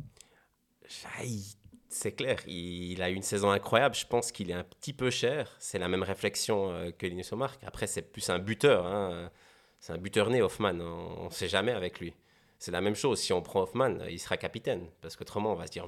C'est 1.89 2.11
clair, 2.11 2.37
il, 2.47 3.01
a 3.01 3.09
eu 3.09 3.13
une 3.13 3.23
saison 3.23 3.49
incroyable. 3.49 3.95
Je 3.95 4.05
pense 4.05 4.31
qu'il 4.31 4.51
est 4.51 4.53
un 4.53 4.63
petit 4.63 4.93
peu 4.93 5.09
cher. 5.09 5.55
C'est 5.59 5.79
la 5.79 5.87
même 5.87 6.03
réflexion 6.03 6.71
euh, 6.71 6.91
que 6.91 7.05
Linus 7.07 7.31
Omark. 7.31 7.63
Après, 7.63 7.87
c'est 7.87 8.01
plus 8.01 8.29
un 8.29 8.39
buteur. 8.39 8.85
hein. 8.85 9.31
C'est 9.79 9.93
un 9.93 9.97
buteur 9.97 10.29
né, 10.29 10.41
Hoffman. 10.41 10.79
On 10.81 11.25
ne 11.25 11.29
sait 11.29 11.47
jamais 11.47 11.71
avec 11.71 11.99
lui. 11.99 12.13
C'est 12.59 12.71
la 12.71 12.81
même 12.81 12.95
chose. 12.95 13.19
Si 13.19 13.31
on 13.31 13.41
prend 13.41 13.61
Hoffman, 13.61 13.99
euh, 14.01 14.11
il 14.11 14.19
sera 14.19 14.35
capitaine. 14.37 14.87
Parce 15.01 15.15
qu'autrement, 15.15 15.53
on 15.53 15.55
va 15.55 15.65
se 15.67 15.71
dire 15.71 15.87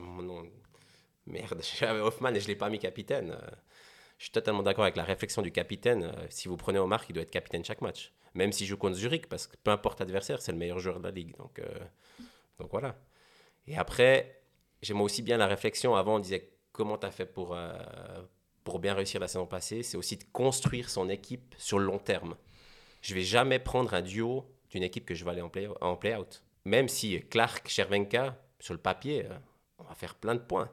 merde, 1.27 1.61
j'avais 1.79 1.99
Hoffman 1.99 2.29
et 2.29 2.39
je 2.39 2.45
ne 2.45 2.49
l'ai 2.49 2.55
pas 2.55 2.69
mis 2.69 2.79
capitaine. 2.79 3.31
Euh, 3.31 3.49
Je 4.17 4.23
suis 4.25 4.31
totalement 4.31 4.63
d'accord 4.63 4.85
avec 4.85 4.95
la 4.95 5.03
réflexion 5.03 5.41
du 5.41 5.51
capitaine. 5.51 6.13
Si 6.29 6.47
vous 6.47 6.57
prenez 6.57 6.79
Omar, 6.79 7.03
il 7.09 7.13
doit 7.13 7.23
être 7.23 7.31
capitaine 7.31 7.65
chaque 7.65 7.81
match. 7.81 8.13
Même 8.35 8.51
s'il 8.53 8.67
joue 8.67 8.77
contre 8.77 8.95
Zurich, 8.95 9.27
parce 9.27 9.47
que 9.47 9.57
peu 9.57 9.71
importe 9.71 9.99
l'adversaire, 9.99 10.41
c'est 10.41 10.51
le 10.51 10.57
meilleur 10.57 10.79
joueur 10.79 10.99
de 10.99 11.05
la 11.05 11.11
ligue. 11.11 11.35
Donc, 11.37 11.61
donc 12.59 12.69
voilà. 12.71 12.95
Et 13.67 13.77
après, 13.77 14.38
j'aime 14.82 15.01
aussi 15.01 15.21
bien 15.21 15.38
la 15.38 15.47
réflexion. 15.47 15.95
Avant, 15.95 16.15
on 16.15 16.19
disait 16.19 16.51
comment 16.71 16.97
tu 16.97 17.05
as 17.05 17.11
fait 17.11 17.25
pour, 17.25 17.55
euh, 17.55 17.73
pour 18.63 18.80
bien 18.80 18.93
réussir 18.93 19.19
la 19.19 19.27
saison 19.27 19.45
passée? 19.45 19.84
C'est 19.84 19.97
aussi 19.97 20.17
de 20.17 20.23
construire 20.32 20.89
son 20.89 21.09
équipe 21.09 21.55
sur 21.57 21.80
le 21.80 21.86
long 21.86 21.99
terme. 21.99 22.36
Je 23.01 23.13
vais 23.13 23.23
jamais 23.23 23.59
prendre 23.59 23.93
un 23.93 24.01
duo 24.01 24.45
d'une 24.69 24.84
équipe 24.84 25.05
que 25.05 25.15
je 25.15 25.23
vais 25.25 25.32
aller 25.32 25.41
en 25.41 25.49
play- 25.49 25.69
en 25.82 25.95
play-out. 25.95 26.43
Même 26.65 26.88
si 26.88 27.19
Clark, 27.30 27.67
Chervenka, 27.67 28.38
sur 28.59 28.73
le 28.73 28.80
papier, 28.80 29.25
euh, 29.25 29.38
on 29.77 29.84
va 29.84 29.95
faire 29.95 30.15
plein 30.15 30.36
de 30.36 30.41
points. 30.41 30.69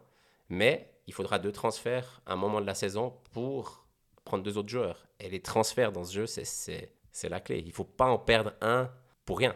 Mais 0.49 0.93
il 1.07 1.15
faudra 1.15 1.39
deux 1.39 1.53
transferts 1.53 2.21
à 2.27 2.33
un 2.33 2.37
moment 2.37 2.61
de 2.61 2.67
la 2.67 2.75
saison 2.75 3.15
pour 3.33 3.87
prendre 4.25 4.43
deux 4.43 4.59
autres 4.59 4.69
joueurs. 4.69 5.07
Et 5.21 5.31
les 5.31 5.41
transferts 5.41 5.93
dans 5.93 6.05
ce 6.05 6.13
jeu, 6.13 6.27
c'est 6.27 7.29
la 7.29 7.41
clé. 7.41 7.61
Il 7.61 7.69
ne 7.69 7.73
faut 7.73 7.85
pas 7.85 8.07
en 8.07 8.19
perdre 8.19 8.53
un 8.61 8.91
pour 9.25 9.39
rien. 9.39 9.55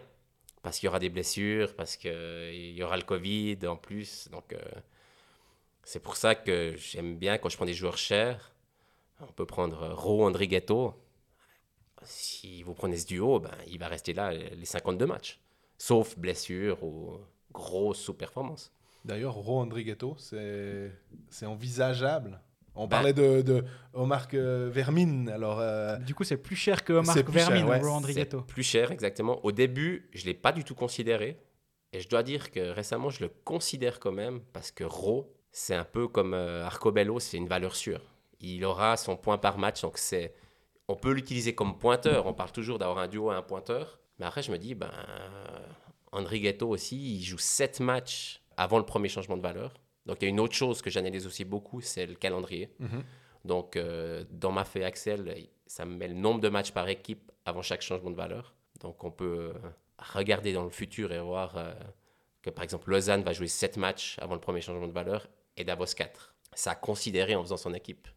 Parce 0.63 0.79
qu'il 0.79 0.87
y 0.87 0.89
aura 0.89 0.99
des 0.99 1.09
blessures, 1.09 1.75
parce 1.75 1.97
qu'il 1.97 2.73
y 2.73 2.83
aura 2.83 2.97
le 2.97 3.03
Covid 3.03 3.59
en 3.67 3.77
plus. 3.77 4.29
Donc, 4.31 4.53
euh, 4.53 4.59
c'est 5.85 6.01
pour 6.01 6.17
ça 6.17 6.35
que 6.35 6.75
j'aime 6.77 7.17
bien 7.17 7.39
quand 7.39 7.49
je 7.49 7.57
prends 7.57 7.67
des 7.67 7.75
joueurs 7.75 7.97
chers. 7.97 8.53
On 9.21 9.33
peut 9.33 9.47
prendre 9.47 9.95
Ro 9.95 10.27
Andrighetto. 10.27 10.95
Si 12.03 12.63
vous 12.63 12.75
prenez 12.75 12.97
ce 12.97 13.07
duo, 13.07 13.41
ben, 13.41 13.57
il 13.67 13.79
va 13.79 13.89
rester 13.89 14.13
là 14.13 14.33
les 14.33 14.65
52 14.65 15.07
matchs. 15.07 15.41
Sauf 15.79 16.19
blessure 16.19 16.83
ou 16.83 17.19
grosse 17.53 18.01
sous-performance. 18.01 18.73
D'ailleurs, 19.05 19.35
Ro 19.35 19.61
Andrighetto, 19.61 20.15
c'est 20.19 20.93
c'est 21.31 21.47
envisageable 21.47 22.41
On 22.75 22.87
Bah. 22.87 22.97
parlait 22.97 23.13
de, 23.13 23.43
de 23.43 23.65
Omar 23.93 24.27
euh, 24.35 24.69
Vermine, 24.73 25.29
alors... 25.29 25.59
euh, 25.61 25.97
Du 25.99 26.15
coup, 26.15 26.25
c'est 26.25 26.37
plus 26.37 26.57
cher 26.57 26.85
que 26.85 26.93
Marc 26.95 27.17
C'est 27.17 27.25
plus 27.25 27.39
cher, 27.39 27.51
Vermin, 27.51 27.69
ouais. 27.81 27.89
Andrigetto. 27.89 28.43
plus 28.43 28.63
cher, 28.63 28.93
exactement. 28.93 29.45
Au 29.45 29.53
début, 29.53 30.09
je 30.13 30.23
ne 30.23 30.27
l'ai 30.27 30.35
pas 30.35 30.53
du 30.53 30.65
tout 30.65 30.75
considéré. 30.75 31.39
Et 31.93 32.01
je 32.01 32.09
dois 32.09 32.23
dire 32.23 32.51
que 32.53 32.71
récemment, 32.71 33.11
je 33.11 33.25
le 33.25 33.29
considère 33.45 33.99
quand 33.99 34.13
même 34.13 34.41
parce 34.53 34.71
que 34.71 34.85
Ro, 34.85 35.35
c'est 35.51 35.75
un 35.75 35.85
peu 35.85 36.07
comme 36.07 36.35
euh, 36.35 36.65
Arcobello, 36.65 37.19
c'est 37.19 37.37
une 37.37 37.49
valeur 37.49 37.75
sûre. 37.75 38.01
Il 38.41 38.65
aura 38.65 38.97
son 38.97 39.17
point 39.17 39.37
par 39.39 39.59
match, 39.59 39.83
donc 39.83 39.99
c'est, 39.99 40.33
on 40.89 40.95
peut 40.95 41.13
l'utiliser 41.13 41.55
comme 41.55 41.77
pointeur. 41.77 42.27
On 42.27 42.33
parle 42.35 42.53
toujours 42.53 42.79
d'avoir 42.79 42.99
un 42.99 43.09
duo 43.09 43.33
et 43.33 43.35
un 43.35 43.43
pointeur. 43.43 43.99
Mais 44.21 44.27
après, 44.27 44.43
je 44.43 44.53
me 44.53 44.59
dis, 44.59 44.75
ben, 44.77 44.91
Andrigetto 46.13 46.69
aussi, 46.69 47.17
il 47.17 47.23
joue 47.25 47.39
7 47.39 47.81
matchs 47.81 48.43
avant 48.57 48.79
le 48.79 48.85
premier 48.85 49.09
changement 49.09 49.37
de 49.37 49.43
valeur. 49.43 49.75
Donc 50.11 50.19
il 50.21 50.25
y 50.25 50.27
a 50.27 50.31
une 50.31 50.41
autre 50.41 50.57
chose 50.57 50.83
que 50.83 50.91
j'analyse 50.91 51.25
aussi 51.25 51.45
beaucoup, 51.45 51.81
c'est 51.81 52.05
le 52.05 52.15
calendrier. 52.15 52.69
mhm. 52.81 53.05
Donc, 53.45 53.77
euh, 53.77 54.25
dans 54.29 54.51
ma 54.53 54.65
feuille 54.65 54.83
Excel, 54.83 55.49
ça 55.67 55.87
me 55.87 55.97
met 55.97 56.09
le 56.09 56.15
nombre 56.15 56.41
de 56.41 56.49
matchs 56.51 56.73
par 56.73 56.89
équipe 56.89 57.31
avant 57.47 57.63
chaque 57.63 57.81
changement 57.81 58.11
de 58.11 58.17
valeur. 58.17 58.55
Donc, 58.81 59.05
on 59.05 59.13
peut 59.13 59.53
euh, 59.55 59.69
regarder 59.99 60.53
dans 60.53 60.65
le 60.65 60.71
futur 60.71 61.13
et 61.13 61.21
voir 61.21 61.57
euh, 61.57 61.73
que, 62.43 62.51
par 62.51 62.65
exemple, 62.65 62.91
Lausanne 62.91 63.23
va 63.23 63.33
jouer 63.33 63.47
7 63.47 63.77
matchs 63.77 64.19
avant 64.21 64.35
le 64.35 64.41
premier 64.41 64.61
changement 64.61 64.89
de 64.89 64.93
valeur 64.93 65.29
et 65.57 65.63
Davos 65.63 65.87
4. 65.97 66.35
Ça 66.55 66.73
a 66.73 66.75
considéré 66.75 67.37
en 67.37 67.43
faisant 67.43 67.57
son 67.57 67.73
équipe. 67.73 68.09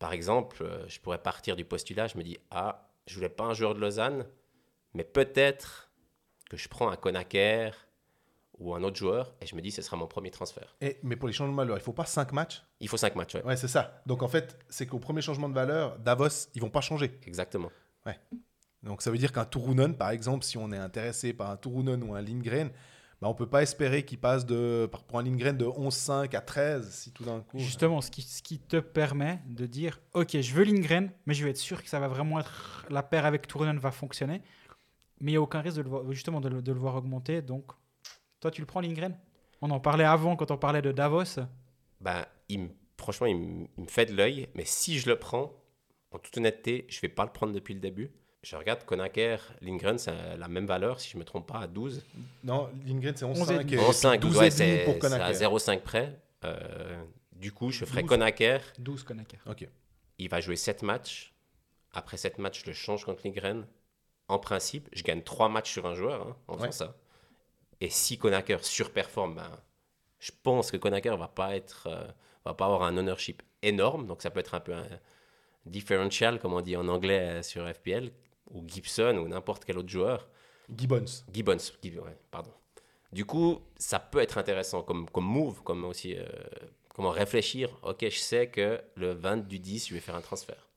Par 0.00 0.14
exemple, 0.14 0.62
euh, 0.62 0.88
je 0.88 0.98
pourrais 1.00 1.22
partir 1.22 1.54
du 1.54 1.66
postulat, 1.66 2.06
je 2.06 2.16
me 2.16 2.22
dis, 2.22 2.38
ah, 2.50 2.88
je 3.06 3.14
voulais 3.14 3.28
pas 3.28 3.44
un 3.44 3.54
joueur 3.54 3.74
de 3.74 3.80
Lausanne, 3.80 4.26
mais 4.94 5.04
peut-être 5.04 5.92
que 6.48 6.56
je 6.56 6.68
prends 6.68 6.88
un 6.88 6.96
Konaker 6.96 7.76
ou 8.60 8.74
un 8.74 8.82
autre 8.82 8.96
joueur 8.96 9.34
et 9.40 9.46
je 9.46 9.56
me 9.56 9.60
dis, 9.62 9.70
ce 9.70 9.82
sera 9.82 9.96
mon 9.96 10.06
premier 10.06 10.30
transfert. 10.30 10.76
Et, 10.80 10.98
mais 11.02 11.16
pour 11.16 11.26
les 11.26 11.34
changements 11.34 11.52
de 11.52 11.56
valeur, 11.68 11.78
il 11.78 11.82
faut 11.82 11.92
pas 11.92 12.04
5 12.04 12.32
matchs? 12.32 12.62
Il 12.78 12.88
faut 12.88 12.96
5 12.96 13.16
matchs, 13.16 13.34
ouais. 13.34 13.44
Ouais, 13.44 13.56
c'est 13.56 13.68
ça. 13.68 14.02
Donc 14.06 14.22
en 14.22 14.28
fait, 14.28 14.58
c'est 14.68 14.86
qu'au 14.86 14.98
premier 14.98 15.22
changement 15.22 15.48
de 15.48 15.54
valeur, 15.54 15.98
Davos, 15.98 16.48
ils 16.54 16.60
vont 16.60 16.70
pas 16.70 16.80
changer. 16.80 17.18
Exactement. 17.26 17.70
Donc 18.82 19.02
ça 19.02 19.10
veut 19.10 19.18
dire 19.18 19.32
qu'un 19.32 19.44
Turunen, 19.44 19.94
par 19.94 20.10
exemple, 20.10 20.44
si 20.44 20.56
on 20.56 20.72
est 20.72 20.78
intéressé 20.78 21.32
par 21.34 21.50
un 21.50 21.56
Turunen 21.56 22.02
ou 22.02 22.14
un 22.14 22.22
Lindgren, 22.22 22.70
bah, 23.20 23.28
on 23.28 23.34
peut 23.34 23.48
pas 23.48 23.62
espérer 23.62 24.06
qu'il 24.06 24.18
passe 24.18 24.46
de, 24.46 24.88
par- 24.90 25.04
pour 25.04 25.18
un 25.18 25.22
Lindgren 25.22 25.54
de 25.54 25.66
11-5 25.66 26.34
à 26.34 26.40
13 26.40 26.90
si 26.90 27.12
tout 27.12 27.24
d'un 27.24 27.40
coup... 27.40 27.58
Justement, 27.58 28.00
ce 28.00 28.10
qui, 28.10 28.22
ce 28.22 28.42
qui 28.42 28.58
te 28.58 28.78
permet 28.78 29.40
de 29.46 29.66
dire 29.66 30.00
Ok, 30.14 30.40
je 30.40 30.54
veux 30.54 30.64
Lindgren, 30.64 31.10
mais 31.26 31.34
je 31.34 31.44
vais 31.44 31.50
être 31.50 31.58
sûr 31.58 31.82
que 31.82 31.90
ça 31.90 32.00
va 32.00 32.08
vraiment 32.08 32.40
être. 32.40 32.86
La 32.88 33.02
paire 33.02 33.26
avec 33.26 33.46
Turunen 33.46 33.78
va 33.78 33.90
fonctionner. 33.90 34.40
Mais 35.20 35.32
il 35.32 35.34
n'y 35.34 35.36
a 35.36 35.42
aucun 35.42 35.60
risque 35.60 35.76
de 35.76 35.82
le 35.82 35.90
voir, 35.90 36.10
justement 36.12 36.40
de 36.40 36.48
le, 36.48 36.62
de 36.62 36.72
le 36.72 36.78
voir 36.78 36.94
augmenter. 36.96 37.42
Donc, 37.42 37.66
toi, 38.40 38.50
tu 38.50 38.60
le 38.60 38.66
prends 38.66 38.80
Lindgren? 38.80 39.16
On 39.62 39.70
en 39.70 39.80
parlait 39.80 40.04
avant 40.04 40.36
quand 40.36 40.50
on 40.50 40.56
parlait 40.56 40.82
de 40.82 40.92
Davos. 40.92 41.40
ben, 42.00 42.24
il 42.48 42.60
me- 42.60 42.68
franchement, 42.98 43.26
il 43.26 43.36
me, 43.36 43.66
il 43.76 43.84
me 43.84 43.88
fait 43.88 44.06
de 44.06 44.14
l'œil. 44.14 44.48
Mais 44.54 44.64
si 44.64 44.98
je 44.98 45.08
le 45.08 45.16
prends, 45.18 45.52
en 46.12 46.18
toute 46.18 46.36
honnêteté, 46.38 46.86
je 46.88 47.00
vais 47.00 47.08
pas 47.08 47.24
le 47.24 47.30
prendre 47.32 47.52
depuis 47.52 47.74
le 47.74 47.80
début. 47.80 48.10
Je 48.42 48.56
regarde 48.56 48.84
Konaker, 48.84 49.38
Lindgren, 49.60 49.98
c'est 49.98 50.36
la 50.38 50.48
même 50.48 50.64
valeur, 50.66 50.98
si 50.98 51.10
je 51.10 51.18
me 51.18 51.24
trompe 51.24 51.46
pas, 51.46 51.58
à 51.60 51.66
12. 51.66 52.02
Non, 52.42 52.70
Lindgren, 52.86 53.14
c'est 53.14 53.26
11 53.26 53.38
et 53.50 53.54
11-5. 53.54 53.72
et 53.74 53.76
11,5, 53.76 54.18
12 54.18 54.36
ouais, 54.38 54.50
c'est 54.50 54.84
pour 54.84 54.94
c'est 54.94 55.06
à 55.06 55.10
Konaker. 55.10 55.34
0,5 55.52 55.80
près. 55.82 56.18
Euh, 56.44 57.04
du 57.32 57.52
coup, 57.52 57.70
je 57.70 57.84
ferai 57.84 58.00
12. 58.00 58.08
Konaker. 58.08 58.62
12 58.78 59.02
Konaker. 59.04 59.40
Ok. 59.46 59.68
Il 60.18 60.28
va 60.30 60.40
jouer 60.40 60.56
7 60.56 60.82
matchs. 60.82 61.34
Après 61.92 62.16
7 62.16 62.38
matchs, 62.38 62.62
je 62.62 62.66
le 62.68 62.72
change 62.72 63.04
contre 63.04 63.20
Lindgren. 63.26 63.66
En 64.28 64.38
principe, 64.38 64.88
je 64.94 65.02
gagne 65.02 65.22
3 65.22 65.50
matchs 65.50 65.72
sur 65.72 65.84
un 65.86 65.94
joueur 65.94 66.26
hein, 66.28 66.36
en 66.48 66.54
faisant 66.54 66.64
Ouais. 66.64 66.72
ça. 66.72 66.96
Et 67.80 67.88
si 67.90 68.18
Konaker 68.18 68.64
surperforme, 68.64 69.36
ben, 69.36 69.50
je 70.18 70.32
pense 70.42 70.70
que 70.70 70.76
Konaker 70.76 71.16
va 71.16 71.28
pas 71.28 71.56
être, 71.56 71.86
euh, 71.86 72.06
va 72.44 72.54
pas 72.54 72.66
avoir 72.66 72.82
un 72.82 72.96
ownership 72.96 73.42
énorme. 73.62 74.06
Donc 74.06 74.22
ça 74.22 74.30
peut 74.30 74.40
être 74.40 74.54
un 74.54 74.60
peu 74.60 74.74
un 74.74 74.86
differential, 75.66 76.38
comme 76.40 76.52
on 76.52 76.60
dit 76.60 76.76
en 76.76 76.88
anglais 76.88 77.20
euh, 77.20 77.42
sur 77.42 77.66
FPL, 77.72 78.12
ou 78.50 78.62
Gibson 78.66 79.16
ou 79.18 79.28
n'importe 79.28 79.64
quel 79.64 79.78
autre 79.78 79.88
joueur. 79.88 80.28
Gibbons. 80.74 81.24
Gibbons, 81.32 81.72
Gib- 81.82 81.98
ouais, 82.00 82.16
pardon. 82.30 82.52
Du 83.12 83.24
coup, 83.24 83.60
ça 83.76 83.98
peut 83.98 84.20
être 84.20 84.38
intéressant 84.38 84.82
comme, 84.82 85.08
comme 85.10 85.24
move, 85.24 85.62
comme 85.62 85.84
aussi 85.84 86.16
euh, 86.16 86.24
comment 86.94 87.10
réfléchir. 87.10 87.76
Ok, 87.82 88.04
je 88.08 88.18
sais 88.18 88.48
que 88.48 88.80
le 88.94 89.12
20 89.12 89.48
du 89.48 89.58
10, 89.58 89.88
je 89.88 89.94
vais 89.94 90.00
faire 90.00 90.14
un 90.14 90.20
transfert. 90.20 90.68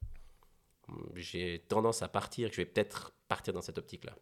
J'ai 1.16 1.64
tendance 1.68 2.02
à 2.02 2.08
partir, 2.08 2.50
je 2.52 2.58
vais 2.58 2.66
peut-être 2.66 3.14
partir 3.28 3.54
dans 3.54 3.62
cette 3.62 3.78
optique-là. 3.78 4.14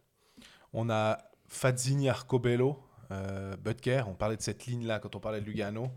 On 0.72 0.90
a 0.90 1.18
Fazzini, 1.52 2.08
Arcobello, 2.08 2.78
euh, 3.10 3.54
Butker. 3.62 4.04
On 4.08 4.14
parlait 4.14 4.36
de 4.36 4.42
cette 4.42 4.64
ligne-là 4.66 4.98
quand 4.98 5.14
on 5.14 5.20
parlait 5.20 5.40
de 5.40 5.46
Lugano. 5.46 5.90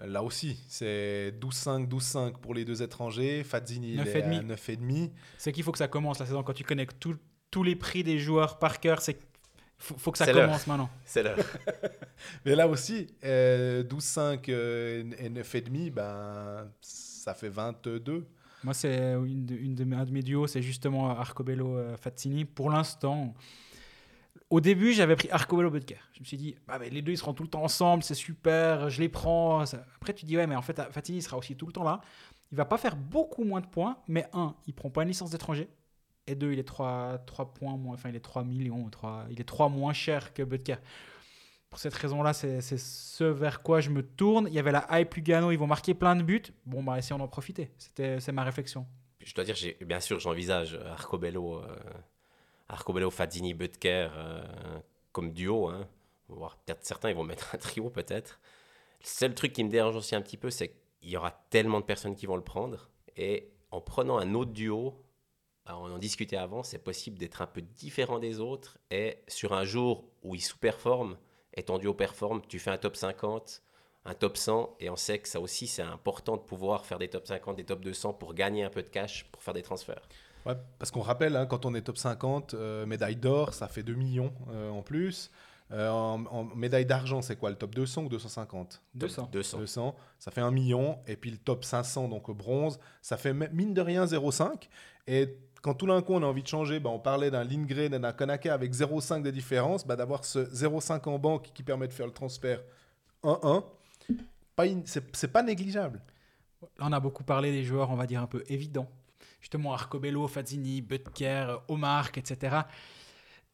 Euh, 0.00 0.06
Là 0.06 0.22
aussi, 0.22 0.58
c'est 0.68 1.32
12-5, 1.40 1.86
12-5 1.86 2.38
pour 2.38 2.54
les 2.54 2.64
deux 2.64 2.82
étrangers. 2.82 3.44
Fazzini, 3.44 3.92
il 3.94 4.00
est 4.00 4.22
à 4.22 4.28
9,5. 4.28 4.46
9,5. 4.46 5.10
C'est 5.38 5.52
qu'il 5.52 5.62
faut 5.64 5.72
que 5.72 5.78
ça 5.78 5.88
commence 5.88 6.18
la 6.18 6.26
saison. 6.26 6.42
Quand 6.42 6.52
tu 6.54 6.64
connais 6.64 6.86
tout- 6.86 7.16
tous 7.50 7.62
les 7.62 7.76
prix 7.76 8.02
des 8.02 8.18
joueurs 8.18 8.58
par 8.58 8.80
cœur, 8.80 9.00
c'est 9.02 9.18
faut, 9.78 9.96
faut 9.98 10.10
que 10.12 10.16
ça 10.18 10.24
commence 10.32 10.66
maintenant. 10.66 10.88
C'est 11.04 11.22
l'heure. 11.22 11.36
Mais 12.46 12.54
là 12.56 12.66
aussi, 12.66 13.06
euh, 13.24 13.82
12-5 13.84 14.48
euh, 14.48 15.04
et 15.18 15.28
9,5, 15.28 15.90
ben, 15.92 16.70
ça 16.80 17.34
fait 17.34 17.50
22. 17.50 18.26
Moi, 18.64 18.72
c'est 18.72 18.96
une 19.12 19.44
de, 19.44 19.54
une 19.54 19.74
de 19.74 19.84
mes, 19.84 19.96
un 19.96 20.04
de 20.06 20.10
mes 20.10 20.22
duos, 20.22 20.46
c'est 20.46 20.62
justement 20.62 21.10
Arcobello 21.10 21.76
euh, 21.76 21.96
Fazzini. 21.98 22.46
Pour 22.46 22.70
l'instant, 22.70 23.34
au 24.50 24.60
début, 24.60 24.92
j'avais 24.92 25.16
pris 25.16 25.28
Arcobello 25.30 25.70
Butker. 25.70 25.98
Je 26.12 26.20
me 26.20 26.24
suis 26.24 26.36
dit, 26.36 26.56
ah, 26.68 26.78
mais 26.78 26.88
les 26.90 27.02
deux, 27.02 27.12
ils 27.12 27.18
seront 27.18 27.34
tout 27.34 27.42
le 27.42 27.48
temps 27.48 27.64
ensemble, 27.64 28.02
c'est 28.02 28.14
super, 28.14 28.88
je 28.90 29.00
les 29.00 29.08
prends. 29.08 29.60
Après, 29.96 30.14
tu 30.14 30.24
dis, 30.24 30.36
ouais, 30.36 30.46
mais 30.46 30.56
en 30.56 30.62
fait, 30.62 30.80
Fazzini 30.92 31.20
sera 31.22 31.36
aussi 31.36 31.56
tout 31.56 31.66
le 31.66 31.72
temps 31.72 31.84
là. 31.84 32.00
Il 32.52 32.56
va 32.56 32.64
pas 32.64 32.78
faire 32.78 32.94
beaucoup 32.94 33.42
moins 33.42 33.60
de 33.60 33.66
points, 33.66 33.98
mais 34.06 34.28
un, 34.32 34.54
il 34.68 34.74
prend 34.74 34.88
pas 34.88 35.02
une 35.02 35.08
licence 35.08 35.30
d'étranger. 35.30 35.68
Et 36.28 36.34
deux, 36.34 36.52
il 36.52 36.58
est 36.58 36.64
3, 36.64 37.24
points 37.54 37.76
moins, 37.76 37.94
enfin, 37.94 38.08
il 38.08 38.16
est 38.16 38.20
3 38.20 38.44
millions, 38.44 38.88
3, 38.88 39.26
il 39.30 39.40
est 39.40 39.44
3 39.44 39.68
moins 39.68 39.92
cher 39.92 40.32
que 40.32 40.42
Butker. 40.42 40.76
Pour 41.70 41.80
cette 41.80 41.94
raison-là, 41.94 42.32
c'est 42.32 42.60
ce 42.60 43.24
vers 43.24 43.62
quoi 43.62 43.80
je 43.80 43.90
me 43.90 44.02
tourne. 44.02 44.46
Il 44.48 44.54
y 44.54 44.58
avait 44.58 44.72
la 44.72 44.86
hype 44.92 45.12
Lugano, 45.14 45.50
ils 45.50 45.58
vont 45.58 45.66
marquer 45.66 45.94
plein 45.94 46.14
de 46.14 46.22
buts. 46.22 46.42
Bon, 46.64 46.82
bah, 46.82 46.98
essayons 46.98 47.18
d'en 47.18 47.28
profiter. 47.28 47.70
C'est 47.96 48.32
ma 48.32 48.44
réflexion. 48.44 48.86
Je 49.20 49.34
dois 49.34 49.44
dire, 49.44 49.56
bien 49.84 50.00
sûr, 50.00 50.20
j'envisage 50.20 50.78
Arcobello, 50.92 51.56
euh, 51.56 51.76
Arcobello, 52.68 53.10
Fazzini, 53.10 53.54
Butker 53.54 54.08
euh, 54.12 54.78
comme 55.12 55.32
duo. 55.32 55.68
Hein. 55.68 55.88
Voire 56.28 56.56
peut-être 56.58 56.84
certains, 56.84 57.10
ils 57.10 57.16
vont 57.16 57.24
mettre 57.32 57.54
un 57.54 57.58
trio 57.58 57.90
peut-être. 57.90 58.40
Le 59.00 59.06
seul 59.06 59.34
truc 59.34 59.52
qui 59.52 59.64
me 59.64 59.70
dérange 59.70 59.96
aussi 59.96 60.14
un 60.14 60.22
petit 60.22 60.36
peu, 60.36 60.50
c'est 60.50 60.68
qu'il 61.00 61.10
y 61.10 61.16
aura 61.16 61.30
tellement 61.50 61.80
de 61.80 61.84
personnes 61.84 62.16
qui 62.16 62.26
vont 62.26 62.36
le 62.36 62.44
prendre. 62.44 62.90
Et 63.16 63.52
en 63.70 63.80
prenant 63.80 64.18
un 64.18 64.34
autre 64.34 64.52
duo, 64.52 65.02
on 65.68 65.92
en 65.92 65.98
discutait 65.98 66.36
avant, 66.36 66.62
c'est 66.62 66.78
possible 66.78 67.18
d'être 67.18 67.42
un 67.42 67.46
peu 67.46 67.60
différent 67.60 68.18
des 68.18 68.40
autres. 68.40 68.78
Et 68.90 69.18
sur 69.28 69.52
un 69.52 69.64
jour 69.64 70.08
où 70.22 70.34
il 70.34 70.40
sous-performe 70.40 71.18
et 71.54 71.62
ton 71.62 71.78
duo 71.78 71.94
performe, 71.94 72.42
tu 72.48 72.58
fais 72.58 72.70
un 72.70 72.78
top 72.78 72.96
50, 72.96 73.62
un 74.04 74.14
top 74.14 74.36
100. 74.36 74.76
Et 74.80 74.90
on 74.90 74.96
sait 74.96 75.18
que 75.18 75.28
ça 75.28 75.40
aussi, 75.40 75.66
c'est 75.66 75.82
important 75.82 76.36
de 76.36 76.42
pouvoir 76.42 76.86
faire 76.86 76.98
des 76.98 77.08
top 77.08 77.26
50, 77.26 77.56
des 77.56 77.64
top 77.64 77.80
200 77.80 78.14
pour 78.14 78.34
gagner 78.34 78.62
un 78.62 78.70
peu 78.70 78.82
de 78.82 78.88
cash, 78.88 79.24
pour 79.32 79.42
faire 79.42 79.54
des 79.54 79.62
transferts. 79.62 80.06
Ouais, 80.46 80.54
parce 80.78 80.90
qu'on 80.90 81.00
rappelle, 81.00 81.34
hein, 81.36 81.46
quand 81.46 81.66
on 81.66 81.74
est 81.74 81.82
top 81.82 81.98
50, 81.98 82.54
euh, 82.54 82.86
médaille 82.86 83.16
d'or, 83.16 83.52
ça 83.54 83.68
fait 83.68 83.82
2 83.82 83.94
millions 83.94 84.32
euh, 84.50 84.70
en 84.70 84.82
plus. 84.82 85.30
Euh, 85.72 85.90
en, 85.90 86.24
en 86.26 86.44
médaille 86.44 86.86
d'argent, 86.86 87.22
c'est 87.22 87.34
quoi 87.36 87.50
Le 87.50 87.56
top 87.56 87.74
200 87.74 88.04
ou 88.04 88.08
250 88.08 88.80
200. 88.94 89.28
200. 89.32 89.58
200, 89.58 89.96
ça 90.20 90.30
fait 90.30 90.40
1 90.40 90.52
million. 90.52 90.98
Et 91.08 91.16
puis 91.16 91.30
le 91.32 91.38
top 91.38 91.64
500, 91.64 92.08
donc 92.08 92.30
bronze, 92.30 92.78
ça 93.02 93.16
fait 93.16 93.34
mine 93.34 93.74
de 93.74 93.80
rien 93.80 94.04
0,5. 94.04 94.68
Et 95.08 95.36
quand 95.62 95.74
tout 95.74 95.86
d'un 95.88 96.00
coup 96.02 96.12
on 96.14 96.22
a 96.22 96.26
envie 96.26 96.44
de 96.44 96.48
changer, 96.48 96.78
bah, 96.78 96.90
on 96.90 97.00
parlait 97.00 97.32
d'un 97.32 97.42
Lindgren 97.42 97.92
et 97.92 97.98
d'un 97.98 98.12
Konaka 98.12 98.54
avec 98.54 98.72
0,5 98.72 99.22
de 99.22 99.30
différence, 99.32 99.84
bah, 99.84 99.96
d'avoir 99.96 100.24
ce 100.24 100.38
0,5 100.54 101.08
en 101.08 101.18
banque 101.18 101.50
qui 101.52 101.64
permet 101.64 101.88
de 101.88 101.92
faire 101.92 102.06
le 102.06 102.12
transfert 102.12 102.60
1-1, 103.24 103.64
pas 104.54 104.66
in- 104.66 104.82
c'est 104.84 105.02
c'est 105.16 105.32
pas 105.32 105.42
négligeable. 105.42 106.00
Là, 106.78 106.86
on 106.88 106.92
a 106.92 107.00
beaucoup 107.00 107.24
parlé 107.24 107.50
des 107.50 107.64
joueurs, 107.64 107.90
on 107.90 107.96
va 107.96 108.06
dire, 108.06 108.22
un 108.22 108.26
peu 108.28 108.44
évidents. 108.48 108.88
Justement, 109.40 109.72
Arcobello, 109.74 110.26
Fazzini, 110.26 110.82
Butker, 110.82 111.58
Omar, 111.68 112.10
etc. 112.16 112.56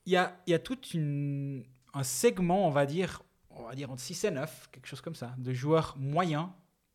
Il 0.07 0.13
y 0.13 0.17
a, 0.17 0.41
il 0.47 0.51
y 0.51 0.55
a 0.55 0.59
tout 0.59 0.79
un 1.95 2.03
segment, 2.03 2.67
on 2.67 2.71
va 2.71 2.87
dire, 2.87 3.23
on 3.51 3.65
va 3.65 3.75
dire 3.75 3.91
entre 3.91 4.01
6 4.03 4.25
et 4.25 4.31
9, 4.31 4.69
quelque 4.73 4.87
chose 4.87 5.01
comme 5.01 5.15
ça, 5.15 5.35
de 5.39 5.53
joueurs 5.53 5.95
moyens 5.99 6.49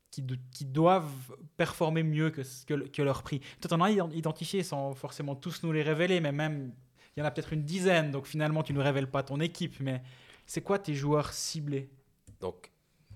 qui, 0.10 0.26
qui 0.52 0.66
doivent 0.66 1.36
performer 1.58 2.02
mieux 2.04 2.32
que, 2.32 2.42
que, 2.66 2.74
le- 2.74 2.88
que 2.88 3.02
leur 3.02 3.22
prix. 3.24 3.42
On 3.70 3.76
en 3.76 3.82
as 3.82 3.92
ident- 3.92 4.14
identifié 4.16 4.64
sans 4.64 4.94
forcément 4.94 5.36
tous 5.36 5.62
nous 5.64 5.72
les 5.72 5.84
révéler, 5.84 6.20
mais 6.20 6.32
même, 6.32 6.74
il 7.16 7.20
y 7.20 7.24
en 7.24 7.26
a 7.26 7.32
peut-être 7.32 7.54
une 7.54 7.64
dizaine, 7.64 8.12
donc 8.12 8.26
finalement, 8.26 8.64
tu 8.64 8.74
ne 8.74 8.80
révèles 8.82 9.10
pas 9.12 9.22
ton 9.24 9.40
équipe. 9.40 9.80
Mais 9.80 10.02
c'est 10.46 10.62
quoi 10.62 10.80
tes 10.80 10.96
joueurs 10.96 11.34
ciblés? 11.34 11.90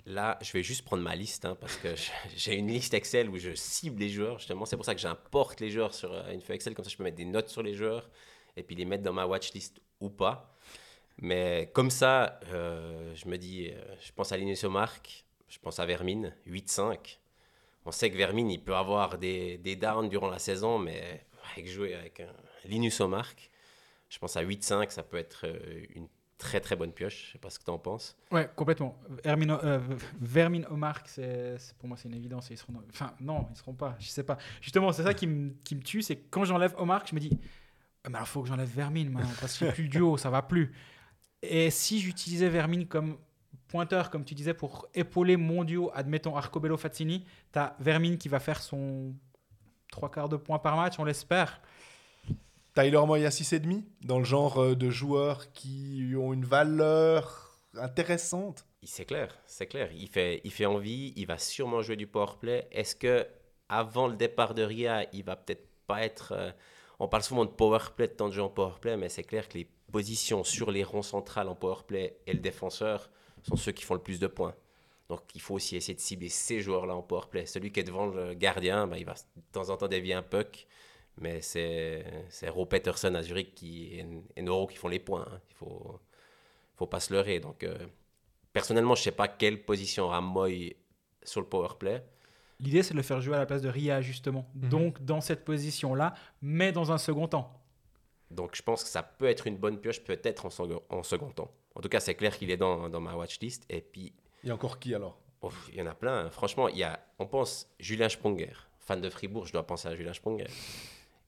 Là, 0.06 0.38
je 0.42 0.52
vais 0.54 0.64
juste 0.64 0.84
prendre 0.84 1.04
ma 1.04 1.16
liste 1.16 1.46
hein, 1.46 1.56
parce 1.60 1.78
que 1.78 1.96
j'ai 2.36 2.56
une 2.56 2.68
liste 2.68 2.94
Excel 2.94 3.30
où 3.30 3.38
je 3.38 3.54
cible 3.54 4.00
les 4.00 4.10
joueurs. 4.10 4.40
Justement, 4.40 4.66
c'est 4.66 4.76
pour 4.76 4.86
ça 4.86 4.96
que 4.96 5.02
j'importe 5.02 5.60
les 5.60 5.70
joueurs 5.70 5.94
sur 5.94 6.14
euh, 6.14 6.32
une 6.32 6.42
feuille 6.42 6.56
Excel. 6.56 6.74
Comme 6.74 6.86
ça, 6.86 6.92
je 6.92 6.98
peux 6.98 7.04
mettre 7.04 7.18
des 7.18 7.26
notes 7.26 7.50
sur 7.50 7.64
les 7.64 7.74
joueurs 7.74 8.10
et 8.58 8.64
puis 8.64 8.76
les 8.76 8.86
mettre 8.86 9.04
dans 9.04 9.14
ma 9.14 9.26
watchlist 9.26 9.82
ou 10.00 10.10
pas. 10.10 10.56
Mais 11.18 11.70
comme 11.74 11.92
ça, 11.92 12.40
euh, 12.48 13.14
je 13.16 13.28
me 13.28 13.38
dis, 13.38 13.70
euh, 13.70 13.96
je 14.02 14.12
pense 14.12 14.32
à 14.32 14.38
Linus 14.38 14.64
Mark, 14.64 15.26
je 15.48 15.60
pense 15.60 15.80
à 15.80 15.86
Vermine, 15.86 16.36
8-5. 16.48 17.20
On 17.86 17.92
sait 17.92 18.12
que 18.12 18.18
Vermin, 18.18 18.48
il 18.48 18.64
peut 18.64 18.76
avoir 18.76 19.18
des, 19.18 19.58
des 19.58 19.76
downs 19.76 20.08
durant 20.08 20.30
la 20.30 20.40
saison, 20.40 20.78
mais 20.78 21.26
avec 21.52 21.68
jouer 21.68 21.96
avec 21.96 22.20
un 22.20 22.34
Linus 22.66 23.00
Omark, 23.02 23.50
je 24.08 24.20
pense 24.20 24.38
à 24.38 24.44
8-5, 24.44 24.92
ça 24.92 25.02
peut 25.02 25.18
être 25.18 25.46
une 25.96 26.08
très 26.42 26.60
très 26.60 26.76
bonne 26.76 26.92
pioche. 26.92 27.28
Je 27.28 27.32
sais 27.34 27.38
pas 27.38 27.52
ce 27.52 27.60
que 27.60 27.64
tu 27.64 27.70
en 27.70 27.78
penses. 27.78 28.18
Ouais, 28.32 28.50
complètement. 28.56 28.98
Vermin, 29.24 29.60
euh, 29.64 29.80
Vermin 30.20 30.64
Omark, 30.72 31.08
c'est 31.08 31.58
pour 31.78 31.88
moi, 31.88 31.98
c'est 31.98 32.10
une 32.10 32.16
évidence. 32.16 32.50
Ils 32.50 32.58
seront 32.58 32.74
Enfin, 32.90 33.14
non, 33.22 33.48
ils 33.52 33.56
seront 33.58 33.76
pas. 33.76 33.96
Je 34.00 34.08
sais 34.08 34.24
pas. 34.24 34.38
Justement, 34.60 34.92
c'est 34.92 35.04
ça 35.04 35.14
qui 35.14 35.28
me 35.28 35.54
tue. 35.84 36.02
C'est 36.02 36.16
que 36.16 36.28
quand 36.32 36.44
j'enlève 36.44 36.74
Omark, 36.78 37.08
je 37.08 37.16
me 37.16 37.20
dis, 37.20 37.38
Ah, 38.04 38.10
mais 38.10 38.16
alors 38.16 38.28
faut 38.28 38.42
que 38.42 38.48
j'enlève 38.48 38.68
Vermin 38.68 39.06
maintenant 39.10 39.30
parce 39.40 39.62
a 39.62 39.72
plus 39.72 39.84
le 39.84 39.90
duo, 39.90 40.18
ça 40.18 40.32
va 40.32 40.42
plus. 40.42 40.74
Et 41.44 41.70
si 41.70 42.00
j'utilisais 42.00 42.50
Vermin 42.50 42.86
comme 42.86 43.18
pointeur, 43.68 44.10
comme 44.10 44.26
tu 44.26 44.34
disais, 44.34 44.56
pour 44.56 44.88
épauler 44.96 45.38
mon 45.38 45.64
duo, 45.64 45.92
admettons 45.94 46.36
Arcobello 46.36 46.76
Fazzini, 46.76 47.24
tu 47.54 47.60
as 47.60 47.76
Vermin 47.80 48.18
qui 48.18 48.30
va 48.30 48.40
faire 48.40 48.62
son 48.62 49.14
trois 49.92 50.10
quarts 50.10 50.30
de 50.30 50.38
points 50.38 50.60
par 50.60 50.76
match, 50.76 50.96
on 50.98 51.04
l'espère. 51.04 51.62
Tyler 52.74 53.02
Moy 53.06 53.26
à 53.26 53.30
6,5 53.30 53.84
dans 54.04 54.20
le 54.20 54.24
genre 54.26 54.60
euh, 54.60 54.76
de 54.76 54.90
joueurs 54.90 55.52
qui 55.52 56.14
ont 56.18 56.32
une 56.32 56.46
valeur 56.46 57.60
intéressante. 57.76 58.66
C'est 58.84 59.06
clair, 59.06 59.38
c'est 59.46 59.68
clair. 59.68 59.90
Il 59.94 60.08
fait, 60.08 60.42
il 60.44 60.52
fait 60.52 60.66
envie, 60.66 61.14
il 61.16 61.28
va 61.28 61.38
sûrement 61.38 61.82
jouer 61.82 61.98
du 61.98 62.08
powerplay. 62.08 62.68
Est-ce 62.72 62.96
que 62.96 63.28
avant 63.68 64.08
le 64.08 64.16
départ 64.16 64.54
de 64.54 64.64
Ria, 64.64 65.06
il 65.14 65.24
va 65.24 65.36
peut-être 65.36 65.68
pas 65.86 66.02
être. 66.04 66.34
euh, 66.36 66.52
on 67.00 67.08
parle 67.08 67.24
souvent 67.24 67.46
de 67.46 67.50
powerplay, 67.50 68.08
de 68.08 68.14
temps 68.14 68.28
de 68.30 68.34
jeu 68.34 68.44
en 68.44 68.50
powerplay, 68.50 68.96
mais 68.96 69.10
c'est 69.10 69.24
clair 69.24 69.50
que 69.50 69.58
les 69.58 69.68
positions 69.92 70.44
sur 70.44 70.72
les 70.72 70.84
ronds 70.84 71.02
centrales 71.02 71.50
en 71.50 71.56
powerplay 71.56 72.18
et 72.26 72.34
le 72.34 72.40
défenseur 72.40 73.10
sont 73.44 73.56
ceux 73.56 73.72
qui 73.72 73.84
font 73.84 73.96
le 73.96 74.02
plus 74.02 74.20
de 74.20 74.28
points. 74.28 74.56
Donc 75.10 75.22
il 75.36 75.42
faut 75.42 75.56
aussi 75.56 75.76
essayer 75.76 75.96
de 75.96 76.00
cibler 76.00 76.30
ces 76.30 76.62
joueurs-là 76.62 76.96
en 76.96 77.02
powerplay. 77.02 77.46
Celui 77.46 77.72
qui 77.72 77.82
est 77.82 77.84
devant 77.84 78.06
le 78.06 78.34
gardien, 78.34 78.88
ben, 78.88 78.96
il 78.98 79.06
va 79.06 79.14
de 79.14 79.42
temps 79.52 79.70
en 79.70 79.78
temps 79.78 79.90
dévier 79.90 80.14
un 80.14 80.22
puck, 80.22 80.68
mais 81.22 81.42
c'est 81.42 82.04
c'est 82.30 82.50
Ro 82.50 82.66
Peterson 82.66 83.14
à 83.16 83.24
Zurich 83.24 83.56
qui, 83.56 83.96
et, 84.00 84.06
et 84.36 84.42
Noro 84.42 84.68
qui 84.68 84.76
font 84.78 84.90
les 84.90 85.00
points. 85.00 85.26
hein. 85.32 85.40
Il 85.50 85.56
faut, 85.56 86.00
faut 86.76 86.88
pas 86.88 87.00
se 87.00 87.14
leurrer. 87.14 87.40
Donc. 87.40 87.64
euh, 87.64 87.78
Personnellement, 88.54 88.96
je 88.96 89.04
sais 89.04 89.14
pas 89.14 89.30
quelle 89.30 89.64
position 89.64 90.04
aura 90.04 90.20
Moy 90.20 90.76
sur 91.24 91.40
le 91.40 91.48
power 91.48 91.70
play. 91.80 92.04
L'idée, 92.60 92.84
c'est 92.84 92.92
de 92.92 92.98
le 92.98 93.02
faire 93.04 93.22
jouer 93.22 93.36
à 93.36 93.40
la 93.40 93.46
place 93.46 93.62
de 93.62 93.70
Ria, 93.70 94.02
justement. 94.02 94.46
Mhm. 94.56 94.68
Donc, 94.70 95.02
dans 95.06 95.22
cette 95.22 95.46
position-là, 95.46 96.14
mais 96.42 96.74
dans 96.74 96.92
un 96.92 96.98
second 96.98 97.30
temps. 97.30 97.50
Donc, 98.30 98.54
je 98.58 98.62
pense 98.62 98.84
que 98.84 98.90
ça 98.90 99.04
peut 99.04 99.28
être 99.28 99.48
une 99.48 99.56
bonne 99.56 99.80
pioche, 99.80 100.02
peut-être 100.04 100.46
en, 100.46 100.50
second- 100.50 100.84
en 100.90 101.02
second 101.02 101.30
temps. 101.32 101.50
En 101.76 101.80
tout 101.80 101.88
cas, 101.88 102.02
c'est 102.02 102.14
clair 102.16 102.38
qu'il 102.38 102.52
est 102.52 102.58
dans, 102.58 102.90
dans 102.90 103.00
ma 103.00 103.16
watchlist. 103.16 103.64
Et 103.70 103.80
puis, 103.80 104.12
Il 104.44 104.48
y 104.48 104.52
a 104.52 104.56
encore 104.56 104.80
qui 104.80 104.94
alors? 104.94 105.18
ouf, 105.42 105.70
il 105.72 105.80
y 105.80 105.82
en 105.82 105.88
a 105.88 105.96
plein. 105.96 106.26
hein. 106.26 106.30
Franchement, 106.30 106.68
il 106.68 106.78
y 106.78 106.84
a, 106.84 107.00
on 107.20 107.26
pense 107.28 107.70
Julien 107.80 108.10
Sprunger. 108.10 108.52
Fan 108.80 109.00
de 109.00 109.10
Fribourg, 109.10 109.46
je 109.48 109.54
dois 109.54 109.66
penser 109.66 109.88
à 109.88 109.96
Julien 109.96 110.12
Sprunger. 110.14 110.48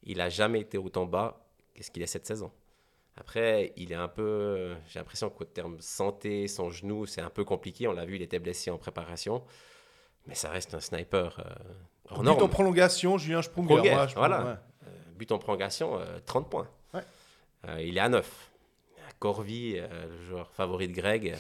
Il 0.04 0.22
a 0.22 0.30
jamais 0.30 0.60
été 0.62 0.78
autant 0.78 1.06
bas 1.06 1.46
qu'est-ce 1.74 1.92
qu'il 1.92 2.04
est 2.04 2.08
cette 2.08 2.26
saison. 2.28 2.52
Après, 3.16 3.74
il 3.78 3.92
est 3.92 3.96
un 3.96 4.08
peu. 4.08 4.76
J'ai 4.88 5.00
l'impression 5.00 5.30
qu'au 5.30 5.44
terme 5.46 5.78
santé, 5.80 6.48
son 6.48 6.70
genou, 6.72 7.06
c'est 7.06 7.22
un 7.22 7.30
peu 7.30 7.44
compliqué. 7.44 7.88
On 7.88 7.94
l'a 7.94 8.06
vu, 8.06 8.16
il 8.16 8.22
était 8.22 8.40
blessé 8.40 8.72
en 8.72 8.78
préparation. 8.78 9.44
Mais 10.26 10.36
ça 10.36 10.50
reste 10.50 10.74
un 10.74 10.80
sniper 10.80 11.40
euh, 11.40 11.44
hors 12.10 12.20
But 12.20 12.26
norme. 12.26 12.44
en 12.44 12.48
prolongation, 12.48 13.18
Julien 13.18 13.42
Sprunger. 13.42 13.96
Voilà. 14.16 14.44
ouais. 14.46 14.52
Euh, 14.88 14.90
but 15.16 15.32
en 15.32 15.38
prolongation, 15.38 16.00
euh, 16.00 16.18
30 16.26 16.50
points. 16.50 16.68
Ouais. 16.94 17.02
Euh, 17.68 17.82
il 17.82 17.98
est 17.98 18.02
à 18.02 18.10
9. 18.10 18.50
Corvi, 19.20 19.76
euh, 19.78 19.88
le 20.08 20.26
joueur 20.26 20.52
favori 20.52 20.88
de 20.88 20.94
Greg, 20.94 21.38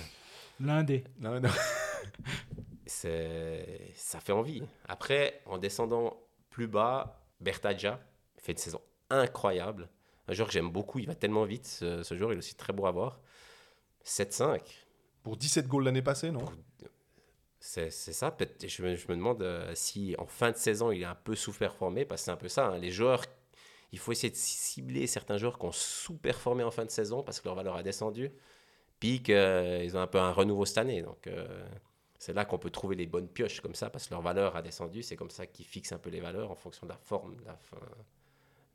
L'un 0.60 0.84
des. 0.84 1.04
Non, 1.20 1.40
non. 1.40 1.50
c'est- 2.86 3.92
ça 3.96 4.20
fait 4.20 4.32
envie. 4.32 4.64
Après, 4.88 5.42
en 5.46 5.58
descendant 5.58 6.18
plus 6.50 6.68
bas, 6.68 7.20
Bertaggia 7.42 8.00
fait 8.44 8.52
une 8.54 8.58
saison 8.60 8.82
incroyable. 9.10 9.90
Un 10.28 10.34
joueur 10.34 10.48
que 10.48 10.54
j'aime 10.54 10.70
beaucoup, 10.72 11.00
il 11.00 11.08
va 11.08 11.16
tellement 11.16 11.46
vite, 11.46 11.66
ce, 11.68 12.04
ce 12.04 12.16
joueur, 12.16 12.32
il 12.32 12.36
est 12.36 12.40
aussi 12.40 12.56
très 12.56 12.74
beau 12.74 12.86
à 12.86 12.92
voir. 12.92 13.20
7-5, 14.06 14.62
Pour 15.24 15.38
17 15.38 15.68
goals 15.68 15.86
l'année 15.86 16.02
passée, 16.02 16.32
non? 16.32 16.46
C'est 17.60 17.90
c'est 17.92 18.14
ça. 18.14 18.32
Peut-être, 18.32 18.68
je, 18.68 18.84
me, 18.84 18.96
je 18.96 19.08
me 19.08 19.16
demande 19.16 19.42
euh, 19.42 19.72
si 19.76 20.16
en 20.18 20.26
fin 20.26 20.52
de 20.52 20.58
saison, 20.58 20.92
il 20.92 21.02
est 21.02 21.06
un 21.06 21.16
peu 21.16 21.36
sous-performé, 21.36 22.06
parce 22.06 22.22
que 22.22 22.26
c'est 22.26 22.32
un 22.32 22.38
peu 22.38 22.50
ça. 22.50 22.68
hein. 22.68 22.78
Les 22.78 22.92
joueurs, 22.92 23.24
il 23.94 24.00
faut 24.00 24.12
essayer 24.12 24.32
de 24.32 24.36
cibler 24.36 25.08
certains 25.08 25.38
joueurs 25.38 25.58
qui 25.58 25.66
ont 25.66 25.72
sous-performé 25.72 26.64
en 26.64 26.72
fin 26.72 26.84
de 26.86 26.90
saison 26.92 27.24
parce 27.24 27.40
que 27.40 27.46
leur 27.48 27.56
valeur 27.56 27.76
a 27.78 27.84
descendu, 27.84 28.32
puis 29.00 29.24
qu'ils 29.24 29.92
ont 29.96 30.02
un 30.02 30.08
peu 30.08 30.20
un 30.20 30.32
renouveau 30.34 30.66
cette 30.66 30.80
année. 30.80 31.02
Donc, 31.02 31.28
euh, 31.28 31.66
c'est 32.20 32.34
là 32.34 32.46
qu'on 32.46 32.58
peut 32.60 32.70
trouver 32.70 32.96
les 32.96 33.06
bonnes 33.08 33.28
pioches 33.30 33.62
comme 33.62 33.76
ça, 33.76 33.90
parce 33.90 34.08
que 34.08 34.14
leur 34.14 34.22
valeur 34.22 34.56
a 34.58 34.62
descendu. 34.62 35.02
C'est 35.04 35.16
comme 35.16 35.30
ça 35.32 35.46
qu'ils 35.48 35.66
fixent 35.66 35.94
un 35.94 36.00
peu 36.00 36.10
les 36.10 36.20
valeurs 36.22 36.52
en 36.52 36.56
fonction 36.56 36.86
de 36.88 36.92
la 36.92 36.98
forme 36.98 37.36
de 37.38 37.46
la 37.46 37.56
fin 37.58 37.78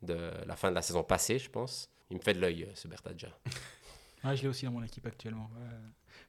de 0.01 0.31
la, 0.45 0.55
fin 0.55 0.69
de 0.69 0.75
la 0.75 0.81
saison 0.81 1.03
passée, 1.03 1.39
je 1.39 1.49
pense. 1.49 1.89
Il 2.09 2.17
me 2.17 2.21
fait 2.21 2.33
de 2.33 2.39
l'œil, 2.39 2.63
euh, 2.63 2.71
ce 2.75 2.87
Bertadja. 2.87 3.29
Ah, 4.23 4.35
je 4.35 4.41
l'ai 4.43 4.47
aussi 4.47 4.65
dans 4.65 4.71
mon 4.71 4.83
équipe 4.83 5.05
actuellement. 5.05 5.49
ouais. 5.55 5.67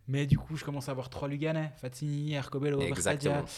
Mais 0.08 0.26
du 0.26 0.36
coup, 0.38 0.56
je 0.56 0.64
commence 0.64 0.88
à 0.88 0.92
avoir 0.92 1.08
trois 1.08 1.28
Luganais. 1.28 1.72
Fazzini, 1.76 2.36
Arcobello, 2.36 2.80
Exactement. 2.80 3.34
Bertadia. 3.34 3.54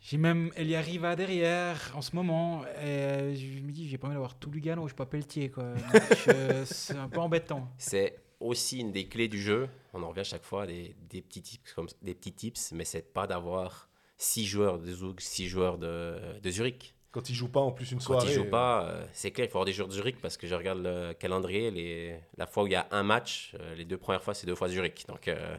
J'ai 0.00 0.16
même 0.16 0.50
Elia 0.56 0.80
Riva 0.80 1.16
derrière 1.16 1.92
en 1.94 2.00
ce 2.02 2.14
moment. 2.16 2.64
Et 2.82 3.34
je 3.36 3.60
me 3.60 3.70
dis, 3.72 3.88
j'ai 3.88 3.98
pas 3.98 4.06
envie 4.06 4.14
d'avoir 4.14 4.38
tout 4.38 4.50
Lugano, 4.50 4.82
je 4.84 4.88
suis 4.88 4.96
pas 4.96 5.06
Pelletier. 5.06 5.52
Je- 5.54 6.64
C'est 6.64 6.96
un 6.96 7.08
peu 7.08 7.18
embêtant. 7.18 7.68
C'est 7.78 8.18
aussi 8.40 8.78
une 8.78 8.92
des 8.92 9.08
clés 9.08 9.28
du 9.28 9.40
jeu. 9.40 9.68
On 9.92 10.02
en 10.02 10.08
revient 10.10 10.20
à 10.20 10.24
chaque 10.24 10.44
fois 10.44 10.62
à 10.62 10.66
des, 10.66 10.94
des 11.10 11.20
petits 11.20 11.42
tips 11.42 11.72
comme 11.74 11.88
des 12.02 12.14
petits 12.14 12.32
tips, 12.32 12.72
mais 12.72 12.84
c'est 12.84 13.12
pas 13.12 13.26
d'avoir 13.26 13.88
six 14.16 14.46
joueurs 14.46 14.78
de 14.78 14.92
Zug, 14.92 15.20
six 15.20 15.48
joueurs 15.48 15.78
de, 15.78 16.38
de 16.40 16.50
Zurich. 16.50 16.94
Quand 17.10 17.30
il 17.30 17.34
joue 17.34 17.48
pas 17.48 17.60
en 17.60 17.72
plus 17.72 17.90
une 17.92 17.98
Quand 17.98 18.04
soirée. 18.04 18.28
ils 18.28 18.34
jouent 18.34 18.50
pas, 18.50 18.84
euh, 18.84 19.06
c'est 19.12 19.30
clair, 19.30 19.46
il 19.46 19.50
faut 19.50 19.56
avoir 19.58 19.64
des 19.64 19.72
joueurs 19.72 19.88
de 19.88 19.94
Zurich 19.94 20.20
parce 20.20 20.36
que 20.36 20.46
je 20.46 20.54
regarde 20.54 20.80
le 20.82 21.14
calendrier, 21.14 21.70
les, 21.70 22.20
la 22.36 22.46
fois 22.46 22.64
où 22.64 22.66
il 22.66 22.72
y 22.72 22.76
a 22.76 22.86
un 22.90 23.02
match, 23.02 23.54
euh, 23.58 23.74
les 23.74 23.84
deux 23.84 23.96
premières 23.96 24.22
fois, 24.22 24.34
c'est 24.34 24.46
deux 24.46 24.54
fois 24.54 24.68
Zurich. 24.68 25.06
Donc 25.08 25.26
euh, 25.28 25.56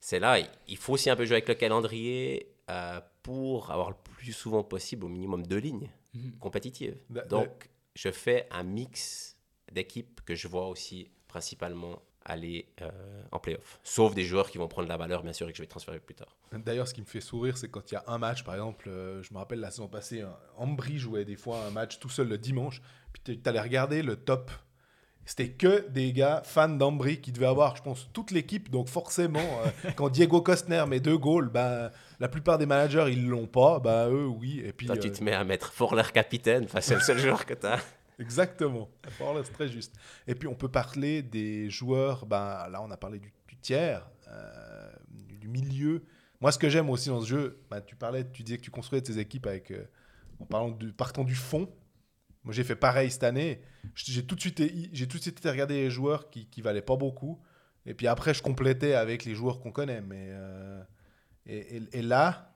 c'est 0.00 0.18
là, 0.20 0.38
il- 0.38 0.48
il 0.68 0.76
faut 0.76 0.92
aussi 0.92 1.08
un 1.10 1.16
peu 1.16 1.24
jouer 1.24 1.36
avec 1.36 1.48
le 1.48 1.54
calendrier 1.54 2.52
euh, 2.70 3.00
pour 3.22 3.70
avoir 3.70 3.88
le 3.90 3.96
plus 3.96 4.32
souvent 4.32 4.62
possible 4.62 5.04
au 5.04 5.08
minimum 5.08 5.46
deux 5.46 5.56
lignes 5.58 5.90
Mhm. 6.14 6.32
compétitives. 6.38 6.96
Da- 7.08 7.22
da- 7.22 7.26
Donc 7.28 7.70
je 7.94 8.10
fais 8.10 8.46
un 8.50 8.62
mix 8.62 9.36
d'équipes 9.72 10.20
que 10.26 10.34
je 10.34 10.48
vois 10.48 10.68
aussi 10.68 11.10
principalement 11.28 12.02
aller 12.28 12.66
euh, 12.82 12.90
en 13.32 13.38
playoff. 13.38 13.80
Sauf 13.82 14.14
des 14.14 14.24
joueurs 14.24 14.50
qui 14.50 14.58
vont 14.58 14.68
prendre 14.68 14.88
la 14.88 14.96
valeur, 14.96 15.22
bien 15.22 15.32
sûr, 15.32 15.48
et 15.48 15.52
que 15.52 15.56
je 15.56 15.62
vais 15.62 15.68
transférer 15.68 15.98
plus 15.98 16.14
tard. 16.14 16.36
D'ailleurs, 16.52 16.86
ce 16.86 16.94
qui 16.94 17.00
me 17.00 17.06
fait 17.06 17.20
sourire, 17.20 17.56
c'est 17.56 17.68
quand 17.68 17.90
il 17.90 17.94
y 17.94 17.96
a 17.96 18.04
un 18.06 18.18
match, 18.18 18.44
par 18.44 18.54
exemple, 18.54 18.88
euh, 18.88 19.22
je 19.22 19.32
me 19.32 19.38
rappelle 19.38 19.60
la 19.60 19.70
saison 19.70 19.88
passée, 19.88 20.24
Ambry 20.56 20.98
jouait 20.98 21.24
des 21.24 21.36
fois 21.36 21.64
un 21.66 21.70
match 21.70 21.98
tout 21.98 22.08
seul 22.08 22.28
le 22.28 22.38
dimanche, 22.38 22.80
puis 23.12 23.38
tu 23.40 23.48
allais 23.48 23.60
regarder 23.60 24.02
le 24.02 24.16
top. 24.16 24.50
C'était 25.28 25.50
que 25.50 25.86
des 25.90 26.14
gars 26.14 26.40
fans 26.42 26.70
d'Ambry 26.70 27.20
qui 27.20 27.32
devaient 27.32 27.44
avoir, 27.44 27.76
je 27.76 27.82
pense, 27.82 28.08
toute 28.14 28.30
l'équipe. 28.30 28.70
Donc 28.70 28.88
forcément, 28.88 29.40
euh, 29.40 29.90
quand 29.96 30.08
Diego 30.08 30.40
Costner 30.40 30.82
met 30.88 31.00
deux 31.00 31.18
goals, 31.18 31.50
ben, 31.50 31.90
la 32.18 32.28
plupart 32.28 32.56
des 32.56 32.64
managers, 32.64 33.08
ils 33.10 33.28
l'ont 33.28 33.46
pas. 33.46 33.78
Ben, 33.78 34.08
eux, 34.08 34.26
oui. 34.26 34.62
Et 34.64 34.72
puis, 34.72 34.86
Toi, 34.86 34.96
tu 34.96 35.12
te 35.12 35.22
mets 35.22 35.34
à 35.34 35.44
mettre 35.44 35.70
Forler 35.70 36.02
capitaine, 36.14 36.64
enfin, 36.64 36.80
c'est 36.80 36.94
le 36.94 37.02
seul 37.02 37.18
joueur 37.18 37.44
que 37.44 37.52
tu 37.52 37.66
as. 37.66 37.78
Exactement. 38.18 38.90
C'est 39.08 39.52
très 39.52 39.68
juste. 39.68 39.94
Et 40.26 40.34
puis 40.34 40.48
on 40.48 40.54
peut 40.54 40.68
parler 40.68 41.22
des 41.22 41.70
joueurs. 41.70 42.26
Ben, 42.26 42.68
là, 42.68 42.82
on 42.82 42.90
a 42.90 42.96
parlé 42.96 43.18
du, 43.18 43.32
tiers, 43.60 44.08
euh, 44.28 44.92
du, 45.08 45.48
milieu. 45.48 46.04
Moi, 46.40 46.52
ce 46.52 46.58
que 46.58 46.68
j'aime 46.68 46.90
aussi 46.90 47.08
dans 47.08 47.20
ce 47.20 47.28
jeu, 47.28 47.60
ben, 47.70 47.80
tu 47.80 47.96
parlais, 47.96 48.28
tu 48.30 48.42
disais 48.42 48.58
que 48.58 48.62
tu 48.62 48.70
construisais 48.70 49.02
tes 49.02 49.18
équipes 49.18 49.46
avec, 49.46 49.70
euh, 49.70 49.84
en 50.40 50.46
parlant 50.46 50.76
partant 50.96 51.24
du 51.24 51.34
fond. 51.34 51.68
Moi, 52.44 52.52
j'ai 52.52 52.64
fait 52.64 52.76
pareil 52.76 53.10
cette 53.10 53.24
année. 53.24 53.60
J'ai 53.94 54.24
tout 54.24 54.34
de 54.34 54.40
suite, 54.40 54.62
j'ai 54.92 55.06
tout 55.06 55.18
de 55.18 55.22
suite 55.22 55.38
été 55.38 55.50
regarder 55.50 55.74
les 55.74 55.90
joueurs 55.90 56.30
qui, 56.30 56.46
qui 56.46 56.62
valaient 56.62 56.82
pas 56.82 56.96
beaucoup. 56.96 57.40
Et 57.86 57.94
puis 57.94 58.06
après, 58.06 58.34
je 58.34 58.42
complétais 58.42 58.94
avec 58.94 59.24
les 59.24 59.34
joueurs 59.34 59.60
qu'on 59.60 59.72
connaît. 59.72 60.00
Mais 60.00 60.28
euh, 60.30 60.82
et, 61.46 62.02
là, 62.02 62.54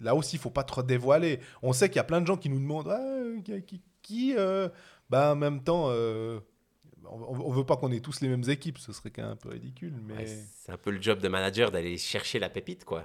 là 0.00 0.14
aussi, 0.14 0.36
il 0.36 0.38
faut 0.38 0.50
pas 0.50 0.64
trop 0.64 0.82
dévoiler. 0.82 1.40
On 1.62 1.72
sait 1.72 1.88
qu'il 1.88 1.96
y 1.96 2.00
a 2.00 2.04
plein 2.04 2.20
de 2.20 2.26
gens 2.26 2.36
qui 2.36 2.48
nous 2.48 2.60
demandent 2.60 2.88
Ah, 2.88 3.20
qui, 4.04 4.34
euh, 4.36 4.68
bah, 5.10 5.32
en 5.32 5.36
même 5.36 5.64
temps, 5.64 5.86
euh, 5.88 6.38
on, 7.04 7.40
on 7.46 7.50
veut 7.50 7.64
pas 7.66 7.76
qu'on 7.76 7.90
ait 7.90 8.00
tous 8.00 8.20
les 8.20 8.28
mêmes 8.28 8.48
équipes. 8.48 8.78
Ce 8.78 8.92
serait 8.92 9.10
quand 9.10 9.22
même 9.22 9.32
un 9.32 9.36
peu 9.36 9.48
ridicule. 9.48 9.94
Mais 10.02 10.14
Ouais, 10.14 10.26
c'est 10.26 10.70
un 10.70 10.76
peu 10.76 10.90
le 10.92 11.02
job 11.02 11.18
de 11.18 11.28
manager 11.28 11.70
d'aller 11.72 11.98
chercher 11.98 12.38
la 12.38 12.48
pépite, 12.50 12.84
quoi. 12.84 13.04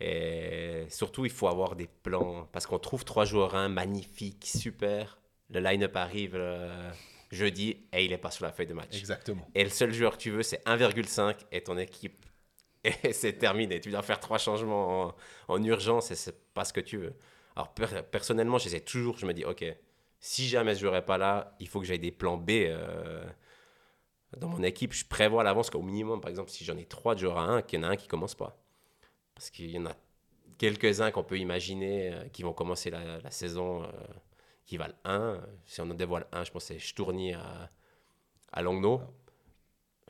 Et 0.00 0.84
surtout, 0.90 1.24
il 1.24 1.30
faut 1.30 1.48
avoir 1.48 1.74
des 1.76 1.88
plans. 2.02 2.48
Parce 2.52 2.66
qu'on 2.66 2.78
trouve 2.78 3.04
trois 3.04 3.24
joueurs 3.24 3.54
1 3.54 3.68
magnifiques, 3.70 4.44
super. 4.44 5.18
Le 5.48 5.60
line-up 5.60 5.96
arrive 5.96 6.34
euh, 6.34 6.90
jeudi 7.30 7.78
et 7.92 8.04
il 8.04 8.12
est 8.12 8.18
pas 8.18 8.30
sur 8.30 8.44
la 8.44 8.52
feuille 8.52 8.66
de 8.66 8.74
match. 8.74 8.96
exactement. 8.98 9.48
Et 9.54 9.64
le 9.64 9.70
seul 9.70 9.92
joueur 9.94 10.12
que 10.18 10.22
tu 10.22 10.30
veux, 10.30 10.42
c'est 10.42 10.62
1,5 10.66 11.36
et 11.52 11.62
ton 11.62 11.78
équipe. 11.78 12.26
Et 13.02 13.12
c'est 13.12 13.32
terminé. 13.32 13.80
Tu 13.80 13.90
dois 13.90 14.02
faire 14.02 14.20
trois 14.20 14.38
changements 14.38 15.06
en, 15.08 15.14
en 15.48 15.64
urgence 15.64 16.12
et 16.12 16.14
c'est 16.14 16.52
pas 16.54 16.64
ce 16.64 16.72
que 16.72 16.80
tu 16.80 16.98
veux. 16.98 17.14
Alors, 17.56 17.74
per- 17.74 18.02
personnellement, 18.08 18.58
j'essaie 18.58 18.78
toujours, 18.78 19.18
je 19.18 19.26
me 19.26 19.32
dis, 19.32 19.44
OK, 19.44 19.64
si 20.26 20.48
jamais 20.48 20.74
je 20.74 20.80
jouerai 20.80 21.04
pas 21.04 21.18
là, 21.18 21.54
il 21.60 21.68
faut 21.68 21.78
que 21.80 21.86
j'aille 21.86 22.00
des 22.00 22.10
plans 22.10 22.36
B. 22.36 22.50
euh, 22.50 23.24
dans 24.36 24.48
mon 24.48 24.62
équipe, 24.64 24.92
je 24.92 25.04
prévois 25.06 25.42
à 25.42 25.44
l'avance 25.44 25.70
qu'au 25.70 25.82
minimum, 25.82 26.20
par 26.20 26.30
exemple, 26.30 26.50
si 26.50 26.64
j'en 26.64 26.76
ai 26.76 26.84
trois 26.84 27.14
de 27.14 27.20
joueurs 27.20 27.38
à 27.38 27.44
1, 27.44 27.62
qu'il 27.62 27.78
y 27.80 27.84
en 27.84 27.88
a 27.88 27.92
un 27.92 27.96
qui 27.96 28.08
commence 28.08 28.34
pas. 28.34 28.58
Parce 29.34 29.50
qu'il 29.50 29.70
y 29.70 29.78
en 29.78 29.86
a. 29.86 29.96
quelques-uns 30.58 31.10
qu'on 31.12 31.22
peut 31.24 31.38
imaginer 31.38 32.12
euh, 32.12 32.28
qui 32.28 32.42
vont 32.42 32.52
commencer 32.52 32.90
la, 32.90 33.20
la 33.20 33.30
saison 33.30 33.84
euh, 33.84 33.88
qui 34.64 34.76
valent 34.76 34.96
1. 35.04 35.40
Si 35.64 35.80
on 35.80 35.90
en 35.90 35.94
dévoile 35.94 36.26
un, 36.32 36.42
je 36.44 36.50
pense 36.50 36.64
que 36.68 36.74
c'est 36.74 36.80
Stourny 36.80 37.32
à, 37.34 37.70
à 38.52 38.62
Langnau. 38.62 39.00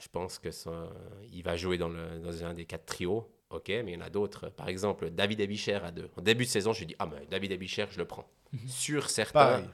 Je 0.01 0.09
pense 0.09 0.39
que 0.39 0.51
ça, 0.51 0.89
il 1.33 1.43
va 1.43 1.57
jouer 1.57 1.77
dans, 1.79 1.89
le, 1.89 2.19
dans 2.21 2.43
un 2.45 2.55
des 2.55 2.65
quatre 2.67 2.87
trios. 2.87 3.31
Ok, 3.51 3.69
mais 3.69 3.93
il 3.93 3.95
y 3.95 3.97
en 3.97 4.01
a 4.01 4.11
d'autres. 4.11 4.49
Par 4.49 4.69
exemple, 4.69 5.11
David 5.11 5.41
Abicher 5.43 5.75
à 5.75 5.91
2. 5.91 6.11
En 6.17 6.23
début 6.23 6.45
de 6.45 6.51
saison, 6.51 6.73
je 6.73 6.81
lui 6.81 6.87
dis 6.87 6.97
Ah, 6.99 7.07
mais 7.07 7.27
David 7.27 7.53
Abicher, 7.53 7.87
je 7.91 7.99
le 7.99 8.07
prends. 8.07 8.29
Sur 8.67 9.09
certains, 9.11 9.33
Pareil. 9.33 9.65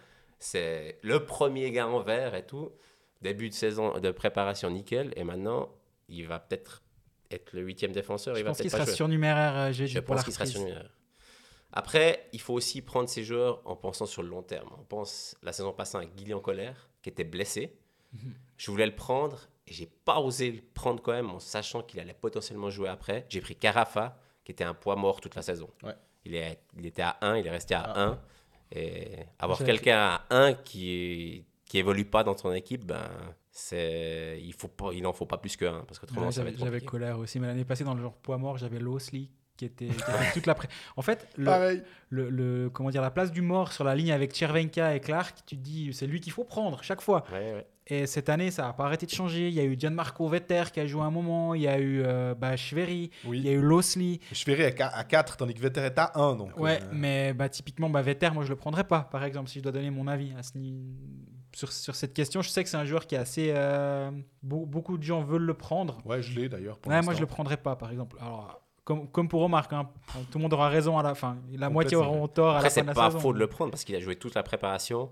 C'est 0.42 0.98
le 1.02 1.24
premier 1.24 1.70
gars 1.70 1.88
en 1.88 2.00
vert 2.00 2.34
et 2.34 2.44
tout. 2.46 2.70
Début 3.20 3.48
de 3.48 3.54
saison 3.54 3.98
de 4.00 4.10
préparation 4.10 4.68
nickel. 4.70 5.12
Et 5.16 5.22
maintenant, 5.24 5.68
il 6.08 6.26
va 6.26 6.40
peut-être 6.40 6.82
être 7.30 7.52
le 7.52 7.62
huitième 7.62 7.92
défenseur. 7.92 8.34
Je 8.34 8.40
il 8.40 8.44
pense 8.44 8.60
qu'il 8.60 8.70
sera 8.70 8.84
jouer. 8.84 8.94
surnuméraire, 8.94 9.56
euh, 9.56 9.72
GG, 9.72 9.86
Je 9.86 10.00
pour 10.00 10.16
pense 10.16 10.24
qu'il 10.24 10.32
sera 10.32 10.44
surnuméraire. 10.46 10.90
Après, 11.72 12.28
il 12.32 12.40
faut 12.40 12.52
aussi 12.52 12.82
prendre 12.82 13.08
ces 13.08 13.24
joueurs 13.24 13.62
en 13.64 13.76
pensant 13.76 14.04
sur 14.06 14.22
le 14.22 14.28
long 14.28 14.42
terme. 14.42 14.68
On 14.78 14.84
pense 14.84 15.36
la 15.42 15.52
saison 15.52 15.72
passée 15.72 15.96
à 15.96 16.04
Guillaume 16.04 16.42
Colère, 16.42 16.90
qui 17.00 17.08
était 17.08 17.24
blessé. 17.24 17.78
Mhm. 18.12 18.34
Je 18.58 18.70
voulais 18.70 18.86
le 18.86 18.94
prendre 18.94 19.48
et 19.66 19.72
j'ai 19.72 19.86
pas 19.86 20.18
osé 20.20 20.50
le 20.50 20.60
prendre 20.74 21.00
quand 21.02 21.12
même 21.12 21.30
en 21.30 21.38
sachant 21.38 21.82
qu'il 21.82 21.98
allait 22.00 22.12
potentiellement 22.12 22.68
jouer 22.68 22.88
après. 22.90 23.24
J'ai 23.30 23.40
pris 23.40 23.56
Carafa, 23.56 24.18
qui 24.44 24.52
était 24.52 24.64
un 24.64 24.74
poids 24.74 24.96
mort 24.96 25.20
toute 25.20 25.34
la 25.34 25.42
saison. 25.42 25.70
Ouais. 25.82 25.94
Il, 26.24 26.34
est, 26.34 26.60
il 26.76 26.84
était 26.84 27.02
à 27.02 27.16
1, 27.22 27.36
il 27.38 27.46
est 27.46 27.50
resté 27.50 27.74
à 27.74 27.82
Ah. 27.84 28.00
1. 28.02 28.20
Et 28.74 29.18
avoir 29.38 29.58
quelqu'un 29.58 29.98
à 29.98 30.26
1 30.30 30.54
qui 30.54 31.44
qui 31.66 31.78
évolue 31.78 32.04
pas 32.04 32.22
dans 32.22 32.34
ton 32.34 32.52
équipe, 32.52 32.84
ben, 32.84 33.08
c'est 33.50 34.38
il 34.42 34.52
faut 34.52 34.68
pas, 34.68 34.90
il 34.92 35.06
en 35.06 35.12
faut 35.12 35.26
pas 35.26 35.38
plus 35.38 35.56
que 35.56 35.64
1 35.64 35.84
parce 35.86 35.98
qu'autrement 35.98 36.26
Ouais, 36.26 36.32
ça 36.32 36.44
va 36.44 36.50
J'avais 36.56 36.80
colère 36.80 37.18
aussi, 37.18 37.38
mais 37.38 37.46
l'année 37.46 37.64
passée, 37.64 37.84
dans 37.84 37.94
le 37.94 38.02
genre 38.02 38.14
poids 38.14 38.38
mort, 38.38 38.58
j'avais 38.58 38.78
Losley 38.78 39.28
qui 39.56 39.64
était 39.66 39.86
qui 39.88 40.32
toute 40.34 40.46
la 40.46 40.54
pré... 40.54 40.68
En 40.96 41.02
fait, 41.02 41.28
le, 41.36 41.44
Pareil. 41.44 41.82
le, 42.10 42.30
le- 42.30 42.70
comment 42.70 42.90
dire, 42.90 43.02
la 43.02 43.10
place 43.10 43.30
du 43.32 43.42
mort 43.42 43.72
sur 43.72 43.84
la 43.84 43.94
ligne 43.94 44.10
avec 44.12 44.34
Chervenka 44.34 44.94
et 44.94 45.00
Clark, 45.00 45.36
tu 45.46 45.56
te 45.56 45.60
dis, 45.62 45.92
c'est 45.92 46.06
lui 46.06 46.20
qu'il 46.20 46.32
faut 46.32 46.44
prendre 46.44 46.82
chaque 46.82 47.00
fois. 47.02 47.24
Ouais, 47.32 47.52
ouais. 47.54 47.66
Et 47.88 48.06
cette 48.06 48.28
année, 48.28 48.50
ça 48.52 48.62
n'a 48.62 48.72
pas 48.72 48.84
arrêté 48.84 49.06
de 49.06 49.10
changer. 49.10 49.48
Il 49.48 49.54
y 49.54 49.60
a 49.60 49.64
eu 49.64 49.76
Gianmarco 49.78 50.26
Vetter 50.28 50.62
qui 50.72 50.78
a 50.80 50.86
joué 50.86 51.02
un 51.02 51.10
moment, 51.10 51.52
il 51.54 51.62
y 51.62 51.68
a 51.68 51.78
eu 51.80 52.00
euh, 52.04 52.32
bah, 52.34 52.56
Schwery, 52.56 53.10
il 53.26 53.40
y 53.44 53.48
a 53.48 53.52
eu 53.52 53.60
Losley. 53.60 54.20
Je 54.32 54.44
verrai 54.44 54.74
à 54.80 55.04
4, 55.04 55.36
tandis 55.36 55.52
que 55.54 55.60
Vetter 55.60 55.80
est 55.80 55.98
à 55.98 56.12
1. 56.14 56.36
Donc, 56.36 56.56
Ouais, 56.58 56.80
euh, 56.80 56.86
mais 56.92 57.34
bah, 57.34 57.48
typiquement, 57.48 57.90
bah, 57.90 58.00
Vetter, 58.00 58.30
moi, 58.30 58.44
je 58.44 58.50
le 58.50 58.56
prendrais 58.56 58.84
pas, 58.84 59.00
par 59.00 59.24
exemple, 59.24 59.50
si 59.50 59.58
je 59.58 59.64
dois 59.64 59.72
donner 59.72 59.90
mon 59.90 60.06
avis 60.06 60.32
à 60.38 60.42
ce 60.44 60.56
ni- 60.56 60.96
sur, 61.54 61.70
sur 61.72 61.94
cette 61.96 62.14
question. 62.14 62.40
Je 62.40 62.48
sais 62.48 62.62
que 62.62 62.70
c'est 62.70 62.76
un 62.78 62.84
joueur 62.84 63.06
qui 63.06 63.16
est 63.16 63.18
assez. 63.18 63.52
euh, 63.54 64.10
beau- 64.42 64.64
beaucoup 64.64 64.96
de 64.96 65.02
gens 65.02 65.22
veulent 65.22 65.42
le 65.42 65.54
prendre. 65.54 66.00
ouais, 66.06 66.22
je 66.22 66.38
l'ai 66.38 66.48
d'ailleurs. 66.48 66.78
Ouais, 66.86 67.02
moi, 67.02 67.14
je 67.14 67.20
le 67.20 67.26
prendrais 67.26 67.56
pas, 67.58 67.74
par 67.76 67.90
exemple. 67.90 68.16
Alors, 68.20 68.62
comme, 68.84 69.08
comme 69.10 69.28
pour 69.28 69.42
Omar, 69.42 69.68
hein, 69.72 69.88
tout 70.30 70.38
le 70.38 70.42
monde 70.42 70.52
aura 70.54 70.68
raison 70.68 70.98
à 70.98 71.02
la 71.02 71.14
fin. 71.14 71.36
La 71.52 71.70
moitié 71.70 71.96
auront 71.96 72.26
tort 72.28 72.50
à 72.54 72.58
Après, 72.58 72.64
la 72.64 72.70
fin 72.70 72.74
c'est 72.74 72.82
de 72.82 72.86
la 72.88 72.94
pas 72.94 73.06
saison. 73.10 73.20
faux 73.20 73.32
de 73.32 73.38
le 73.38 73.46
prendre 73.46 73.70
parce 73.70 73.84
qu'il 73.84 73.94
a 73.94 74.00
joué 74.00 74.16
toute 74.16 74.34
la 74.34 74.42
préparation. 74.42 75.10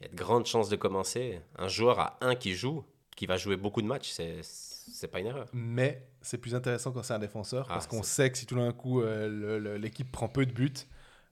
Il 0.00 0.04
y 0.04 0.08
a 0.08 0.12
de 0.12 0.16
grandes 0.16 0.46
chances 0.46 0.68
de 0.70 0.76
commencer. 0.76 1.40
Un 1.58 1.68
joueur 1.68 2.00
à 2.00 2.16
un 2.22 2.34
qui 2.34 2.54
joue, 2.54 2.84
qui 3.16 3.26
va 3.26 3.36
jouer 3.36 3.56
beaucoup 3.56 3.82
de 3.82 3.86
matchs, 3.86 4.08
c'est 4.10 4.38
c'est 4.42 5.08
pas 5.08 5.20
une 5.20 5.26
erreur. 5.26 5.46
Mais 5.52 6.08
c'est 6.20 6.38
plus 6.38 6.54
intéressant 6.54 6.90
quand 6.90 7.02
c'est 7.04 7.14
un 7.14 7.18
défenseur 7.20 7.66
Ah, 7.68 7.74
parce 7.74 7.86
qu'on 7.86 8.02
c'est- 8.02 8.22
sait 8.22 8.30
que 8.32 8.38
si 8.38 8.46
tout 8.46 8.56
d'un 8.56 8.72
coup 8.72 9.00
euh, 9.02 9.28
le- 9.28 9.58
le- 9.58 9.76
l'équipe 9.76 10.10
prend 10.10 10.26
peu 10.28 10.44
de 10.46 10.52
buts, 10.52 10.72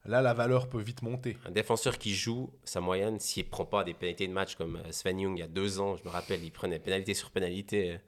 là 0.05 0.21
la 0.23 0.33
valeur 0.35 0.69
peut 0.69 0.81
vite 0.81 1.03
monter. 1.03 1.37
Un 1.45 1.51
défenseur 1.51 1.99
qui 1.99 2.15
joue, 2.15 2.51
sa 2.65 2.81
moyenne, 2.81 3.19
s'il 3.19 3.49
prend 3.49 3.65
pas 3.65 3.83
des 3.83 3.95
pénalités 3.95 4.29
de 4.29 4.33
match 4.33 4.55
comme 4.55 4.77
euh, 4.77 4.93
Sven 4.93 5.19
Jung 5.21 5.37
il 5.37 5.41
y 5.41 5.43
a 5.43 5.49
deux 5.49 5.81
ans, 5.81 5.97
je 5.97 6.05
me 6.05 6.09
rappelle, 6.11 6.45
il 6.45 6.53
prenait 6.53 6.79
pénalité 6.79 7.15
sur 7.15 7.31
pénalité. 7.31 7.93
euh, 7.95 7.99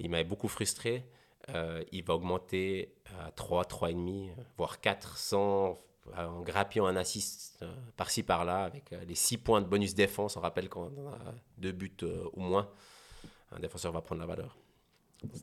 Il 0.00 0.10
m'avait 0.10 0.24
beaucoup 0.24 0.48
frustré. 0.48 1.04
Euh, 1.50 1.82
il 1.92 2.02
va 2.04 2.14
augmenter 2.14 2.94
à 3.20 3.30
3, 3.32 3.64
3,5, 3.64 4.30
euh, 4.30 4.32
voire 4.56 4.80
4 4.80 5.16
sans, 5.18 5.78
en 6.16 6.40
grappillant 6.42 6.86
un 6.86 6.96
assist 6.96 7.58
euh, 7.62 7.72
par-ci 7.96 8.22
par-là, 8.22 8.64
avec 8.64 8.92
euh, 8.92 9.04
les 9.04 9.14
6 9.14 9.38
points 9.38 9.60
de 9.60 9.66
bonus 9.66 9.94
défense. 9.94 10.36
On 10.36 10.40
rappelle 10.40 10.68
qu'on 10.68 10.86
a 11.08 11.18
deux 11.58 11.72
buts 11.72 11.92
euh, 12.02 12.24
ou 12.32 12.40
moins. 12.40 12.70
Un 13.52 13.60
défenseur 13.60 13.92
va 13.92 14.00
prendre 14.00 14.20
la 14.20 14.26
valeur. 14.26 14.56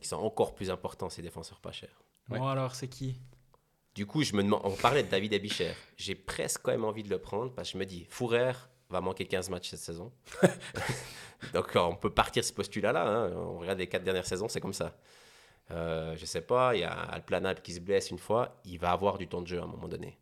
Ils 0.00 0.06
sont 0.06 0.16
encore 0.16 0.54
plus 0.54 0.70
importants, 0.70 1.08
ces 1.08 1.22
défenseurs 1.22 1.60
pas 1.60 1.72
chers. 1.72 2.02
Bon, 2.28 2.46
alors, 2.46 2.74
c'est 2.74 2.88
qui? 2.88 3.16
Du 3.94 4.06
coup, 4.06 4.22
je 4.22 4.34
me 4.34 4.42
demande, 4.42 4.62
on 4.64 4.70
parlait 4.74 5.02
de 5.02 5.08
David 5.08 5.34
Abicher. 5.34 5.72
J'ai 5.96 6.14
presque 6.14 6.62
quand 6.62 6.70
même 6.72 6.84
envie 6.84 7.02
de 7.02 7.10
le 7.10 7.18
prendre 7.18 7.52
parce 7.52 7.68
que 7.68 7.72
je 7.74 7.78
me 7.78 7.84
dis, 7.86 8.06
Fourer 8.08 8.52
va 8.90 9.00
manquer 9.00 9.26
15 9.26 9.50
matchs 9.50 9.70
cette 9.70 9.80
saison. 9.80 10.12
Donc, 11.52 11.72
on 11.74 11.96
peut 11.96 12.10
partir 12.10 12.44
ce 12.44 12.52
postulat-là. 12.52 13.06
hein. 13.06 13.32
On 13.34 13.58
regarde 13.58 13.78
les 13.78 13.88
quatre 13.88 14.04
dernières 14.04 14.26
saisons, 14.26 14.48
c'est 14.48 14.60
comme 14.60 14.72
ça. 14.72 14.96
Euh, 15.70 16.16
je 16.16 16.24
sais 16.26 16.42
pas, 16.42 16.74
il 16.74 16.80
y 16.80 16.84
a 16.84 16.92
Alplanap 16.92 17.62
qui 17.62 17.72
se 17.72 17.80
blesse 17.80 18.10
une 18.10 18.18
fois. 18.18 18.60
Il 18.64 18.78
va 18.78 18.92
avoir 18.92 19.18
du 19.18 19.28
temps 19.28 19.40
de 19.40 19.46
jeu 19.46 19.60
à 19.60 19.64
un 19.64 19.66
moment 19.66 19.88
donné. 19.88 20.18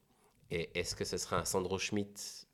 Et 0.51 0.71
est-ce 0.79 0.95
que 0.95 1.05
ce 1.05 1.17
sera 1.17 1.39
un 1.39 1.45
Sandro 1.45 1.79
Schmidt 1.79 2.47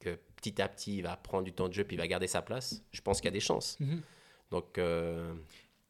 que 0.00 0.18
petit 0.36 0.60
à 0.60 0.68
petit 0.68 0.98
il 0.98 1.02
va 1.02 1.16
prendre 1.16 1.44
du 1.44 1.52
temps 1.52 1.68
de 1.68 1.72
jeu 1.72 1.84
puis 1.84 1.96
il 1.96 1.98
va 1.98 2.06
garder 2.06 2.26
sa 2.26 2.42
place? 2.42 2.82
Je 2.92 3.00
pense 3.00 3.20
qu'il 3.20 3.26
y 3.26 3.28
a 3.28 3.32
des 3.32 3.40
chances. 3.40 3.78
Mhm. 3.80 4.02
Donc, 4.50 4.78
euh, 4.78 5.34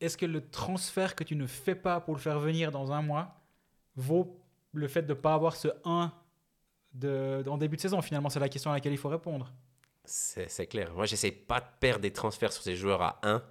Est-ce 0.00 0.16
que 0.16 0.26
le 0.26 0.48
transfert 0.48 1.14
que 1.14 1.24
tu 1.24 1.36
ne 1.36 1.46
fais 1.46 1.74
pas 1.74 2.00
pour 2.00 2.14
le 2.14 2.20
faire 2.20 2.38
venir 2.38 2.70
dans 2.70 2.92
un 2.92 3.02
mois 3.02 3.40
vaut 3.96 4.40
le 4.72 4.88
fait 4.88 5.02
de 5.02 5.14
ne 5.14 5.18
pas 5.18 5.34
avoir 5.34 5.56
ce 5.56 5.68
1 5.84 6.12
de, 6.92 7.44
en 7.48 7.58
début 7.58 7.76
de 7.76 7.80
saison? 7.80 8.00
Finalement, 8.02 8.28
c'est 8.28 8.40
la 8.40 8.48
question 8.48 8.70
à 8.70 8.74
laquelle 8.74 8.92
il 8.92 8.98
faut 8.98 9.08
répondre. 9.08 9.52
C'est 10.04 10.48
c'est 10.48 10.66
clair. 10.66 10.92
Moi, 10.94 11.06
j'essaie 11.06 11.32
pas 11.32 11.60
de 11.60 11.66
perdre 11.80 12.00
des 12.00 12.12
transferts 12.12 12.52
sur 12.52 12.62
ces 12.62 12.76
joueurs 12.76 13.02
à 13.02 13.18
1. 13.22 13.42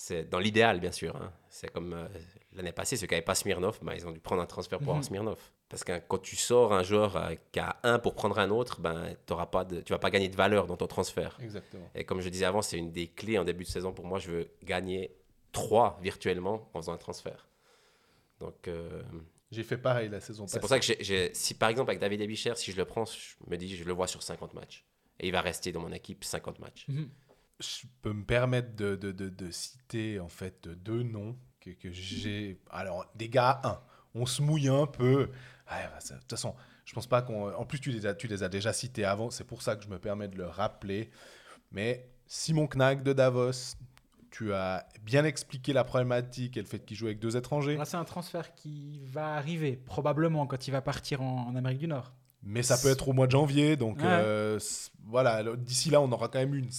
C'est 0.00 0.28
dans 0.30 0.38
l'idéal, 0.38 0.78
bien 0.78 0.92
sûr. 0.92 1.16
hein. 1.16 1.32
C'est 1.50 1.72
comme 1.72 1.92
euh, 1.92 2.06
l'année 2.52 2.70
passée, 2.70 2.96
ceux 2.96 3.08
qui 3.08 3.14
n'avaient 3.14 3.24
pas 3.24 3.34
Smirnov, 3.34 3.80
ben, 3.82 3.94
ils 3.94 4.06
ont 4.06 4.12
dû 4.12 4.20
prendre 4.20 4.40
un 4.40 4.46
transfert 4.46 4.78
pour 4.78 4.86
Mhm. 4.86 4.90
avoir 4.92 5.04
Smirnov. 5.04 5.40
Parce 5.68 5.82
que 5.82 5.98
quand 6.06 6.18
tu 6.18 6.36
sors 6.36 6.72
un 6.72 6.84
joueur 6.84 7.16
euh, 7.16 7.34
qui 7.50 7.58
a 7.58 7.76
1 7.82 7.98
pour 7.98 8.14
prendre 8.14 8.38
un 8.38 8.48
autre, 8.50 8.80
ben, 8.80 9.16
t'auras 9.26 9.46
pas 9.46 9.64
de, 9.64 9.80
tu 9.80 9.92
vas 9.92 9.98
pas 9.98 10.10
gagner 10.10 10.28
de 10.28 10.36
valeur 10.36 10.68
dans 10.68 10.76
ton 10.76 10.86
transfert. 10.86 11.36
Exactement. 11.42 11.90
Et 11.96 12.04
comme 12.04 12.20
je 12.20 12.28
disais 12.28 12.44
avant, 12.44 12.62
c'est 12.62 12.78
une 12.78 12.92
des 12.92 13.08
clés 13.08 13.38
en 13.38 13.44
début 13.44 13.64
de 13.64 13.68
saison 13.68 13.92
pour 13.92 14.04
moi. 14.06 14.20
Je 14.20 14.30
veux 14.30 14.50
gagner 14.62 15.16
3 15.50 15.98
virtuellement 16.00 16.70
en 16.74 16.80
faisant 16.80 16.92
un 16.92 16.96
transfert. 16.98 17.48
Donc, 18.38 18.68
euh, 18.68 19.02
J'ai 19.50 19.64
fait 19.64 19.78
pareil 19.78 20.08
la 20.08 20.20
saison 20.20 20.44
passée. 20.44 20.54
c'est 20.54 20.60
pour 20.60 20.68
ça 20.68 20.78
que 20.78 21.30
si 21.34 21.54
par 21.54 21.70
exemple 21.70 21.90
avec 21.90 22.00
David 22.00 22.22
Abicher, 22.22 22.52
si 22.54 22.70
je 22.70 22.76
le 22.76 22.84
prends, 22.84 23.04
je 23.04 23.34
me 23.48 23.56
dis, 23.56 23.76
je 23.76 23.82
le 23.82 23.92
vois 23.92 24.06
sur 24.06 24.22
50 24.22 24.54
matchs. 24.54 24.84
Et 25.18 25.26
il 25.26 25.32
va 25.32 25.40
rester 25.40 25.72
dans 25.72 25.80
mon 25.80 25.90
équipe 25.92 26.22
50 26.22 26.60
matchs. 26.60 26.86
Je 27.60 27.86
peux 28.02 28.12
me 28.12 28.24
permettre 28.24 28.74
de, 28.76 28.96
de, 28.96 29.12
de- 29.12 29.28
de 29.28 29.50
citer 29.50 30.20
en 30.20 30.28
fait 30.28 30.68
deux 30.68 31.02
noms 31.02 31.36
que, 31.60 31.70
que 31.70 31.90
j'ai. 31.92 32.60
Alors, 32.70 33.06
des 33.14 33.28
gars 33.28 33.60
1. 33.64 33.80
On 34.14 34.26
se 34.26 34.42
mouille 34.42 34.68
un 34.68 34.86
peu. 34.86 35.28
Bah, 35.68 35.76
De 36.10 36.14
toute 36.20 36.30
façon, 36.30 36.54
je 36.84 36.94
pense 36.94 37.06
pas 37.06 37.22
qu'on. 37.22 37.52
En 37.54 37.64
plus, 37.66 37.78
tu 37.80 37.90
les, 37.90 38.06
as, 38.06 38.14
tu 38.14 38.26
les 38.26 38.42
as 38.42 38.48
déjà 38.48 38.72
cités 38.72 39.04
avant. 39.04 39.30
C'est 39.30 39.44
pour 39.44 39.62
ça 39.62 39.76
que 39.76 39.84
je 39.84 39.88
me 39.88 39.98
permets 39.98 40.28
de 40.28 40.36
le 40.36 40.46
rappeler. 40.46 41.10
Mais 41.72 42.08
Simon 42.26 42.66
Knack 42.68 43.02
de 43.02 43.12
Davos, 43.12 43.74
tu 44.30 44.52
as 44.54 44.86
bien 45.02 45.24
expliqué 45.24 45.72
la 45.72 45.84
problématique 45.84 46.56
et 46.56 46.60
le 46.60 46.66
fait 46.66 46.78
qu'il 46.84 46.96
joue 46.96 47.06
avec 47.06 47.18
deux 47.18 47.36
étrangers. 47.36 47.76
Là, 47.76 47.84
c'est 47.84 47.96
un 47.96 48.04
transfert 48.04 48.54
qui 48.54 49.00
va 49.04 49.34
arriver, 49.34 49.76
probablement, 49.76 50.46
quand 50.46 50.66
il 50.68 50.70
va 50.70 50.80
partir 50.80 51.22
en, 51.22 51.48
en 51.48 51.56
Amérique 51.56 51.78
du 51.78 51.88
Nord. 51.88 52.12
Mais 52.42 52.62
ça 52.62 52.78
peut 52.78 52.88
être 52.88 53.08
au 53.08 53.12
mois 53.12 53.26
de 53.26 53.32
janvier. 53.32 53.76
Donc, 53.76 53.98
Ouais. 53.98 54.04
euh, 54.06 54.58
voilà. 55.04 55.42
D'ici 55.56 55.90
là, 55.90 56.00
on 56.00 56.10
aura 56.12 56.28
quand 56.28 56.38
même 56.38 56.54
une, 56.54 56.70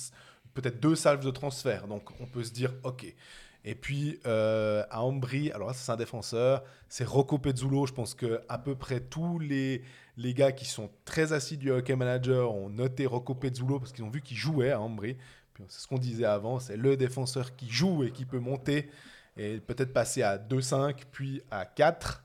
peut-être 0.53 0.79
deux 0.79 0.95
salves 0.95 1.23
de 1.23 1.31
transfert. 1.31 1.87
Donc, 1.87 2.09
on 2.19 2.25
peut 2.25 2.43
se 2.43 2.51
dire, 2.51 2.73
OK. 2.83 3.05
Et 3.65 3.75
puis, 3.75 4.19
euh, 4.25 4.83
à 4.89 5.03
Ambry, 5.03 5.51
alors 5.51 5.67
là, 5.67 5.73
c'est 5.73 5.91
un 5.91 5.97
défenseur. 5.97 6.63
C'est 6.87 7.03
Rocco 7.03 7.37
Pezzulo. 7.37 7.85
Je 7.85 7.93
pense 7.93 8.13
que 8.13 8.41
à 8.47 8.57
peu 8.57 8.75
près 8.75 9.01
tous 9.01 9.37
les, 9.39 9.83
les 10.17 10.33
gars 10.33 10.51
qui 10.51 10.65
sont 10.65 10.89
très 11.05 11.33
assidus 11.33 11.71
à 11.71 11.75
Hockey 11.75 11.95
Manager 11.95 12.53
ont 12.53 12.69
noté 12.69 13.05
Rocco 13.05 13.35
Pezzulo 13.35 13.79
parce 13.79 13.91
qu'ils 13.91 14.03
ont 14.05 14.09
vu 14.09 14.21
qu'il 14.21 14.37
jouait 14.37 14.71
à 14.71 14.79
Ambry. 14.79 15.17
C'est 15.67 15.81
ce 15.81 15.87
qu'on 15.87 15.97
disait 15.97 16.25
avant. 16.25 16.59
C'est 16.59 16.77
le 16.77 16.95
défenseur 16.95 17.55
qui 17.55 17.69
joue 17.69 18.03
et 18.03 18.11
qui 18.11 18.25
peut 18.25 18.39
monter 18.39 18.89
et 19.35 19.59
peut-être 19.59 19.93
passer 19.93 20.21
à 20.23 20.37
2-5, 20.37 21.03
puis 21.11 21.41
à 21.51 21.65
4 21.65 22.23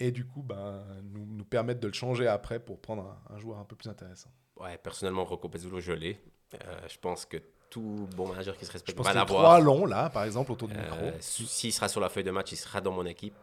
et 0.00 0.12
du 0.12 0.24
coup 0.24 0.42
ben, 0.42 0.84
nous, 1.02 1.26
nous 1.26 1.44
permettre 1.44 1.80
de 1.80 1.86
le 1.88 1.92
changer 1.92 2.26
après 2.26 2.60
pour 2.60 2.80
prendre 2.80 3.02
un, 3.30 3.34
un 3.34 3.38
joueur 3.38 3.58
un 3.58 3.64
peu 3.64 3.76
plus 3.76 3.88
intéressant. 3.88 4.30
Ouais, 4.56 4.76
personnellement, 4.78 5.24
Rocco 5.24 5.48
Pezzulo, 5.48 5.80
je 5.80 5.92
l'ai. 5.92 6.20
Euh, 6.54 6.80
je 6.88 6.98
pense 6.98 7.26
que 7.26 7.36
tout 7.70 8.08
bon 8.16 8.28
manager 8.28 8.56
qui 8.56 8.64
se 8.64 8.70
Je 8.70 8.72
respecte 8.72 8.96
pense 8.96 9.06
va 9.06 9.12
l'avoir. 9.14 9.42
trois 9.42 9.60
longs 9.60 9.84
là, 9.86 10.08
par 10.10 10.24
exemple, 10.24 10.52
autour 10.52 10.68
du 10.68 10.74
Euh, 10.76 10.82
micro. 10.82 11.18
S'il 11.20 11.72
sera 11.72 11.88
sur 11.88 12.00
la 12.00 12.08
feuille 12.08 12.24
de 12.24 12.30
match, 12.30 12.52
il 12.52 12.56
sera 12.56 12.80
dans 12.80 12.92
mon 12.92 13.04
équipe. 13.06 13.34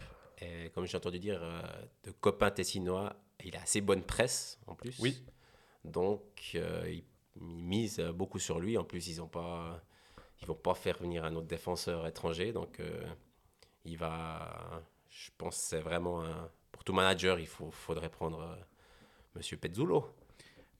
Et 0.41 0.69
comme 0.73 0.85
j'ai 0.85 0.97
entendu 0.97 1.19
dire 1.19 1.39
euh, 1.41 1.61
de 2.03 2.11
copains 2.11 2.49
tessinois, 2.51 3.15
il 3.43 3.55
a 3.55 3.61
assez 3.61 3.81
bonne 3.81 4.01
presse 4.01 4.59
en 4.67 4.73
plus. 4.75 4.97
Oui. 4.99 5.23
Donc, 5.83 6.53
il, 6.55 7.03
il 7.37 7.43
mise 7.43 7.99
beaucoup 7.99 8.39
sur 8.39 8.59
lui. 8.59 8.77
En 8.77 8.83
plus, 8.83 9.07
ils 9.07 9.21
ont 9.21 9.27
pas, 9.27 9.79
ils 10.41 10.47
vont 10.47 10.55
pas 10.55 10.73
faire 10.73 10.97
venir 10.97 11.23
un 11.23 11.35
autre 11.35 11.47
défenseur 11.47 12.07
étranger. 12.07 12.51
Donc, 12.51 12.79
euh, 12.79 13.05
il 13.85 13.97
va. 13.97 14.81
Je 15.09 15.29
pense 15.37 15.55
que 15.57 15.61
c'est 15.61 15.79
vraiment 15.79 16.23
un- 16.23 16.49
pour 16.71 16.83
tout 16.83 16.91
manager, 16.93 17.39
il 17.39 17.47
faut, 17.47 17.69
faudrait 17.71 18.09
prendre 18.09 18.41
euh, 18.41 18.55
Monsieur 19.35 19.57
Pezzulo. 19.57 20.09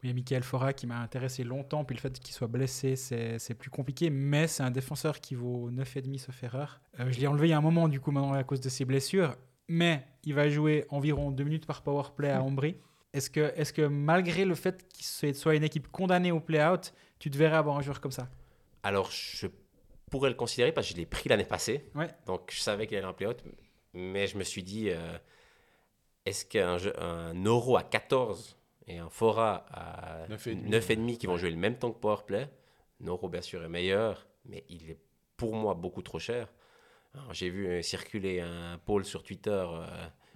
Il 0.06 0.10
y 0.10 0.12
a 0.12 0.14
Michael 0.14 0.44
Fora 0.44 0.72
qui 0.72 0.86
m'a 0.86 1.00
intéressé 1.00 1.44
longtemps, 1.44 1.84
puis 1.84 1.96
le 1.96 2.00
fait 2.00 2.20
qu'il 2.20 2.32
soit 2.32 2.46
blessé, 2.46 2.96
c'est 2.96 3.56
plus 3.56 3.72
compliqué, 3.72 4.12
mais 4.12 4.46
c'est 4.46 4.62
un 4.62 4.70
défenseur 4.70 5.20
qui 5.20 5.34
vaut 5.34 5.72
9,5 5.72 6.20
sauf 6.20 6.44
erreur. 6.44 6.80
Euh, 7.00 7.12
je 7.12 7.20
l'ai 7.20 7.26
enlevé 7.26 7.48
il 7.48 7.50
y 7.50 7.54
a 7.54 7.58
un 7.58 7.62
moment, 7.62 7.88
du 7.88 8.00
coup, 8.00 8.12
maintenant, 8.12 8.34
à 8.34 8.44
cause 8.44 8.62
de 8.62 8.70
ses 8.70 8.86
blessures. 8.86 9.36
mais 9.68 10.06
il 10.24 10.36
va 10.36 10.48
jouer 10.48 10.86
environ 10.90 11.32
deux 11.32 11.44
minutes 11.44 11.66
par 11.66 11.82
power 11.82 12.04
play 12.16 12.30
à 12.30 12.44
Ambry. 12.44 12.76
Est-ce 13.14 13.32
que, 13.32 13.52
est 13.56 13.72
que 13.74 13.82
malgré 13.82 14.46
le 14.46 14.54
fait 14.54 14.88
qu'il 14.90 15.34
soit 15.36 15.56
une 15.56 15.64
équipe 15.64 15.88
condamnée 15.88 16.32
au 16.32 16.40
play-out, 16.40 16.94
tu 17.18 17.32
te 17.32 17.38
verrais 17.40 17.58
avoir 17.58 17.76
un 17.76 17.82
joueur 17.82 18.00
comme 18.00 18.12
ça? 18.12 18.30
Alors, 18.84 19.10
je 19.10 19.48
pourrais 20.12 20.30
le 20.30 20.36
considérer 20.36 20.72
parce 20.72 20.86
que 20.86 20.94
je 20.94 21.00
l'ai 21.00 21.08
pris 21.08 21.30
l'année 21.30 21.46
passée. 21.46 21.90
Ouais. 21.96 22.10
Donc, 22.28 22.52
je 22.54 22.60
savais 22.60 22.86
qu'il 22.86 22.96
allait 22.98 23.08
en 23.08 23.14
play-out. 23.16 23.44
Mais 23.96 24.28
je 24.28 24.38
me 24.38 24.44
suis 24.44 24.62
dit, 24.62 24.92
euh, 24.92 25.18
est-ce 26.28 26.46
qu'un 26.46 26.78
euro 27.44 27.76
à 27.76 27.82
14 27.82 28.56
et 28.88 28.98
un 29.00 29.10
fora 29.10 29.66
à 29.72 30.28
9,5. 30.28 30.70
9,5 30.70 31.18
qui 31.18 31.28
vont 31.28 31.38
jouer 31.38 31.50
le 31.52 31.58
même 31.58 31.78
temps 31.78 31.92
que 31.92 32.00
Powerplay, 32.00 32.50
Neuro, 33.00 33.28
bien 33.30 33.42
sûr, 33.42 33.64
est 33.64 33.70
meilleur, 33.70 34.28
mais 34.46 34.64
il 34.70 34.90
est 34.92 35.00
pour 35.38 35.54
moi 35.56 35.74
beaucoup 35.74 36.02
trop 36.02 36.20
cher. 36.20 36.48
J'ai 37.32 37.50
vu 37.50 37.68
euh, 37.68 37.82
circuler 37.82 38.42
un 38.42 38.78
poll 38.78 39.06
sur 39.06 39.24
Twitter. 39.24 39.50
euh, 39.52 39.86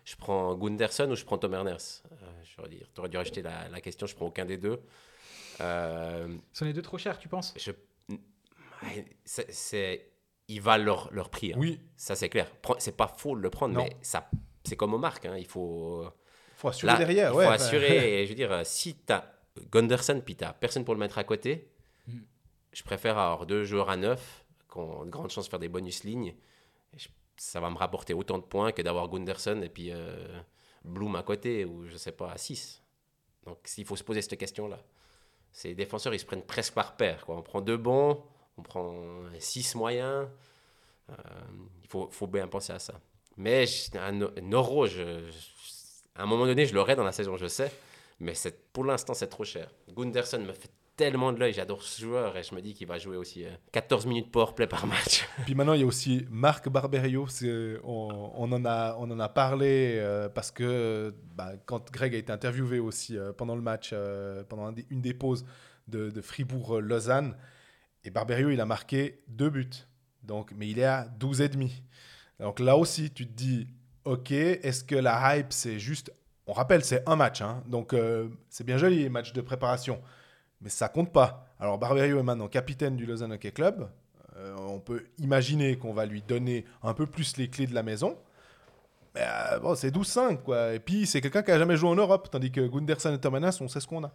je 0.06 0.16
prends 0.16 0.56
Gunderson 0.56 1.10
ou 1.12 1.16
je 1.16 1.26
prends 1.26 1.38
Tom 1.38 1.54
Ernest? 1.54 2.04
Tu 2.44 2.60
aurais 3.00 3.10
dû 3.10 3.18
rajouter 3.18 3.42
la, 3.42 3.68
la 3.70 3.82
question, 3.82 4.08
je 4.08 4.16
prends 4.16 4.28
aucun 4.28 4.46
des 4.46 4.58
deux. 4.58 4.82
Euh, 5.62 6.38
Ce 6.54 6.60
sont 6.60 6.66
les 6.66 6.74
deux 6.74 6.82
trop 6.82 6.98
chers, 6.98 7.20
tu 7.20 7.28
penses? 7.28 7.54
je, 7.58 7.72
c'est, 9.26 10.12
ils 10.48 10.62
valent 10.62 10.84
leur, 10.86 11.14
leur 11.14 11.30
prix. 11.30 11.54
hein. 11.54 11.58
Oui, 11.60 11.80
Ça, 11.98 12.16
c'est 12.16 12.30
clair. 12.30 12.50
C'est 12.80 12.96
pas 12.96 13.08
faux 13.08 13.36
de 13.36 13.42
le 13.42 13.50
prendre, 13.50 13.76
Non. 13.76 13.84
mais 13.84 13.96
ça, 14.02 14.30
c'est 14.64 14.76
comme 14.76 14.94
aux 14.94 14.98
marques. 15.00 15.26
hein. 15.26 15.36
Il 15.38 15.46
faut, 15.46 16.06
faut 16.60 16.68
assurer 16.70 16.92
là, 16.94 16.98
derrière. 16.98 17.30
il 17.30 17.34
faut 17.34 17.38
ouais, 17.40 17.46
enfin, 17.46 17.56
assurer. 17.56 18.22
et 18.22 18.26
je 18.26 18.30
veux 18.30 18.36
dire, 18.36 18.52
euh, 18.52 18.64
si 18.64 18.96
tu 18.96 19.14
as 19.14 19.34
Gunderson 19.72 20.22
puis 20.24 20.36
tu 20.36 20.46
personne 20.60 20.86
pour 20.86 20.94
le 20.94 21.00
mettre 21.00 21.18
à 21.18 21.24
côté, 21.24 21.70
Mm. 22.08 22.20
je 22.74 22.84
préfère 22.84 23.18
avoir 23.18 23.46
deux 23.46 23.64
joueurs 23.66 23.90
à 23.90 23.96
neuf 23.98 24.46
qui 24.72 24.78
ont 24.80 25.06
de 25.06 25.10
grandes 25.12 25.30
chances 25.32 25.46
de 25.46 25.50
faire 25.50 25.60
des 25.60 25.70
bonus 25.70 26.04
lignes. 26.04 26.34
Je- 26.98 27.08
ça 27.38 27.60
va 27.60 27.70
me 27.70 27.78
rapporter 27.78 28.14
autant 28.14 28.38
de 28.40 28.44
points 28.44 28.72
que 28.72 28.82
d'avoir 28.82 29.08
Gunderson 29.10 29.62
et 29.64 29.70
puis 29.70 29.92
euh, 29.92 30.40
Bloom 30.84 31.16
à 31.16 31.24
côté 31.24 31.66
ou 31.66 31.86
je 31.88 31.98
sais 31.98 32.12
pas, 32.14 32.32
à 32.32 32.38
6. 32.38 32.82
Donc, 33.46 33.60
s'il 33.66 33.86
faut 33.86 33.96
se 33.96 34.04
poser 34.04 34.22
cette 34.22 34.38
question-là. 34.40 34.80
Ces 35.52 35.74
défenseurs, 35.76 36.14
ils 36.14 36.20
se 36.20 36.26
prennent 36.26 36.44
presque 36.46 36.74
par 36.74 36.96
paire. 36.98 37.26
Quoi. 37.26 37.38
On 37.38 37.42
prend 37.42 37.62
deux 37.62 37.78
bons, 37.78 38.24
on 38.58 38.62
prend 38.62 38.94
six 39.40 39.74
moyens. 39.76 40.28
Euh, 41.10 41.14
il 41.84 41.88
faut, 41.88 42.10
faut 42.12 42.28
bien 42.28 42.48
penser 42.48 42.74
à 42.74 42.80
ça. 42.80 43.00
Mais 43.38 43.66
je- 43.66 43.98
un, 43.98 44.22
un 44.22 44.52
euro, 44.52 44.86
je- 44.88 45.30
je- 45.32 45.38
à 46.20 46.24
un 46.24 46.26
moment 46.26 46.46
donné, 46.46 46.66
je 46.66 46.76
l'aurai 46.76 46.96
dans 46.96 47.04
la 47.04 47.14
saison, 47.14 47.38
je 47.38 47.48
sais. 47.48 47.72
Mais 48.20 48.34
pour 48.74 48.84
l'instant, 48.84 49.14
c'est 49.14 49.28
trop 49.28 49.46
cher. 49.46 49.72
Gunderson 49.96 50.40
me 50.40 50.52
fait 50.52 50.70
tellement 50.98 51.32
de 51.32 51.40
l'œil. 51.40 51.54
J'adore 51.54 51.82
ce 51.82 52.02
joueur 52.02 52.36
et 52.36 52.44
je 52.44 52.54
me 52.54 52.62
dis 52.62 52.74
qu'il 52.74 52.88
va 52.88 52.98
jouer 52.98 53.16
aussi 53.16 53.46
euh, 53.46 53.52
14 53.72 54.06
minutes 54.06 54.30
powerplay 54.30 54.68
par 54.68 54.86
match. 54.86 55.26
Puis 55.46 55.56
maintenant, 55.56 55.72
il 55.72 55.80
y 55.80 55.84
a 55.84 55.86
aussi 55.86 56.26
Marc 56.30 56.68
Barberio. 56.68 57.26
On, 57.86 58.52
en 58.52 58.66
a, 58.66 59.30
parlé 59.30 59.96
euh, 59.98 60.28
parce 60.28 60.52
que 60.52 61.16
bah, 61.36 61.54
quand 61.66 61.90
Greg 61.90 62.14
a 62.14 62.18
été 62.18 62.34
interviewé 62.34 62.80
aussi 62.80 63.18
euh, 63.18 63.32
pendant 63.32 63.56
le 63.56 63.62
match, 63.62 63.92
euh, 63.94 64.44
pendant 64.44 64.74
une 64.90 65.02
des 65.02 65.14
pauses 65.14 65.46
de, 65.88 66.10
de 66.10 66.22
Fribourg-Lausanne, 66.22 67.38
et 68.04 68.10
Barberio, 68.10 68.50
il 68.50 68.60
a 68.60 68.66
marqué 68.66 69.24
deux 69.30 69.50
buts. 69.50 69.70
Donc, 70.24 70.52
mais 70.54 70.68
il 70.68 70.80
est 70.80 70.84
à 70.84 71.08
12,5. 71.18 71.72
Donc 72.42 72.60
là 72.60 72.76
aussi, 72.76 73.10
tu 73.12 73.26
te 73.26 73.32
dis, 73.32 73.68
ok, 74.06 74.32
est-ce 74.32 74.84
que 74.84 74.96
la 74.96 75.38
hype, 75.38 75.52
c'est 75.54 75.80
juste... 75.80 76.12
On 76.48 76.54
rappelle, 76.54 76.84
c'est 76.84 77.08
un 77.08 77.16
match. 77.16 77.42
hein. 77.42 77.64
donc, 77.68 77.94
euh, 77.94 78.28
c'est 78.50 78.64
bien 78.64 78.78
joli, 78.78 79.04
les 79.04 79.10
matchs 79.10 79.34
de 79.34 79.42
préparation. 79.42 80.02
Mais 80.62 80.70
ça 80.70 80.90
compte 80.90 81.14
pas. 81.14 81.46
Alors, 81.60 81.78
Barberio 81.78 82.20
est 82.20 82.24
maintenant 82.24 82.48
capitaine 82.48 82.96
du 82.96 83.06
Lausanne 83.06 83.34
Hockey 83.34 83.52
Club. 83.52 83.90
Euh, 84.36 84.56
on 84.58 84.80
peut 84.80 85.06
imaginer 85.20 85.78
qu'on 85.78 85.94
va 85.94 86.06
lui 86.06 86.22
donner 86.22 86.66
un 86.82 86.94
peu 86.94 87.06
plus 87.06 87.38
les 87.38 87.50
clés 87.50 87.68
de 87.68 87.76
la 87.76 87.84
maison. 87.84 88.18
Mais 89.16 89.22
euh, 89.24 89.60
bon, 89.60 89.76
c'est 89.76 89.94
12-5, 89.94 90.42
quoi. 90.42 90.74
Et 90.74 90.80
puis, 90.80 91.06
c'est 91.06 91.22
quelqu'un 91.22 91.44
qui 91.44 91.52
a 91.52 91.58
jamais 91.60 91.78
joué 91.78 91.90
en 91.90 91.96
Europe, 91.96 92.30
tandis 92.32 92.52
que 92.52 92.62
Gunderson 92.62 93.14
et 93.14 93.20
Tomanas, 93.20 93.60
on 93.62 93.68
sait 93.68 93.80
ce 93.80 93.88
qu'on 93.88 94.04
a. 94.04 94.12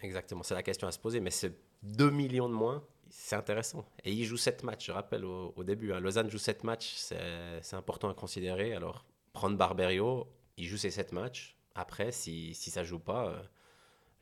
Exactement, 0.00 0.42
c'est 0.42 0.54
la 0.54 0.62
question 0.62 0.88
à 0.88 0.92
se 0.92 0.98
poser. 0.98 1.20
Mais 1.20 1.30
c'est 1.30 1.52
2 1.82 2.10
millions 2.10 2.48
de 2.48 2.54
moins, 2.54 2.82
c'est 3.10 3.36
intéressant. 3.36 3.84
Et 4.04 4.12
il 4.12 4.24
joue 4.24 4.36
7 4.36 4.62
matchs, 4.62 4.86
je 4.86 4.92
rappelle 4.92 5.24
au, 5.24 5.52
au 5.56 5.64
début. 5.64 5.92
hein. 5.92 6.00
Lausanne 6.00 6.30
joue 6.30 6.38
7 6.38 6.64
matchs, 6.64 6.94
c'est 6.96 7.76
important 7.76 8.08
à 8.08 8.14
considérer. 8.14 8.74
Alors, 8.74 9.04
prendre 9.32 9.56
Barberio, 9.56 10.26
il 10.56 10.66
joue 10.66 10.76
ses 10.76 10.90
7 10.90 11.12
matchs. 11.12 11.56
Après, 11.74 12.12
si, 12.12 12.54
si 12.54 12.70
ça 12.70 12.82
joue 12.84 12.98
pas, 12.98 13.26
euh, 13.28 13.36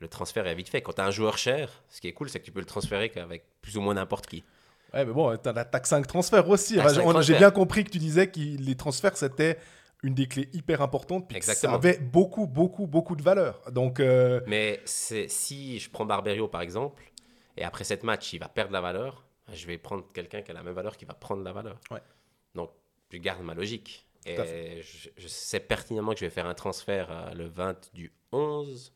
le 0.00 0.08
transfert 0.08 0.46
est 0.46 0.54
vite 0.54 0.68
fait. 0.68 0.82
Quand 0.82 0.92
tu 0.94 1.00
as 1.00 1.06
un 1.06 1.10
joueur 1.10 1.38
cher, 1.38 1.82
ce 1.88 2.00
qui 2.00 2.08
est 2.08 2.12
cool, 2.12 2.28
c'est 2.28 2.40
que 2.40 2.44
tu 2.44 2.52
peux 2.52 2.60
le 2.60 2.66
transférer 2.66 3.08
qu'avec 3.10 3.44
plus 3.62 3.76
ou 3.76 3.80
moins 3.80 3.94
n'importe 3.94 4.26
qui. 4.26 4.44
Ouais, 4.94 5.04
mais 5.04 5.12
bon, 5.12 5.36
t'as 5.36 5.52
la 5.52 5.64
taxe 5.64 5.90
5 5.90 6.06
transferts 6.06 6.48
aussi. 6.48 6.76
Taxe 6.76 6.92
Enfin, 6.92 7.02
5 7.02 7.16
on- 7.18 7.20
J'ai 7.22 7.36
bien 7.36 7.50
compris 7.50 7.84
que 7.84 7.90
tu 7.90 7.98
disais 7.98 8.30
que 8.30 8.38
les 8.40 8.74
transferts, 8.76 9.16
c'était 9.16 9.58
une 10.02 10.14
des 10.14 10.28
clés 10.28 10.48
hyper 10.52 10.80
importantes. 10.82 11.26
Puis 11.28 11.38
que 11.38 11.44
ça 11.44 11.52
Exactement. 11.52 11.74
avait 11.74 11.98
beaucoup, 11.98 12.46
beaucoup, 12.46 12.86
beaucoup 12.86 13.16
de 13.16 13.22
valeur. 13.22 13.60
Donc, 13.72 13.98
euh, 14.00 14.40
Mais 14.46 14.80
si 14.84 15.78
je 15.80 15.90
prends 15.90 16.04
Barberio, 16.06 16.46
par 16.48 16.60
exemple, 16.62 17.02
et 17.58 17.64
après 17.64 17.84
cette 17.84 18.04
match, 18.04 18.32
il 18.32 18.38
va 18.38 18.48
perdre 18.48 18.72
la 18.72 18.80
valeur, 18.80 19.24
je 19.52 19.66
vais 19.66 19.78
prendre 19.78 20.04
quelqu'un 20.12 20.42
qui 20.42 20.50
a 20.50 20.54
la 20.54 20.62
même 20.62 20.74
valeur 20.74 20.96
qui 20.96 21.04
va 21.04 21.14
prendre 21.14 21.42
la 21.42 21.52
valeur. 21.52 21.78
Ouais. 21.90 22.02
Donc, 22.54 22.70
je 23.10 23.18
garde 23.18 23.42
ma 23.42 23.54
logique. 23.54 24.06
Et 24.26 24.82
je, 24.82 25.08
je 25.16 25.28
sais 25.28 25.60
pertinemment 25.60 26.12
que 26.12 26.20
je 26.20 26.24
vais 26.26 26.30
faire 26.30 26.46
un 26.46 26.54
transfert 26.54 27.10
euh, 27.10 27.32
le 27.34 27.46
20 27.46 27.94
du 27.94 28.12
11. 28.32 28.92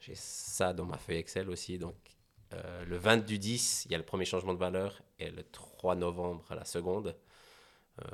J'ai 0.00 0.14
ça 0.14 0.72
dans 0.72 0.84
ma 0.84 0.98
feuille 0.98 1.16
Excel 1.18 1.50
aussi. 1.50 1.78
Donc, 1.78 1.96
euh, 2.52 2.84
le 2.84 2.96
20 2.96 3.18
du 3.26 3.38
10, 3.38 3.86
il 3.86 3.92
y 3.92 3.94
a 3.94 3.98
le 3.98 4.04
premier 4.04 4.24
changement 4.24 4.54
de 4.54 4.58
valeur. 4.58 5.02
Et 5.18 5.30
le 5.30 5.42
3 5.42 5.94
novembre, 5.96 6.44
la 6.54 6.64
seconde. 6.64 7.16
Euh, 8.00 8.04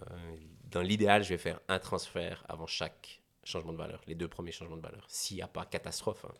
dans 0.64 0.80
l'idéal, 0.82 1.22
je 1.22 1.30
vais 1.30 1.38
faire 1.38 1.60
un 1.68 1.78
transfert 1.78 2.44
avant 2.48 2.66
chaque 2.66 3.20
changement 3.44 3.72
de 3.72 3.78
valeur. 3.78 4.00
Les 4.06 4.14
deux 4.14 4.28
premiers 4.28 4.52
changements 4.52 4.76
de 4.76 4.82
valeur. 4.82 5.04
S'il 5.08 5.36
n'y 5.36 5.42
a 5.42 5.48
pas 5.48 5.66
catastrophe. 5.66 6.24
hein. 6.24 6.34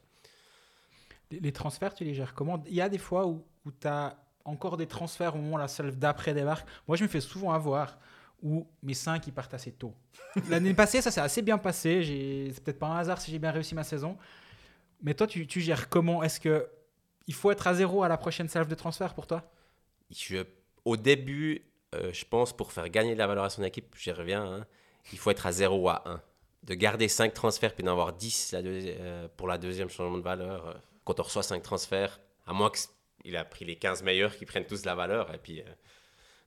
Les, 1.30 1.40
les 1.40 1.52
transferts, 1.52 1.94
tu 1.94 2.04
les 2.04 2.14
gères 2.14 2.34
comment? 2.34 2.62
Il 2.66 2.74
y 2.74 2.80
a 2.80 2.88
des 2.88 2.98
fois 2.98 3.26
où, 3.26 3.44
où 3.64 3.70
tu 3.70 3.86
as 3.86 4.16
encore 4.44 4.76
des 4.76 4.86
transferts 4.86 5.34
au 5.34 5.38
moment 5.38 5.56
où 5.56 5.58
la 5.58 5.68
salve 5.68 5.96
d'après 5.96 6.32
débarque. 6.34 6.66
Moi, 6.86 6.96
je 6.96 7.02
me 7.02 7.08
fais 7.08 7.20
souvent 7.20 7.52
avoir 7.52 7.98
où 8.42 8.66
mes 8.82 8.94
5 8.94 9.26
ils 9.26 9.32
partent 9.32 9.52
assez 9.54 9.72
tôt. 9.72 9.92
L'année 10.48 10.72
passée, 10.74 11.02
ça 11.02 11.10
s'est 11.10 11.20
assez 11.20 11.42
bien 11.42 11.58
passé. 11.58 12.50
C'est 12.54 12.62
peut-être 12.64 12.78
pas 12.78 12.86
un 12.86 12.98
hasard 12.98 13.20
si 13.20 13.30
j'ai 13.30 13.38
bien 13.38 13.50
réussi 13.50 13.74
ma 13.74 13.84
saison. 13.84 14.16
Mais 15.02 15.14
toi, 15.14 15.26
tu, 15.26 15.46
tu 15.46 15.60
gères 15.60 15.88
comment? 15.88 16.22
Est-ce 16.22 16.40
que 16.40 16.68
il 17.26 17.34
faut 17.34 17.50
être 17.50 17.66
à 17.66 17.74
zéro 17.74 18.02
à 18.02 18.08
la 18.08 18.16
prochaine 18.16 18.48
salve 18.48 18.68
de 18.68 18.74
transfert 18.74 19.12
pour 19.14 19.26
toi? 19.26 19.42
Je, 20.10 20.44
au 20.86 20.96
début, 20.96 21.62
euh, 21.94 22.10
je 22.12 22.24
pense, 22.24 22.56
pour 22.56 22.72
faire 22.72 22.88
gagner 22.88 23.12
de 23.12 23.18
la 23.18 23.26
valeur 23.26 23.44
à 23.44 23.50
son 23.50 23.62
équipe, 23.64 23.94
j'y 23.98 24.12
reviens, 24.12 24.42
hein, 24.44 24.66
il 25.12 25.18
faut 25.18 25.30
être 25.30 25.46
à 25.46 25.52
0 25.52 25.76
ou 25.76 25.88
à 25.90 26.02
1. 26.08 26.22
De 26.64 26.74
garder 26.74 27.06
5 27.06 27.34
transferts 27.34 27.74
puis 27.74 27.84
d'en 27.84 27.92
avoir 27.92 28.12
10 28.14 28.52
la 28.52 28.62
deuxi- 28.62 28.94
euh, 28.98 29.28
pour 29.36 29.46
la 29.46 29.58
deuxième 29.58 29.88
changement 29.90 30.16
de 30.16 30.22
valeur, 30.22 30.66
euh, 30.68 30.74
quand 31.08 31.20
on 31.20 31.22
reçoit 31.22 31.42
5 31.42 31.62
transferts, 31.62 32.20
à 32.46 32.52
moins 32.52 32.70
qu'il 33.22 33.36
a 33.36 33.44
pris 33.44 33.64
les 33.64 33.76
15 33.76 34.02
meilleurs 34.02 34.36
qui 34.36 34.44
prennent 34.44 34.66
tous 34.66 34.84
la 34.84 34.94
valeur. 34.94 35.32
Et 35.34 35.38
puis, 35.38 35.60
euh, 35.60 35.64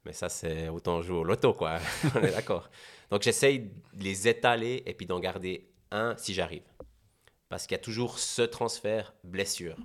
mais 0.05 0.13
ça, 0.13 0.29
c'est 0.29 0.69
autant 0.69 1.01
jouer 1.01 1.17
au 1.17 1.23
loto, 1.23 1.53
quoi. 1.53 1.79
on 2.15 2.19
est 2.21 2.31
d'accord. 2.31 2.69
Donc, 3.09 3.23
j'essaye 3.23 3.59
de 3.93 4.03
les 4.03 4.27
étaler 4.27 4.83
et 4.85 4.93
puis 4.93 5.05
d'en 5.07 5.19
garder 5.19 5.67
un 5.89 6.15
si 6.17 6.33
j'arrive. 6.35 6.63
Parce 7.49 7.65
qu'il 7.67 7.75
y 7.75 7.79
a 7.79 7.83
toujours 7.83 8.19
ce 8.19 8.43
transfert 8.43 9.13
blessure. 9.23 9.75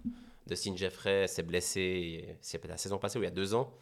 Dustin 0.46 0.76
Jeffrey 0.76 1.26
s'est 1.26 1.42
blessé, 1.42 2.36
c'est 2.40 2.64
la 2.66 2.76
saison 2.76 2.98
passée 2.98 3.18
ou 3.18 3.22
il 3.22 3.24
y 3.24 3.28
a 3.28 3.32
deux 3.32 3.54
ans. 3.54 3.72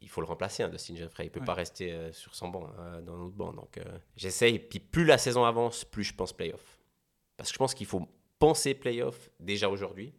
Il 0.00 0.08
faut 0.08 0.20
le 0.20 0.26
remplacer, 0.28 0.62
hein, 0.62 0.68
Dustin 0.68 0.94
Jeffrey. 0.94 1.24
Il 1.24 1.28
ne 1.28 1.32
peut 1.32 1.40
Ouais. 1.40 1.46
pas 1.46 1.54
rester 1.54 1.92
euh, 1.92 2.12
sur 2.12 2.34
son 2.34 2.48
banc, 2.48 2.70
euh, 2.78 3.00
dans 3.00 3.16
notre 3.16 3.34
banc. 3.34 3.52
Donc, 3.52 3.78
euh, 3.78 3.98
j'essaye. 4.16 4.58
Puis 4.58 4.78
plus 4.78 5.04
la 5.06 5.18
saison 5.18 5.44
avance, 5.44 5.84
plus 5.84 6.04
je 6.04 6.14
pense 6.14 6.32
playoff. 6.34 6.78
Parce 7.36 7.48
que 7.50 7.54
je 7.54 7.58
pense 7.58 7.74
qu'il 7.74 7.86
faut 7.86 8.06
penser 8.38 8.74
playoff 8.74 9.30
déjà 9.40 9.68
aujourd'hui. 9.68 10.14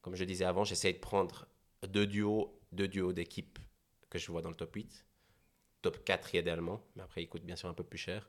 Comme 0.00 0.16
je 0.16 0.24
disais 0.24 0.44
avant, 0.44 0.64
j'essaye 0.64 0.94
de 0.94 0.98
prendre 0.98 1.46
deux 1.86 2.06
duos, 2.06 2.58
deux 2.72 2.88
duos 2.88 3.12
d'équipes 3.12 3.58
que 4.10 4.18
je 4.18 4.30
vois 4.30 4.42
dans 4.42 4.50
le 4.50 4.56
top 4.56 4.74
8. 4.74 5.06
Top 5.80 6.04
4 6.04 6.34
idéalement, 6.34 6.80
mais 6.96 7.02
après, 7.02 7.22
ils 7.22 7.28
coûtent 7.28 7.44
bien 7.44 7.56
sûr 7.56 7.68
un 7.68 7.74
peu 7.74 7.84
plus 7.84 7.98
cher. 7.98 8.28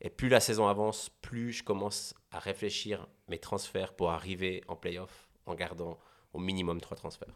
Et 0.00 0.10
plus 0.10 0.28
la 0.28 0.40
saison 0.40 0.68
avance, 0.68 1.10
plus 1.22 1.52
je 1.52 1.62
commence 1.62 2.14
à 2.30 2.38
réfléchir 2.38 3.06
mes 3.28 3.38
transferts 3.38 3.94
pour 3.94 4.10
arriver 4.10 4.62
en 4.68 4.76
playoff 4.76 5.28
en 5.46 5.54
gardant 5.54 5.98
au 6.32 6.38
minimum 6.38 6.80
trois 6.80 6.96
transferts. 6.96 7.34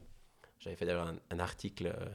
J'avais 0.58 0.76
fait 0.76 0.86
d'ailleurs 0.86 1.14
un, 1.30 1.38
article, 1.38 1.86
euh, 1.86 2.08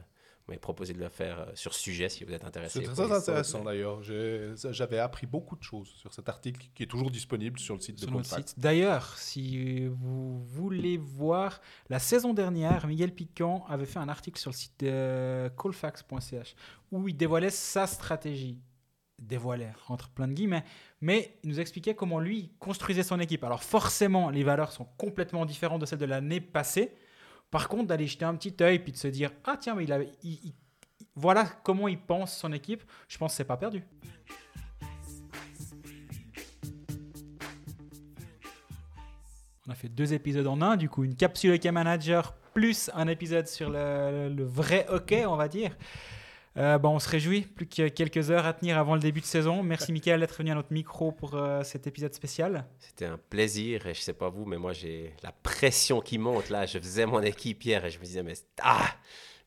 m'avez 0.48 0.60
proposé 0.60 0.92
de 0.92 1.00
le 1.00 1.08
faire 1.08 1.40
euh, 1.40 1.46
sur 1.54 1.72
ce 1.72 1.80
sujet 1.80 2.08
si 2.08 2.24
vous 2.24 2.32
êtes 2.32 2.44
intéressé. 2.44 2.84
c'est 2.84 2.92
très 2.92 3.12
intéressant 3.12 3.64
d'ailleurs. 3.64 4.02
J'avais 4.02 4.98
appris 4.98 5.26
beaucoup 5.26 5.56
de 5.56 5.62
choses 5.62 5.88
sur 5.88 6.12
cet 6.12 6.28
article 6.28 6.68
qui 6.74 6.82
est 6.82 6.86
toujours 6.86 7.10
disponible 7.10 7.58
sur 7.58 7.74
le 7.74 7.80
site 7.80 7.98
sur 7.98 8.10
de 8.10 8.22
site. 8.22 8.54
D'ailleurs, 8.58 9.16
si 9.16 9.86
vous 9.86 10.44
voulez 10.44 10.98
voir, 10.98 11.60
la 11.88 11.98
saison 11.98 12.34
dernière, 12.34 12.86
Miguel 12.86 13.14
Piquant 13.14 13.64
avait 13.68 13.86
fait 13.86 13.98
un 13.98 14.08
article 14.08 14.38
sur 14.38 14.50
le 14.50 14.56
site 14.56 14.80
de 14.80 15.48
colfax.ch 15.56 16.54
où 16.92 17.08
il 17.08 17.16
dévoilait 17.16 17.50
sa 17.50 17.86
stratégie. 17.86 18.60
Dévoilait 19.22 19.72
entre 19.88 20.10
plein 20.10 20.26
de 20.26 20.32
guillemets, 20.32 20.64
mais 21.00 21.38
il 21.44 21.50
nous 21.50 21.60
expliquait 21.60 21.94
comment 21.94 22.18
lui 22.18 22.50
construisait 22.58 23.04
son 23.04 23.20
équipe. 23.20 23.44
Alors 23.44 23.62
forcément, 23.62 24.28
les 24.28 24.42
valeurs 24.42 24.72
sont 24.72 24.86
complètement 24.98 25.46
différentes 25.46 25.80
de 25.80 25.86
celles 25.86 26.00
de 26.00 26.04
l'année 26.04 26.40
passée. 26.40 26.92
Par 27.54 27.68
contre, 27.68 27.86
d'aller 27.86 28.08
jeter 28.08 28.24
un 28.24 28.34
petit 28.34 28.52
œil 28.64 28.80
puis 28.80 28.90
de 28.90 28.96
se 28.96 29.06
dire 29.06 29.30
Ah, 29.44 29.56
tiens, 29.56 29.76
mais 29.76 29.84
il, 29.84 29.92
a, 29.92 30.00
voilà 31.14 31.46
comment 31.62 31.86
il 31.86 32.00
pense 32.00 32.36
son 32.36 32.52
équipe, 32.52 32.82
je 33.06 33.16
pense 33.16 33.30
que 33.30 33.36
c'est 33.36 33.44
pas 33.44 33.56
perdu. 33.56 33.84
On 39.68 39.70
a 39.70 39.76
fait 39.76 39.88
deux 39.88 40.14
épisodes 40.14 40.48
en 40.48 40.60
un, 40.62 40.76
du 40.76 40.88
coup, 40.88 41.04
une 41.04 41.14
capsule 41.14 41.52
hockey 41.52 41.70
manager 41.70 42.34
plus 42.54 42.90
un 42.92 43.06
épisode 43.06 43.46
sur 43.46 43.70
le, 43.70 44.34
le 44.34 44.44
vrai 44.44 44.86
hockey, 44.88 45.24
on 45.24 45.36
va 45.36 45.46
dire. 45.46 45.76
Euh, 46.56 46.78
bon, 46.78 46.90
on 46.90 46.98
se 46.98 47.08
réjouit, 47.08 47.42
plus 47.42 47.66
que 47.66 47.88
quelques 47.88 48.30
heures 48.30 48.46
à 48.46 48.52
tenir 48.52 48.78
avant 48.78 48.94
le 48.94 49.00
début 49.00 49.20
de 49.20 49.26
saison. 49.26 49.62
Merci 49.62 49.92
Michael 49.92 50.20
d'être 50.20 50.36
venu 50.36 50.52
à 50.52 50.54
notre 50.54 50.72
micro 50.72 51.10
pour 51.10 51.34
euh, 51.34 51.62
cet 51.64 51.86
épisode 51.86 52.14
spécial. 52.14 52.64
C'était 52.78 53.06
un 53.06 53.18
plaisir 53.18 53.86
et 53.86 53.94
je 53.94 54.00
sais 54.00 54.12
pas 54.12 54.28
vous, 54.28 54.44
mais 54.44 54.56
moi 54.56 54.72
j'ai 54.72 55.14
la 55.22 55.32
pression 55.32 56.00
qui 56.00 56.18
monte 56.18 56.50
là. 56.50 56.66
Je 56.66 56.78
faisais 56.78 57.06
mon 57.06 57.22
équipe 57.22 57.64
hier 57.64 57.84
et 57.84 57.90
je 57.90 57.98
me 57.98 58.04
disais, 58.04 58.22
mais 58.22 58.34
ah, 58.62 58.86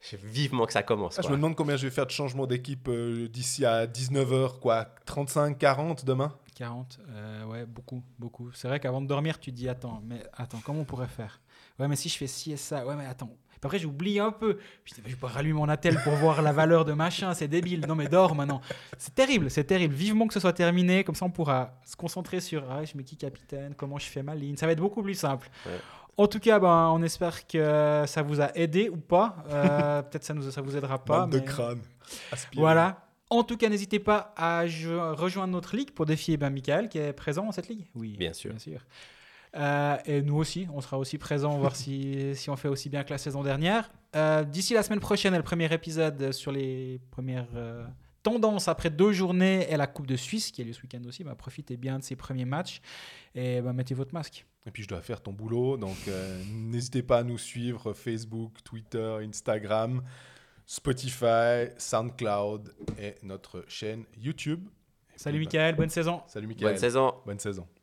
j'ai 0.01 0.17
vivement 0.17 0.65
que 0.65 0.73
ça 0.73 0.83
commence. 0.83 1.17
Ah, 1.17 1.21
je 1.21 1.29
me 1.29 1.35
demande 1.35 1.55
combien 1.55 1.75
je 1.75 1.87
vais 1.87 1.93
faire 1.93 2.05
de 2.05 2.11
changement 2.11 2.45
d'équipe 2.45 2.87
euh, 2.87 3.27
d'ici 3.27 3.65
à 3.65 3.87
19h, 3.87 4.59
quoi. 4.59 4.85
35, 5.05 5.57
40 5.57 6.05
demain? 6.05 6.33
40, 6.55 6.99
euh, 7.09 7.45
ouais, 7.45 7.65
beaucoup, 7.65 8.03
beaucoup. 8.17 8.51
C'est 8.53 8.67
vrai 8.67 8.79
qu'avant 8.79 9.01
de 9.01 9.07
dormir, 9.07 9.39
tu 9.39 9.51
te 9.51 9.55
dis, 9.55 9.69
attends, 9.69 10.01
mais 10.03 10.23
attends, 10.33 10.59
comment 10.63 10.81
on 10.81 10.85
pourrait 10.85 11.07
faire? 11.07 11.39
Ouais, 11.79 11.87
mais 11.87 11.95
si 11.95 12.09
je 12.09 12.17
fais 12.17 12.27
ci 12.27 12.51
et 12.51 12.57
ça, 12.57 12.85
ouais, 12.85 12.95
mais 12.95 13.05
attends. 13.05 13.35
Puis 13.59 13.65
après, 13.67 13.79
j'oublie 13.79 14.19
un 14.19 14.31
peu. 14.31 14.57
Je 14.85 14.93
dis, 14.93 15.01
mais 15.03 15.09
je 15.09 15.15
vais 15.15 15.19
pas 15.19 15.27
rallumer 15.27 15.53
mon 15.59 15.67
attel 15.69 15.97
pour 16.03 16.13
voir 16.13 16.41
la 16.41 16.51
valeur 16.53 16.85
de 16.85 16.93
machin, 16.93 17.33
c'est 17.33 17.47
débile. 17.47 17.85
Non, 17.87 17.95
mais 17.95 18.07
dors 18.07 18.35
maintenant. 18.35 18.61
C'est 18.97 19.15
terrible, 19.15 19.49
c'est 19.49 19.63
terrible. 19.63 19.93
Vivement 19.95 20.27
que 20.27 20.33
ce 20.33 20.39
soit 20.39 20.53
terminé, 20.53 21.03
comme 21.03 21.15
ça 21.15 21.25
on 21.25 21.31
pourra 21.31 21.79
se 21.85 21.95
concentrer 21.95 22.39
sur, 22.39 22.63
ah, 22.71 22.83
je 22.85 22.95
mets 22.95 23.03
qui 23.03 23.17
capitaine, 23.17 23.73
comment 23.75 23.97
je 23.97 24.05
fais 24.05 24.21
ma 24.23 24.35
ligne? 24.35 24.55
Ça 24.57 24.65
va 24.65 24.71
être 24.73 24.79
beaucoup 24.79 25.01
plus 25.01 25.15
simple. 25.15 25.49
Ouais. 25.65 25.71
En 26.19 26.27
tout 26.27 26.39
cas, 26.39 26.57
ben, 26.59 26.89
on 26.93 27.01
espère 27.03 27.45
que 27.45 28.03
ça 28.07 28.21
vous 28.23 28.41
a 28.41 28.55
aidé 28.57 28.89
ou 28.89 28.97
pas. 28.97 29.37
Euh, 29.49 30.01
Peut-être 30.09 30.23
ça 30.23 30.33
nous 30.33 30.49
ça 30.49 30.61
vous 30.61 30.75
aidera 30.75 31.03
pas. 31.03 31.21
Bande 31.21 31.31
de 31.31 31.39
mais- 31.39 31.45
crâne. 31.45 31.81
aspiré. 32.31 32.59
voilà. 32.61 33.03
En 33.29 33.43
tout 33.43 33.57
cas, 33.57 33.67
n'hésitez 33.69 33.99
pas 33.99 34.33
à 34.37 34.65
jo- 34.67 35.13
rejoindre 35.15 35.51
notre 35.51 35.75
ligue 35.75 35.91
pour 35.91 36.05
défier 36.05 36.37
ben, 36.37 36.49
Michael 36.49 36.87
qui 36.89 36.97
est 36.97 37.11
présent 37.13 37.43
dans 37.45 37.51
cette 37.51 37.67
ligue. 37.67 37.85
Oui, 37.93 38.15
Bien 38.17 38.33
sûr. 38.33 38.51
Bien 38.51 38.59
sûr. 38.59 38.79
Euh, 39.55 39.97
et 40.05 40.21
nous 40.21 40.35
aussi, 40.35 40.67
on 40.73 40.81
sera 40.81 40.97
aussi 40.97 41.17
présents, 41.17 41.57
voir 41.57 41.75
si, 41.75 42.31
si 42.35 42.49
on 42.49 42.55
fait 42.55 42.67
aussi 42.67 42.89
bien 42.89 43.03
que 43.03 43.09
la 43.11 43.17
saison 43.17 43.43
dernière. 43.43 43.89
Euh, 44.15 44.43
D'ici 44.43 44.73
la 44.73 44.83
semaine 44.83 44.99
prochaine, 44.99 45.35
le 45.35 45.43
premier 45.43 45.71
épisode 45.73 46.31
sur 46.31 46.51
les 46.51 46.99
premières 47.11 47.47
euh, 47.55 47.85
tendances 48.23 48.67
après 48.67 48.89
deux 48.89 49.11
journées 49.13 49.71
et 49.71 49.77
la 49.77 49.87
Coupe 49.87 50.07
de 50.07 50.15
Suisse 50.15 50.51
qui 50.51 50.61
a 50.61 50.65
lieu 50.65 50.73
ce 50.73 50.81
week-end 50.81 51.01
aussi. 51.07 51.23
Ben, 51.23 51.35
profitez 51.35 51.77
bien 51.77 51.99
de 51.99 52.03
ces 52.03 52.15
premiers 52.15 52.45
matchs 52.45 52.81
et 53.35 53.61
ben, 53.61 53.73
mettez 53.73 53.93
votre 53.93 54.13
masque. 54.13 54.45
Et 54.65 54.71
puis 54.71 54.83
je 54.83 54.87
dois 54.89 55.01
faire 55.01 55.21
ton 55.21 55.31
boulot, 55.31 55.77
donc 55.77 55.95
euh, 56.07 56.43
n'hésitez 56.53 57.01
pas 57.03 57.19
à 57.19 57.23
nous 57.23 57.37
suivre 57.37 57.93
Facebook, 57.93 58.51
Twitter, 58.63 59.17
Instagram, 59.27 60.03
Spotify, 60.65 61.69
SoundCloud 61.77 62.73
et 62.99 63.15
notre 63.23 63.63
chaîne 63.67 64.03
YouTube. 64.17 64.67
Et 65.15 65.19
Salut 65.19 65.37
puis, 65.37 65.45
Michael, 65.47 65.75
bonne 65.75 65.89
saison. 65.89 66.17
bah, 66.17 66.23
Salut 66.27 66.47
Mickaël. 66.47 66.73
Bonne 66.73 66.79
saison. 66.79 67.13
Bonne 67.25 67.39
saison. 67.39 67.67